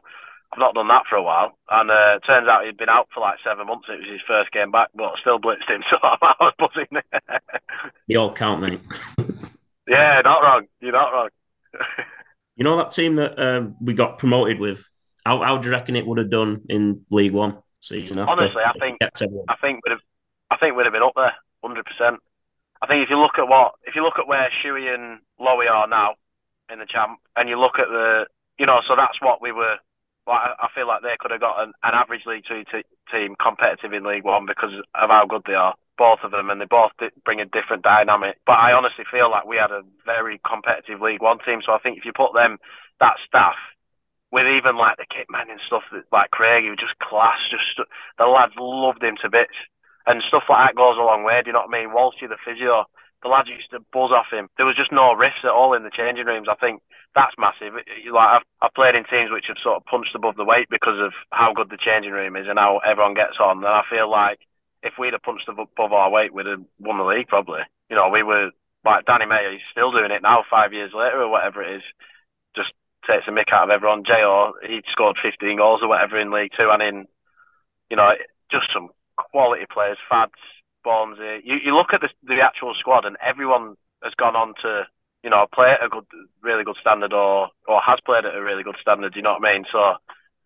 I've 0.53 0.59
not 0.59 0.75
done 0.75 0.89
that 0.89 1.05
for 1.09 1.17
a 1.17 1.23
while. 1.23 1.57
And 1.71 1.91
uh, 1.91 2.17
it 2.17 2.27
turns 2.27 2.49
out 2.49 2.65
he'd 2.65 2.77
been 2.79 2.89
out 2.89 3.09
for 3.15 3.21
like 3.21 3.39
seven 3.45 3.67
months. 3.67 3.87
It 3.89 4.01
was 4.01 4.11
his 4.11 4.27
first 4.27 4.51
game 4.51 4.73
back, 4.73 4.89
but 4.95 5.05
I 5.05 5.15
still 5.21 5.39
blitzed 5.39 5.71
him, 5.71 5.83
so 5.91 5.99
I 6.03 6.35
was 6.41 6.55
buzzing. 6.59 7.03
you 8.09 8.19
all 8.19 8.33
count, 8.33 8.61
mate. 8.61 8.81
yeah, 9.87 10.21
not 10.25 10.43
wrong. 10.43 10.67
You're 10.81 10.93
not 10.93 11.13
wrong. 11.13 11.29
You 12.57 12.65
know 12.65 12.77
that 12.77 12.91
team 12.91 13.17
that 13.17 13.39
um, 13.39 13.77
we 13.81 13.95
got 13.95 14.19
promoted 14.19 14.61
with? 14.61 14.87
How, 15.25 15.43
how 15.43 15.59
do 15.59 15.69
you 15.69 15.73
reckon 15.73 15.97
it 15.97 16.07
would 16.07 16.19
have 16.19 16.31
done 16.31 16.63
in 16.69 17.07
League 17.11 17.33
One 17.33 17.59
season 17.81 18.19
after? 18.19 18.33
Honestly, 18.33 18.63
I 18.63 18.73
think 18.79 18.99
I 19.01 19.55
think 19.61 19.81
we'd 19.85 19.93
have, 19.93 20.01
I 20.51 20.57
think 20.57 20.77
we'd 20.77 20.85
have 20.85 20.93
been 20.93 21.03
up 21.03 21.15
there, 21.15 21.35
hundred 21.63 21.87
percent. 21.87 22.21
I 22.83 22.87
think 22.87 23.05
if 23.05 23.11
you 23.11 23.19
look 23.19 23.39
at 23.39 23.49
what, 23.49 23.73
if 23.85 23.95
you 23.95 24.03
look 24.03 24.19
at 24.19 24.27
where 24.27 24.51
Shuey 24.63 24.93
and 24.93 25.21
Lowy 25.41 25.71
are 25.71 25.87
now 25.87 26.15
in 26.71 26.81
the 26.81 26.87
champ, 26.87 27.21
and 27.37 27.49
you 27.49 27.59
look 27.59 27.79
at 27.79 27.89
the, 27.89 28.27
you 28.59 28.67
know, 28.67 28.81
so 28.89 28.95
that's 28.97 29.21
what 29.23 29.41
we 29.41 29.53
were. 29.53 29.77
Like, 30.27 30.39
I 30.39 30.67
I 30.67 30.69
feel 30.75 30.87
like 30.87 31.03
they 31.03 31.17
could 31.19 31.31
have 31.31 31.41
got 31.41 31.63
an, 31.63 31.73
an 31.83 31.95
average 31.95 32.23
League 32.27 32.45
Two 32.47 32.65
t- 32.65 32.85
team 33.11 33.37
competitive 33.41 33.93
in 33.93 34.05
League 34.05 34.25
One 34.25 34.47
because 34.47 34.71
of 34.95 35.11
how 35.11 35.27
good 35.29 35.43
they 35.47 35.55
are, 35.55 35.75
both 36.03 36.27
of 36.27 36.35
them, 36.35 36.51
and 36.51 36.59
they 36.59 36.67
both 36.67 36.91
bring 37.23 37.39
a 37.39 37.47
different 37.47 37.87
dynamic. 37.87 38.43
But 38.43 38.59
I 38.59 38.75
honestly 38.75 39.07
feel 39.07 39.31
like 39.31 39.47
we 39.47 39.55
had 39.55 39.71
a 39.71 39.87
very 40.03 40.43
competitive 40.43 40.99
League 40.99 41.23
One 41.23 41.39
team. 41.47 41.63
So 41.63 41.71
I 41.71 41.79
think 41.79 41.95
if 41.95 42.05
you 42.05 42.11
put 42.11 42.35
them, 42.35 42.59
that 42.99 43.23
staff, 43.23 43.55
with 44.35 44.51
even 44.51 44.75
like 44.75 44.99
the 44.99 45.07
kit 45.07 45.31
man 45.31 45.47
and 45.47 45.63
stuff, 45.71 45.87
like 46.11 46.35
Craig, 46.35 46.67
he 46.67 46.75
was 46.75 46.83
just 46.83 46.99
class. 46.99 47.39
Just 47.55 47.79
the 48.19 48.27
lads 48.27 48.59
loved 48.59 49.05
him 49.05 49.15
to 49.23 49.31
bits, 49.31 49.55
and 50.11 50.27
stuff 50.27 50.51
like 50.51 50.75
that 50.75 50.81
goes 50.81 50.99
a 50.99 51.07
long 51.07 51.23
way. 51.23 51.39
Do 51.39 51.51
you 51.51 51.55
know 51.55 51.63
what 51.63 51.71
I 51.71 51.79
mean? 51.79 51.95
Walshy, 51.95 52.27
the 52.27 52.41
physio, 52.43 52.91
the 53.23 53.31
lads 53.31 53.47
used 53.47 53.71
to 53.71 53.87
buzz 53.95 54.11
off 54.11 54.35
him. 54.35 54.51
There 54.59 54.67
was 54.67 54.75
just 54.75 54.91
no 54.91 55.15
riffs 55.15 55.47
at 55.47 55.55
all 55.55 55.79
in 55.79 55.87
the 55.87 55.95
changing 55.95 56.27
rooms. 56.27 56.51
I 56.51 56.59
think 56.59 56.83
that's 57.15 57.39
massive. 57.39 57.79
Like 57.79 58.31
I've, 58.43 58.47
I've 58.59 58.75
played 58.75 58.99
in 58.99 59.07
teams 59.07 59.31
which 59.31 59.47
have 59.47 59.63
sort 59.63 59.79
of 59.79 59.87
punched 59.87 60.17
above 60.19 60.35
the 60.35 60.49
weight 60.49 60.67
because 60.67 60.99
of 60.99 61.13
how 61.31 61.55
good 61.55 61.71
the 61.71 61.79
changing 61.79 62.17
room 62.17 62.35
is 62.35 62.51
and 62.51 62.59
how 62.59 62.81
everyone 62.83 63.15
gets 63.15 63.39
on. 63.39 63.63
And 63.63 63.69
I 63.69 63.87
feel 63.87 64.11
like 64.11 64.43
if 64.83 64.95
we'd 64.99 65.13
have 65.13 65.23
punched 65.23 65.49
above 65.49 65.93
our 65.93 66.11
weight, 66.11 66.35
we'd 66.35 66.47
have 66.47 66.65
won 66.79 66.99
the 66.99 67.05
league 67.05 67.29
probably. 67.29 67.61
You 67.89 67.97
know, 67.97 68.09
we 68.09 68.23
were 68.23 68.51
like 68.85 69.07
Danny 69.07 69.27
Mayor. 69.27 69.53
He's 69.53 69.71
still 69.71 69.93
doing 69.93 70.11
it 70.11 70.23
now, 70.23 70.45
five 70.51 70.73
years 70.73 70.91
later 70.95 71.23
or 71.23 71.31
whatever 71.31 71.63
it 71.63 71.77
is. 71.77 71.83
Just 72.57 72.75
takes 73.07 73.27
a 73.29 73.31
mick 73.31 73.53
out 73.53 73.65
of 73.65 73.71
everyone. 73.71 74.05
Jo, 74.05 74.53
he 74.67 74.83
scored 74.91 75.17
15 75.23 75.57
goals 75.57 75.81
or 75.83 75.89
whatever 75.89 76.19
in 76.19 76.33
League 76.33 76.53
Two 76.57 76.71
and 76.71 76.83
in, 76.83 77.07
you 77.91 77.97
know, 77.97 78.11
just 78.51 78.67
some 78.75 78.91
quality 79.17 79.67
players. 79.73 79.99
Fads, 80.11 80.33
Barnesy. 80.85 81.41
You 81.45 81.57
you 81.63 81.77
look 81.77 81.95
at 81.95 82.01
the 82.01 82.11
the 82.27 82.43
actual 82.43 82.75
squad 82.79 83.05
and 83.05 83.17
everyone 83.23 83.77
has 84.03 84.15
gone 84.19 84.35
on 84.35 84.55
to 84.63 84.83
you 85.23 85.31
know 85.31 85.47
play 85.55 85.71
at 85.71 85.85
a 85.85 85.89
good, 85.89 86.07
really 86.43 86.65
good 86.65 86.77
standard 86.81 87.13
or 87.13 87.49
or 87.69 87.81
has 87.81 87.99
played 88.05 88.27
at 88.27 88.35
a 88.35 88.43
really 88.43 88.65
good 88.65 88.77
standard. 88.81 89.15
You 89.15 89.23
know 89.23 89.39
what 89.39 89.47
I 89.47 89.53
mean? 89.55 89.65
So. 89.71 89.95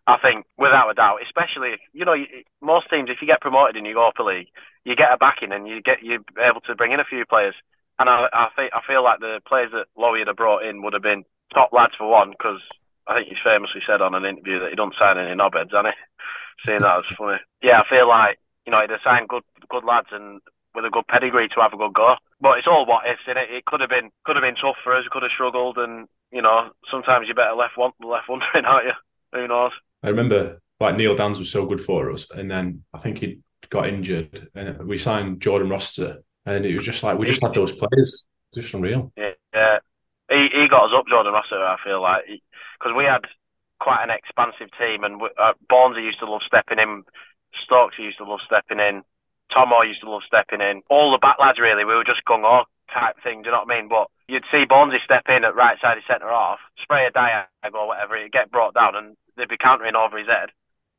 I 0.07 0.15
think, 0.23 0.47
without 0.57 0.89
a 0.89 0.95
doubt, 0.95 1.19
especially 1.19 1.75
if, 1.75 1.83
you 1.91 2.07
know, 2.07 2.15
most 2.63 2.89
teams, 2.89 3.11
if 3.11 3.19
you 3.19 3.27
get 3.27 3.43
promoted 3.43 3.75
in 3.75 3.83
you 3.83 3.93
go 3.93 4.07
up 4.07 4.17
a 4.19 4.23
league, 4.23 4.47
you 4.87 4.95
get 4.95 5.11
a 5.11 5.19
backing 5.19 5.51
and 5.51 5.67
you 5.67 5.83
get 5.83 5.99
you're 6.01 6.23
able 6.39 6.63
to 6.63 6.79
bring 6.79 6.93
in 6.95 7.03
a 7.03 7.11
few 7.11 7.27
players. 7.27 7.55
And 7.99 8.07
I, 8.07 8.31
I 8.31 8.47
think 8.55 8.71
I 8.71 8.79
feel 8.87 9.03
like 9.03 9.19
the 9.19 9.43
players 9.43 9.75
that 9.75 9.91
Lowy 9.99 10.23
had 10.23 10.31
brought 10.39 10.63
in 10.63 10.81
would 10.81 10.93
have 10.93 11.03
been 11.03 11.27
top 11.53 11.75
lads 11.75 11.99
for 11.99 12.07
one, 12.07 12.31
because 12.31 12.63
I 13.03 13.19
think 13.19 13.27
he's 13.27 13.43
famously 13.43 13.83
said 13.83 13.99
on 13.99 14.15
an 14.15 14.23
interview 14.23 14.63
that 14.63 14.71
he 14.71 14.79
don't 14.79 14.95
sign 14.95 15.19
any 15.19 15.35
knobheads, 15.35 15.75
hasn't 15.75 15.91
he? 15.91 15.97
Seeing 16.63 16.81
that 16.87 17.03
was 17.03 17.17
funny. 17.19 17.43
Yeah, 17.61 17.83
I 17.83 17.85
feel 17.91 18.07
like 18.07 18.39
you 18.63 18.71
know 18.71 18.79
he'd 18.79 18.95
have 18.95 19.03
signed 19.03 19.27
good 19.27 19.43
good 19.67 19.83
lads 19.83 20.07
and 20.15 20.39
with 20.71 20.85
a 20.87 20.93
good 20.93 21.09
pedigree 21.11 21.51
to 21.51 21.59
have 21.59 21.73
a 21.73 21.81
good 21.81 21.91
go. 21.93 22.15
But 22.39 22.63
it's 22.63 22.69
all 22.69 22.87
what 22.87 23.03
ifs 23.09 23.27
it. 23.27 23.35
It 23.35 23.65
could 23.65 23.81
have 23.83 23.91
been 23.91 24.07
could 24.23 24.39
have 24.39 24.45
been 24.45 24.55
tough 24.55 24.79
for 24.87 24.95
us. 24.95 25.03
Could 25.11 25.27
have 25.27 25.35
struggled, 25.35 25.75
and 25.75 26.07
you 26.31 26.39
know 26.39 26.71
sometimes 26.87 27.27
you're 27.27 27.35
better 27.35 27.59
left 27.59 27.75
left 27.75 28.29
wondering, 28.31 28.63
aren't 28.63 28.87
you? 28.87 28.97
Who 29.35 29.51
knows? 29.51 29.75
I 30.03 30.09
remember 30.09 30.61
like 30.79 30.95
Neil 30.95 31.15
Danns 31.15 31.39
was 31.39 31.49
so 31.49 31.65
good 31.65 31.81
for 31.81 32.11
us, 32.11 32.29
and 32.31 32.49
then 32.49 32.83
I 32.93 32.99
think 32.99 33.19
he 33.19 33.39
got 33.69 33.89
injured, 33.89 34.49
and 34.55 34.87
we 34.87 34.97
signed 34.97 35.41
Jordan 35.41 35.69
Rossiter, 35.69 36.23
and 36.45 36.65
it 36.65 36.75
was 36.75 36.85
just 36.85 37.03
like 37.03 37.17
we 37.17 37.25
just 37.25 37.41
had 37.41 37.53
those 37.53 37.71
players, 37.71 38.27
just 38.53 38.73
unreal. 38.73 39.11
Yeah, 39.17 39.31
yeah. 39.53 39.79
He 40.29 40.49
he 40.53 40.67
got 40.69 40.85
us 40.85 40.95
up, 40.95 41.07
Jordan 41.07 41.33
Rossiter. 41.33 41.63
I 41.63 41.77
feel 41.83 42.01
like 42.01 42.23
because 42.79 42.93
we 42.95 43.05
had 43.05 43.25
quite 43.79 44.03
an 44.03 44.09
expansive 44.09 44.69
team, 44.77 45.03
and 45.03 45.21
we, 45.21 45.29
uh, 45.37 45.53
used 45.97 46.19
to 46.19 46.29
love 46.29 46.41
stepping 46.45 46.79
in, 46.79 47.03
Stokes 47.65 47.97
used 47.97 48.17
to 48.17 48.25
love 48.25 48.39
stepping 48.45 48.79
in, 48.79 49.03
Tomo 49.53 49.81
used 49.81 50.01
to 50.01 50.09
love 50.09 50.23
stepping 50.25 50.61
in. 50.61 50.81
All 50.89 51.11
the 51.11 51.17
back 51.17 51.37
lads 51.39 51.59
really, 51.59 51.85
we 51.85 51.95
were 51.95 52.03
just 52.03 52.25
gung 52.27 52.43
ho 52.43 52.65
type 52.93 53.15
thing. 53.23 53.41
Do 53.41 53.49
you 53.49 53.51
know 53.51 53.63
what 53.65 53.73
I 53.73 53.81
mean? 53.81 53.89
But 53.89 54.07
you'd 54.27 54.47
see 54.51 54.65
Barnesy 54.69 55.03
step 55.03 55.25
in 55.29 55.43
at 55.43 55.55
right 55.55 55.77
side 55.81 55.97
of 55.97 56.03
centre 56.07 56.29
half, 56.29 56.59
spray 56.81 57.07
a 57.07 57.11
diag 57.11 57.73
or 57.73 57.87
whatever, 57.87 58.15
it'd 58.17 58.31
get 58.31 58.51
brought 58.51 58.73
down, 58.73 58.95
and 58.95 59.17
they'd 59.37 59.47
be 59.47 59.57
countering 59.57 59.95
over 59.95 60.17
his 60.17 60.27
head 60.27 60.49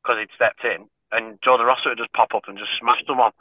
because 0.03 0.18
he'd 0.18 0.34
stepped 0.34 0.64
in, 0.64 0.89
and 1.12 1.39
Jordan 1.43 1.66
Rossiter 1.66 1.91
would 1.91 1.99
just 1.99 2.12
pop 2.12 2.34
up 2.34 2.47
and 2.47 2.59
just 2.59 2.70
smash 2.80 3.03
on, 3.09 3.32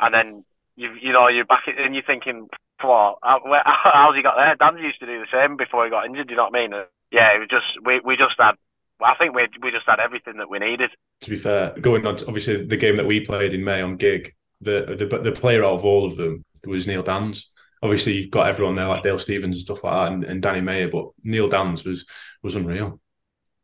and 0.00 0.14
then 0.14 0.44
you 0.76 0.92
you 1.00 1.12
know 1.12 1.28
you're 1.28 1.44
back 1.44 1.64
and 1.66 1.94
you're 1.94 2.04
thinking, 2.04 2.48
what? 2.82 3.18
How, 3.22 3.40
how's 3.64 4.16
he 4.16 4.22
got 4.22 4.36
there? 4.36 4.56
Dan 4.56 4.82
used 4.82 5.00
to 5.00 5.06
do 5.06 5.20
the 5.20 5.32
same 5.32 5.56
before 5.56 5.84
he 5.84 5.90
got 5.90 6.06
injured. 6.06 6.28
Do 6.28 6.32
you 6.32 6.36
know 6.36 6.48
what 6.50 6.56
I 6.56 6.68
mean? 6.68 6.72
Yeah, 7.12 7.34
it 7.34 7.40
was 7.40 7.48
just 7.48 7.84
we 7.84 8.00
we 8.04 8.16
just 8.16 8.34
had. 8.38 8.54
I 9.02 9.14
think 9.14 9.34
we 9.34 9.48
we 9.62 9.70
just 9.70 9.86
had 9.86 10.00
everything 10.00 10.36
that 10.38 10.50
we 10.50 10.58
needed. 10.58 10.90
To 11.22 11.30
be 11.30 11.36
fair, 11.36 11.74
going 11.80 12.06
on 12.06 12.16
to 12.16 12.26
obviously 12.26 12.64
the 12.64 12.76
game 12.76 12.96
that 12.96 13.06
we 13.06 13.24
played 13.24 13.54
in 13.54 13.64
May 13.64 13.80
on 13.80 13.96
Gigg, 13.96 14.34
the 14.60 14.96
the 14.98 15.18
the 15.18 15.32
player 15.32 15.64
out 15.64 15.72
of 15.72 15.84
all 15.84 16.04
of 16.04 16.16
them 16.16 16.44
was 16.66 16.86
Neil 16.86 17.02
Danns. 17.02 17.46
Obviously, 17.82 18.12
you've 18.12 18.30
got 18.30 18.48
everyone 18.48 18.74
there 18.74 18.88
like 18.88 19.02
Dale 19.02 19.18
Stevens 19.18 19.56
and 19.56 19.62
stuff 19.62 19.84
like 19.84 19.94
that, 19.94 20.12
and, 20.12 20.24
and 20.24 20.42
Danny 20.42 20.60
Mayor, 20.60 20.88
but 20.88 21.08
Neil 21.24 21.48
Danns 21.48 21.84
was 21.84 22.04
was 22.42 22.56
unreal. 22.56 23.00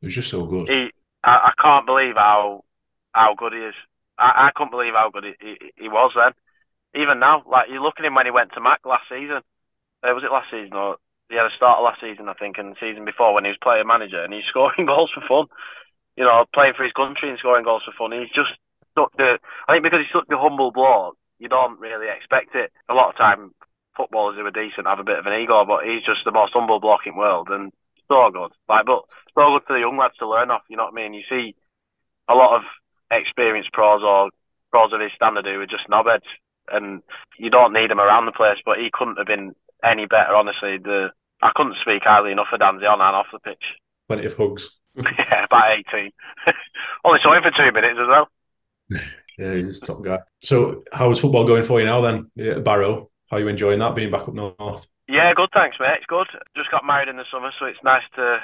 It 0.02 0.06
was 0.06 0.14
just 0.14 0.30
so 0.30 0.44
good. 0.46 0.68
He, 0.68 0.90
I, 1.24 1.50
I 1.50 1.52
can't 1.60 1.86
believe 1.86 2.14
how 2.16 2.64
how 3.12 3.34
good 3.36 3.52
he 3.52 3.60
is. 3.60 3.74
I, 4.18 4.48
I 4.48 4.50
couldn't 4.54 4.70
believe 4.70 4.94
how 4.94 5.10
good 5.12 5.24
he, 5.24 5.34
he, 5.40 5.54
he 5.76 5.88
was 5.88 6.12
then. 6.14 6.32
Even 7.00 7.18
now, 7.18 7.42
like 7.48 7.68
you 7.70 7.82
look 7.82 7.96
at 7.98 8.04
him 8.04 8.14
when 8.14 8.26
he 8.26 8.32
went 8.32 8.52
to 8.54 8.60
Mac 8.60 8.80
last 8.84 9.08
season. 9.08 9.40
Uh, 10.04 10.12
was 10.12 10.24
it 10.24 10.32
last 10.32 10.52
season 10.52 10.76
or 10.76 10.96
yeah, 11.30 11.42
the 11.42 11.56
start 11.56 11.80
of 11.80 11.84
last 11.84 12.00
season 12.00 12.28
I 12.28 12.38
think, 12.38 12.58
and 12.58 12.72
the 12.76 12.80
season 12.80 13.04
before 13.04 13.34
when 13.34 13.44
he 13.44 13.50
was 13.50 13.58
player 13.62 13.84
manager 13.84 14.22
and 14.22 14.32
he's 14.32 14.46
scoring 14.50 14.86
goals 14.86 15.10
for 15.12 15.24
fun. 15.26 15.48
You 16.16 16.24
know, 16.24 16.44
playing 16.54 16.72
for 16.76 16.84
his 16.84 16.96
country 16.96 17.28
and 17.28 17.38
scoring 17.38 17.64
goals 17.64 17.84
for 17.84 17.92
fun. 17.92 18.16
He's 18.16 18.32
just 18.32 18.56
stuck 18.92 19.12
the. 19.16 19.38
I 19.68 19.74
think 19.74 19.84
because 19.84 20.00
he's 20.00 20.14
such 20.14 20.30
a 20.32 20.40
humble 20.40 20.72
bloke, 20.72 21.16
you 21.38 21.48
don't 21.48 21.80
really 21.80 22.08
expect 22.08 22.54
it. 22.54 22.72
A 22.88 22.94
lot 22.94 23.10
of 23.10 23.20
time, 23.20 23.52
footballers 23.96 24.36
who 24.36 24.46
are 24.46 24.54
decent 24.54 24.86
have 24.86 25.00
a 25.00 25.04
bit 25.04 25.18
of 25.18 25.26
an 25.26 25.36
ego, 25.36 25.64
but 25.66 25.84
he's 25.84 26.04
just 26.04 26.24
the 26.24 26.32
most 26.32 26.52
humble 26.54 26.80
bloke 26.80 27.04
in 27.04 27.12
the 27.12 27.18
world 27.18 27.48
and 27.50 27.72
so 28.08 28.30
good. 28.32 28.52
Like, 28.68 28.86
but 28.86 29.02
so 29.34 29.52
good 29.52 29.66
for 29.66 29.74
the 29.74 29.80
young 29.80 29.96
lads 29.96 30.14
to 30.18 30.28
learn 30.28 30.50
off. 30.50 30.62
You 30.68 30.76
know 30.76 30.84
what 30.84 30.98
I 30.98 31.02
mean? 31.02 31.14
You 31.14 31.22
see 31.28 31.54
a 32.28 32.34
lot 32.34 32.56
of 32.56 32.62
experienced 33.10 33.72
pros 33.72 34.02
or 34.02 34.30
pros 34.70 34.92
of 34.92 35.00
his 35.00 35.12
standard 35.14 35.44
who 35.44 35.60
are 35.60 35.66
just 35.66 35.88
knobheads, 35.90 36.28
and 36.70 37.02
you 37.38 37.50
don't 37.50 37.72
need 37.72 37.90
them 37.90 38.00
around 38.00 38.26
the 38.26 38.32
place. 38.32 38.58
But 38.64 38.78
he 38.78 38.90
couldn't 38.92 39.18
have 39.18 39.26
been 39.26 39.54
any 39.84 40.06
better. 40.06 40.34
Honestly, 40.34 40.78
the 40.78 41.10
I 41.42 41.50
couldn't 41.54 41.76
speak 41.82 42.02
highly 42.04 42.32
enough 42.32 42.48
of 42.52 42.60
Danzy 42.60 42.88
on 42.88 43.00
and 43.00 43.16
off 43.16 43.26
the 43.32 43.38
pitch. 43.38 43.62
Plenty 44.08 44.26
of 44.26 44.36
hugs. 44.36 44.70
yeah, 44.96 45.44
about 45.44 45.78
eighteen. 45.78 46.10
Only 47.04 47.20
saw 47.22 47.36
him 47.36 47.42
for 47.42 47.50
two 47.50 47.72
minutes 47.72 47.98
as 48.00 48.08
well. 48.08 48.28
Yeah, 49.38 49.54
he's 49.54 49.82
a 49.82 49.86
top 49.86 50.02
guy. 50.02 50.20
So, 50.40 50.84
how's 50.92 51.20
football 51.20 51.46
going 51.46 51.64
for 51.64 51.78
you 51.78 51.86
now 51.86 52.00
then, 52.00 52.30
yeah, 52.36 52.58
Barrow? 52.58 53.10
How 53.30 53.36
are 53.36 53.40
you 53.40 53.48
enjoying 53.48 53.80
that 53.80 53.94
being 53.94 54.10
back 54.10 54.28
up 54.28 54.34
north? 54.34 54.86
Yeah, 55.08 55.34
good. 55.34 55.50
Thanks, 55.54 55.76
mate. 55.80 55.98
It's 55.98 56.06
good. 56.10 56.28
Just 56.56 56.70
got 56.70 56.86
married 56.86 57.08
in 57.10 57.16
the 57.18 57.26
summer, 57.32 57.50
so 57.58 57.66
it's 57.66 57.82
nice 57.82 58.06
to 58.16 58.38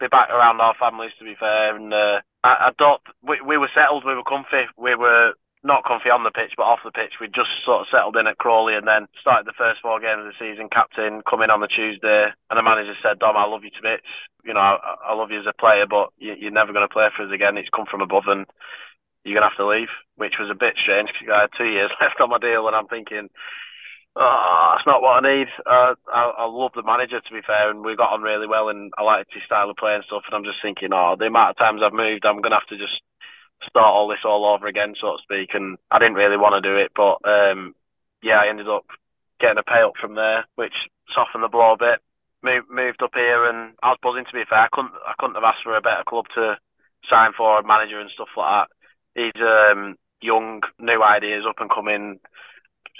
be 0.00 0.08
back 0.10 0.30
around 0.30 0.60
our 0.60 0.74
families. 0.78 1.14
To 1.18 1.24
be 1.24 1.38
fair, 1.38 1.76
and 1.76 1.92
uh, 1.94 2.18
I, 2.42 2.68
I 2.68 2.70
don't. 2.78 3.02
We, 3.22 3.38
we 3.40 3.58
were 3.58 3.70
settled. 3.70 4.04
We 4.04 4.14
were 4.18 4.26
comfy. 4.26 4.66
We 4.76 4.94
were 4.98 5.34
not 5.62 5.86
comfy 5.86 6.10
on 6.10 6.26
the 6.26 6.34
pitch, 6.34 6.58
but 6.58 6.66
off 6.66 6.82
the 6.84 6.90
pitch. 6.90 7.22
We 7.22 7.28
just 7.30 7.54
sort 7.64 7.86
of 7.86 7.90
settled 7.94 8.18
in 8.18 8.26
at 8.26 8.42
Crawley 8.42 8.74
and 8.74 8.86
then 8.86 9.06
started 9.22 9.46
the 9.46 9.54
first 9.56 9.78
four 9.80 10.02
games 10.02 10.26
of 10.26 10.30
the 10.34 10.42
season. 10.42 10.68
Captain 10.74 11.22
come 11.22 11.40
in 11.42 11.54
on 11.54 11.62
the 11.62 11.70
Tuesday, 11.70 12.34
and 12.50 12.56
the 12.58 12.66
manager 12.66 12.98
said, 12.98 13.22
"Dom, 13.22 13.38
I 13.38 13.46
love 13.46 13.62
you 13.62 13.70
to 13.70 13.82
bits. 13.86 14.10
You 14.42 14.58
know, 14.58 14.62
I, 14.62 14.78
I 15.08 15.12
love 15.14 15.30
you 15.30 15.38
as 15.38 15.48
a 15.48 15.54
player, 15.54 15.86
but 15.86 16.10
you, 16.18 16.34
you're 16.34 16.54
never 16.54 16.74
going 16.74 16.86
to 16.86 16.92
play 16.92 17.08
for 17.14 17.24
us 17.24 17.32
again. 17.32 17.56
It's 17.56 17.70
come 17.70 17.86
from 17.86 18.02
above, 18.02 18.26
and 18.26 18.44
you're 19.22 19.38
going 19.38 19.46
to 19.46 19.52
have 19.54 19.62
to 19.62 19.70
leave." 19.70 19.94
Which 20.18 20.36
was 20.42 20.50
a 20.50 20.58
bit 20.58 20.74
strange 20.82 21.14
because 21.14 21.30
I 21.30 21.46
had 21.46 21.54
two 21.54 21.70
years 21.70 21.94
left 22.02 22.18
on 22.18 22.34
my 22.34 22.42
deal, 22.42 22.66
and 22.66 22.76
I'm 22.76 22.90
thinking. 22.90 23.30
Oh, 24.16 24.72
that's 24.72 24.86
not 24.86 25.02
what 25.02 25.22
I 25.22 25.28
need. 25.28 25.48
Uh, 25.66 25.92
I, 26.08 26.32
I 26.40 26.46
love 26.48 26.72
the 26.74 26.82
manager, 26.82 27.20
to 27.20 27.34
be 27.34 27.44
fair, 27.46 27.70
and 27.70 27.84
we 27.84 27.96
got 27.96 28.12
on 28.12 28.22
really 28.22 28.46
well, 28.48 28.70
and 28.70 28.90
I 28.96 29.02
liked 29.02 29.34
his 29.34 29.42
style 29.44 29.68
of 29.68 29.76
play 29.76 29.94
and 29.94 30.04
stuff. 30.04 30.24
And 30.26 30.34
I'm 30.34 30.44
just 30.44 30.62
thinking, 30.62 30.90
oh, 30.92 31.16
the 31.18 31.26
amount 31.26 31.50
of 31.50 31.58
times 31.58 31.82
I've 31.84 31.92
moved, 31.92 32.24
I'm 32.24 32.40
going 32.40 32.56
to 32.56 32.58
have 32.58 32.72
to 32.72 32.80
just 32.80 32.96
start 33.68 33.92
all 33.92 34.08
this 34.08 34.24
all 34.24 34.46
over 34.46 34.66
again, 34.66 34.94
so 34.96 35.16
to 35.16 35.22
speak. 35.22 35.52
And 35.52 35.76
I 35.90 35.98
didn't 35.98 36.16
really 36.16 36.40
want 36.40 36.56
to 36.56 36.64
do 36.64 36.76
it, 36.80 36.92
but 36.96 37.20
um, 37.28 37.74
yeah, 38.22 38.40
I 38.40 38.48
ended 38.48 38.68
up 38.68 38.88
getting 39.38 39.60
a 39.60 39.62
pay 39.62 39.84
up 39.84 40.00
from 40.00 40.14
there, 40.16 40.46
which 40.56 40.74
softened 41.12 41.44
the 41.44 41.52
blow 41.52 41.74
a 41.74 41.76
bit. 41.76 42.00
Moved, 42.42 42.70
moved 42.70 43.02
up 43.02 43.12
here, 43.12 43.44
and 43.44 43.74
I 43.82 43.92
was 43.92 44.00
buzzing. 44.02 44.24
To 44.24 44.32
be 44.32 44.48
fair, 44.48 44.64
I 44.64 44.72
couldn't 44.72 44.92
I 45.04 45.12
couldn't 45.18 45.36
have 45.36 45.44
asked 45.44 45.64
for 45.64 45.76
a 45.76 45.84
better 45.84 46.04
club 46.08 46.26
to 46.36 46.56
sign 47.08 47.32
for, 47.36 47.58
a 47.58 47.66
manager 47.66 48.00
and 48.00 48.10
stuff 48.10 48.32
like 48.36 48.48
that. 48.48 48.68
He's 49.16 49.40
um, 49.40 49.96
young, 50.20 50.60
new 50.78 51.02
ideas, 51.02 51.44
up 51.48 51.60
and 51.60 51.70
coming, 51.70 52.20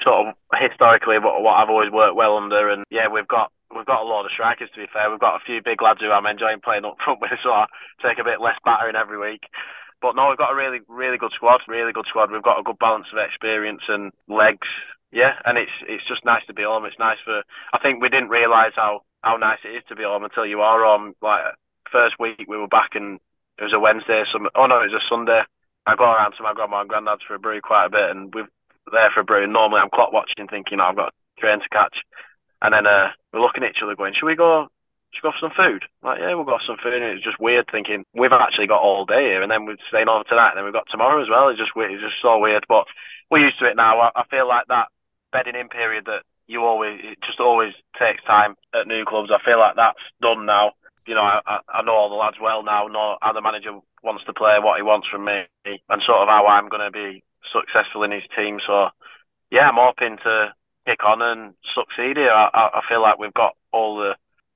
sort 0.03 0.29
of 0.29 0.35
historically 0.57 1.19
what, 1.19 1.43
what 1.43 1.57
I've 1.57 1.71
always 1.71 1.93
worked 1.93 2.17
well 2.17 2.37
under. 2.37 2.69
And 2.71 2.85
yeah, 2.91 3.09
we've 3.09 3.29
got 3.29 3.53
we've 3.75 3.89
got 3.89 4.03
a 4.03 4.09
lot 4.09 4.25
of 4.25 4.33
strikers. 4.33 4.71
To 4.75 4.81
be 4.81 4.93
fair, 4.93 5.11
we've 5.11 5.23
got 5.23 5.37
a 5.37 5.47
few 5.47 5.61
big 5.65 5.83
lads 5.83 6.01
who 6.01 6.11
I'm 6.11 6.27
enjoying 6.27 6.61
playing 6.63 6.85
up 6.85 6.97
front 7.05 7.21
with, 7.21 7.33
so 7.43 7.51
I 7.51 7.67
take 8.03 8.19
a 8.19 8.27
bit 8.29 8.41
less 8.41 8.59
battering 8.65 8.97
every 8.97 9.19
week. 9.19 9.45
But 10.03 10.15
no, 10.15 10.29
we've 10.29 10.39
got 10.39 10.53
a 10.53 10.57
really, 10.57 10.81
really 10.89 11.17
good 11.17 11.33
squad. 11.35 11.65
Really 11.67 11.93
good 11.93 12.07
squad. 12.09 12.31
We've 12.31 12.45
got 12.45 12.61
a 12.61 12.67
good 12.67 12.79
balance 12.79 13.07
of 13.13 13.19
experience 13.19 13.83
and 13.89 14.13
legs. 14.29 14.69
Yeah, 15.13 15.41
and 15.45 15.57
it's 15.57 15.73
it's 15.89 16.07
just 16.07 16.25
nice 16.25 16.45
to 16.47 16.55
be 16.55 16.65
home. 16.65 16.85
It's 16.85 16.99
nice 16.99 17.19
for. 17.25 17.43
I 17.73 17.79
think 17.81 18.03
we 18.03 18.09
didn't 18.13 18.29
realise 18.29 18.77
how 18.77 19.03
how 19.23 19.37
nice 19.37 19.61
it 19.65 19.75
is 19.75 19.85
to 19.89 19.97
be 19.97 20.05
home 20.05 20.25
until 20.25 20.45
you 20.45 20.61
are 20.61 20.85
home. 20.85 21.15
Like 21.23 21.43
first 21.91 22.21
week 22.21 22.45
we 22.49 22.59
were 22.59 22.69
back 22.69 22.93
and 22.95 23.19
it 23.59 23.65
was 23.65 23.73
a 23.73 23.81
Wednesday. 23.81 24.23
Some 24.33 24.49
oh 24.55 24.67
no, 24.67 24.81
it 24.85 24.93
was 24.93 25.01
a 25.01 25.09
Sunday. 25.09 25.43
I 25.87 25.95
go 25.95 26.05
around 26.05 26.35
to 26.37 26.43
my 26.43 26.53
grandma 26.53 26.81
and 26.81 26.91
granddad's 26.91 27.23
for 27.27 27.35
a 27.35 27.39
brew 27.39 27.61
quite 27.63 27.87
a 27.87 27.91
bit, 27.91 28.11
and 28.11 28.35
we're 28.35 28.51
there 28.91 29.11
for 29.15 29.21
a 29.21 29.25
brew. 29.25 29.47
Normally 29.47 29.81
I'm 29.83 29.91
clock 29.91 30.13
watching, 30.13 30.47
thinking 30.49 30.81
oh, 30.81 30.91
I've 30.91 30.97
got 30.97 31.13
a 31.13 31.41
train 31.41 31.61
to 31.61 31.69
catch, 31.69 31.97
and 32.63 32.73
then 32.73 32.87
uh, 32.87 33.11
we're 33.33 33.41
looking 33.41 33.65
at 33.65 33.71
each 33.71 33.83
other, 33.83 33.95
going, 33.95 34.15
"Should 34.15 34.27
we 34.27 34.37
go 34.37 34.69
should 35.17 35.25
we 35.25 35.33
go 35.33 35.37
for 35.39 35.49
some 35.49 35.57
food? 35.57 35.89
Like, 36.05 36.21
yeah, 36.21 36.35
we'll 36.35 36.45
go 36.45 36.61
for 36.61 36.69
some 36.69 36.83
food. 36.83 37.01
And 37.01 37.17
it's 37.17 37.25
just 37.25 37.41
weird 37.41 37.67
thinking 37.73 38.05
we've 38.13 38.37
actually 38.37 38.69
got 38.69 38.85
all 38.85 39.09
day 39.09 39.33
here, 39.33 39.43
and 39.43 39.51
then 39.51 39.65
we're 39.65 39.81
staying 39.89 40.09
over 40.09 40.25
tonight, 40.25 40.53
and 40.53 40.59
then 40.59 40.65
we've 40.65 40.77
got 40.77 40.89
tomorrow 40.91 41.23
as 41.23 41.31
well. 41.31 41.49
It's 41.49 41.61
just 41.61 41.75
weird. 41.75 41.93
It's 41.93 42.05
just 42.05 42.21
so 42.21 42.39
weird. 42.39 42.65
But 42.69 42.85
we're 43.31 43.45
used 43.45 43.59
to 43.61 43.69
it 43.69 43.77
now. 43.77 44.01
I, 44.01 44.11
I 44.15 44.25
feel 44.29 44.47
like 44.47 44.69
that 44.69 44.93
bedding 45.33 45.57
in 45.57 45.69
period 45.69 46.05
that 46.07 46.23
you 46.47 46.63
always 46.63 47.01
it 47.03 47.19
just 47.27 47.41
always 47.41 47.73
takes 47.99 48.23
time 48.25 48.55
at 48.75 48.87
new 48.87 49.05
clubs. 49.05 49.33
I 49.33 49.43
feel 49.43 49.59
like 49.59 49.77
that's 49.77 50.05
done 50.21 50.47
now. 50.47 50.73
You 51.07 51.15
know, 51.15 51.23
I, 51.23 51.63
I 51.69 51.83
know 51.83 51.95
all 51.95 52.11
the 52.11 52.21
lads 52.21 52.37
well 52.41 52.63
now. 52.63 52.87
Know 52.87 53.17
how 53.23 53.33
the 53.33 53.41
manager 53.41 53.79
wants 54.03 54.25
to 54.27 54.35
play, 54.35 54.59
what 54.61 54.77
he 54.77 54.83
wants 54.83 55.09
from 55.09 55.25
me, 55.25 55.47
and 55.65 56.03
sort 56.05 56.23
of 56.23 56.29
how 56.29 56.47
I'm 56.47 56.69
going 56.69 56.85
to 56.85 56.93
be 56.93 57.23
successful 57.53 58.03
in 58.03 58.11
his 58.11 58.25
team. 58.37 58.59
So, 58.67 58.89
yeah, 59.51 59.69
I'm 59.69 59.79
hoping 59.79 60.19
to 60.25 60.53
kick 60.87 61.05
on 61.05 61.23
and 61.23 61.55
succeed 61.75 62.17
here. 62.17 62.31
I, 62.31 62.49
I 62.53 62.81
feel 62.89 63.03
like 63.03 63.19
we've 63.19 63.35
got 63.35 63.57
all 63.73 63.97
the 63.97 64.15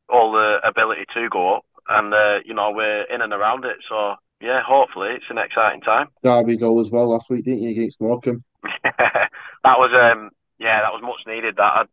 all 0.08 0.32
the 0.32 0.58
ability 0.66 1.04
to 1.14 1.28
go 1.30 1.56
up, 1.56 1.64
and 1.88 2.12
uh, 2.12 2.38
you 2.44 2.54
know 2.54 2.70
we're 2.72 3.02
in 3.04 3.22
and 3.22 3.32
around 3.32 3.64
it. 3.64 3.78
So 3.88 4.14
yeah, 4.40 4.60
hopefully 4.66 5.10
it's 5.14 5.30
an 5.30 5.38
exciting 5.38 5.80
time. 5.82 6.08
Derby 6.22 6.56
goal 6.56 6.80
as 6.80 6.90
well 6.90 7.10
last 7.10 7.30
week, 7.30 7.44
didn't 7.44 7.62
you, 7.62 7.70
against 7.70 8.00
Morecambe? 8.00 8.42
that 8.84 9.78
was 9.78 9.90
um 9.94 10.30
yeah, 10.58 10.80
that 10.82 10.92
was 10.92 11.02
much 11.02 11.26
needed. 11.26 11.56
That 11.56 11.88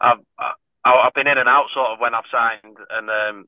I've 0.00 0.18
I've 0.38 0.52
I've 0.84 1.14
been 1.14 1.26
in 1.26 1.38
and 1.38 1.48
out 1.48 1.66
sort 1.72 1.90
of 1.90 1.98
when 1.98 2.14
I've 2.14 2.28
signed, 2.30 2.76
and 2.90 3.08
um, 3.08 3.46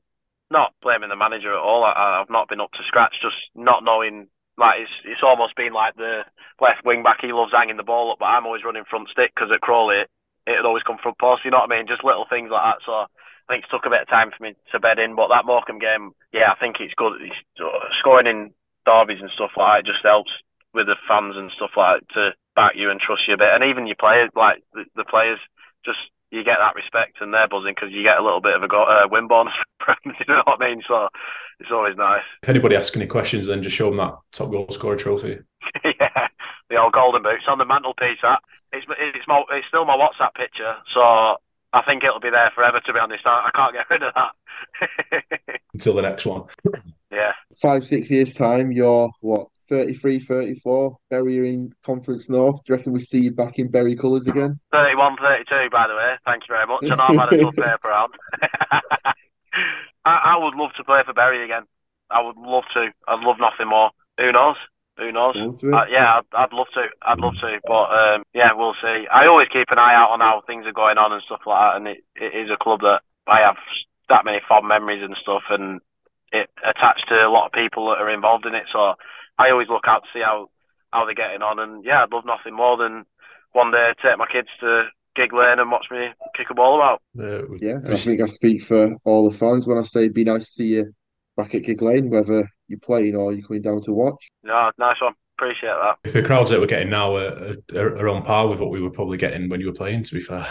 not 0.49 0.73
blaming 0.81 1.09
the 1.09 1.15
manager 1.15 1.53
at 1.53 1.61
all. 1.61 1.83
I, 1.83 2.21
I've 2.21 2.29
not 2.29 2.49
been 2.49 2.61
up 2.61 2.71
to 2.73 2.83
scratch, 2.87 3.13
just 3.21 3.37
not 3.55 3.83
knowing. 3.83 4.27
Like 4.57 4.81
it's 4.81 4.95
it's 5.05 5.23
almost 5.23 5.55
been 5.55 5.73
like 5.73 5.95
the 5.95 6.25
left 6.59 6.83
wing 6.83 7.03
back. 7.03 7.21
He 7.21 7.31
loves 7.31 7.53
hanging 7.53 7.77
the 7.77 7.85
ball 7.85 8.11
up, 8.11 8.19
but 8.19 8.33
I'm 8.33 8.45
always 8.45 8.65
running 8.65 8.89
front 8.89 9.09
stick 9.09 9.31
because 9.33 9.53
at 9.53 9.61
Crawley 9.61 10.01
it, 10.01 10.09
it'd 10.49 10.65
always 10.65 10.83
come 10.83 10.97
front 10.97 11.19
post. 11.21 11.45
You 11.45 11.51
know 11.51 11.61
what 11.61 11.71
I 11.71 11.77
mean? 11.77 11.87
Just 11.87 12.03
little 12.03 12.25
things 12.25 12.49
like 12.49 12.65
that. 12.65 12.81
So 12.85 13.05
I 13.05 13.45
think 13.47 13.63
it 13.63 13.71
took 13.71 13.85
a 13.85 13.93
bit 13.93 14.01
of 14.01 14.09
time 14.09 14.33
for 14.33 14.41
me 14.41 14.57
to 14.73 14.79
bed 14.81 14.97
in, 14.99 15.15
but 15.15 15.29
that 15.29 15.45
Morecambe 15.45 15.79
game, 15.79 16.11
yeah, 16.33 16.51
I 16.51 16.59
think 16.59 16.81
it's 16.81 16.97
good. 16.97 17.21
It's, 17.21 17.37
uh, 17.61 17.87
scoring 18.01 18.27
in 18.27 18.51
derbies 18.83 19.21
and 19.21 19.31
stuff 19.31 19.53
like 19.55 19.85
that 19.85 19.91
just 19.91 20.03
helps 20.03 20.31
with 20.73 20.87
the 20.87 20.97
fans 21.07 21.37
and 21.37 21.53
stuff 21.55 21.77
like 21.77 22.01
that 22.01 22.13
to 22.13 22.21
back 22.57 22.73
you 22.75 22.89
and 22.89 22.99
trust 22.99 23.29
you 23.29 23.35
a 23.35 23.37
bit, 23.37 23.53
and 23.53 23.63
even 23.63 23.85
your 23.85 23.99
players, 23.99 24.33
like 24.35 24.65
the, 24.73 24.83
the 24.97 25.05
players, 25.05 25.39
just 25.85 26.01
you 26.31 26.43
get 26.43 26.57
that 26.59 26.75
respect 26.75 27.17
and 27.21 27.33
they're 27.33 27.47
buzzing 27.47 27.73
because 27.75 27.91
you 27.91 28.03
get 28.03 28.17
a 28.17 28.23
little 28.23 28.41
bit 28.41 28.55
of 28.55 28.63
a 28.63 28.67
go, 28.67 28.83
uh, 28.83 29.07
win 29.09 29.27
bonus. 29.27 29.53
you 30.05 30.11
know 30.27 30.43
what 30.45 30.61
I 30.61 30.69
mean? 30.69 30.81
So 30.87 31.07
it's 31.59 31.71
always 31.71 31.95
nice. 31.95 32.23
If 32.43 32.49
anybody 32.49 32.75
asks 32.75 32.95
any 32.95 33.07
questions, 33.07 33.47
then 33.47 33.63
just 33.63 33.75
show 33.75 33.89
them 33.89 33.97
that 33.97 34.15
top 34.31 34.51
goal 34.51 34.67
scorer 34.71 34.95
trophy. 34.95 35.39
yeah, 35.83 36.27
the 36.69 36.77
old 36.77 36.93
golden 36.93 37.23
boots 37.23 37.47
on 37.47 37.57
the 37.57 37.65
mantelpiece. 37.65 38.19
That 38.21 38.39
it's 38.73 38.85
it's 38.89 39.27
my, 39.27 39.43
it's 39.51 39.67
still 39.67 39.85
my 39.85 39.97
WhatsApp 39.97 40.35
picture, 40.35 40.75
so 40.93 41.01
I 41.73 41.81
think 41.85 42.03
it'll 42.03 42.19
be 42.19 42.29
there 42.29 42.51
forever. 42.53 42.79
To 42.79 42.93
be 42.93 42.99
honest, 42.99 43.25
I, 43.25 43.47
I 43.47 43.51
can't 43.55 43.73
get 43.73 43.89
rid 43.89 44.03
of 44.03 44.13
that. 44.15 45.51
Until 45.73 45.95
the 45.95 46.01
next 46.01 46.25
one. 46.25 46.43
Yeah. 47.11 47.31
Five, 47.61 47.85
six 47.85 48.09
years' 48.09 48.33
time, 48.33 48.71
you're 48.71 49.09
what, 49.21 49.47
33, 49.69 50.19
34, 50.19 50.97
Bury 51.09 51.53
in 51.53 51.73
Conference 51.83 52.29
North. 52.29 52.63
Do 52.63 52.73
you 52.73 52.77
reckon 52.77 52.93
we 52.93 52.99
see 52.99 53.19
you 53.19 53.31
back 53.31 53.59
in 53.59 53.69
Bury 53.69 53.95
colours 53.95 54.27
again? 54.27 54.59
31, 54.71 55.17
32, 55.17 55.69
by 55.71 55.87
the 55.87 55.95
way. 55.95 56.15
Thank 56.25 56.43
you 56.43 56.53
very 56.55 56.67
much. 56.67 56.83
I 56.83 56.95
know 56.95 57.21
I've 57.21 57.29
had 57.29 57.33
a 57.33 57.43
good 57.43 57.55
paper 57.55 57.89
round. 57.89 58.13
I, 60.05 60.35
I 60.35 60.37
would 60.37 60.55
love 60.55 60.71
to 60.77 60.83
play 60.83 61.01
for 61.05 61.13
Bury 61.13 61.43
again. 61.43 61.63
I 62.09 62.21
would 62.21 62.37
love 62.37 62.63
to. 62.73 62.87
I'd 63.07 63.19
love 63.19 63.37
nothing 63.39 63.67
more. 63.69 63.91
Who 64.17 64.31
knows? 64.31 64.55
Who 64.97 65.11
knows? 65.11 65.35
Uh, 65.37 65.85
yeah, 65.91 66.19
I'd, 66.19 66.29
I'd 66.33 66.53
love 66.53 66.67
to. 66.73 66.87
I'd 67.01 67.19
love 67.19 67.35
to, 67.41 67.59
but 67.67 67.87
um, 67.93 68.23
yeah, 68.33 68.53
we'll 68.55 68.73
see. 68.81 69.05
I 69.11 69.27
always 69.27 69.47
keep 69.53 69.67
an 69.69 69.77
eye 69.77 69.93
out 69.93 70.09
on 70.09 70.21
how 70.21 70.41
things 70.47 70.65
are 70.65 70.73
going 70.73 70.97
on 70.97 71.13
and 71.13 71.21
stuff 71.23 71.41
like 71.45 71.59
that, 71.59 71.75
and 71.77 71.87
it, 71.87 72.03
it 72.15 72.33
is 72.33 72.49
a 72.49 72.57
club 72.57 72.81
that 72.81 73.01
I 73.27 73.41
have 73.45 73.57
that 74.09 74.25
many 74.25 74.39
fond 74.47 74.67
memories 74.67 75.03
and 75.03 75.15
stuff, 75.21 75.43
and 75.49 75.81
it 76.31 76.49
attached 76.63 77.05
to 77.09 77.15
a 77.15 77.29
lot 77.29 77.45
of 77.45 77.51
people 77.51 77.89
that 77.89 78.01
are 78.01 78.09
involved 78.09 78.45
in 78.45 78.55
it. 78.55 78.65
So 78.73 78.95
I 79.37 79.51
always 79.51 79.69
look 79.69 79.83
out 79.87 80.03
to 80.03 80.09
see 80.13 80.21
how 80.23 80.49
how 80.91 81.05
they're 81.05 81.15
getting 81.15 81.41
on, 81.41 81.59
and 81.59 81.83
yeah, 81.83 82.03
I'd 82.03 82.13
love 82.13 82.25
nothing 82.25 82.55
more 82.55 82.77
than 82.77 83.05
one 83.51 83.71
day 83.71 83.91
take 84.01 84.17
my 84.17 84.27
kids 84.31 84.47
to 84.61 84.85
Gigg 85.15 85.33
Lane 85.33 85.59
and 85.59 85.71
watch 85.71 85.87
me 85.91 86.07
kick 86.35 86.47
a 86.49 86.53
ball 86.53 86.75
about. 86.77 87.01
Uh, 87.19 87.43
Yeah, 87.59 87.79
I 87.89 87.95
think 87.95 88.21
I 88.21 88.25
speak 88.25 88.63
for 88.63 88.95
all 89.03 89.29
the 89.29 89.37
fans 89.37 89.67
when 89.67 89.77
I 89.77 89.81
say 89.81 90.01
it'd 90.01 90.13
be 90.13 90.23
nice 90.23 90.45
to 90.45 90.51
see 90.53 90.75
you 90.75 90.93
back 91.35 91.55
at 91.55 91.63
Gigg 91.63 91.81
Lane, 91.81 92.09
whether 92.09 92.47
you're 92.67 92.79
playing 92.79 93.15
or 93.15 93.33
you're 93.33 93.45
coming 93.45 93.61
down 93.61 93.81
to 93.83 93.93
watch. 93.93 94.27
Yeah, 94.43 94.71
nice 94.77 95.01
one. 95.01 95.13
Appreciate 95.37 95.69
that. 95.69 95.97
if 96.03 96.13
the 96.13 96.23
crowds 96.23 96.49
that 96.49 96.59
we're 96.59 96.65
getting 96.65 96.89
now 96.89 97.15
are, 97.15 97.53
are, 97.75 97.97
are 97.97 98.09
on 98.09 98.23
par 98.23 98.47
with 98.47 98.59
what 98.59 98.71
we 98.71 98.81
were 98.81 98.89
probably 98.89 99.17
getting 99.17 99.49
when 99.49 99.59
you 99.61 99.67
were 99.67 99.73
playing, 99.73 100.03
to 100.03 100.13
be 100.15 100.21
fair. 100.21 100.47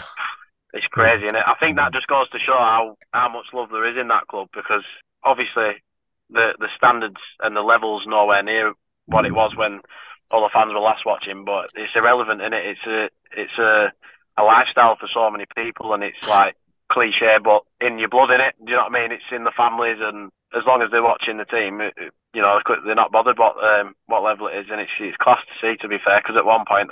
It's 0.73 0.85
crazy, 0.91 1.27
and 1.27 1.35
I 1.35 1.55
think 1.59 1.75
that 1.75 1.91
just 1.91 2.07
goes 2.07 2.29
to 2.29 2.39
show 2.39 2.53
how 2.57 2.95
how 3.11 3.27
much 3.29 3.45
love 3.53 3.69
there 3.71 3.89
is 3.89 3.97
in 3.99 4.07
that 4.09 4.27
club 4.27 4.47
because 4.53 4.83
obviously 5.23 5.81
the 6.29 6.53
the 6.59 6.69
standards 6.75 7.21
and 7.41 7.55
the 7.55 7.61
levels 7.61 8.03
nowhere 8.07 8.43
near 8.43 8.73
what 9.05 9.25
it 9.25 9.33
was 9.33 9.53
when 9.55 9.81
all 10.31 10.43
the 10.43 10.53
fans 10.53 10.73
were 10.73 10.79
last 10.79 11.05
watching. 11.05 11.45
But 11.45 11.71
it's 11.75 11.95
irrelevant, 11.95 12.41
in 12.41 12.53
it? 12.53 12.65
It's 12.65 12.85
a 12.87 13.09
it's 13.35 13.57
a 13.57 13.91
a 14.37 14.43
lifestyle 14.43 14.95
for 14.99 15.09
so 15.13 15.29
many 15.31 15.45
people, 15.55 15.93
and 15.93 16.03
it's 16.03 16.21
like 16.27 16.55
cliche, 16.91 17.37
but 17.43 17.63
in 17.81 17.99
your 17.99 18.09
blood, 18.09 18.31
in 18.31 18.41
it. 18.41 18.55
Do 18.63 18.71
you 18.71 18.77
know 18.77 18.87
what 18.87 18.95
I 18.95 19.01
mean? 19.01 19.11
It's 19.11 19.31
in 19.31 19.43
the 19.43 19.55
families, 19.55 19.97
and 19.99 20.31
as 20.55 20.63
long 20.65 20.81
as 20.81 20.91
they're 20.91 21.03
watching 21.03 21.37
the 21.37 21.49
team, 21.49 21.81
it, 21.81 21.93
you 22.33 22.41
know, 22.41 22.59
they're 22.85 22.95
not 22.95 23.11
bothered 23.11 23.39
what 23.39 23.57
um, 23.57 23.95
what 24.05 24.23
level 24.23 24.47
it 24.47 24.57
is, 24.57 24.67
and 24.71 24.79
it's 24.79 24.93
it's 24.99 25.17
class 25.17 25.41
to 25.47 25.55
see. 25.59 25.77
To 25.81 25.87
be 25.87 25.97
fair, 26.03 26.21
because 26.21 26.37
at 26.37 26.45
one 26.45 26.65
point. 26.67 26.91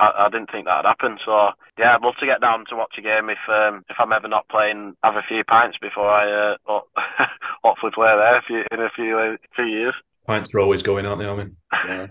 I, 0.00 0.04
I, 0.04 0.26
I 0.26 0.28
didn't 0.30 0.50
think 0.50 0.66
that'd 0.66 0.84
happen, 0.86 1.18
so 1.24 1.50
yeah, 1.78 1.94
I'd 1.94 2.02
love 2.02 2.14
to 2.20 2.26
get 2.26 2.40
down 2.40 2.64
to 2.70 2.76
watch 2.76 2.94
a 2.98 3.02
game 3.02 3.28
if 3.30 3.38
um, 3.48 3.84
if 3.88 3.96
I'm 3.98 4.12
ever 4.12 4.28
not 4.28 4.48
playing, 4.48 4.94
have 5.02 5.16
a 5.16 5.22
few 5.26 5.44
pints 5.44 5.78
before 5.80 6.08
I 6.10 6.52
uh, 6.52 6.56
ho- 6.64 6.88
hopefully 7.64 7.92
play 7.94 8.08
there 8.08 8.36
a 8.38 8.42
few, 8.42 8.62
in 8.70 8.80
a 8.80 8.90
few 8.94 9.18
uh, 9.18 9.36
few 9.54 9.64
years. 9.66 9.94
Pints 10.26 10.52
are 10.54 10.60
always 10.60 10.82
going, 10.82 11.06
aren't 11.06 11.20
they, 11.20 11.26
Armin? 11.26 11.56
Yeah. 11.84 12.06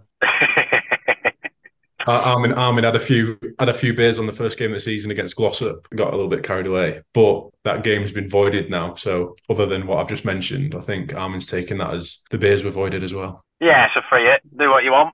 Ar- 2.08 2.22
Armin, 2.22 2.54
Armin 2.54 2.84
had 2.84 2.96
a 2.96 3.00
few 3.00 3.38
had 3.60 3.70
a 3.70 3.74
few 3.74 3.94
beers 3.94 4.20
on 4.20 4.26
the 4.26 4.32
first 4.32 4.58
game 4.58 4.72
of 4.72 4.76
the 4.76 4.80
season 4.80 5.12
against 5.12 5.36
Glossop. 5.36 5.88
Got 5.96 6.10
a 6.14 6.16
little 6.16 6.30
bit 6.30 6.44
carried 6.44 6.68
away, 6.68 7.02
but 7.14 7.50
that 7.64 7.84
game's 7.84 8.12
been 8.12 8.30
voided 8.30 8.70
now. 8.70 8.96
So 8.96 9.36
other 9.50 9.66
than 9.66 9.88
what 9.88 10.00
I've 10.00 10.10
just 10.10 10.26
mentioned, 10.26 10.76
I 10.76 10.82
think 10.82 11.14
Armin's 11.14 11.46
taken 11.48 11.78
that 11.80 11.94
as 11.94 12.20
the 12.32 12.38
beers 12.38 12.64
were 12.64 12.72
voided 12.72 13.04
as 13.04 13.14
well. 13.14 13.42
yeah, 13.60 13.86
it's 13.86 13.96
a 13.96 14.02
free 14.10 14.26
hit. 14.26 14.42
Do 14.58 14.70
what 14.70 14.84
you 14.84 14.92
want. 14.92 15.14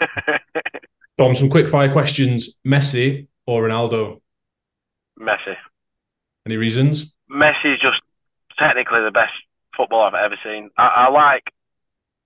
Dom, 1.20 1.34
some 1.34 1.50
quick 1.50 1.68
fire 1.68 1.92
questions: 1.92 2.56
Messi 2.66 3.28
or 3.46 3.68
Ronaldo? 3.68 4.22
Messi. 5.20 5.54
Any 6.46 6.56
reasons? 6.56 7.14
Messi's 7.30 7.78
just 7.78 8.00
technically 8.58 9.04
the 9.04 9.10
best 9.10 9.36
footballer 9.76 10.06
I've 10.06 10.32
ever 10.32 10.38
seen. 10.42 10.70
I, 10.78 11.08
I 11.08 11.10
like 11.10 11.52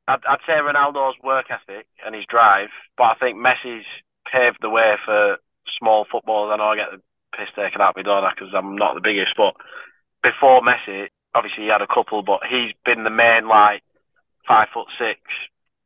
I'd, 0.07 0.23
I'd 0.31 0.47
say 0.47 0.53
Ronaldo's 0.63 1.17
work 1.25 1.47
ethic 1.51 1.89
and 2.07 2.15
his 2.15 2.25
drive, 2.31 2.69
but 2.97 3.05
I 3.11 3.15
think 3.19 3.37
Messi's 3.37 3.85
paved 4.31 4.59
the 4.61 4.71
way 4.71 4.95
for 5.05 5.39
small 5.77 6.07
footballers. 6.09 6.55
I 6.55 6.59
know 6.59 6.71
I 6.71 6.77
get 6.77 6.93
the 6.93 7.03
piss 7.37 7.51
taken 7.57 7.81
out 7.81 7.91
of 7.91 7.97
me, 7.97 8.05
don't 8.05 8.23
I? 8.23 8.31
Because 8.31 8.55
I'm 8.55 8.77
not 8.77 8.95
the 8.95 9.01
biggest, 9.03 9.35
but 9.37 9.55
before 10.23 10.63
Messi, 10.63 11.09
obviously 11.35 11.65
he 11.65 11.69
had 11.69 11.83
a 11.83 11.91
couple, 11.93 12.23
but 12.23 12.47
he's 12.49 12.71
been 12.87 13.03
the 13.03 13.11
main 13.11 13.49
like 13.49 13.83
five 14.47 14.69
foot 14.73 14.87
six, 14.97 15.19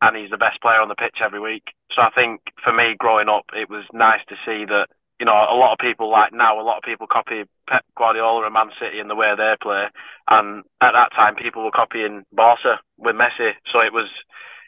and 0.01 0.17
he's 0.17 0.31
the 0.31 0.39
best 0.39 0.61
player 0.61 0.81
on 0.81 0.89
the 0.89 0.95
pitch 0.95 1.19
every 1.25 1.41
week. 1.41 1.75
So 1.95 2.03
I 2.03 2.11
think 2.15 2.41
for 2.63 2.73
me, 2.73 2.95
growing 2.99 3.29
up, 3.29 3.47
it 3.55 3.69
was 3.69 3.85
nice 3.93 4.21
to 4.29 4.37
see 4.47 4.65
that 4.67 4.87
you 5.19 5.27
know 5.27 5.35
a 5.35 5.59
lot 5.59 5.73
of 5.73 5.79
people 5.79 6.11
like 6.11 6.33
now, 6.33 6.61
a 6.61 6.63
lot 6.63 6.79
of 6.79 6.87
people 6.87 7.07
copy 7.11 7.45
Pep 7.69 7.85
Guardiola 7.97 8.45
and 8.45 8.55
Man 8.55 8.71
City 8.81 9.01
and 9.01 9.11
the 9.11 9.19
way 9.19 9.33
they 9.37 9.55
play, 9.61 9.87
and 10.29 10.65
at 10.81 10.93
that 10.93 11.13
time 11.15 11.35
people 11.35 11.65
were 11.65 11.75
copying 11.75 12.25
Barca 12.33 12.81
with 12.97 13.17
Messi. 13.17 13.53
So 13.73 13.81
it 13.81 13.93
was 13.93 14.09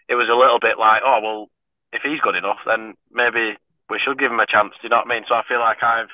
it 0.09 0.15
was 0.15 0.29
a 0.29 0.39
little 0.39 0.59
bit 0.59 0.79
like, 0.79 1.03
oh 1.05 1.21
well, 1.23 1.47
if 1.93 2.03
he's 2.03 2.21
good 2.21 2.35
enough, 2.35 2.59
then 2.67 2.95
maybe 3.13 3.57
we 3.89 3.99
should 4.03 4.19
give 4.19 4.33
him 4.33 4.41
a 4.41 4.47
chance. 4.47 4.75
Do 4.81 4.87
you 4.87 4.89
know 4.91 5.03
what 5.03 5.11
I 5.11 5.15
mean? 5.15 5.25
So 5.29 5.35
I 5.35 5.43
feel 5.47 5.61
like 5.61 5.83
I've 5.83 6.11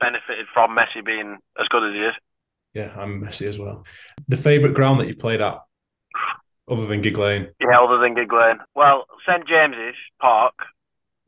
benefited 0.00 0.46
from 0.52 0.76
Messi 0.76 1.04
being 1.04 1.38
as 1.60 1.68
good 1.68 1.84
as 1.84 1.94
he 1.94 2.00
is. 2.00 2.14
Yeah, 2.74 2.90
I'm 2.96 3.22
Messi 3.22 3.48
as 3.48 3.58
well. 3.58 3.84
The 4.28 4.36
favourite 4.36 4.74
ground 4.74 5.00
that 5.00 5.06
you've 5.06 5.18
played 5.18 5.40
at, 5.40 5.60
other 6.68 6.86
than 6.86 7.00
Gigg 7.00 7.18
Lane? 7.18 7.48
Yeah, 7.60 7.80
other 7.80 7.98
than 7.98 8.14
Gigg 8.14 8.32
Lane. 8.32 8.58
Well, 8.74 9.06
St 9.26 9.46
James's 9.46 9.96
Park, 10.20 10.54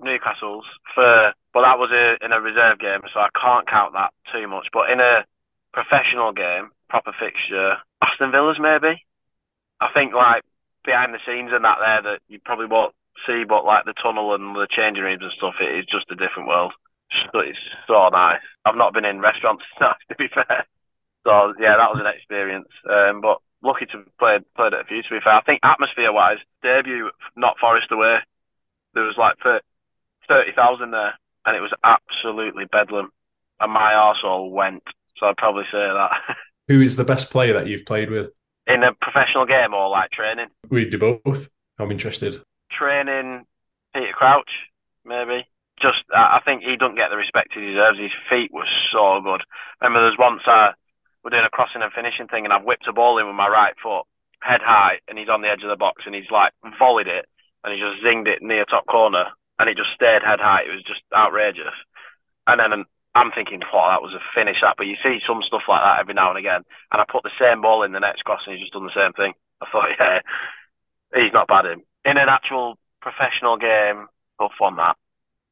Newcastle's, 0.01 0.64
for 0.95 1.32
but 1.53 1.64
that 1.64 1.80
was 1.80 1.89
a, 1.89 2.20
in 2.20 2.37
a 2.37 2.41
reserve 2.41 2.78
game, 2.78 3.01
so 3.09 3.20
I 3.20 3.32
can't 3.32 3.64
count 3.64 3.97
that 3.97 4.12
too 4.28 4.45
much. 4.45 4.68
But 4.72 4.93
in 4.93 5.01
a 5.01 5.24
professional 5.72 6.37
game, 6.37 6.68
proper 6.89 7.16
fixture, 7.16 7.80
Aston 8.05 8.30
Villa's 8.30 8.61
maybe. 8.61 9.01
I 9.80 9.89
think 9.93 10.12
like 10.12 10.45
behind 10.84 11.12
the 11.12 11.24
scenes 11.24 11.53
and 11.53 11.64
that 11.64 11.80
there 11.80 12.12
that 12.12 12.20
you 12.28 12.41
probably 12.45 12.68
won't 12.68 12.93
see, 13.24 13.45
but 13.49 13.64
like 13.64 13.84
the 13.84 13.97
tunnel 13.97 14.34
and 14.37 14.55
the 14.55 14.68
changing 14.68 15.05
rooms 15.05 15.24
and 15.24 15.32
stuff, 15.37 15.57
it 15.61 15.72
is 15.80 15.89
just 15.89 16.12
a 16.12 16.20
different 16.20 16.49
world. 16.49 16.72
So 17.32 17.39
it's 17.39 17.59
so 17.87 18.09
nice. 18.11 18.43
I've 18.66 18.76
not 18.76 18.93
been 18.93 19.05
in 19.07 19.20
restaurants 19.20 19.62
to 19.78 20.14
be 20.18 20.26
fair. 20.28 20.66
So 21.24 21.55
yeah, 21.57 21.78
that 21.78 21.89
was 21.95 22.03
an 22.03 22.11
experience. 22.11 22.68
Um, 22.84 23.20
but 23.20 23.39
lucky 23.66 23.86
to 23.86 24.04
play 24.18 24.38
played 24.56 24.74
at 24.74 24.80
a 24.80 24.84
few. 24.84 25.02
To 25.02 25.10
be 25.10 25.20
fair, 25.22 25.34
I 25.34 25.42
think 25.42 25.60
atmosphere 25.62 26.12
wise, 26.12 26.38
debut 26.62 27.10
not 27.36 27.58
Forest 27.58 27.90
away. 27.90 28.18
There 28.94 29.04
was 29.04 29.18
like 29.18 29.36
thirty 29.42 30.52
thousand 30.54 30.92
there, 30.92 31.18
and 31.44 31.56
it 31.56 31.60
was 31.60 31.74
absolutely 31.84 32.64
bedlam. 32.70 33.10
And 33.60 33.72
my 33.72 33.92
arsehole 33.92 34.50
went. 34.50 34.82
So 35.18 35.26
I'd 35.26 35.36
probably 35.36 35.64
say 35.72 35.78
that. 35.78 36.10
Who 36.68 36.80
is 36.80 36.96
the 36.96 37.04
best 37.04 37.30
player 37.30 37.54
that 37.54 37.66
you've 37.66 37.86
played 37.86 38.10
with? 38.10 38.30
In 38.66 38.82
a 38.82 38.92
professional 39.00 39.46
game 39.46 39.72
or 39.72 39.88
like 39.88 40.10
training? 40.10 40.48
We 40.68 40.88
do 40.90 40.98
both. 40.98 41.48
I'm 41.78 41.90
interested. 41.92 42.42
Training, 42.70 43.46
Peter 43.94 44.12
Crouch, 44.12 44.50
maybe. 45.04 45.46
Just, 45.80 46.04
I 46.14 46.40
think 46.44 46.62
he 46.62 46.76
doesn't 46.76 46.96
get 46.96 47.10
the 47.10 47.16
respect 47.16 47.52
he 47.54 47.60
deserves. 47.60 47.98
His 47.98 48.10
feet 48.30 48.50
were 48.52 48.66
so 48.92 49.20
good. 49.22 49.42
Remember, 49.80 50.00
there's 50.00 50.18
once 50.18 50.40
I 50.46 50.72
we're 51.27 51.35
doing 51.35 51.43
a 51.43 51.51
crossing 51.51 51.83
and 51.83 51.91
finishing 51.91 52.31
thing, 52.31 52.47
and 52.47 52.55
I've 52.55 52.62
whipped 52.62 52.87
a 52.87 52.95
ball 52.95 53.18
in 53.18 53.27
with 53.27 53.35
my 53.35 53.51
right 53.51 53.74
foot, 53.83 54.07
head 54.39 54.62
high, 54.62 55.03
and 55.11 55.18
he's 55.18 55.27
on 55.27 55.43
the 55.43 55.51
edge 55.51 55.66
of 55.66 55.74
the 55.74 55.74
box, 55.74 56.07
and 56.07 56.14
he's 56.14 56.31
like 56.31 56.55
volleyed 56.79 57.11
it, 57.11 57.27
and 57.66 57.74
he 57.74 57.83
just 57.83 57.99
zinged 57.99 58.31
it 58.31 58.47
near 58.47 58.62
top 58.62 58.87
corner, 58.87 59.35
and 59.59 59.66
it 59.66 59.74
just 59.74 59.91
stayed 59.91 60.22
head 60.22 60.39
high. 60.39 60.62
It 60.62 60.70
was 60.70 60.87
just 60.87 61.03
outrageous. 61.11 61.74
And 62.47 62.62
then 62.62 62.87
I'm 63.16 63.35
thinking, 63.35 63.59
wow, 63.74 63.91
that 63.91 64.07
was 64.07 64.14
a 64.14 64.22
finish 64.39 64.62
that. 64.62 64.79
But 64.79 64.87
you 64.87 64.95
see 65.03 65.18
some 65.27 65.43
stuff 65.43 65.66
like 65.66 65.83
that 65.83 65.99
every 65.99 66.14
now 66.14 66.31
and 66.31 66.39
again. 66.39 66.62
And 66.93 67.03
I 67.03 67.05
put 67.11 67.27
the 67.27 67.35
same 67.41 67.59
ball 67.59 67.83
in 67.83 67.91
the 67.91 67.99
next 67.99 68.22
cross 68.22 68.47
and 68.47 68.55
he's 68.55 68.62
just 68.62 68.77
done 68.77 68.87
the 68.87 68.95
same 68.95 69.11
thing. 69.18 69.35
I 69.59 69.66
thought, 69.66 69.91
yeah, 69.99 70.20
he's 71.11 71.33
not 71.33 71.49
bad 71.49 71.66
in. 71.66 71.83
In 72.05 72.22
an 72.22 72.31
actual 72.31 72.79
professional 73.03 73.57
game, 73.57 74.07
tough 74.39 74.61
on 74.61 74.77
that. 74.77 74.95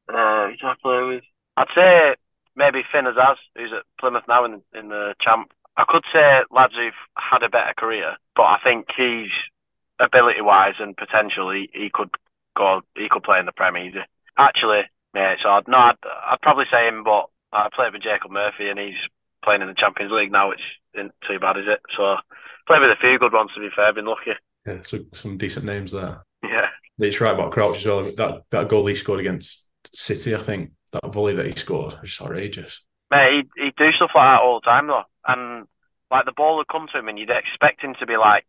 Uh, 0.07 0.53
who 0.53 0.55
do 0.55 0.67
I 0.71 0.75
play 0.79 1.01
with? 1.03 1.27
I'd 1.57 1.73
say 1.73 2.15
maybe 2.55 2.85
Finn 2.93 3.09
Azaz, 3.09 3.41
who's 3.57 3.73
at 3.75 3.83
Plymouth 3.99 4.29
now 4.29 4.45
in, 4.45 4.61
in 4.77 4.87
the 4.87 5.15
champ. 5.19 5.51
I 5.77 5.83
could 5.87 6.03
say 6.13 6.41
lads 6.51 6.73
who've 6.75 6.93
had 7.17 7.43
a 7.43 7.49
better 7.49 7.73
career, 7.77 8.15
but 8.35 8.43
I 8.43 8.57
think 8.63 8.87
he's 8.95 9.31
ability 9.99 10.41
wise 10.41 10.75
and 10.79 10.95
potentially 10.95 11.69
he 11.73 11.89
could 11.93 12.09
go, 12.57 12.81
he 12.95 13.07
could 13.09 13.23
play 13.23 13.39
in 13.39 13.45
the 13.45 13.51
Premier 13.51 13.87
easy. 13.87 13.99
Actually, 14.37 14.83
yeah, 15.13 15.31
it's 15.31 15.43
hard. 15.43 15.67
No, 15.67 15.77
I'd, 15.77 15.95
I'd 16.03 16.41
probably 16.41 16.65
say 16.71 16.87
him, 16.87 17.03
but 17.03 17.27
I 17.51 17.69
played 17.73 17.93
with 17.93 18.03
Jacob 18.03 18.31
Murphy 18.31 18.69
and 18.69 18.79
he's 18.79 18.99
playing 19.43 19.61
in 19.61 19.67
the 19.67 19.75
Champions 19.77 20.11
League 20.11 20.31
now, 20.31 20.49
which 20.49 20.61
isn't 20.93 21.13
too 21.27 21.39
bad, 21.39 21.57
is 21.57 21.67
it? 21.67 21.79
So 21.95 22.15
played 22.67 22.81
with 22.81 22.91
a 22.91 22.99
few 22.99 23.19
good 23.19 23.33
ones 23.33 23.51
to 23.55 23.61
be 23.61 23.69
fair. 23.75 23.93
Been 23.93 24.05
lucky. 24.05 24.31
Yeah, 24.65 24.79
so 24.83 24.99
some 25.13 25.37
decent 25.37 25.65
names 25.65 25.91
there. 25.91 26.23
Yeah, 26.43 26.67
it's 26.99 27.21
right 27.21 27.33
about 27.33 27.51
Crouch 27.51 27.77
as 27.77 27.85
well. 27.85 28.03
That 28.03 28.43
that 28.49 28.67
goal 28.67 28.87
he 28.87 28.95
scored 28.95 29.19
against 29.19 29.67
City, 29.93 30.35
I 30.35 30.41
think 30.41 30.71
that 30.91 31.13
volley 31.13 31.35
that 31.35 31.45
he 31.45 31.53
scored 31.55 31.93
was 32.01 32.09
just 32.09 32.21
outrageous. 32.21 32.83
Mate, 33.15 33.47
he 33.55 33.71
he'd 33.71 33.75
do 33.79 33.95
stuff 33.95 34.11
like 34.11 34.27
that 34.27 34.43
all 34.43 34.59
the 34.59 34.67
time 34.67 34.87
though, 34.87 35.07
and 35.25 35.67
like 36.11 36.25
the 36.25 36.35
ball 36.35 36.57
would 36.57 36.67
come 36.67 36.87
to 36.91 36.99
him, 36.99 37.07
and 37.07 37.17
you'd 37.17 37.31
expect 37.31 37.81
him 37.81 37.95
to 37.99 38.05
be 38.05 38.17
like 38.17 38.43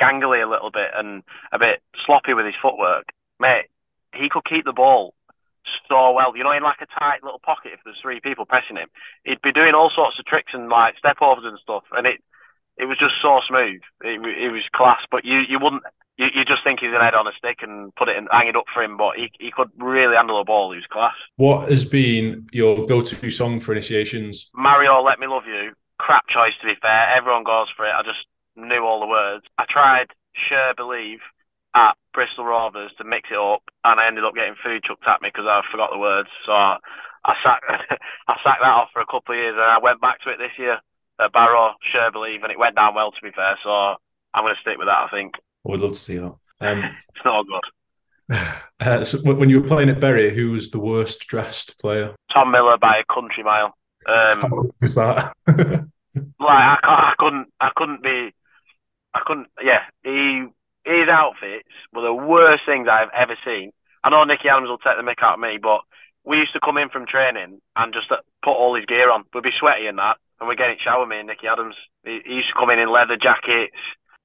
gangly 0.00 0.44
a 0.44 0.48
little 0.50 0.70
bit 0.70 0.92
and 0.94 1.22
a 1.52 1.58
bit 1.58 1.80
sloppy 2.04 2.34
with 2.34 2.44
his 2.44 2.58
footwork. 2.60 3.08
Mate, 3.40 3.72
he 4.12 4.28
could 4.28 4.44
keep 4.44 4.64
the 4.64 4.76
ball 4.76 5.14
so 5.88 6.12
well. 6.12 6.36
You 6.36 6.44
know, 6.44 6.52
in 6.52 6.62
like 6.62 6.84
a 6.84 6.92
tight 7.00 7.24
little 7.24 7.40
pocket, 7.40 7.72
if 7.72 7.80
there's 7.84 8.00
three 8.02 8.20
people 8.20 8.44
pressing 8.44 8.76
him, 8.76 8.88
he'd 9.24 9.40
be 9.40 9.52
doing 9.52 9.72
all 9.74 9.90
sorts 9.94 10.18
of 10.18 10.26
tricks 10.26 10.52
and 10.52 10.68
like 10.68 10.98
step 10.98 11.16
overs 11.22 11.48
and 11.48 11.58
stuff, 11.58 11.84
and 11.92 12.06
it 12.06 12.20
it 12.76 12.84
was 12.84 12.98
just 13.00 13.16
so 13.22 13.40
smooth. 13.48 13.80
It, 14.04 14.20
it 14.20 14.52
was 14.52 14.64
class, 14.76 15.00
but 15.10 15.24
you 15.24 15.40
you 15.48 15.58
wouldn't. 15.60 15.84
You, 16.18 16.26
you 16.34 16.44
just 16.44 16.62
think 16.64 16.80
he's 16.80 16.92
an 16.92 17.00
head 17.00 17.14
on 17.14 17.26
a 17.26 17.32
stick 17.38 17.58
and 17.62 17.94
put 17.96 18.08
it 18.08 18.16
and 18.16 18.28
hang 18.30 18.48
it 18.48 18.56
up 18.56 18.68
for 18.72 18.82
him, 18.82 18.96
but 18.96 19.16
he, 19.16 19.32
he 19.40 19.50
could 19.50 19.70
really 19.78 20.14
handle 20.14 20.40
a 20.40 20.44
ball. 20.44 20.72
He 20.72 20.76
was 20.76 20.86
class. 20.92 21.16
What 21.36 21.70
has 21.70 21.84
been 21.84 22.46
your 22.52 22.86
go-to 22.86 23.30
song 23.30 23.60
for 23.60 23.72
initiations? 23.72 24.50
Mario, 24.54 25.00
Let 25.02 25.18
Me 25.18 25.26
Love 25.26 25.46
You. 25.46 25.72
Crap 25.98 26.28
choice, 26.28 26.52
to 26.60 26.66
be 26.66 26.74
fair. 26.80 27.16
Everyone 27.16 27.44
goes 27.44 27.68
for 27.76 27.86
it. 27.86 27.94
I 27.96 28.02
just 28.02 28.26
knew 28.56 28.84
all 28.84 29.00
the 29.00 29.06
words. 29.06 29.44
I 29.58 29.64
tried 29.68 30.12
Sure 30.48 30.74
Believe 30.76 31.20
at 31.74 31.96
Bristol 32.12 32.44
Rovers 32.44 32.92
to 32.98 33.04
mix 33.04 33.28
it 33.32 33.40
up, 33.40 33.64
and 33.84 34.00
I 34.00 34.06
ended 34.06 34.24
up 34.24 34.34
getting 34.34 34.56
food 34.60 34.84
chucked 34.84 35.08
at 35.08 35.22
me 35.22 35.32
because 35.32 35.48
I 35.48 35.64
forgot 35.70 35.90
the 35.92 35.98
words. 35.98 36.28
So 36.44 36.52
I, 36.52 36.76
I 37.24 37.34
sacked 37.40 37.64
I 38.28 38.36
sacked 38.44 38.60
that 38.60 38.76
off 38.76 38.92
for 38.92 39.00
a 39.00 39.08
couple 39.08 39.32
of 39.32 39.40
years, 39.40 39.56
and 39.56 39.64
I 39.64 39.80
went 39.80 40.00
back 40.00 40.20
to 40.22 40.30
it 40.30 40.38
this 40.38 40.56
year 40.58 40.78
at 41.20 41.32
Barrow, 41.32 41.74
Sure 41.92 42.12
Believe, 42.12 42.42
and 42.42 42.52
it 42.52 42.58
went 42.58 42.76
down 42.76 42.94
well. 42.94 43.12
To 43.12 43.24
be 43.24 43.32
fair, 43.32 43.56
so 43.64 43.96
I'm 44.36 44.44
going 44.44 44.54
to 44.54 44.60
stick 44.60 44.76
with 44.76 44.88
that. 44.88 45.08
I 45.08 45.10
think. 45.10 45.34
I 45.66 45.70
would 45.70 45.80
love 45.80 45.92
to 45.92 45.98
see 45.98 46.16
that. 46.16 46.34
Um, 46.60 46.82
it's 47.14 47.24
not 47.24 47.46
good. 47.46 48.38
Uh, 48.80 49.04
so 49.04 49.16
when 49.18 49.48
you 49.48 49.60
were 49.60 49.66
playing 49.68 49.88
at 49.88 50.00
Bury, 50.00 50.34
who 50.34 50.50
was 50.50 50.70
the 50.70 50.80
worst 50.80 51.28
dressed 51.28 51.78
player? 51.78 52.16
Tom 52.34 52.50
Miller 52.50 52.76
by 52.76 52.96
a 52.98 53.14
country 53.14 53.44
mile. 53.44 53.76
Um, 54.06 54.40
How 54.40 54.70
was 54.80 54.94
that? 54.96 55.32
like 55.46 55.88
I, 56.42 56.78
I 56.82 57.12
couldn't, 57.16 57.46
I 57.60 57.70
couldn't 57.76 58.02
be, 58.02 58.34
I 59.14 59.20
couldn't. 59.24 59.46
Yeah, 59.62 59.82
he 60.02 60.46
his 60.84 61.08
outfits 61.08 61.68
were 61.92 62.02
the 62.02 62.14
worst 62.14 62.62
things 62.66 62.88
I've 62.90 63.14
ever 63.16 63.36
seen. 63.44 63.70
I 64.02 64.10
know 64.10 64.24
Nicky 64.24 64.48
Adams 64.48 64.68
will 64.68 64.78
take 64.78 64.96
the 64.96 65.06
mick 65.06 65.22
out 65.22 65.34
of 65.34 65.40
me, 65.40 65.58
but 65.62 65.82
we 66.24 66.38
used 66.38 66.52
to 66.54 66.60
come 66.60 66.76
in 66.76 66.88
from 66.88 67.06
training 67.06 67.60
and 67.76 67.94
just 67.94 68.08
put 68.08 68.50
all 68.50 68.74
his 68.74 68.86
gear 68.86 69.10
on. 69.10 69.24
We'd 69.32 69.44
be 69.44 69.50
sweaty 69.58 69.86
and 69.86 69.98
that, 69.98 70.16
and 70.40 70.48
we'd 70.48 70.58
get 70.58 70.70
in 70.70 70.76
shower 70.82 71.06
me 71.06 71.18
and 71.18 71.28
Nicky 71.28 71.46
Adams. 71.46 71.76
He, 72.04 72.20
he 72.24 72.34
used 72.42 72.48
to 72.48 72.58
come 72.58 72.70
in 72.70 72.78
in 72.78 72.90
leather 72.90 73.16
jackets. 73.16 73.78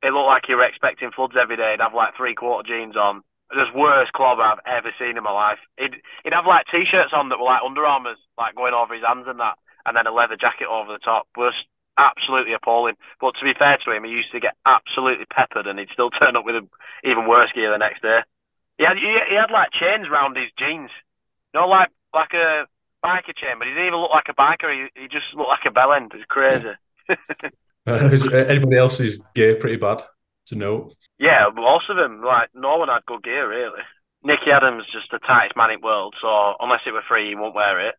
It 0.03 0.13
looked 0.13 0.29
like 0.29 0.43
he 0.45 0.55
were 0.55 0.67
expecting 0.67 1.11
floods 1.11 1.35
every 1.39 1.57
day. 1.57 1.73
He'd 1.73 1.83
have 1.83 1.93
like 1.93 2.15
three 2.15 2.35
quarter 2.35 2.67
jeans 2.67 2.95
on. 2.95 3.23
Just 3.53 3.73
worst 3.73 4.11
clobber 4.11 4.43
I've 4.43 4.61
ever 4.67 4.91
seen 4.99 5.15
in 5.15 5.23
my 5.23 5.31
life. 5.31 5.59
He'd, 5.79 5.95
he'd 6.23 6.35
have 6.35 6.45
like 6.45 6.67
t-shirts 6.67 7.15
on 7.15 7.29
that 7.29 7.39
were 7.39 7.47
like 7.47 7.63
Under 7.63 7.85
Armours, 7.85 8.19
like 8.37 8.55
going 8.55 8.75
over 8.75 8.93
his 8.93 9.07
hands 9.07 9.25
and 9.25 9.39
that, 9.39 9.55
and 9.85 9.95
then 9.95 10.05
a 10.05 10.11
leather 10.11 10.35
jacket 10.35 10.67
over 10.67 10.91
the 10.91 10.99
top. 10.99 11.27
Worst 11.37 11.63
absolutely 11.97 12.53
appalling. 12.53 12.95
But 13.19 13.33
to 13.39 13.43
be 13.43 13.57
fair 13.57 13.77
to 13.81 13.91
him, 13.91 14.03
he 14.03 14.11
used 14.11 14.31
to 14.31 14.39
get 14.39 14.55
absolutely 14.65 15.25
peppered, 15.25 15.65
and 15.65 15.79
he'd 15.79 15.91
still 15.91 16.09
turn 16.19 16.35
up 16.35 16.45
with 16.45 16.55
a, 16.55 16.63
even 17.03 17.27
worse 17.27 17.51
gear 17.53 17.71
the 17.71 17.81
next 17.81 18.01
day. 18.01 18.21
He 18.77 18.85
had 18.85 18.97
he, 18.97 19.09
he 19.29 19.35
had 19.35 19.49
like 19.49 19.73
chains 19.73 20.05
round 20.11 20.37
his 20.37 20.53
jeans, 20.57 20.93
you 21.53 21.59
know, 21.59 21.67
like 21.67 21.89
like 22.13 22.33
a 22.33 22.69
biker 23.03 23.33
chain, 23.33 23.57
but 23.57 23.67
he 23.67 23.73
didn't 23.73 23.87
even 23.89 23.99
look 23.99 24.13
like 24.13 24.29
a 24.29 24.37
biker. 24.37 24.69
He, 24.69 25.01
he 25.01 25.07
just 25.07 25.33
looked 25.33 25.49
like 25.49 25.65
a 25.65 25.73
bellend. 25.73 26.13
was 26.13 26.23
crazy. 26.29 26.77
Is 27.09 27.51
Uh, 27.87 28.09
uh, 28.11 28.35
anybody 28.51 28.77
else's 28.77 29.21
gear 29.33 29.55
pretty 29.55 29.77
bad 29.77 30.03
to 30.47 30.55
know? 30.55 30.91
yeah, 31.19 31.47
most 31.55 31.89
of 31.89 31.95
them, 31.95 32.21
like 32.21 32.49
no 32.53 32.77
one 32.77 32.89
had 32.89 33.05
good 33.05 33.23
gear 33.23 33.47
really. 33.49 33.81
Nicky 34.23 34.51
Adams 34.51 34.83
just 34.91 35.09
the 35.11 35.19
tightest 35.19 35.55
man 35.55 35.71
in 35.71 35.79
the 35.79 35.85
world, 35.85 36.15
so 36.21 36.55
unless 36.59 36.81
it 36.85 36.91
were 36.91 37.05
free, 37.07 37.29
he 37.29 37.35
wouldn't 37.35 37.55
wear 37.55 37.87
it. 37.87 37.95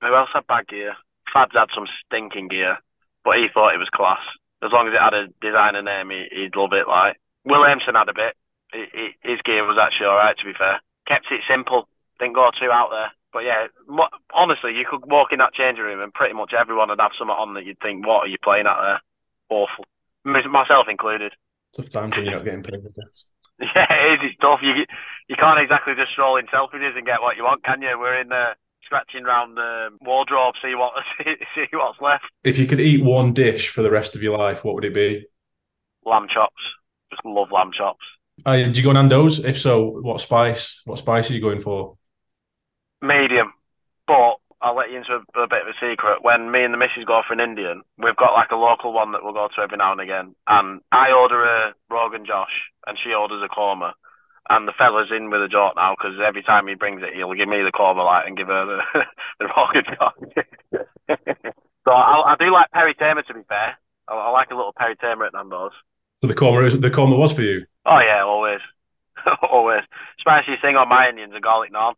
Who 0.00 0.14
else 0.14 0.30
had 0.32 0.46
bad 0.46 0.68
gear? 0.68 0.94
Fabs 1.34 1.52
had 1.52 1.68
some 1.74 1.86
stinking 2.04 2.48
gear, 2.48 2.78
but 3.24 3.36
he 3.36 3.48
thought 3.52 3.74
it 3.74 3.82
was 3.82 3.92
class. 3.92 4.22
As 4.62 4.72
long 4.72 4.88
as 4.88 4.94
it 4.94 5.04
had 5.04 5.12
a 5.12 5.28
designer 5.44 5.82
name, 5.82 6.08
he, 6.08 6.24
he'd 6.32 6.56
love 6.56 6.72
it. 6.72 6.88
Like 6.88 7.20
Will 7.44 7.60
Williamson 7.60 7.94
had 7.94 8.08
a 8.08 8.16
bit. 8.16 8.34
His 9.20 9.44
gear 9.44 9.68
was 9.68 9.78
actually 9.78 10.06
all 10.06 10.16
right, 10.16 10.36
to 10.38 10.44
be 10.48 10.56
fair. 10.56 10.80
Kept 11.06 11.30
it 11.30 11.44
simple, 11.46 11.88
didn't 12.18 12.34
go 12.34 12.50
too 12.56 12.72
out 12.72 12.90
there. 12.90 13.12
But 13.32 13.44
yeah, 13.44 13.68
mo- 13.86 14.16
honestly, 14.32 14.72
you 14.72 14.88
could 14.88 15.04
walk 15.06 15.28
in 15.30 15.38
that 15.38 15.54
changing 15.54 15.84
room 15.84 16.00
and 16.00 16.14
pretty 16.14 16.34
much 16.34 16.56
everyone 16.56 16.88
would 16.88 17.00
have 17.00 17.12
something 17.18 17.36
on 17.36 17.54
that 17.54 17.66
you'd 17.66 17.78
think, 17.80 18.06
"What 18.06 18.24
are 18.24 18.32
you 18.32 18.38
playing 18.42 18.66
at 18.66 18.80
there?" 18.80 19.00
Awful, 19.50 19.84
myself 20.24 20.86
included. 20.90 21.32
Tough 21.74 21.88
times 21.90 22.16
when 22.16 22.24
you're 22.24 22.34
not 22.36 22.44
getting 22.44 22.62
paid, 22.62 22.74
I 22.74 22.88
this. 22.94 23.28
Yeah, 23.58 23.86
it 23.88 24.12
is. 24.14 24.30
It's 24.30 24.40
tough. 24.40 24.60
You 24.62 24.84
you 25.28 25.36
can't 25.36 25.58
exactly 25.58 25.94
just 25.96 26.12
stroll 26.12 26.36
in 26.36 26.46
Selfridges 26.46 26.96
and 26.96 27.06
get 27.06 27.22
what 27.22 27.36
you 27.38 27.44
want, 27.44 27.64
can 27.64 27.80
you? 27.80 27.96
We're 27.98 28.20
in 28.20 28.28
there 28.28 28.56
scratching 28.84 29.24
around 29.24 29.54
the 29.56 29.88
wardrobe, 30.00 30.54
see 30.62 30.74
what 30.74 30.92
see, 31.18 31.34
see 31.54 31.66
what's 31.72 32.00
left. 32.00 32.24
If 32.44 32.58
you 32.58 32.66
could 32.66 32.80
eat 32.80 33.02
one 33.04 33.32
dish 33.32 33.68
for 33.68 33.82
the 33.82 33.90
rest 33.90 34.14
of 34.14 34.22
your 34.22 34.38
life, 34.38 34.64
what 34.64 34.74
would 34.74 34.84
it 34.84 34.94
be? 34.94 35.26
Lamb 36.04 36.26
chops. 36.32 36.62
Just 37.10 37.24
love 37.24 37.48
lamb 37.50 37.70
chops. 37.76 38.04
Uh, 38.44 38.56
do 38.56 38.70
you 38.72 38.82
go 38.82 38.92
Nando's? 38.92 39.44
If 39.44 39.58
so, 39.58 40.00
what 40.02 40.20
spice? 40.20 40.82
What 40.84 40.98
spice 40.98 41.30
are 41.30 41.34
you 41.34 41.40
going 41.40 41.60
for? 41.60 41.96
Medium. 43.02 43.52
But 44.06 44.36
I'll 44.66 44.74
let 44.74 44.90
you 44.90 44.98
into 44.98 45.14
a, 45.14 45.22
a 45.38 45.46
bit 45.46 45.62
of 45.62 45.70
a 45.70 45.78
secret. 45.78 46.26
When 46.26 46.50
me 46.50 46.66
and 46.66 46.74
the 46.74 46.82
missus 46.82 47.06
go 47.06 47.22
for 47.22 47.38
an 47.38 47.40
Indian, 47.40 47.86
we've 48.02 48.18
got 48.18 48.34
like 48.34 48.50
a 48.50 48.58
local 48.58 48.90
one 48.90 49.12
that 49.12 49.22
we'll 49.22 49.32
go 49.32 49.46
to 49.46 49.62
every 49.62 49.78
now 49.78 49.94
and 49.94 50.02
again. 50.02 50.34
And 50.50 50.82
I 50.90 51.14
order 51.14 51.38
a 51.46 51.72
Rogan 51.86 52.26
Josh, 52.26 52.50
and 52.82 52.98
she 52.98 53.14
orders 53.14 53.46
a 53.46 53.54
korma. 53.54 53.94
And 54.50 54.66
the 54.66 54.74
fella's 54.74 55.14
in 55.14 55.30
with 55.30 55.42
a 55.42 55.46
joke 55.46 55.78
now 55.78 55.94
because 55.94 56.18
every 56.18 56.42
time 56.42 56.66
he 56.66 56.74
brings 56.74 57.02
it, 57.02 57.14
he'll 57.14 57.34
give 57.34 57.46
me 57.46 57.62
the 57.62 57.70
korma 57.70 58.02
light 58.02 58.26
and 58.26 58.36
give 58.36 58.50
her 58.50 58.66
the, 58.66 58.78
the 59.38 59.46
Rogan 59.54 59.86
Josh. 59.86 60.18
so 61.86 61.90
I, 61.94 62.34
I 62.34 62.36
do 62.38 62.50
like 62.50 62.70
peri 62.74 62.94
tamer 62.94 63.22
to 63.22 63.34
be 63.34 63.46
fair. 63.46 63.78
I, 64.08 64.14
I 64.14 64.30
like 64.30 64.50
a 64.50 64.58
little 64.58 64.74
peri 64.74 64.96
tamer 64.96 65.26
at 65.26 65.34
Nando's. 65.34 65.78
So 66.22 66.26
the 66.26 66.34
korma, 66.34 66.70
the 66.80 66.90
korma 66.90 67.18
was 67.18 67.32
for 67.32 67.42
you. 67.42 67.66
Oh 67.86 68.02
yeah, 68.02 68.22
always, 68.22 68.60
always. 69.42 69.82
Spiciest 70.18 70.62
thing 70.62 70.74
on 70.74 70.88
my 70.88 71.08
Indians 71.08 71.34
and 71.34 71.42
garlic 71.42 71.72
naan. 71.72 71.94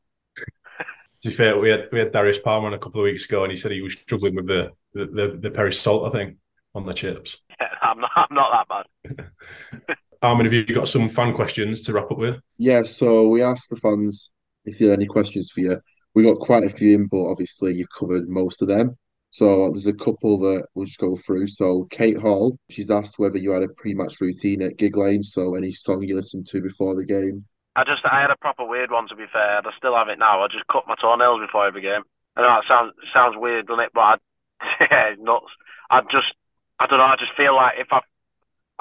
To 1.23 1.29
be 1.29 1.35
fair, 1.35 1.59
we 1.59 1.69
had 1.69 1.89
we 1.91 1.99
had 1.99 2.13
Darius 2.13 2.39
Palmer 2.39 2.69
on 2.69 2.75
a 2.75 2.79
couple 2.79 3.01
of 3.01 3.05
weeks 3.05 3.25
ago, 3.25 3.43
and 3.43 3.51
he 3.51 3.57
said 3.59 3.73
he 3.73 3.83
was 3.83 3.95
struggling 3.95 4.37
with 4.37 4.47
the 4.47 4.71
the, 4.95 5.07
the, 5.07 5.39
the 5.41 5.51
peri 5.51 5.73
salt, 5.73 6.07
I 6.07 6.11
think, 6.11 6.37
on 6.75 6.87
the 6.87 6.95
chips. 6.95 7.41
Yeah, 7.61 7.69
I'm 7.83 8.01
not, 8.01 8.11
I'm 8.15 8.35
not 8.35 8.67
that 8.69 8.87
bad. 9.17 9.97
Armin, 10.23 10.47
have 10.47 10.53
you 10.53 10.65
got 10.65 10.89
some 10.89 11.09
fan 11.09 11.33
questions 11.33 11.81
to 11.83 11.93
wrap 11.93 12.11
up 12.11 12.19
with? 12.19 12.41
Yeah, 12.57 12.83
so 12.83 13.29
we 13.29 13.43
asked 13.43 13.71
the 13.71 13.77
fans 13.77 14.31
if 14.65 14.81
you 14.81 14.89
had 14.89 14.99
any 14.99 15.07
questions 15.07 15.51
for 15.51 15.61
you. 15.61 15.81
We 16.15 16.25
got 16.25 16.41
quite 16.41 16.65
a 16.65 16.71
few 16.71 16.97
in, 16.97 17.07
but 17.07 17.31
obviously 17.31 17.75
you've 17.75 17.91
covered 17.97 18.29
most 18.29 18.61
of 18.61 18.69
them. 18.69 18.97
So 19.31 19.71
there's 19.71 19.87
a 19.87 19.93
couple 19.93 20.39
that 20.41 20.67
we'll 20.75 20.87
just 20.87 20.99
go 20.99 21.17
through. 21.17 21.47
So 21.49 21.87
Kate 21.91 22.19
Hall, 22.19 22.59
she's 22.71 22.91
asked 22.91 23.19
whether 23.19 23.39
you 23.39 23.53
had 23.53 23.63
a 23.63 23.69
pre-match 23.69 24.21
routine 24.21 24.63
at 24.63 24.77
Gigg 24.77 24.97
Lane, 24.97 25.23
so 25.23 25.55
any 25.55 25.71
song 25.71 26.03
you 26.03 26.17
listened 26.17 26.47
to 26.49 26.61
before 26.61 26.97
the 26.97 27.05
game. 27.05 27.45
I 27.79 27.87
just 27.87 28.03
I 28.03 28.21
had 28.21 28.35
a 28.35 28.43
proper 28.43 28.67
weird 28.67 28.91
one 28.91 29.07
to 29.07 29.15
be 29.15 29.31
fair. 29.31 29.63
I 29.63 29.71
still 29.79 29.95
have 29.95 30.11
it 30.11 30.19
now. 30.19 30.43
I 30.43 30.49
just 30.51 30.67
cut 30.67 30.91
my 30.91 30.99
toenails 30.99 31.39
before 31.39 31.63
every 31.63 31.83
game. 31.83 32.03
I 32.35 32.43
know 32.43 32.51
that 32.51 32.67
sounds 32.67 32.91
sounds 33.15 33.39
weird, 33.39 33.71
doesn't 33.71 33.87
it? 33.87 33.95
But 33.95 34.01
I, 34.01 34.15
yeah, 34.91 35.15
nuts. 35.15 35.55
I 35.87 36.03
just 36.11 36.35
I 36.83 36.91
don't 36.91 36.99
know. 36.99 37.07
I 37.07 37.15
just 37.23 37.39
feel 37.39 37.55
like 37.55 37.79
if 37.79 37.87
I 37.95 38.03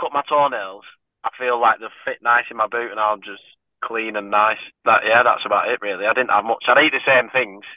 cut 0.01 0.17
my 0.17 0.25
toenails, 0.25 0.81
I 1.23 1.29
feel 1.37 1.61
like 1.61 1.77
they 1.77 1.93
fit 2.09 2.25
nice 2.25 2.49
in 2.49 2.57
my 2.57 2.65
boot, 2.65 2.89
and 2.89 2.99
I'm 2.99 3.21
just 3.21 3.45
clean 3.85 4.17
and 4.17 4.33
nice. 4.33 4.61
That 4.85 5.05
yeah, 5.05 5.21
that's 5.21 5.45
about 5.45 5.69
it 5.69 5.77
really. 5.77 6.09
I 6.09 6.17
didn't 6.17 6.33
have 6.33 6.49
much. 6.49 6.65
I'd 6.65 6.81
eat 6.81 6.97
the 6.97 7.05
same 7.05 7.29
things 7.29 7.69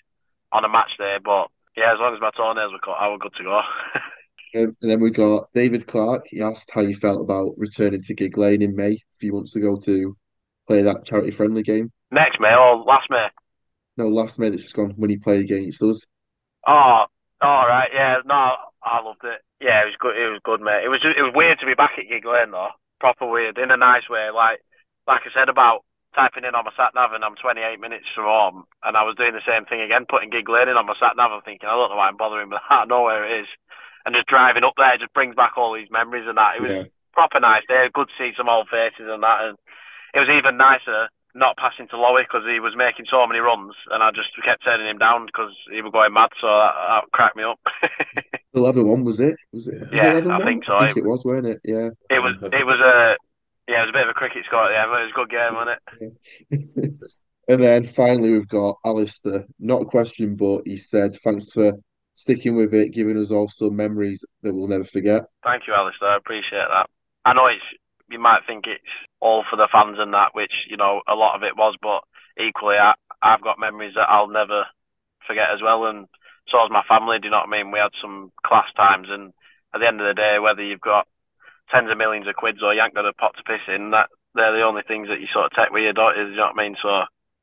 on 0.52 0.64
a 0.64 0.72
match 0.72 0.96
day, 0.96 1.20
but 1.22 1.52
yeah, 1.76 1.92
as 1.92 2.00
long 2.00 2.16
as 2.16 2.24
my 2.24 2.32
toenails 2.32 2.72
were 2.72 2.80
cut, 2.80 2.96
I 2.96 3.12
was 3.12 3.20
good 3.20 3.36
to 3.36 3.44
go. 3.44 3.60
Um, 4.52 4.76
and 4.82 4.90
then 4.90 4.98
we 4.98 5.12
got 5.12 5.48
David 5.54 5.86
Clark. 5.86 6.26
He 6.28 6.42
asked 6.42 6.72
how 6.72 6.80
you 6.80 6.96
felt 6.96 7.22
about 7.22 7.54
returning 7.56 8.02
to 8.02 8.14
Gigg 8.14 8.36
Lane 8.36 8.62
in 8.62 8.74
May 8.74 8.94
a 8.94 9.18
few 9.20 9.32
months 9.32 9.54
ago 9.54 9.78
to 9.84 10.16
play 10.70 10.82
that 10.86 11.02
charity 11.04 11.34
friendly 11.34 11.66
game. 11.66 11.90
Next 12.14 12.38
May 12.38 12.54
or 12.54 12.78
last 12.86 13.10
May? 13.10 13.26
No, 13.98 14.06
last 14.06 14.38
May 14.38 14.50
that's 14.50 14.62
just 14.62 14.78
gone 14.78 14.94
when 14.94 15.10
he 15.10 15.18
played 15.18 15.42
against 15.42 15.82
us. 15.82 16.06
Oh, 16.62 17.10
all 17.42 17.66
right, 17.66 17.90
yeah, 17.92 18.22
no, 18.24 18.54
I 18.86 19.02
loved 19.02 19.26
it. 19.26 19.42
Yeah, 19.58 19.82
it 19.82 19.90
was 19.90 19.98
good. 19.98 20.14
It 20.14 20.30
was 20.30 20.40
good, 20.46 20.62
mate. 20.62 20.86
It 20.86 20.92
was 20.94 21.02
just, 21.02 21.18
it 21.18 21.26
was 21.26 21.34
weird 21.34 21.58
to 21.58 21.66
be 21.66 21.74
back 21.74 21.98
at 21.98 22.06
Gigg 22.06 22.24
Lane 22.24 22.54
though. 22.54 22.70
Proper 23.02 23.26
weird 23.26 23.58
in 23.58 23.74
a 23.74 23.76
nice 23.76 24.06
way. 24.08 24.30
Like 24.30 24.62
like 25.10 25.26
I 25.26 25.30
said 25.34 25.50
about 25.50 25.82
typing 26.14 26.46
in 26.46 26.54
on 26.54 26.64
my 26.64 26.72
sat 26.78 26.94
nav 26.94 27.12
and 27.12 27.24
I'm 27.26 27.34
28 27.34 27.80
minutes 27.82 28.06
from 28.14 28.30
home, 28.30 28.64
and 28.86 28.94
I 28.94 29.02
was 29.02 29.18
doing 29.18 29.34
the 29.34 29.42
same 29.44 29.66
thing 29.66 29.82
again, 29.82 30.06
putting 30.08 30.30
Gigg 30.30 30.48
Lane 30.48 30.70
in 30.70 30.78
on 30.78 30.86
my 30.86 30.94
sat 31.02 31.18
nav. 31.18 31.34
I'm 31.34 31.42
thinking 31.42 31.66
I 31.66 31.74
don't 31.74 31.90
know 31.90 31.98
why 31.98 32.08
I'm 32.08 32.20
bothering, 32.20 32.48
but 32.48 32.62
I 32.70 32.86
know 32.86 33.02
where 33.10 33.26
it 33.26 33.42
is. 33.42 33.50
And 34.06 34.14
just 34.14 34.30
driving 34.30 34.64
up 34.64 34.78
there 34.78 34.96
just 34.96 35.12
brings 35.12 35.34
back 35.36 35.58
all 35.58 35.74
these 35.74 35.90
memories 35.92 36.24
and 36.30 36.38
that. 36.38 36.56
It 36.56 36.62
was 36.62 36.72
Yeah. 36.72 36.84
proper 37.12 37.40
nice 37.40 37.66
day. 37.68 37.90
Good 37.92 38.08
to 38.08 38.16
see 38.16 38.32
some 38.32 38.48
old 38.48 38.68
faces 38.72 39.10
and 39.10 39.20
that. 39.20 39.44
And 39.44 39.58
it 40.14 40.18
was 40.20 40.28
even 40.28 40.56
nicer 40.56 41.08
not 41.34 41.56
passing 41.56 41.86
to 41.88 41.96
Lowy 41.96 42.22
because 42.26 42.42
he 42.48 42.58
was 42.58 42.74
making 42.76 43.06
so 43.10 43.26
many 43.26 43.38
runs, 43.38 43.74
and 43.90 44.02
I 44.02 44.10
just 44.10 44.30
kept 44.44 44.64
turning 44.64 44.88
him 44.88 44.98
down 44.98 45.26
because 45.26 45.52
he 45.70 45.80
was 45.82 45.92
going 45.92 46.12
mad. 46.12 46.30
So 46.40 46.46
that, 46.48 46.74
that 46.74 47.12
cracked 47.12 47.36
me 47.36 47.44
up. 47.44 47.60
11 48.54 48.86
1, 48.86 49.04
was 49.04 49.20
it? 49.20 49.36
Was 49.52 49.68
it? 49.68 49.80
Was 49.80 49.88
Yeah, 49.92 50.18
it 50.18 50.24
11 50.24 50.32
I 50.32 50.44
think 50.44 50.64
so. 50.66 50.74
I 50.74 50.86
think 50.86 50.98
it 50.98 51.08
was, 51.08 51.24
weren't 51.24 51.46
it? 51.46 51.60
Yeah. 51.64 51.90
it 52.10 52.18
was 52.18 52.34
it 52.52 52.66
was 52.66 52.80
a 52.80 53.16
yeah, 53.70 53.82
it 53.82 53.86
was 53.86 53.90
a 53.90 53.98
bit 53.98 54.02
of 54.02 54.08
a 54.10 54.14
cricket 54.14 54.44
score 54.46 54.66
at 54.66 54.70
the 54.70 54.80
end, 54.80 54.90
but 54.90 55.00
it 55.00 55.06
was 55.06 55.14
a 55.14 55.20
good 55.20 55.30
game, 55.30 55.54
wasn't 55.54 55.78
it? 56.50 56.92
and 57.48 57.62
then 57.62 57.84
finally, 57.84 58.32
we've 58.32 58.48
got 58.48 58.78
Alistair. 58.84 59.44
Not 59.60 59.82
a 59.82 59.84
question, 59.84 60.34
but 60.34 60.62
he 60.66 60.76
said, 60.76 61.14
thanks 61.22 61.52
for 61.52 61.74
sticking 62.14 62.56
with 62.56 62.74
it, 62.74 62.92
giving 62.92 63.16
us 63.16 63.30
all 63.30 63.46
some 63.46 63.76
memories 63.76 64.24
that 64.42 64.52
we'll 64.52 64.66
never 64.66 64.82
forget. 64.84 65.22
Thank 65.44 65.68
you, 65.68 65.74
Alistair. 65.74 66.08
I 66.08 66.16
appreciate 66.16 66.66
that. 66.68 66.86
I 67.24 67.34
know 67.34 67.46
it's 67.46 67.62
you 68.10 68.18
might 68.18 68.40
think 68.48 68.64
it's 68.66 68.82
all 69.20 69.44
for 69.48 69.56
the 69.56 69.68
fans 69.70 69.96
and 69.98 70.12
that, 70.14 70.34
which 70.34 70.52
you 70.68 70.76
know 70.76 71.02
a 71.08 71.14
lot 71.14 71.36
of 71.36 71.42
it 71.42 71.56
was, 71.56 71.76
but 71.80 72.02
equally, 72.40 72.76
I 72.76 72.94
I've 73.22 73.42
got 73.42 73.60
memories 73.60 73.94
that 73.94 74.08
I'll 74.08 74.28
never 74.28 74.64
forget 75.26 75.52
as 75.54 75.62
well, 75.62 75.86
and 75.86 76.06
so 76.48 76.58
has 76.60 76.70
my 76.70 76.82
family. 76.88 77.18
Do 77.18 77.26
you 77.26 77.30
know 77.30 77.44
what 77.44 77.52
I 77.54 77.62
mean? 77.62 77.70
We 77.70 77.78
had 77.78 77.92
some 78.00 78.32
class 78.44 78.66
times, 78.76 79.08
and 79.10 79.32
at 79.74 79.80
the 79.80 79.86
end 79.86 80.00
of 80.00 80.08
the 80.08 80.14
day, 80.18 80.38
whether 80.40 80.62
you've 80.64 80.80
got 80.80 81.06
tens 81.70 81.90
of 81.90 81.98
millions 81.98 82.26
of 82.26 82.34
quids 82.34 82.58
or 82.62 82.74
you 82.74 82.82
ain't 82.82 82.94
got 82.94 83.06
a 83.06 83.12
pot 83.12 83.36
to 83.36 83.44
piss 83.44 83.62
in, 83.68 83.90
that 83.92 84.08
they're 84.34 84.56
the 84.56 84.62
only 84.66 84.82
things 84.82 85.08
that 85.08 85.20
you 85.20 85.28
sort 85.32 85.46
of 85.46 85.52
take 85.52 85.70
with 85.70 85.82
you, 85.82 85.92
don't 85.92 86.16
you? 86.16 86.24
Do 86.24 86.30
you 86.30 86.36
know 86.36 86.50
what 86.50 86.60
I 86.60 86.62
mean? 86.64 86.76
So 86.82 86.90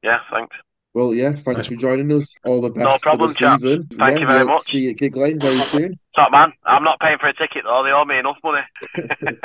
yeah, 0.04 0.20
thanks. 0.32 0.56
Well, 0.94 1.14
yeah, 1.14 1.34
thanks 1.34 1.68
for 1.68 1.76
joining 1.76 2.12
us. 2.12 2.34
All 2.44 2.60
the 2.60 2.72
best 2.72 2.84
No 2.84 2.98
problem, 2.98 3.30
for 3.30 3.34
the 3.34 3.40
chaps. 3.40 3.62
season. 3.62 3.88
Thank 3.88 4.16
yeah, 4.16 4.22
you 4.22 4.28
very 4.28 4.46
we'll 4.46 4.56
much. 4.56 4.72
See 4.72 4.80
you 4.80 4.90
at 4.92 4.98
Gigg 4.98 5.16
Lane 5.16 5.40
very 5.40 5.60
soon. 5.60 6.00
Top 6.16 6.32
man, 6.32 6.54
I'm 6.66 6.84
not 6.84 7.00
paying 7.00 7.18
for 7.20 7.28
a 7.28 7.34
ticket 7.34 7.64
though. 7.66 7.84
They 7.86 7.92
owe 7.92 8.06
me 8.06 8.18
enough 8.18 8.38
money. 8.44 8.66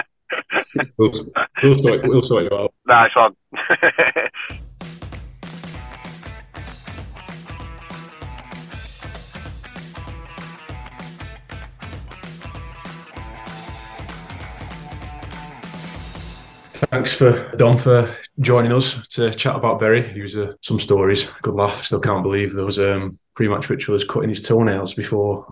We'll, 0.99 1.13
we'll, 1.63 1.79
sort, 1.79 2.07
we'll 2.07 2.23
sort 2.23 2.45
you 2.45 2.57
out. 2.57 2.75
nice 2.87 3.15
one. 3.15 3.35
Thanks 16.93 17.15
for 17.15 17.51
Dom 17.57 17.79
for 17.79 18.15
joining 18.41 18.73
us 18.73 19.07
to 19.09 19.31
chat 19.33 19.57
about 19.57 19.81
Bury. 19.81 20.03
He 20.13 20.21
was 20.21 20.37
uh, 20.37 20.55
some 20.61 20.79
stories. 20.79 21.27
Good 21.41 21.55
laugh. 21.55 21.83
Still 21.85 22.01
can't 22.01 22.23
believe 22.23 22.55
there 22.55 22.65
was 22.65 22.79
um, 22.79 23.19
pre-match 23.35 23.69
rituals 23.71 24.05
cutting 24.05 24.29
his 24.29 24.43
toenails 24.43 24.95
before 24.95 25.47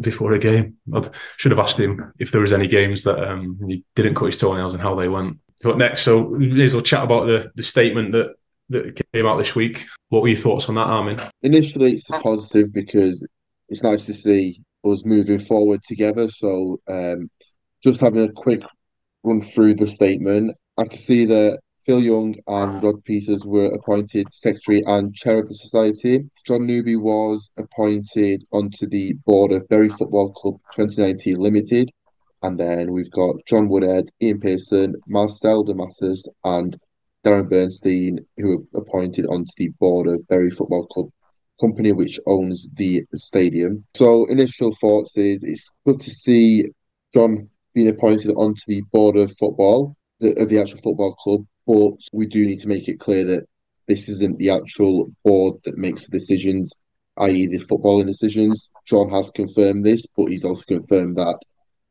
before 0.00 0.32
a 0.32 0.38
game. 0.38 0.76
I 0.92 1.08
should 1.36 1.52
have 1.52 1.58
asked 1.58 1.78
him 1.78 2.12
if 2.18 2.32
there 2.32 2.40
was 2.40 2.52
any 2.52 2.68
games 2.68 3.04
that 3.04 3.22
um, 3.22 3.58
he 3.66 3.84
didn't 3.94 4.14
cut 4.14 4.26
his 4.26 4.38
toenails 4.38 4.72
and 4.72 4.82
how 4.82 4.94
they 4.94 5.08
went. 5.08 5.38
But 5.62 5.78
next, 5.78 6.02
so 6.02 6.28
may 6.30 6.64
as 6.64 6.74
well 6.74 6.82
chat 6.82 7.04
about 7.04 7.26
the, 7.26 7.50
the 7.54 7.62
statement 7.62 8.12
that 8.12 8.34
that 8.70 9.00
came 9.12 9.26
out 9.26 9.36
this 9.36 9.54
week. 9.54 9.86
What 10.08 10.22
were 10.22 10.28
your 10.28 10.38
thoughts 10.38 10.68
on 10.68 10.76
that, 10.76 10.86
Armin? 10.86 11.18
Initially, 11.42 11.92
it's 11.92 12.08
a 12.10 12.20
positive 12.20 12.72
because 12.72 13.26
it's 13.68 13.82
nice 13.82 14.06
to 14.06 14.12
see 14.12 14.60
us 14.84 15.04
moving 15.04 15.38
forward 15.38 15.82
together. 15.82 16.28
So, 16.28 16.80
um, 16.88 17.30
just 17.82 18.00
having 18.00 18.28
a 18.28 18.32
quick 18.32 18.62
run 19.22 19.40
through 19.40 19.74
the 19.74 19.86
statement, 19.86 20.56
I 20.78 20.84
can 20.84 20.98
see 20.98 21.26
that 21.26 21.60
Phil 21.86 22.02
Young 22.02 22.34
and 22.46 22.82
Rod 22.82 23.02
Peters 23.04 23.44
were 23.44 23.72
appointed 23.74 24.32
secretary 24.32 24.82
and 24.86 25.14
chair 25.14 25.38
of 25.40 25.48
the 25.48 25.54
society. 25.54 26.28
John 26.46 26.66
Newby 26.66 26.96
was 26.96 27.50
appointed 27.56 28.44
onto 28.52 28.86
the 28.86 29.14
board 29.24 29.52
of 29.52 29.68
Bury 29.68 29.88
Football 29.88 30.32
Club 30.32 30.56
2019 30.76 31.36
Limited. 31.36 31.90
And 32.42 32.58
then 32.58 32.92
we've 32.92 33.10
got 33.10 33.36
John 33.46 33.68
Woodhead, 33.68 34.10
Ian 34.22 34.40
Pearson, 34.40 34.94
Marcel 35.08 35.64
de 35.64 35.74
Matters, 35.74 36.28
and 36.44 36.76
Darren 37.24 37.48
Bernstein, 37.48 38.18
who 38.36 38.66
were 38.72 38.80
appointed 38.80 39.26
onto 39.26 39.52
the 39.56 39.70
board 39.80 40.06
of 40.06 40.26
Bury 40.28 40.50
Football 40.50 40.86
Club 40.86 41.10
company 41.60 41.92
which 41.92 42.18
owns 42.26 42.68
the 42.76 43.02
stadium. 43.14 43.84
So 43.94 44.26
initial 44.26 44.74
thoughts 44.80 45.16
is 45.16 45.42
it's 45.44 45.68
good 45.86 46.00
to 46.00 46.10
see 46.10 46.64
John 47.12 47.48
being 47.74 47.88
appointed 47.88 48.30
onto 48.30 48.62
the 48.66 48.82
board 48.92 49.16
of 49.16 49.36
football 49.38 49.96
the, 50.20 50.32
of 50.40 50.48
the 50.48 50.60
actual 50.60 50.78
football 50.78 51.14
club, 51.16 51.44
but 51.70 52.00
we 52.12 52.26
do 52.26 52.44
need 52.44 52.58
to 52.58 52.68
make 52.68 52.88
it 52.88 52.98
clear 52.98 53.22
that 53.22 53.46
this 53.86 54.08
isn't 54.08 54.38
the 54.38 54.50
actual 54.50 55.08
board 55.24 55.54
that 55.62 55.78
makes 55.78 56.04
the 56.04 56.18
decisions, 56.18 56.72
i.e., 57.18 57.46
the 57.46 57.64
footballing 57.64 58.06
decisions. 58.06 58.72
John 58.86 59.08
has 59.10 59.30
confirmed 59.30 59.84
this, 59.84 60.04
but 60.16 60.26
he's 60.26 60.44
also 60.44 60.64
confirmed 60.66 61.14
that 61.14 61.38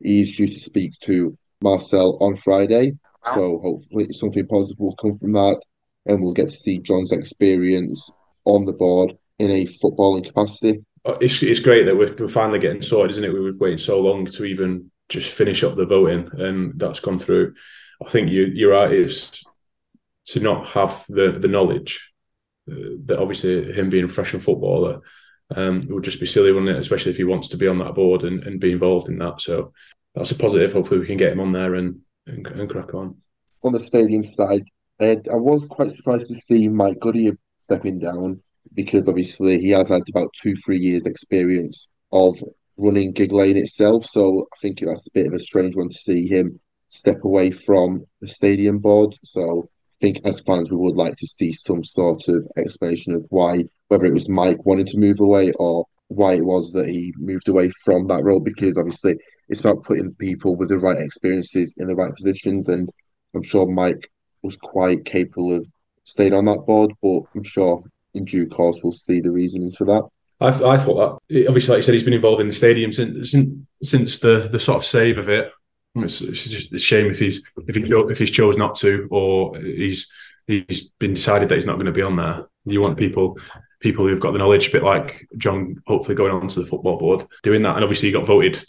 he's 0.01 0.35
due 0.35 0.47
to 0.47 0.59
speak 0.59 0.99
to 1.03 1.37
Marcel 1.61 2.17
on 2.19 2.35
Friday. 2.35 2.97
So 3.33 3.59
hopefully 3.59 4.07
something 4.11 4.47
positive 4.47 4.81
will 4.81 4.97
come 4.97 5.13
from 5.13 5.31
that, 5.33 5.61
and 6.05 6.21
we'll 6.21 6.33
get 6.33 6.49
to 6.49 6.57
see 6.57 6.79
John's 6.79 7.13
experience 7.13 8.11
on 8.43 8.65
the 8.65 8.73
board 8.73 9.17
in 9.37 9.49
a 9.49 9.65
footballing 9.65 10.25
capacity. 10.25 10.83
It's, 11.05 11.41
it's 11.41 11.61
great 11.61 11.85
that 11.85 11.95
we're, 11.95 12.13
we're 12.19 12.27
finally 12.27 12.59
getting 12.59 12.81
sorted, 12.81 13.11
isn't 13.11 13.23
it? 13.23 13.33
We 13.33 13.39
were 13.39 13.53
waiting 13.57 13.77
so 13.77 14.01
long 14.01 14.25
to 14.25 14.43
even 14.43 14.91
just 15.07 15.31
finish 15.31 15.63
up 15.63 15.77
the 15.77 15.85
voting, 15.85 16.29
and 16.33 16.77
that's 16.77 16.99
gone 16.99 17.17
through. 17.17 17.53
I 18.05 18.09
think 18.09 18.29
you, 18.29 18.45
you're 18.53 18.71
right. 18.71 18.91
It's 18.91 19.43
to 20.31 20.39
not 20.39 20.67
have 20.67 21.05
the 21.07 21.37
the 21.39 21.47
knowledge 21.47 22.11
uh, 22.71 22.97
that 23.05 23.19
obviously 23.19 23.71
him 23.73 23.89
being 23.89 24.03
a 24.03 24.07
professional 24.07 24.41
footballer 24.41 25.01
um, 25.55 25.81
would 25.89 26.03
just 26.03 26.19
be 26.19 26.25
silly, 26.25 26.51
wouldn't 26.51 26.75
it? 26.75 26.79
Especially 26.79 27.11
if 27.11 27.17
he 27.17 27.23
wants 27.23 27.47
to 27.49 27.57
be 27.57 27.67
on 27.67 27.79
that 27.79 27.95
board 27.95 28.23
and, 28.23 28.43
and 28.43 28.59
be 28.59 28.71
involved 28.71 29.09
in 29.09 29.17
that. 29.19 29.41
So 29.41 29.73
that's 30.13 30.31
a 30.31 30.35
positive. 30.35 30.73
Hopefully, 30.73 30.99
we 30.99 31.07
can 31.07 31.17
get 31.17 31.33
him 31.33 31.39
on 31.39 31.51
there 31.51 31.75
and 31.75 32.01
and, 32.27 32.45
and 32.47 32.69
crack 32.69 32.93
on. 32.93 33.17
On 33.63 33.73
the 33.73 33.83
stadium 33.83 34.23
side, 34.35 34.63
I, 34.99 35.17
I 35.31 35.35
was 35.35 35.65
quite 35.69 35.93
surprised 35.93 36.29
to 36.29 36.41
see 36.45 36.67
Mike 36.67 36.99
Goody 36.99 37.31
stepping 37.59 37.99
down 37.99 38.41
because 38.73 39.09
obviously 39.09 39.59
he 39.59 39.69
has 39.71 39.89
had 39.89 40.03
about 40.09 40.31
two, 40.33 40.55
three 40.55 40.77
years' 40.77 41.05
experience 41.05 41.89
of 42.11 42.41
running 42.77 43.11
Gigg 43.13 43.31
Lane 43.31 43.57
itself. 43.57 44.05
So 44.05 44.47
I 44.53 44.57
think 44.61 44.79
that's 44.79 45.07
a 45.07 45.11
bit 45.13 45.27
of 45.27 45.33
a 45.33 45.39
strange 45.39 45.75
one 45.75 45.89
to 45.89 45.95
see 45.95 46.27
him 46.27 46.59
step 46.87 47.23
away 47.23 47.51
from 47.51 48.05
the 48.21 48.27
stadium 48.27 48.79
board. 48.79 49.15
So 49.23 49.69
think 49.99 50.21
as 50.25 50.39
fans, 50.41 50.71
we 50.71 50.77
would 50.77 50.95
like 50.95 51.15
to 51.15 51.27
see 51.27 51.51
some 51.51 51.83
sort 51.83 52.27
of 52.27 52.47
explanation 52.57 53.13
of 53.13 53.25
why, 53.29 53.65
whether 53.87 54.05
it 54.05 54.13
was 54.13 54.29
Mike 54.29 54.65
wanting 54.65 54.85
to 54.87 54.97
move 54.97 55.19
away 55.19 55.51
or 55.59 55.85
why 56.07 56.33
it 56.33 56.45
was 56.45 56.71
that 56.73 56.87
he 56.87 57.13
moved 57.17 57.47
away 57.47 57.71
from 57.83 58.07
that 58.07 58.23
role. 58.23 58.39
Because 58.39 58.77
obviously, 58.77 59.15
it's 59.47 59.59
about 59.59 59.83
putting 59.83 60.13
people 60.15 60.55
with 60.55 60.69
the 60.69 60.79
right 60.79 60.99
experiences 60.99 61.75
in 61.77 61.87
the 61.87 61.95
right 61.95 62.15
positions. 62.15 62.69
And 62.69 62.87
I'm 63.35 63.43
sure 63.43 63.67
Mike 63.67 64.09
was 64.41 64.55
quite 64.55 65.05
capable 65.05 65.55
of 65.55 65.69
staying 66.03 66.33
on 66.33 66.45
that 66.45 66.65
board, 66.65 66.91
but 67.01 67.21
I'm 67.35 67.43
sure 67.43 67.83
in 68.13 68.25
due 68.25 68.47
course 68.47 68.81
we'll 68.83 68.91
see 68.91 69.21
the 69.21 69.31
reasons 69.31 69.75
for 69.75 69.85
that. 69.85 70.07
I, 70.41 70.47
I 70.47 70.77
thought 70.77 71.21
that 71.29 71.47
obviously, 71.47 71.73
like 71.73 71.79
you 71.79 71.83
said, 71.83 71.93
he's 71.93 72.03
been 72.03 72.13
involved 72.13 72.41
in 72.41 72.47
the 72.47 72.53
stadium 72.53 72.91
since 72.91 73.31
since, 73.31 73.49
since 73.83 74.19
the 74.19 74.49
the 74.51 74.59
sort 74.59 74.77
of 74.77 74.85
save 74.85 75.17
of 75.17 75.29
it. 75.29 75.51
Mm. 75.97 76.03
It's, 76.03 76.21
it's 76.21 76.47
just 76.47 76.73
a 76.73 76.79
shame 76.79 77.07
if 77.07 77.19
he's 77.19 77.43
if 77.67 77.75
he 77.75 77.83
if 77.83 78.19
he's 78.19 78.31
chose 78.31 78.57
not 78.57 78.75
to, 78.75 79.07
or 79.11 79.57
he's 79.57 80.07
he's 80.47 80.89
been 80.99 81.13
decided 81.13 81.49
that 81.49 81.55
he's 81.55 81.65
not 81.65 81.75
going 81.75 81.85
to 81.85 81.91
be 81.91 82.01
on 82.01 82.15
there. 82.15 82.47
You 82.65 82.81
want 82.81 82.97
people 82.97 83.39
people 83.79 84.07
who've 84.07 84.19
got 84.19 84.31
the 84.31 84.39
knowledge, 84.39 84.69
a 84.69 84.71
bit 84.71 84.83
like 84.83 85.27
John, 85.37 85.81
hopefully 85.87 86.15
going 86.15 86.31
on 86.31 86.47
to 86.47 86.59
the 86.59 86.65
football 86.65 86.97
board, 86.97 87.25
doing 87.43 87.63
that. 87.63 87.75
And 87.75 87.83
obviously, 87.83 88.09
he 88.09 88.13
got 88.13 88.25
voted 88.25 88.61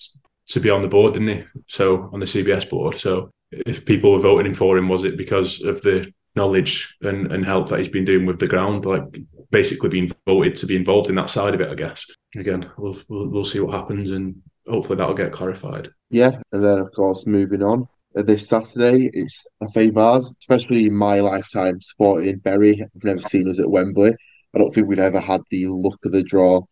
to 0.48 0.60
be 0.60 0.70
on 0.70 0.82
the 0.82 0.88
board, 0.88 1.14
didn't 1.14 1.28
he? 1.28 1.44
So 1.68 2.10
on 2.12 2.20
the 2.20 2.26
CBS 2.26 2.68
board. 2.68 2.98
So 2.98 3.30
if 3.50 3.84
people 3.84 4.12
were 4.12 4.20
voting 4.20 4.54
for 4.54 4.76
him, 4.76 4.88
was 4.88 5.04
it 5.04 5.16
because 5.16 5.62
of 5.62 5.82
the 5.82 6.12
knowledge 6.36 6.96
and, 7.02 7.32
and 7.32 7.44
help 7.44 7.68
that 7.68 7.78
he's 7.78 7.88
been 7.88 8.04
doing 8.04 8.26
with 8.26 8.38
the 8.38 8.46
ground, 8.46 8.84
like 8.84 9.02
basically 9.50 9.88
being 9.88 10.12
voted 10.26 10.54
to 10.56 10.66
be 10.66 10.76
involved 10.76 11.08
in 11.08 11.16
that 11.16 11.30
side 11.30 11.54
of 11.54 11.60
it? 11.60 11.70
I 11.70 11.74
guess. 11.74 12.06
Again, 12.36 12.70
we'll 12.78 12.96
we'll, 13.08 13.28
we'll 13.28 13.44
see 13.44 13.60
what 13.60 13.74
happens, 13.74 14.10
and 14.10 14.42
hopefully 14.68 14.96
that'll 14.96 15.14
get 15.14 15.32
clarified. 15.32 15.90
Yeah, 16.10 16.40
and 16.52 16.64
then 16.64 16.78
of 16.78 16.92
course 16.92 17.26
moving 17.26 17.62
on. 17.62 17.86
Uh, 18.16 18.22
this 18.22 18.44
Saturday, 18.44 19.08
it's 19.12 19.34
FA 19.72 19.90
Vase, 19.92 20.32
especially 20.40 20.86
in 20.86 20.94
my 20.94 21.20
lifetime 21.20 21.80
supporting 21.80 22.38
Bury. 22.38 22.80
I've 22.82 23.04
never 23.04 23.20
seen 23.20 23.48
us 23.48 23.60
at 23.60 23.70
Wembley. 23.70 24.12
I 24.54 24.58
don't 24.58 24.72
think 24.72 24.88
we've 24.88 24.98
ever 24.98 25.20
had 25.20 25.42
the 25.50 25.66
luck 25.68 25.98
of 26.04 26.12
the 26.12 26.24
draw. 26.24 26.62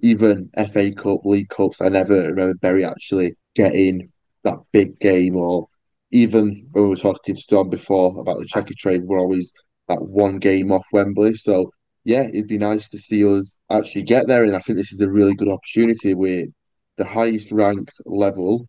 Even 0.00 0.50
FA 0.72 0.92
Cup, 0.92 1.24
League 1.24 1.48
Cups, 1.48 1.80
I 1.80 1.88
never 1.88 2.14
remember 2.14 2.54
Bury 2.54 2.84
actually 2.84 3.34
getting 3.54 4.10
that 4.44 4.58
big 4.72 4.98
game. 5.00 5.36
Or 5.36 5.68
even 6.10 6.66
when 6.72 6.84
we 6.84 6.90
were 6.90 6.96
talking 6.96 7.34
to 7.34 7.46
John 7.48 7.70
before 7.70 8.20
about 8.20 8.38
the 8.38 8.46
Checkatrade, 8.46 9.06
we're 9.06 9.18
always 9.18 9.52
that 9.88 10.02
one 10.02 10.38
game 10.38 10.70
off 10.70 10.86
Wembley. 10.92 11.34
So 11.36 11.72
yeah, 12.04 12.24
it'd 12.28 12.48
be 12.48 12.58
nice 12.58 12.88
to 12.90 12.98
see 12.98 13.24
us 13.24 13.56
actually 13.70 14.02
get 14.02 14.26
there. 14.26 14.44
And 14.44 14.54
I 14.56 14.60
think 14.60 14.76
this 14.76 14.92
is 14.92 15.00
a 15.00 15.10
really 15.10 15.34
good 15.34 15.48
opportunity. 15.48 16.12
We're 16.14 16.48
the 16.96 17.04
highest 17.06 17.50
ranked 17.52 17.94
level, 18.04 18.68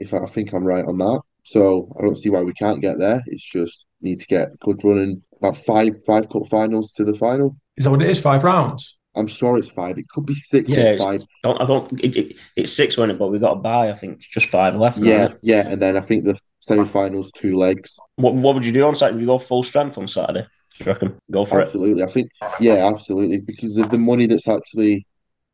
if 0.00 0.12
I 0.14 0.26
think 0.26 0.52
I'm 0.52 0.64
right 0.64 0.84
on 0.84 0.98
that. 0.98 1.22
So 1.44 1.92
I 1.98 2.02
don't 2.02 2.18
see 2.18 2.30
why 2.30 2.42
we 2.42 2.54
can't 2.54 2.80
get 2.80 2.98
there. 2.98 3.22
It's 3.26 3.44
just 3.44 3.86
need 4.00 4.20
to 4.20 4.26
get 4.26 4.58
good 4.60 4.82
running 4.82 5.22
about 5.38 5.56
five 5.58 5.92
five 6.06 6.28
cup 6.28 6.46
finals 6.48 6.92
to 6.92 7.04
the 7.04 7.14
final. 7.14 7.56
Is 7.76 7.84
that 7.84 7.90
what 7.90 8.02
it 8.02 8.10
is? 8.10 8.20
Five 8.20 8.44
rounds? 8.44 8.96
I'm 9.16 9.26
sure 9.26 9.56
it's 9.58 9.68
five. 9.68 9.96
It 9.98 10.08
could 10.08 10.26
be 10.26 10.34
six 10.34 10.68
Yeah, 10.70 10.94
or 10.94 10.98
five. 10.98 11.22
I 11.22 11.48
don't, 11.48 11.62
I 11.62 11.66
don't 11.66 12.04
it, 12.04 12.16
it, 12.16 12.36
it's 12.56 12.72
six, 12.72 12.96
wasn't 12.96 13.12
it? 13.12 13.18
But 13.18 13.28
we've 13.28 13.40
got 13.40 13.54
to 13.54 13.60
buy. 13.60 13.90
I 13.90 13.94
think 13.94 14.20
just 14.20 14.48
five 14.48 14.74
left. 14.74 14.98
Yeah, 14.98 15.24
isn't 15.24 15.38
yeah, 15.42 15.68
and 15.68 15.80
then 15.80 15.96
I 15.96 16.00
think 16.00 16.24
the 16.24 16.38
semi-finals 16.60 17.30
two 17.32 17.56
legs. 17.56 17.98
What 18.16 18.34
What 18.34 18.54
would 18.54 18.66
you 18.66 18.72
do 18.72 18.86
on 18.86 18.96
Saturday? 18.96 19.16
Would 19.16 19.20
you 19.20 19.26
go 19.26 19.38
full 19.38 19.62
strength 19.62 19.98
on 19.98 20.08
Saturday? 20.08 20.46
Do 20.78 20.84
you 20.84 20.92
reckon? 20.92 21.18
Go 21.30 21.44
for 21.44 21.60
it. 21.60 21.64
Absolutely, 21.64 22.02
I 22.02 22.06
think 22.06 22.30
yeah, 22.58 22.88
absolutely 22.88 23.40
because 23.40 23.76
of 23.76 23.90
the 23.90 23.98
money 23.98 24.26
that's 24.26 24.48
actually 24.48 25.06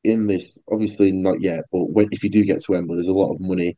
in 0.05 0.27
this. 0.27 0.59
Obviously, 0.73 1.13
not 1.13 1.41
yet, 1.43 1.65
but 1.73 1.91
when 1.91 2.09
if 2.13 2.25
you 2.25 2.31
do 2.31 2.45
get 2.45 2.61
to 2.63 2.73
Wembley, 2.73 2.97
there's 2.97 3.09
a 3.09 3.13
lot 3.13 3.35
of 3.35 3.41
money 3.41 3.77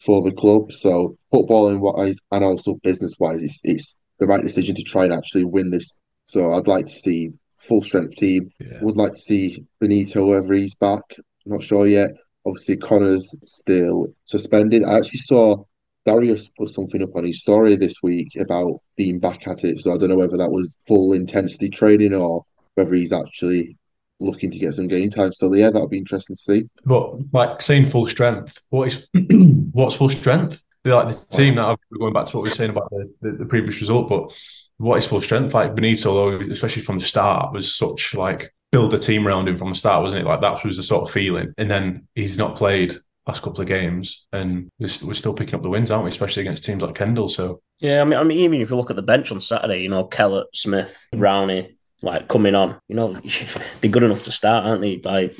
for 0.00 0.22
the 0.22 0.32
club. 0.32 0.72
So 0.72 1.16
footballing 1.32 1.80
wise 1.80 2.18
and 2.30 2.44
also 2.44 2.76
business 2.82 3.14
wise, 3.18 3.42
it's 3.42 3.60
it's 3.64 4.00
the 4.18 4.26
right 4.26 4.42
decision 4.42 4.74
to 4.74 4.82
try 4.82 5.04
and 5.04 5.12
actually 5.12 5.44
win 5.44 5.70
this. 5.70 5.98
So 6.24 6.52
I'd 6.52 6.68
like 6.68 6.86
to 6.86 6.92
see 6.92 7.30
full 7.56 7.82
strength 7.82 8.16
team. 8.16 8.50
Yeah. 8.60 8.78
Would 8.82 8.96
like 8.96 9.12
to 9.12 9.18
see 9.18 9.64
Benito 9.80 10.26
whether 10.26 10.52
he's 10.52 10.74
back. 10.74 11.02
Not 11.46 11.62
sure 11.62 11.86
yet. 11.86 12.10
Obviously, 12.46 12.76
Connor's 12.76 13.34
still 13.44 14.08
suspended. 14.24 14.84
I 14.84 14.98
actually 14.98 15.20
saw 15.20 15.64
Darius 16.06 16.48
put 16.56 16.70
something 16.70 17.02
up 17.02 17.14
on 17.16 17.24
his 17.24 17.42
story 17.42 17.76
this 17.76 17.96
week 18.02 18.28
about 18.38 18.80
being 18.96 19.18
back 19.18 19.46
at 19.46 19.64
it. 19.64 19.78
So 19.80 19.94
I 19.94 19.98
don't 19.98 20.08
know 20.08 20.16
whether 20.16 20.36
that 20.36 20.50
was 20.50 20.76
full 20.86 21.12
intensity 21.12 21.68
training 21.68 22.14
or 22.14 22.44
whether 22.74 22.94
he's 22.94 23.12
actually 23.12 23.76
looking 24.20 24.50
to 24.50 24.58
get 24.58 24.74
some 24.74 24.88
game 24.88 25.10
time. 25.10 25.32
So 25.32 25.52
yeah, 25.54 25.70
that'll 25.70 25.88
be 25.88 25.98
interesting 25.98 26.36
to 26.36 26.40
see. 26.40 26.68
But 26.84 27.32
like 27.32 27.62
saying 27.62 27.86
full 27.86 28.06
strength, 28.06 28.62
what 28.70 28.88
is 28.88 29.06
what's 29.72 29.94
full 29.94 30.10
strength? 30.10 30.62
They're 30.84 30.94
like 30.94 31.08
the 31.08 31.36
team 31.36 31.56
that 31.56 31.78
we're 31.90 31.98
going 31.98 32.12
back 32.12 32.26
to 32.26 32.36
what 32.36 32.44
we 32.44 32.50
were 32.50 32.54
saying 32.54 32.70
about 32.70 32.90
the, 32.90 33.12
the, 33.20 33.32
the 33.32 33.44
previous 33.44 33.80
result, 33.80 34.08
but 34.08 34.30
what 34.78 34.96
is 34.96 35.06
full 35.06 35.20
strength? 35.20 35.54
Like 35.54 35.74
Benito, 35.74 36.14
though, 36.14 36.52
especially 36.52 36.82
from 36.82 36.98
the 36.98 37.04
start, 37.04 37.52
was 37.52 37.74
such 37.74 38.14
like 38.14 38.54
build 38.70 38.94
a 38.94 38.98
team 38.98 39.26
around 39.26 39.48
him 39.48 39.58
from 39.58 39.70
the 39.70 39.74
start, 39.74 40.02
wasn't 40.02 40.24
it? 40.24 40.28
Like 40.28 40.40
that 40.40 40.64
was 40.64 40.76
the 40.76 40.82
sort 40.82 41.02
of 41.02 41.10
feeling. 41.10 41.52
And 41.58 41.70
then 41.70 42.06
he's 42.14 42.36
not 42.36 42.56
played 42.56 42.94
last 43.26 43.42
couple 43.42 43.60
of 43.60 43.68
games, 43.68 44.26
and 44.32 44.70
we're, 44.78 44.88
we're 45.04 45.14
still 45.14 45.34
picking 45.34 45.54
up 45.54 45.62
the 45.62 45.68
wins, 45.68 45.90
aren't 45.90 46.04
we? 46.04 46.10
Especially 46.10 46.42
against 46.42 46.64
teams 46.64 46.80
like 46.80 46.94
Kendal. 46.94 47.28
So 47.28 47.60
Yeah, 47.80 48.00
I 48.00 48.04
mean, 48.04 48.18
I 48.18 48.22
mean, 48.22 48.38
even 48.38 48.60
if 48.60 48.70
you 48.70 48.76
look 48.76 48.90
at 48.90 48.96
the 48.96 49.02
bench 49.02 49.30
on 49.30 49.40
Saturday, 49.40 49.82
you 49.82 49.88
know, 49.88 50.04
Kellett, 50.04 50.46
Smith, 50.54 51.06
Rowney, 51.14 51.76
like 52.02 52.28
coming 52.28 52.54
on, 52.54 52.80
you 52.88 52.96
know, 52.96 53.12
they're 53.80 53.90
good 53.90 54.02
enough 54.02 54.22
to 54.24 54.32
start, 54.32 54.64
aren't 54.66 54.82
they? 54.82 55.00
Like 55.02 55.34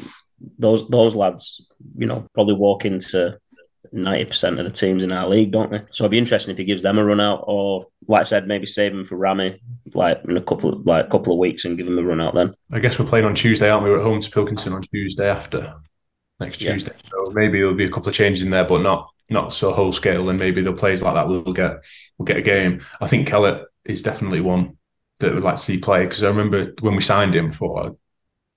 those 0.59 0.89
those 0.89 1.15
lads, 1.15 1.67
you 1.97 2.07
know, 2.07 2.27
probably 2.35 2.55
walk 2.55 2.85
into 2.85 3.39
ninety 3.93 4.25
percent 4.25 4.59
of 4.59 4.65
the 4.65 4.71
teams 4.71 5.05
in 5.05 5.13
our 5.13 5.29
league, 5.29 5.53
don't 5.53 5.71
they? 5.71 5.83
So 5.91 6.05
it'd 6.05 6.11
be 6.11 6.19
interesting 6.19 6.53
if 6.53 6.59
he 6.59 6.65
gives 6.65 6.83
them 6.83 6.99
a 6.99 7.05
run 7.05 7.21
out, 7.21 7.45
or 7.47 7.87
like 8.07 8.21
I 8.21 8.25
said, 8.25 8.47
maybe 8.47 8.67
save 8.67 8.93
him 8.93 9.05
for 9.05 9.17
Rami, 9.17 9.61
like 9.95 10.21
in 10.29 10.37
a 10.37 10.43
couple 10.43 10.73
of 10.73 10.87
like 10.87 11.11
couple 11.11 11.33
of 11.33 11.39
weeks 11.39 11.65
and 11.65 11.77
give 11.77 11.89
him 11.89 11.99
a 11.99 12.03
run 12.03 12.21
out 12.21 12.35
then. 12.35 12.55
I 12.73 12.81
guess 12.81 12.99
we're 12.99 13.07
playing 13.07 13.25
on 13.27 13.35
Tuesday, 13.35 13.71
aren't 13.71 13.85
we? 13.85 13.91
We're 13.91 13.99
at 13.99 14.05
home 14.05 14.21
to 14.21 14.31
Pilkington 14.31 14.73
on 14.73 14.83
Tuesday 14.83 15.29
after 15.29 15.75
next 16.41 16.61
Yeah. 16.61 16.73
Tuesday. 16.73 16.93
So 17.07 17.31
maybe 17.33 17.59
there'll 17.59 17.75
be 17.75 17.87
a 17.87 17.91
couple 17.91 18.09
of 18.09 18.15
changes 18.15 18.45
in 18.45 18.51
there, 18.51 18.65
but 18.65 18.83
not 18.83 19.09
not 19.31 19.53
so 19.53 19.73
whole 19.73 19.93
scale. 19.93 20.29
And 20.31 20.39
maybe 20.39 20.63
the 20.63 20.73
players 20.73 21.03
like 21.03 21.15
that 21.15 21.29
will 21.29 21.53
get 21.53 21.79
will 22.17 22.25
get 22.27 22.39
a 22.39 22.43
game. 22.43 22.81
I 23.01 23.09
think 23.09 23.29
Kellett 23.29 23.65
is 23.85 24.03
definitely 24.03 24.41
one 24.41 24.78
that 25.21 25.35
would 25.35 25.43
like 25.43 25.57
to 25.57 25.61
see 25.61 25.79
play 25.79 26.05
because 26.05 26.23
I 26.23 26.29
remember 26.29 26.73
when 26.81 26.97
we 26.97 27.03
signed 27.03 27.35
him 27.35 27.53
for 27.53 27.87
oh, 27.87 27.99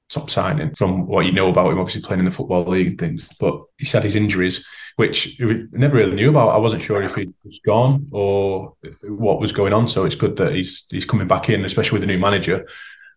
top 0.10 0.30
signing 0.30 0.76
from 0.76 1.08
what 1.08 1.26
you 1.26 1.32
know 1.32 1.50
about 1.50 1.72
him, 1.72 1.80
obviously 1.80 2.02
playing 2.02 2.20
in 2.20 2.26
the 2.26 2.32
football 2.32 2.66
league 2.66 2.88
and 2.88 3.00
things. 3.00 3.30
But 3.40 3.62
he 3.78 3.86
said 3.86 4.04
his 4.04 4.16
injuries, 4.16 4.66
which 4.98 5.38
we 5.40 5.66
never 5.72 5.96
really 5.96 6.16
knew 6.16 6.30
about. 6.30 6.50
I 6.50 6.58
wasn't 6.58 6.82
sure 6.82 7.02
if 7.02 7.16
he 7.16 7.30
was 7.44 7.60
gone 7.66 8.08
or 8.12 8.76
what 9.04 9.40
was 9.40 9.52
going 9.52 9.74
on. 9.74 9.88
So 9.88 10.06
it's 10.06 10.16
good 10.16 10.36
that 10.38 10.54
he's 10.54 10.86
he's 10.90 11.06
coming 11.06 11.28
back 11.28 11.50
in, 11.50 11.66
especially 11.66 12.00
with 12.00 12.08
the 12.08 12.14
new 12.14 12.20
manager. 12.20 12.68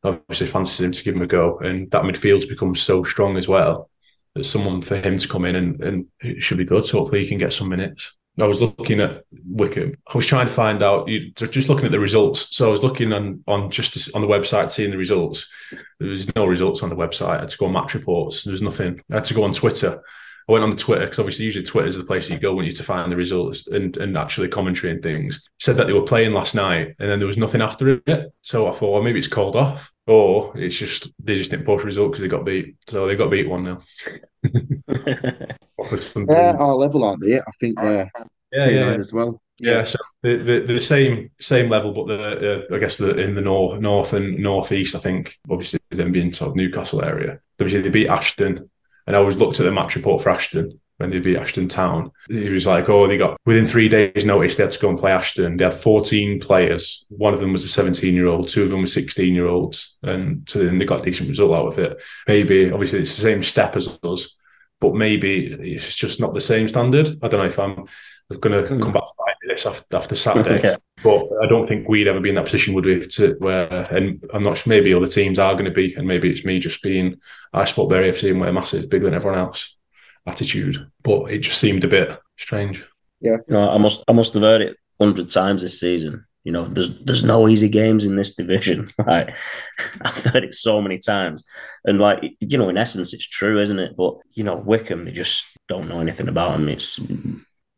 Obviously, 0.03 0.47
fancies 0.47 0.85
him 0.85 0.93
to 0.93 1.03
give 1.03 1.17
him 1.17 1.23
a 1.23 1.27
go, 1.27 1.59
and 1.59 1.91
that 1.91 2.05
midfield's 2.05 2.47
become 2.47 2.77
so 2.77 3.03
strong 3.05 3.37
as 3.37 3.49
well. 3.49 3.91
There's 4.35 4.51
someone 4.51 4.83
for 4.83 4.97
him 4.97 5.17
to 5.17 5.29
come 5.29 5.45
in 5.45 5.55
and, 5.55 5.81
and 5.81 6.07
it 6.21 6.43
should 6.43 6.59
be 6.59 6.65
good. 6.65 6.85
So 6.85 6.99
hopefully 6.99 7.23
he 7.23 7.29
can 7.29 7.39
get 7.39 7.53
some 7.53 7.69
minutes. 7.69 8.17
I 8.41 8.47
was 8.47 8.61
looking 8.61 9.01
at 9.01 9.25
Whickham. 9.49 9.97
I 10.13 10.17
was 10.17 10.27
trying 10.27 10.47
to 10.47 10.53
find 10.53 10.83
out, 10.83 11.09
just 11.37 11.69
looking 11.69 11.87
at 11.87 11.93
the 11.93 12.01
results. 12.01 12.57
So 12.57 12.67
I 12.67 12.71
was 12.71 12.83
looking 12.83 13.13
on 13.13 13.45
on 13.47 13.71
just 13.71 14.15
on 14.15 14.23
the 14.23 14.27
website, 14.27 14.71
seeing 14.71 14.91
the 14.91 14.99
results. 14.99 15.49
There 16.01 16.09
was 16.09 16.35
no 16.35 16.45
results 16.45 16.83
on 16.83 16.89
the 16.89 16.97
website. 16.97 17.37
I 17.37 17.41
had 17.41 17.49
to 17.51 17.59
go 17.59 17.67
on 17.67 17.73
match 17.73 17.95
reports. 17.95 18.43
There 18.43 18.53
was 18.53 18.63
nothing. 18.63 19.01
I 19.11 19.17
had 19.17 19.25
to 19.25 19.35
go 19.35 19.45
on 19.45 19.53
Twitter. 19.53 20.03
I 20.49 20.53
went 20.53 20.65
on 20.65 20.71
the 20.71 20.77
Twitter 20.77 21.05
because 21.05 21.21
obviously 21.21 21.47
usually 21.47 21.65
Twitter 21.65 21.87
is 21.87 21.97
the 21.97 22.05
place 22.05 22.29
you 22.29 22.39
go 22.39 22.55
when 22.55 22.67
you 22.67 22.71
to 22.73 22.83
find 22.83 23.11
the 23.11 23.17
results 23.17 23.67
and, 23.69 23.97
and 23.97 24.19
actually 24.19 24.49
commentary 24.49 24.93
and 24.93 25.03
things. 25.03 25.49
Said 25.59 25.77
that 25.77 25.87
they 25.87 25.95
were 25.95 26.03
playing 26.03 26.33
last 26.33 26.55
night 26.55 26.97
and 26.99 27.11
then 27.11 27.19
there 27.19 27.29
was 27.29 27.39
nothing 27.39 27.63
after 27.63 28.03
it. 28.07 28.33
So 28.43 28.67
I 28.67 28.73
thought, 28.73 28.93
well, 28.93 29.03
maybe 29.03 29.21
it's 29.21 29.29
called 29.29 29.57
off 29.57 29.94
or 30.07 30.53
it's 30.57 30.77
just 30.77 31.11
they 31.23 31.37
just 31.37 31.51
didn't 31.51 31.67
post 31.67 31.85
a 31.85 31.87
result 31.87 32.13
because 32.13 32.21
they 32.21 32.29
got 32.29 32.45
beat. 32.45 32.77
So 32.87 33.07
they 33.07 33.17
got 33.17 33.31
beat 33.31 33.49
one 33.49 33.65
now. 33.65 33.83
Yeah, 36.17 36.57
our 36.59 36.75
level, 36.75 37.05
aren't 37.05 37.23
they? 37.23 37.39
I 37.39 37.51
think 37.61 37.81
they're 37.81 38.11
yeah, 38.53 38.69
yeah, 38.69 38.83
29 38.85 39.01
as 39.01 39.13
well. 39.13 39.43
Yeah, 39.59 39.85
so 39.85 39.99
the, 40.23 40.37
the 40.37 40.61
the 40.61 40.81
same 40.81 41.31
same 41.39 41.69
level, 41.69 41.93
but 41.93 42.07
the 42.07 42.67
uh, 42.73 42.75
I 42.75 42.79
guess 42.79 42.97
the 42.97 43.17
in 43.17 43.35
the 43.35 43.41
north 43.41 43.81
north 43.81 44.13
and 44.13 44.39
northeast, 44.39 44.95
I 44.95 44.99
think 44.99 45.37
obviously 45.49 45.81
them 45.91 46.13
being 46.13 46.33
sort 46.33 46.51
of 46.51 46.57
Newcastle 46.57 47.05
area. 47.05 47.41
Obviously 47.61 47.83
they 47.83 47.91
beat 47.91 48.09
Ashton, 48.09 48.71
and 49.07 49.17
I 49.17 49.19
always 49.19 49.37
looked 49.37 49.61
at 49.61 49.65
the 49.65 49.73
match 49.73 49.95
report 49.95 50.23
for 50.23 50.31
Ashton, 50.31 50.81
when 50.99 51.11
they 51.11 51.19
beat 51.19 51.37
Ashton 51.37 51.69
Town. 51.69 52.13
He 52.29 52.51
was 52.51 52.67
like, 52.67 52.89
oh, 52.89 53.07
they 53.07 53.17
got 53.17 53.39
within 53.45 53.67
three 53.67 53.89
days' 53.89 54.25
notice 54.25 54.57
they 54.57 54.63
had 54.63 54.73
to 54.73 54.79
go 54.79 54.91
and 54.91 54.99
play 54.99 55.13
Ashton. 55.13 55.57
They 55.57 55.65
had 55.65 55.75
14 55.75 56.41
players. 56.41 57.05
One 57.09 57.35
of 57.35 57.41
them 57.41 57.53
was 57.53 57.65
a 57.65 57.69
17 57.69 58.15
year 58.15 58.27
old, 58.27 58.49
two 58.49 58.63
of 58.63 58.71
them 58.71 58.81
were 58.81 58.87
16 58.87 59.35
year 59.35 59.47
olds, 59.47 59.99
and 60.03 60.49
so 60.49 60.61
then 60.61 60.79
they 60.79 60.85
got 60.85 61.01
a 61.01 61.05
decent 61.05 61.29
result 61.29 61.55
out 61.55 61.67
of 61.67 61.79
it. 61.79 62.01
Maybe, 62.29 62.71
obviously, 62.71 63.01
it's 63.01 63.17
the 63.17 63.23
same 63.23 63.43
step 63.43 63.77
as 63.77 63.99
us, 64.05 64.37
but 64.81 64.95
maybe 64.95 65.47
it's 65.47 65.95
just 65.95 66.21
not 66.21 66.35
the 66.35 66.41
same 66.41 66.69
standard. 66.69 67.09
I 67.23 67.29
don't 67.29 67.41
know 67.41 67.47
if 67.47 67.59
I'm 67.59 67.87
going 68.41 68.63
to 68.63 68.69
hmm. 68.69 68.81
come 68.81 68.93
back 68.93 69.05
to 69.07 69.49
this 69.49 69.67
after, 69.67 69.97
after 69.97 70.17
Saturday. 70.17 70.77
But 71.03 71.29
I 71.43 71.47
don't 71.47 71.67
think 71.67 71.87
we'd 71.87 72.09
ever 72.09 72.21
be 72.21 72.31
in 72.31 72.37
that 72.37 72.47
position, 72.47 72.73
would 72.75 72.87
we? 72.87 73.05
To 73.05 73.35
where, 73.39 73.67
and 73.95 74.25
I'm 74.33 74.45
not 74.45 74.57
sure, 74.57 74.71
maybe 74.71 74.95
other 74.95 75.07
teams 75.07 75.39
are 75.39 75.53
going 75.53 75.67
to 75.67 75.71
be, 75.71 75.93
and 75.95 76.07
maybe 76.07 76.31
it's 76.31 76.47
me 76.47 76.61
just 76.61 76.83
being, 76.83 77.21
I 77.53 77.65
support 77.65 77.91
Bury 77.91 78.11
FC 78.11 78.31
and 78.31 78.41
we're 78.41 78.53
massive, 78.53 78.89
bigger 78.89 79.05
than 79.05 79.15
everyone 79.15 79.39
else 79.39 79.75
attitude. 80.27 80.91
But 81.03 81.31
it 81.31 81.39
just 81.39 81.59
seemed 81.61 81.85
a 81.85 81.89
bit 81.89 82.19
strange. 82.37 82.85
You 83.49 83.55
know, 83.55 83.71
I 83.71 83.79
must 83.79 84.05
I 84.09 84.13
must 84.13 84.35
have 84.35 84.43
heard 84.43 84.63
it 84.63 84.77
hundred 85.01 85.31
times 85.31 85.63
this 85.63 85.81
season. 85.81 86.27
You 86.45 86.53
know, 86.53 86.65
there's 86.65 86.99
there's 87.05 87.25
no 87.25 87.49
easy 87.49 87.69
games 87.69 88.05
in 88.05 88.17
this 88.17 88.35
division. 88.35 88.91
Like 89.07 89.35
I've 90.03 90.25
heard 90.25 90.45
it 90.45 90.55
so 90.55 90.81
many 90.81 90.99
times, 90.99 91.45
and 91.85 91.99
like 91.99 92.23
you 92.41 92.59
know, 92.59 92.69
in 92.69 92.77
essence, 92.77 93.15
it's 93.15 93.29
true, 93.29 93.59
isn't 93.61 93.79
it? 93.79 93.97
But 93.97 94.17
you 94.33 94.45
know, 94.45 94.57
Whickham, 94.61 95.05
they 95.05 95.13
just 95.13 95.47
don't 95.69 95.89
know 95.89 96.01
anything 96.01 96.29
about 96.29 96.53
them. 96.53 96.69
It's 96.69 97.01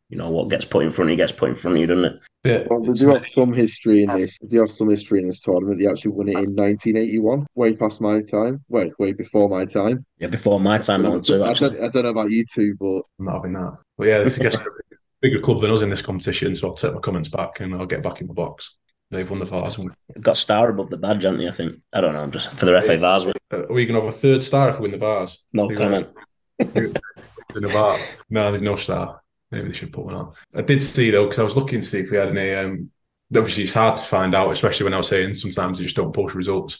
you 0.09 0.17
know 0.17 0.29
what 0.29 0.49
gets 0.49 0.65
put 0.65 0.83
in 0.83 0.91
front 0.91 1.09
of 1.09 1.11
you 1.11 1.17
gets 1.17 1.33
put 1.33 1.49
in 1.49 1.55
front 1.55 1.75
of 1.77 1.81
you, 1.81 1.87
doesn't 1.87 2.05
it? 2.05 2.19
Yeah, 2.43 2.63
Well, 2.69 2.81
they 2.81 2.93
do 2.93 3.09
have 3.09 3.27
some 3.27 3.51
history 3.51 4.03
in 4.03 4.09
this. 4.09 4.37
They 4.39 4.47
do 4.47 4.59
have 4.61 4.69
some 4.71 4.89
history 4.89 5.19
in 5.19 5.27
this 5.27 5.41
tournament. 5.41 5.79
They 5.81 5.87
actually 5.87 6.11
won 6.11 6.29
it 6.29 6.37
in 6.37 6.55
1981, 6.55 7.45
way 7.55 7.75
past 7.75 7.99
my 7.99 8.21
time. 8.21 8.63
Way, 8.69 8.91
way 8.99 9.11
before 9.11 9.49
my 9.49 9.65
time. 9.65 10.05
Yeah, 10.19 10.27
before 10.27 10.59
my 10.59 10.77
time, 10.77 11.05
I 11.05 11.09
went 11.09 11.25
too. 11.25 11.43
I 11.43 11.51
don't, 11.53 11.75
I 11.75 11.87
don't 11.89 12.03
know 12.03 12.09
about 12.09 12.29
you 12.29 12.45
two, 12.45 12.75
but 12.79 13.01
I'm 13.19 13.25
not 13.25 13.35
having 13.35 13.53
that. 13.53 13.77
But 13.97 14.07
yeah, 14.07 14.19
I 14.19 14.29
guess 14.29 14.55
they're 14.57 14.67
a 14.67 14.95
bigger 15.21 15.39
club 15.41 15.59
than 15.61 15.71
us 15.71 15.81
in 15.81 15.89
this 15.89 16.01
competition, 16.01 16.55
so 16.55 16.69
I'll 16.69 16.73
take 16.75 16.93
my 16.93 17.01
comments 17.01 17.27
back 17.27 17.59
and 17.59 17.73
I'll 17.75 17.85
get 17.85 18.01
back 18.03 18.21
in 18.21 18.27
my 18.27 18.33
box. 18.33 18.75
They've 19.11 19.29
won 19.29 19.39
the 19.39 19.45
Vase. 19.45 19.77
and 19.77 19.91
They've 20.13 20.23
got 20.23 20.37
star 20.37 20.69
above 20.69 20.89
the 20.89 20.97
badge, 20.97 21.23
haven't 21.23 21.39
they? 21.39 21.47
I 21.47 21.51
think. 21.51 21.75
I 21.93 21.99
don't 22.01 22.13
know. 22.13 22.21
I'm 22.23 22.31
Just 22.31 22.51
for 22.51 22.65
the 22.65 22.81
FA 22.81 22.97
Vase, 22.97 23.25
we- 23.25 23.33
Are 23.51 23.65
we 23.73 23.85
going 23.85 23.99
to 23.99 24.05
have 24.05 24.13
a 24.13 24.17
third 24.17 24.41
star 24.43 24.69
if 24.69 24.77
we 24.79 24.83
win 24.83 24.91
the 24.91 24.97
Vase? 24.97 25.45
no 25.53 25.67
They- 25.67 25.75
comment. 25.75 26.09
in 26.59 27.63
a 27.63 27.69
bar. 27.69 27.97
No, 28.29 28.51
there's 28.51 28.61
no 28.63 28.75
star. 28.77 29.21
Maybe 29.51 29.69
they 29.69 29.73
should 29.73 29.93
put 29.93 30.05
one 30.05 30.15
on. 30.15 30.33
I 30.55 30.61
did 30.61 30.81
see 30.81 31.11
though, 31.11 31.25
because 31.25 31.39
I 31.39 31.43
was 31.43 31.55
looking 31.55 31.81
to 31.81 31.87
see 31.87 31.99
if 31.99 32.11
we 32.11 32.17
had 32.17 32.35
any. 32.35 32.53
Um, 32.53 32.91
obviously, 33.35 33.63
it's 33.63 33.73
hard 33.73 33.95
to 33.95 34.03
find 34.03 34.35
out, 34.35 34.51
especially 34.51 34.83
when 34.85 34.93
I 34.93 34.97
was 34.97 35.07
saying 35.07 35.35
sometimes 35.35 35.77
they 35.77 35.85
just 35.85 35.95
don't 35.95 36.13
post 36.13 36.35
results. 36.35 36.79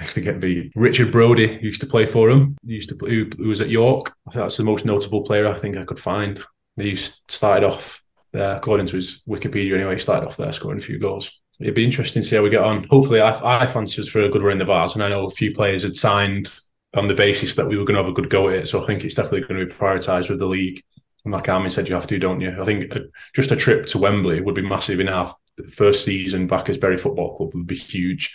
If 0.00 0.14
they 0.14 0.20
get 0.20 0.40
the 0.40 0.70
Richard 0.76 1.10
Brodie 1.10 1.58
used 1.60 1.80
to 1.80 1.86
play 1.86 2.06
for 2.06 2.30
him, 2.30 2.56
he 2.64 2.74
used 2.74 2.88
to 2.90 2.94
play, 2.94 3.10
who, 3.10 3.28
who 3.36 3.48
was 3.48 3.60
at 3.60 3.68
York. 3.68 4.14
I 4.28 4.30
think 4.30 4.44
that's 4.44 4.56
the 4.56 4.62
most 4.62 4.84
notable 4.84 5.22
player 5.22 5.48
I 5.48 5.58
think 5.58 5.76
I 5.76 5.84
could 5.84 5.98
find. 5.98 6.40
He 6.76 6.94
started 6.94 7.66
off 7.66 8.04
there, 8.32 8.56
according 8.56 8.86
to 8.86 8.96
his 8.96 9.22
Wikipedia 9.28 9.74
anyway. 9.74 9.94
He 9.94 10.00
started 10.00 10.26
off 10.26 10.36
there 10.36 10.52
scoring 10.52 10.78
a 10.78 10.82
few 10.82 11.00
goals. 11.00 11.40
It'd 11.58 11.74
be 11.74 11.84
interesting 11.84 12.22
to 12.22 12.28
see 12.28 12.36
how 12.36 12.42
we 12.42 12.50
get 12.50 12.62
on. 12.62 12.86
Hopefully, 12.88 13.20
I, 13.20 13.62
I 13.62 13.66
fancy 13.66 14.00
us 14.00 14.08
for 14.08 14.20
a 14.20 14.28
good 14.28 14.42
run 14.42 14.52
in 14.52 14.58
the 14.58 14.64
Vase, 14.64 14.94
and 14.94 15.02
I 15.02 15.08
know 15.08 15.26
a 15.26 15.30
few 15.30 15.52
players 15.52 15.82
had 15.82 15.96
signed 15.96 16.48
on 16.94 17.08
the 17.08 17.14
basis 17.14 17.56
that 17.56 17.66
we 17.66 17.76
were 17.76 17.84
going 17.84 17.96
to 17.96 18.02
have 18.02 18.10
a 18.10 18.14
good 18.14 18.30
go 18.30 18.48
at 18.48 18.54
it. 18.54 18.68
So 18.68 18.82
I 18.82 18.86
think 18.86 19.02
it's 19.02 19.16
definitely 19.16 19.40
going 19.40 19.60
to 19.60 19.66
be 19.66 19.72
prioritised 19.72 20.30
with 20.30 20.38
the 20.38 20.46
league. 20.46 20.82
Like 21.30 21.48
Armin 21.48 21.70
said, 21.70 21.88
you 21.88 21.94
have 21.94 22.06
to, 22.06 22.18
don't 22.18 22.40
you? 22.40 22.56
I 22.60 22.64
think 22.64 22.94
uh, 22.94 23.00
just 23.34 23.52
a 23.52 23.56
trip 23.56 23.86
to 23.86 23.98
Wembley 23.98 24.40
would 24.40 24.54
be 24.54 24.62
massive 24.62 25.00
in 25.00 25.08
our 25.08 25.34
first 25.72 26.04
season 26.04 26.46
back 26.46 26.68
as 26.68 26.78
Bury 26.78 26.98
Football 26.98 27.36
Club 27.36 27.54
would 27.54 27.66
be 27.66 27.74
huge. 27.76 28.34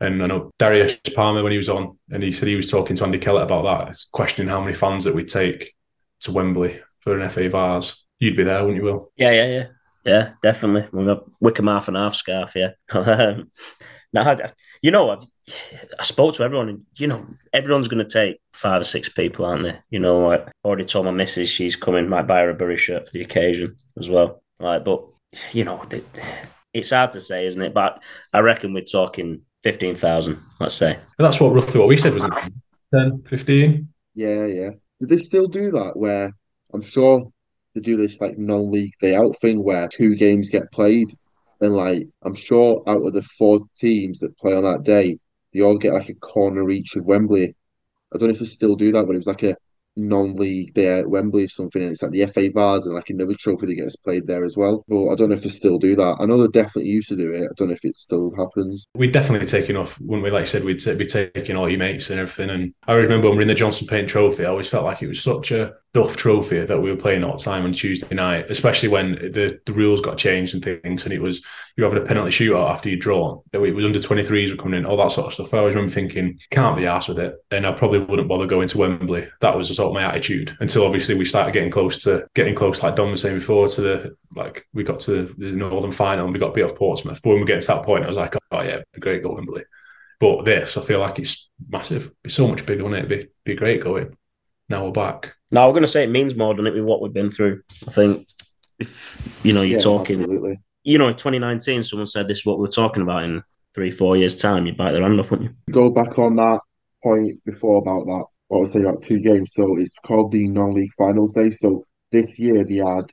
And 0.00 0.22
I 0.22 0.26
know 0.26 0.50
Darius 0.58 0.98
Palmer 1.14 1.42
when 1.42 1.52
he 1.52 1.58
was 1.58 1.68
on, 1.68 1.98
and 2.10 2.22
he 2.22 2.32
said 2.32 2.48
he 2.48 2.56
was 2.56 2.70
talking 2.70 2.96
to 2.96 3.04
Andy 3.04 3.18
Kellett 3.18 3.44
about 3.44 3.86
that, 3.86 3.96
questioning 4.12 4.48
how 4.48 4.60
many 4.60 4.74
fans 4.74 5.04
that 5.04 5.14
we'd 5.14 5.28
take 5.28 5.74
to 6.22 6.32
Wembley 6.32 6.80
for 7.00 7.18
an 7.18 7.28
FA 7.30 7.48
Vase. 7.48 8.04
You'd 8.18 8.36
be 8.36 8.42
there, 8.44 8.60
wouldn't 8.64 8.76
you, 8.76 8.84
Will? 8.84 9.12
Yeah, 9.16 9.30
yeah, 9.30 9.46
yeah, 9.46 9.66
yeah, 10.04 10.32
definitely. 10.42 10.88
We've 10.92 11.06
got 11.06 11.24
Whickham 11.40 11.68
half 11.68 11.88
and 11.88 11.96
half 11.96 12.14
scarf. 12.14 12.54
Yeah. 12.56 12.70
Um, 12.92 13.50
now, 14.12 14.30
I- 14.30 14.50
you 14.84 14.90
know, 14.90 15.08
I've, 15.08 15.24
I 15.98 16.02
spoke 16.02 16.34
to 16.34 16.42
everyone, 16.42 16.68
and 16.68 16.82
you 16.96 17.06
know, 17.06 17.26
everyone's 17.54 17.88
going 17.88 18.06
to 18.06 18.12
take 18.12 18.38
five 18.52 18.82
or 18.82 18.84
six 18.84 19.08
people, 19.08 19.46
aren't 19.46 19.62
they? 19.62 19.78
You 19.88 19.98
know, 19.98 20.30
I 20.30 20.44
already 20.62 20.84
told 20.84 21.06
my 21.06 21.10
missus 21.10 21.48
she's 21.48 21.74
coming, 21.74 22.06
might 22.06 22.26
buy 22.26 22.40
her 22.42 22.50
a 22.50 22.54
Bury 22.54 22.76
shirt 22.76 23.06
for 23.06 23.12
the 23.12 23.22
occasion 23.22 23.74
as 23.98 24.10
well. 24.10 24.42
Like, 24.60 24.84
but 24.84 25.02
you 25.52 25.64
know, 25.64 25.82
the- 25.88 26.04
it's 26.74 26.90
hard 26.90 27.12
to 27.12 27.20
say, 27.20 27.46
isn't 27.46 27.62
it? 27.62 27.72
But 27.72 28.02
I 28.34 28.40
reckon 28.40 28.74
we're 28.74 28.84
talking 28.84 29.40
fifteen 29.62 29.94
thousand. 29.94 30.38
Let's 30.60 30.74
say. 30.74 30.92
And 30.92 31.24
that's 31.24 31.40
what 31.40 31.54
roughly 31.54 31.80
what 31.80 31.88
we 31.88 31.96
said, 31.96 32.12
wasn't 32.12 32.34
it? 32.36 32.52
10, 32.92 33.22
15? 33.22 33.88
yeah, 34.14 34.44
yeah. 34.44 34.70
Do 35.00 35.06
they 35.06 35.16
still 35.16 35.48
do 35.48 35.70
that? 35.70 35.96
Where 35.96 36.30
I'm 36.74 36.82
sure 36.82 37.32
they 37.74 37.80
do 37.80 37.96
this 37.96 38.20
like 38.20 38.36
non-league 38.36 38.92
day 39.00 39.14
out 39.16 39.34
thing 39.40 39.64
where 39.64 39.88
two 39.88 40.14
games 40.14 40.50
get 40.50 40.70
played, 40.72 41.08
and 41.60 41.74
like 41.74 42.08
I'm 42.22 42.34
sure 42.34 42.82
out 42.86 43.02
of 43.02 43.12
the 43.12 43.22
four 43.22 43.60
teams 43.78 44.18
that 44.20 44.38
play 44.38 44.54
on 44.54 44.64
that 44.64 44.84
day, 44.84 45.18
they 45.52 45.60
all 45.60 45.78
get 45.78 45.94
like 45.94 46.08
a 46.08 46.14
corner 46.14 46.70
each 46.70 46.96
of 46.96 47.06
Wembley. 47.06 47.54
I 48.14 48.18
don't 48.18 48.28
know 48.28 48.34
if 48.34 48.40
they 48.40 48.46
still 48.46 48.76
do 48.76 48.92
that, 48.92 49.06
but 49.06 49.14
it 49.14 49.18
was 49.18 49.26
like 49.26 49.42
a 49.42 49.56
non-league 49.96 50.74
day 50.74 50.98
at 50.98 51.08
Wembley 51.08 51.44
or 51.44 51.48
something, 51.48 51.82
and 51.82 51.92
it's 51.92 52.02
like 52.02 52.10
the 52.12 52.26
FA 52.26 52.50
Vase 52.54 52.86
and 52.86 52.94
like 52.94 53.10
another 53.10 53.34
trophy 53.38 53.66
that 53.66 53.74
gets 53.74 53.96
played 53.96 54.26
there 54.26 54.44
as 54.44 54.56
well. 54.56 54.84
But 54.88 55.08
I 55.08 55.14
don't 55.14 55.28
know 55.28 55.36
if 55.36 55.42
they 55.42 55.48
still 55.48 55.78
do 55.78 55.94
that. 55.96 56.16
I 56.20 56.26
know 56.26 56.38
they 56.38 56.48
definitely 56.48 56.90
used 56.90 57.08
to 57.10 57.16
do 57.16 57.32
it. 57.32 57.44
I 57.44 57.54
don't 57.56 57.68
know 57.68 57.74
if 57.74 57.84
it 57.84 57.96
still 57.96 58.34
happens. 58.36 58.86
We'd 58.94 59.12
definitely 59.12 59.46
take 59.46 59.74
off, 59.76 60.00
wouldn't 60.00 60.24
we? 60.24 60.30
Like 60.30 60.42
you 60.42 60.46
said, 60.46 60.64
we'd 60.64 60.84
be 60.98 61.06
taking 61.06 61.56
all 61.56 61.68
your 61.68 61.78
mates 61.78 62.10
and 62.10 62.20
everything. 62.20 62.50
And 62.50 62.74
I 62.86 62.94
remember 62.94 63.28
when 63.28 63.32
we 63.32 63.36
were 63.36 63.42
in 63.42 63.48
the 63.48 63.54
Johnstone's 63.54 63.90
Paint 63.90 64.08
Trophy, 64.08 64.44
I 64.44 64.48
always 64.48 64.68
felt 64.68 64.84
like 64.84 65.02
it 65.02 65.08
was 65.08 65.22
such 65.22 65.50
a 65.50 65.74
duff 65.94 66.16
trophy 66.16 66.64
that 66.64 66.82
we 66.82 66.90
were 66.90 66.96
playing 66.96 67.22
all 67.22 67.36
the 67.36 67.42
time 67.42 67.64
on 67.64 67.72
Tuesday 67.72 68.12
night, 68.16 68.50
especially 68.50 68.88
when 68.88 69.12
the, 69.12 69.60
the 69.64 69.72
rules 69.72 70.00
got 70.00 70.18
changed 70.18 70.52
and 70.52 70.62
things. 70.62 71.04
And 71.04 71.12
it 71.12 71.22
was, 71.22 71.40
you 71.76 71.84
having 71.84 72.02
a 72.02 72.04
penalty 72.04 72.32
shootout 72.32 72.68
after 72.68 72.88
you'd 72.88 73.00
drawn. 73.00 73.40
It 73.52 73.58
was 73.58 73.84
under 73.84 74.00
23s 74.00 74.50
were 74.50 74.56
coming 74.60 74.80
in, 74.80 74.86
all 74.86 74.96
that 74.96 75.12
sort 75.12 75.28
of 75.28 75.34
stuff. 75.34 75.54
I 75.54 75.58
always 75.58 75.76
remember 75.76 75.94
thinking, 75.94 76.40
can't 76.50 76.76
be 76.76 76.82
arsed 76.82 77.08
with 77.08 77.20
it. 77.20 77.36
And 77.52 77.64
I 77.64 77.70
probably 77.70 78.00
wouldn't 78.00 78.28
bother 78.28 78.46
going 78.46 78.66
to 78.68 78.78
Wembley. 78.78 79.28
That 79.40 79.56
was 79.56 79.74
sort 79.74 79.86
of 79.86 79.94
my 79.94 80.02
attitude 80.02 80.56
until 80.58 80.84
obviously 80.84 81.14
we 81.14 81.24
started 81.24 81.54
getting 81.54 81.70
close 81.70 82.02
to, 82.02 82.26
getting 82.34 82.56
close, 82.56 82.82
like 82.82 82.96
Dom 82.96 83.12
was 83.12 83.22
saying 83.22 83.38
before, 83.38 83.68
to 83.68 83.80
the, 83.80 84.16
like, 84.34 84.66
we 84.74 84.82
got 84.82 84.98
to 85.00 85.32
the 85.38 85.52
Northern 85.52 85.92
Final 85.92 86.24
and 86.24 86.34
we 86.34 86.40
got 86.40 86.54
beat 86.54 86.64
off 86.64 86.74
Portsmouth. 86.74 87.20
But 87.22 87.30
when 87.30 87.40
we 87.40 87.46
get 87.46 87.60
to 87.60 87.66
that 87.68 87.84
point, 87.84 88.04
I 88.04 88.08
was 88.08 88.16
like, 88.16 88.34
oh 88.50 88.62
yeah, 88.62 88.74
it'd 88.74 88.86
be 88.94 89.00
great 89.00 89.22
go 89.22 89.34
Wembley. 89.34 89.62
But 90.18 90.44
this, 90.44 90.76
I 90.76 90.80
feel 90.80 90.98
like 90.98 91.20
it's 91.20 91.50
massive. 91.68 92.10
It's 92.24 92.34
so 92.34 92.48
much 92.48 92.66
bigger, 92.66 92.82
wouldn't 92.82 93.04
it? 93.04 93.12
It'd 93.12 93.28
be, 93.44 93.52
be 93.52 93.56
great 93.56 93.80
going. 93.80 94.16
Now 94.68 94.86
we're 94.86 94.92
back. 94.92 95.34
Now 95.50 95.66
we're 95.66 95.72
going 95.72 95.82
to 95.82 95.88
say 95.88 96.04
it 96.04 96.10
means 96.10 96.34
more, 96.34 96.54
doesn't 96.54 96.66
it, 96.66 96.74
with 96.74 96.84
what 96.84 97.00
we've 97.02 97.12
been 97.12 97.30
through? 97.30 97.62
I 97.86 97.90
think, 97.90 98.26
if 98.78 99.40
you 99.44 99.52
know, 99.52 99.62
you're 99.62 99.78
Yeah, 99.78 99.84
talking. 99.84 100.20
absolutely. 100.20 100.60
You 100.84 100.98
know, 100.98 101.08
in 101.08 101.14
2019, 101.16 101.82
someone 101.82 102.06
said 102.06 102.28
this 102.28 102.38
is 102.40 102.46
what 102.46 102.58
we're 102.58 102.66
talking 102.66 103.02
about 103.02 103.24
in 103.24 103.42
three, 103.74 103.90
four 103.90 104.16
years' 104.16 104.40
time. 104.40 104.66
You'd 104.66 104.76
bite 104.76 104.92
their 104.92 105.02
hand 105.02 105.18
off, 105.20 105.30
wouldn't 105.30 105.50
you? 105.50 105.72
go 105.72 105.90
back 105.90 106.18
on 106.18 106.36
that 106.36 106.60
point 107.02 107.42
before 107.44 107.78
about 107.82 108.06
that, 108.06 108.26
what 108.48 108.58
I 108.58 108.62
was 108.62 108.72
saying 108.72 108.84
about 108.86 109.02
two 109.04 109.20
games. 109.20 109.50
So 109.54 109.78
it's 109.78 109.96
called 110.04 110.32
the 110.32 110.48
non-league 110.48 110.92
finals 110.96 111.32
day. 111.32 111.56
So 111.60 111.84
this 112.10 112.38
year 112.38 112.64
they 112.64 112.76
had 112.76 113.10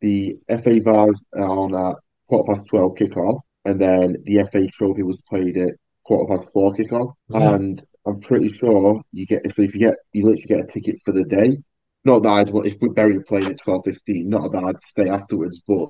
the 0.00 0.38
FA 0.48 0.80
Vase 0.80 1.26
on 1.36 1.74
at 1.74 1.96
quarter 2.28 2.54
past 2.54 2.68
12 2.70 2.92
kickoff, 2.94 3.40
and 3.64 3.80
then 3.80 4.16
the 4.24 4.46
FA 4.50 4.66
Trophy 4.68 5.02
was 5.02 5.22
played 5.28 5.56
at 5.58 5.74
quarter 6.04 6.36
past 6.36 6.52
four 6.52 6.74
kickoff. 6.74 7.12
Yeah. 7.28 7.54
And 7.54 7.82
I'm 8.06 8.20
pretty 8.20 8.52
sure 8.52 9.00
you 9.12 9.26
get, 9.26 9.42
so 9.54 9.62
if 9.62 9.74
you 9.74 9.80
get, 9.80 9.94
you 10.12 10.24
literally 10.24 10.42
get 10.42 10.60
a 10.60 10.72
ticket 10.72 10.96
for 11.04 11.12
the 11.12 11.24
day. 11.24 11.58
Not 12.04 12.22
that 12.22 12.28
I'd 12.28 12.50
want, 12.50 12.66
if 12.66 12.76
we're 12.80 12.92
Bury 12.92 13.22
playing 13.22 13.46
at 13.46 13.60
12.15, 13.66 14.26
not 14.26 14.52
that 14.52 14.62
I'd 14.62 14.90
stay 14.90 15.08
afterwards, 15.08 15.62
but 15.66 15.88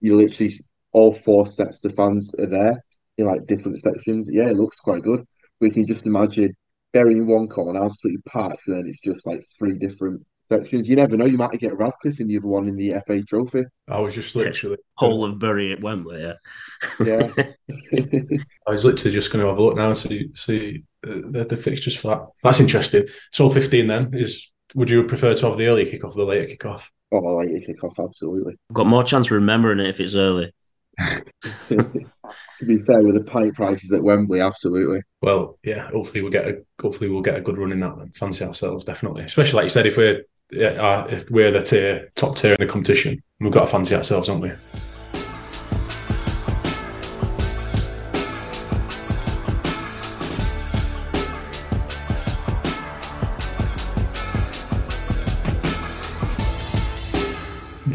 you 0.00 0.14
literally, 0.14 0.52
all 0.92 1.14
four 1.14 1.46
sets 1.46 1.84
of 1.84 1.94
fans 1.96 2.32
are 2.38 2.46
there 2.46 2.82
in 3.18 3.26
like 3.26 3.46
different 3.46 3.82
sections. 3.82 4.28
Yeah, 4.30 4.48
it 4.48 4.56
looks 4.56 4.76
quite 4.76 5.02
good. 5.02 5.24
We 5.60 5.70
can 5.70 5.86
just 5.86 6.06
imagine 6.06 6.54
Bury 6.92 7.14
in 7.14 7.26
one 7.26 7.48
corner, 7.48 7.84
absolutely 7.84 8.22
packed, 8.28 8.62
and 8.68 8.76
then 8.76 8.84
it's 8.86 9.02
just 9.02 9.26
like 9.26 9.44
three 9.58 9.76
different 9.78 10.24
sections. 10.42 10.88
You 10.88 10.96
never 10.96 11.16
know, 11.16 11.26
you 11.26 11.38
might 11.38 11.58
get 11.58 11.76
Radcliffe 11.76 12.20
in 12.20 12.28
the 12.28 12.36
other 12.36 12.46
one 12.46 12.68
in 12.68 12.76
the 12.76 12.94
FA 13.06 13.22
Trophy. 13.22 13.64
I 13.88 13.98
was 14.00 14.14
just 14.14 14.36
literally, 14.36 14.76
Whole 14.94 15.24
of 15.24 15.38
Bury 15.38 15.72
at 15.72 15.80
Wembley, 15.80 16.22
yeah. 16.22 16.34
Yeah. 17.04 17.32
I 18.66 18.70
was 18.70 18.84
literally 18.84 19.14
just 19.14 19.32
going 19.32 19.42
to 19.42 19.48
have 19.48 19.58
a 19.58 19.62
look 19.62 19.76
now 19.76 19.88
and 19.88 19.98
see 19.98 20.30
see 20.34 20.84
the, 21.06 21.44
the 21.44 21.56
fixtures 21.56 21.96
for 21.96 22.08
that. 22.08 22.26
That's 22.42 22.60
interesting. 22.60 23.06
So 23.32 23.50
15 23.50 23.86
then 23.86 24.10
is. 24.14 24.50
Would 24.74 24.90
you 24.90 25.04
prefer 25.04 25.32
to 25.32 25.48
have 25.48 25.58
the 25.58 25.68
early 25.68 25.86
kickoff 25.86 26.16
or 26.16 26.16
the 26.16 26.24
later 26.24 26.54
kickoff? 26.54 26.88
oh, 27.12 27.26
I 27.26 27.44
like 27.44 27.50
your 27.50 27.60
kickoff, 27.60 28.04
absolutely. 28.04 28.56
Got 28.72 28.86
more 28.86 29.04
chance 29.04 29.28
of 29.28 29.32
remembering 29.32 29.80
it 29.80 29.88
if 29.88 30.00
it's 30.00 30.14
early. 30.14 30.52
to 32.58 32.64
be 32.66 32.78
fair, 32.78 33.02
with 33.02 33.14
the 33.14 33.24
pint 33.26 33.54
prices 33.54 33.92
at 33.92 34.02
Wembley, 34.02 34.40
absolutely. 34.40 35.00
Well, 35.22 35.58
yeah. 35.62 35.88
Hopefully 35.90 36.22
we'll 36.22 36.32
get 36.32 36.48
a 36.48 36.64
hopefully 36.80 37.10
we'll 37.10 37.22
get 37.22 37.36
a 37.36 37.40
good 37.40 37.58
run 37.58 37.72
in 37.72 37.80
that. 37.80 37.96
Then. 37.98 38.12
Fancy 38.12 38.44
ourselves 38.44 38.84
definitely, 38.84 39.22
especially 39.22 39.56
like 39.56 39.64
you 39.64 39.70
said, 39.70 39.86
if 39.86 39.96
we're 39.96 40.24
yeah, 40.50 40.68
uh, 40.68 41.06
if 41.10 41.30
we're 41.30 41.50
the 41.50 41.62
tier 41.62 42.10
top 42.14 42.36
tier 42.36 42.54
in 42.54 42.66
the 42.66 42.72
competition, 42.72 43.22
we've 43.40 43.52
got 43.52 43.64
to 43.64 43.70
fancy 43.70 43.94
ourselves, 43.94 44.28
haven't 44.28 44.42
we? 44.42 44.52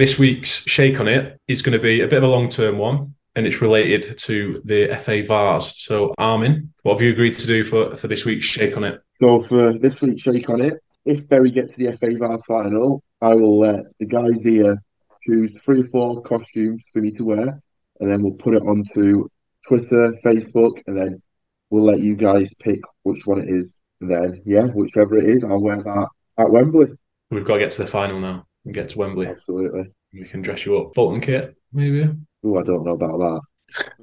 This 0.01 0.17
week's 0.17 0.67
shake 0.67 0.99
on 0.99 1.07
it 1.07 1.39
is 1.47 1.61
going 1.61 1.77
to 1.77 1.79
be 1.79 2.01
a 2.01 2.07
bit 2.07 2.17
of 2.17 2.23
a 2.23 2.27
long 2.27 2.49
term 2.49 2.79
one. 2.79 3.13
And 3.35 3.45
it's 3.45 3.61
related 3.61 4.17
to 4.17 4.59
the 4.65 4.97
FA 4.99 5.21
Vase. 5.21 5.75
So, 5.77 6.15
Armin, 6.17 6.73
what 6.81 6.93
have 6.93 7.03
you 7.03 7.11
agreed 7.11 7.37
to 7.37 7.45
do 7.45 7.63
for, 7.63 7.95
for 7.95 8.07
this 8.07 8.25
week's 8.25 8.47
shake 8.47 8.75
on 8.75 8.83
it? 8.83 8.99
So 9.21 9.43
for 9.43 9.77
this 9.77 10.01
week's 10.01 10.23
shake 10.23 10.49
on 10.49 10.59
it, 10.59 10.81
if 11.05 11.29
Bury 11.29 11.51
gets 11.51 11.75
to 11.75 11.77
the 11.77 11.95
FA 11.95 12.17
Vase 12.17 12.41
final, 12.47 13.03
I 13.21 13.35
will 13.35 13.59
let 13.59 13.81
the 13.99 14.07
guys 14.07 14.41
here 14.41 14.75
choose 15.23 15.55
three 15.63 15.81
or 15.81 15.87
four 15.89 16.19
costumes 16.23 16.81
for 16.91 16.99
me 16.99 17.11
to 17.11 17.23
wear, 17.23 17.61
and 17.99 18.11
then 18.11 18.23
we'll 18.23 18.33
put 18.33 18.55
it 18.55 18.63
onto 18.63 19.27
Twitter, 19.67 20.15
Facebook, 20.25 20.81
and 20.87 20.97
then 20.97 21.21
we'll 21.69 21.83
let 21.83 21.99
you 21.99 22.15
guys 22.15 22.49
pick 22.57 22.79
which 23.03 23.21
one 23.25 23.37
it 23.37 23.49
is. 23.49 23.71
And 24.01 24.09
then, 24.09 24.41
yeah, 24.45 24.63
whichever 24.63 25.19
it 25.19 25.29
is, 25.29 25.43
I'll 25.43 25.61
wear 25.61 25.77
that 25.77 26.07
at 26.39 26.49
Wembley. 26.49 26.87
We've 27.29 27.45
got 27.45 27.53
to 27.53 27.59
get 27.59 27.71
to 27.73 27.83
the 27.83 27.87
final 27.87 28.19
now 28.19 28.47
and 28.65 28.73
get 28.73 28.89
to 28.89 28.97
Wembley. 28.97 29.27
Absolutely. 29.27 29.91
We 30.13 30.25
can 30.25 30.41
dress 30.41 30.65
you 30.65 30.77
up. 30.77 30.93
Bolton 30.93 31.21
kit, 31.21 31.55
maybe. 31.71 32.09
Oh, 32.43 32.57
I 32.57 32.63
don't 32.63 32.85
know 32.85 32.93
about 32.93 33.17
that. 33.17 33.41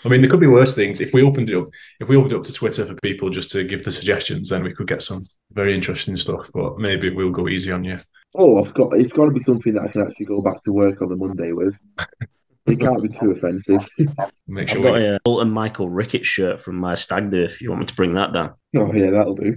I 0.04 0.08
mean, 0.08 0.22
there 0.22 0.30
could 0.30 0.40
be 0.40 0.46
worse 0.46 0.74
things. 0.74 1.00
If 1.00 1.12
we 1.12 1.22
opened 1.22 1.50
it 1.50 1.56
up, 1.56 1.68
if 2.00 2.08
we 2.08 2.16
opened 2.16 2.32
it 2.32 2.38
up 2.38 2.44
to 2.44 2.52
Twitter 2.52 2.86
for 2.86 2.94
people 3.02 3.28
just 3.28 3.50
to 3.50 3.64
give 3.64 3.84
the 3.84 3.92
suggestions, 3.92 4.48
then 4.48 4.62
we 4.62 4.72
could 4.72 4.86
get 4.86 5.02
some 5.02 5.26
very 5.52 5.74
interesting 5.74 6.16
stuff. 6.16 6.50
But 6.54 6.78
maybe 6.78 7.10
we'll 7.10 7.30
go 7.30 7.48
easy 7.48 7.70
on 7.72 7.84
you. 7.84 7.98
Oh, 8.34 8.64
I've 8.64 8.72
got. 8.74 8.92
It's 8.94 9.12
got 9.12 9.26
to 9.26 9.34
be 9.34 9.42
something 9.42 9.74
that 9.74 9.82
I 9.82 9.88
can 9.88 10.06
actually 10.08 10.26
go 10.26 10.40
back 10.40 10.62
to 10.64 10.72
work 10.72 11.02
on 11.02 11.08
the 11.08 11.16
Monday 11.16 11.52
with. 11.52 11.74
It 12.68 12.80
can't 12.80 13.02
be 13.02 13.08
too 13.08 13.32
offensive. 13.32 13.88
Make 14.46 14.70
I've 14.70 14.82
got 14.82 14.94
we, 14.94 15.06
a 15.06 15.18
Bolton 15.24 15.50
Michael 15.50 15.88
Ricketts 15.88 16.26
shirt 16.26 16.60
from 16.60 16.76
my 16.76 16.94
stag 16.94 17.30
do 17.30 17.42
if 17.42 17.60
you 17.60 17.70
want 17.70 17.80
me 17.80 17.86
to 17.86 17.94
bring 17.94 18.14
that 18.14 18.32
down. 18.32 18.54
oh 18.76 18.92
yeah, 18.92 19.10
that'll 19.10 19.34
do. 19.34 19.56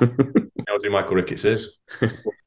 know 0.00 0.78
who 0.82 0.90
Michael 0.90 1.16
Ricketts 1.16 1.44
is. 1.44 1.78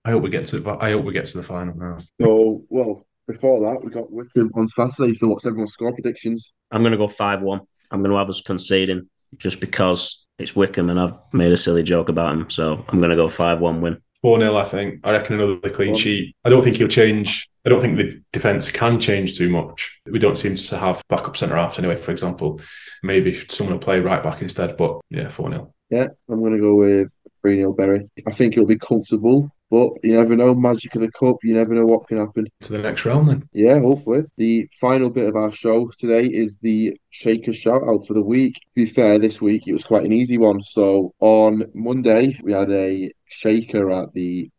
I 0.05 0.11
hope 0.11 0.23
we 0.23 0.30
get 0.30 0.45
to. 0.47 0.77
I 0.80 0.91
hope 0.91 1.05
we 1.05 1.13
get 1.13 1.26
to 1.27 1.38
the 1.38 1.43
final 1.43 1.76
now. 1.76 1.97
So, 2.21 2.63
well, 2.69 3.05
before 3.27 3.59
that, 3.61 3.84
we 3.84 3.91
got 3.91 4.11
Whickham 4.11 4.49
on 4.55 4.67
Saturday. 4.67 5.15
So, 5.15 5.30
what's 5.30 5.45
everyone's 5.45 5.73
score 5.73 5.93
predictions? 5.93 6.53
I'm 6.71 6.81
going 6.81 6.91
to 6.91 6.97
go 6.97 7.07
5 7.07 7.41
1. 7.41 7.61
I'm 7.91 8.01
going 8.01 8.11
to 8.11 8.17
have 8.17 8.30
us 8.30 8.41
conceding 8.41 9.09
just 9.38 9.59
because 9.59 10.27
it's 10.38 10.53
Whickham 10.53 10.89
and 10.89 10.99
I've 10.99 11.13
made 11.34 11.51
a 11.51 11.57
silly 11.57 11.84
joke 11.84 12.09
about 12.09 12.34
him. 12.34 12.49
So 12.49 12.84
I'm 12.88 12.99
going 12.99 13.11
to 13.11 13.15
go 13.15 13.30
5 13.30 13.61
1 13.61 13.81
win. 13.81 14.01
4 14.21 14.41
0, 14.41 14.57
I 14.57 14.65
think. 14.65 14.99
I 15.03 15.11
reckon 15.11 15.39
another 15.39 15.69
clean 15.69 15.91
One. 15.91 15.99
sheet. 15.99 16.35
I 16.43 16.49
don't 16.49 16.63
think 16.63 16.77
he'll 16.77 16.88
change. 16.88 17.49
I 17.69 17.71
don't 17.71 17.81
think 17.81 17.97
the 17.97 18.19
defence 18.33 18.71
can 18.71 18.99
change 18.99 19.37
too 19.37 19.47
much. 19.47 20.01
We 20.07 20.17
don't 20.17 20.35
seem 20.35 20.55
to 20.55 20.77
have 20.79 21.03
backup 21.07 21.37
centre 21.37 21.55
halves 21.55 21.77
anyway, 21.77 21.97
for 21.97 22.09
example. 22.09 22.59
Maybe 23.03 23.45
someone 23.47 23.75
will 23.75 23.79
play 23.79 23.99
right 23.99 24.23
back 24.23 24.41
instead. 24.41 24.75
But 24.75 24.99
yeah, 25.11 25.29
4 25.29 25.51
0. 25.51 25.71
Yeah, 25.91 26.07
I'm 26.27 26.39
going 26.39 26.53
to 26.53 26.59
go 26.59 26.73
with 26.73 27.13
3 27.41 27.57
0 27.57 27.73
Bury. 27.73 28.09
I 28.27 28.31
think 28.31 28.53
it'll 28.53 28.65
be 28.65 28.79
comfortable, 28.79 29.51
but 29.69 29.91
you 30.01 30.13
never 30.13 30.35
know. 30.35 30.55
Magic 30.55 30.95
of 30.95 31.01
the 31.01 31.11
Cup, 31.11 31.35
you 31.43 31.53
never 31.53 31.75
know 31.75 31.85
what 31.85 32.07
can 32.07 32.17
happen. 32.17 32.47
To 32.61 32.71
the 32.71 32.79
next 32.79 33.05
round 33.05 33.29
then. 33.29 33.47
Yeah, 33.53 33.79
hopefully. 33.79 34.23
The 34.37 34.67
final 34.81 35.11
bit 35.11 35.29
of 35.29 35.35
our 35.35 35.51
show 35.51 35.91
today 35.99 36.25
is 36.25 36.57
the 36.57 36.97
Shaker 37.11 37.53
shout 37.53 37.83
out 37.83 38.07
for 38.07 38.15
the 38.15 38.25
week. 38.25 38.55
To 38.55 38.67
be 38.73 38.87
fair, 38.87 39.19
this 39.19 39.43
week 39.43 39.67
it 39.67 39.73
was 39.73 39.83
quite 39.83 40.05
an 40.05 40.13
easy 40.13 40.39
one. 40.39 40.63
So 40.63 41.13
on 41.19 41.65
Monday, 41.75 42.35
we 42.41 42.51
had 42.51 42.71
a 42.71 43.11
Shaker 43.25 43.91
at 43.91 44.11
the 44.13 44.49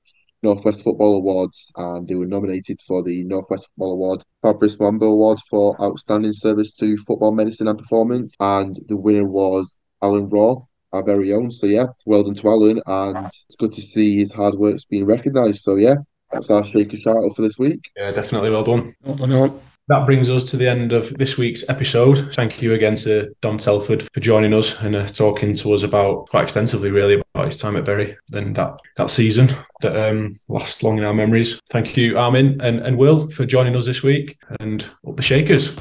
Northwest 0.42 0.82
Football 0.82 1.16
Awards, 1.16 1.70
and 1.76 2.08
they 2.08 2.14
were 2.14 2.26
nominated 2.26 2.78
for 2.86 3.02
the 3.02 3.24
Northwest 3.24 3.66
Football 3.68 3.92
Award, 3.92 4.24
Fabrice 4.42 4.76
Muamba 4.76 5.10
Award 5.10 5.38
for 5.50 5.80
Outstanding 5.82 6.32
Service 6.32 6.74
to 6.76 6.96
Football 6.96 7.32
Medicine 7.32 7.68
and 7.68 7.78
Performance, 7.78 8.34
and 8.40 8.76
the 8.88 8.96
winner 8.96 9.28
was 9.28 9.76
Alan 10.02 10.28
Raw, 10.28 10.56
our 10.92 11.04
very 11.04 11.32
own. 11.32 11.50
So 11.50 11.66
yeah, 11.66 11.86
well 12.06 12.22
done 12.22 12.34
to 12.34 12.48
Alan, 12.48 12.80
and 12.86 13.26
it's 13.26 13.56
good 13.58 13.72
to 13.72 13.82
see 13.82 14.18
his 14.18 14.32
hard 14.32 14.54
work's 14.54 14.84
being 14.84 15.06
recognised. 15.06 15.62
So 15.62 15.76
yeah, 15.76 15.96
that's 16.30 16.50
our 16.50 16.64
Shaker 16.64 16.96
shout 16.96 17.16
out 17.16 17.36
for 17.36 17.42
this 17.42 17.58
week. 17.58 17.90
Yeah, 17.96 18.10
definitely 18.10 18.50
well 18.50 18.64
done. 18.64 18.94
Hold 19.04 19.20
on. 19.22 19.60
That 19.90 20.06
brings 20.06 20.30
us 20.30 20.48
to 20.52 20.56
the 20.56 20.68
end 20.68 20.92
of 20.92 21.12
this 21.18 21.36
week's 21.36 21.68
episode. 21.68 22.32
Thank 22.32 22.62
you 22.62 22.74
again 22.74 22.94
to 22.98 23.34
Dom 23.40 23.58
Telford 23.58 24.08
for 24.14 24.20
joining 24.20 24.54
us 24.54 24.80
and 24.82 24.94
uh, 24.94 25.08
talking 25.08 25.52
to 25.56 25.74
us 25.74 25.82
about 25.82 26.28
quite 26.28 26.44
extensively, 26.44 26.92
really, 26.92 27.20
about 27.34 27.46
his 27.46 27.56
time 27.56 27.74
at 27.74 27.84
Bury 27.84 28.16
and 28.32 28.54
that 28.54 28.78
that 28.98 29.10
season 29.10 29.52
that 29.80 29.96
um, 29.96 30.38
lasts 30.46 30.84
long 30.84 30.98
in 30.98 31.02
our 31.02 31.12
memories. 31.12 31.60
Thank 31.70 31.96
you, 31.96 32.16
Armin 32.16 32.60
and, 32.60 32.78
and 32.78 32.98
Will, 32.98 33.28
for 33.30 33.44
joining 33.44 33.74
us 33.74 33.84
this 33.84 34.00
week 34.00 34.38
and 34.60 34.88
up 35.08 35.16
the 35.16 35.22
Shakers. 35.24 35.74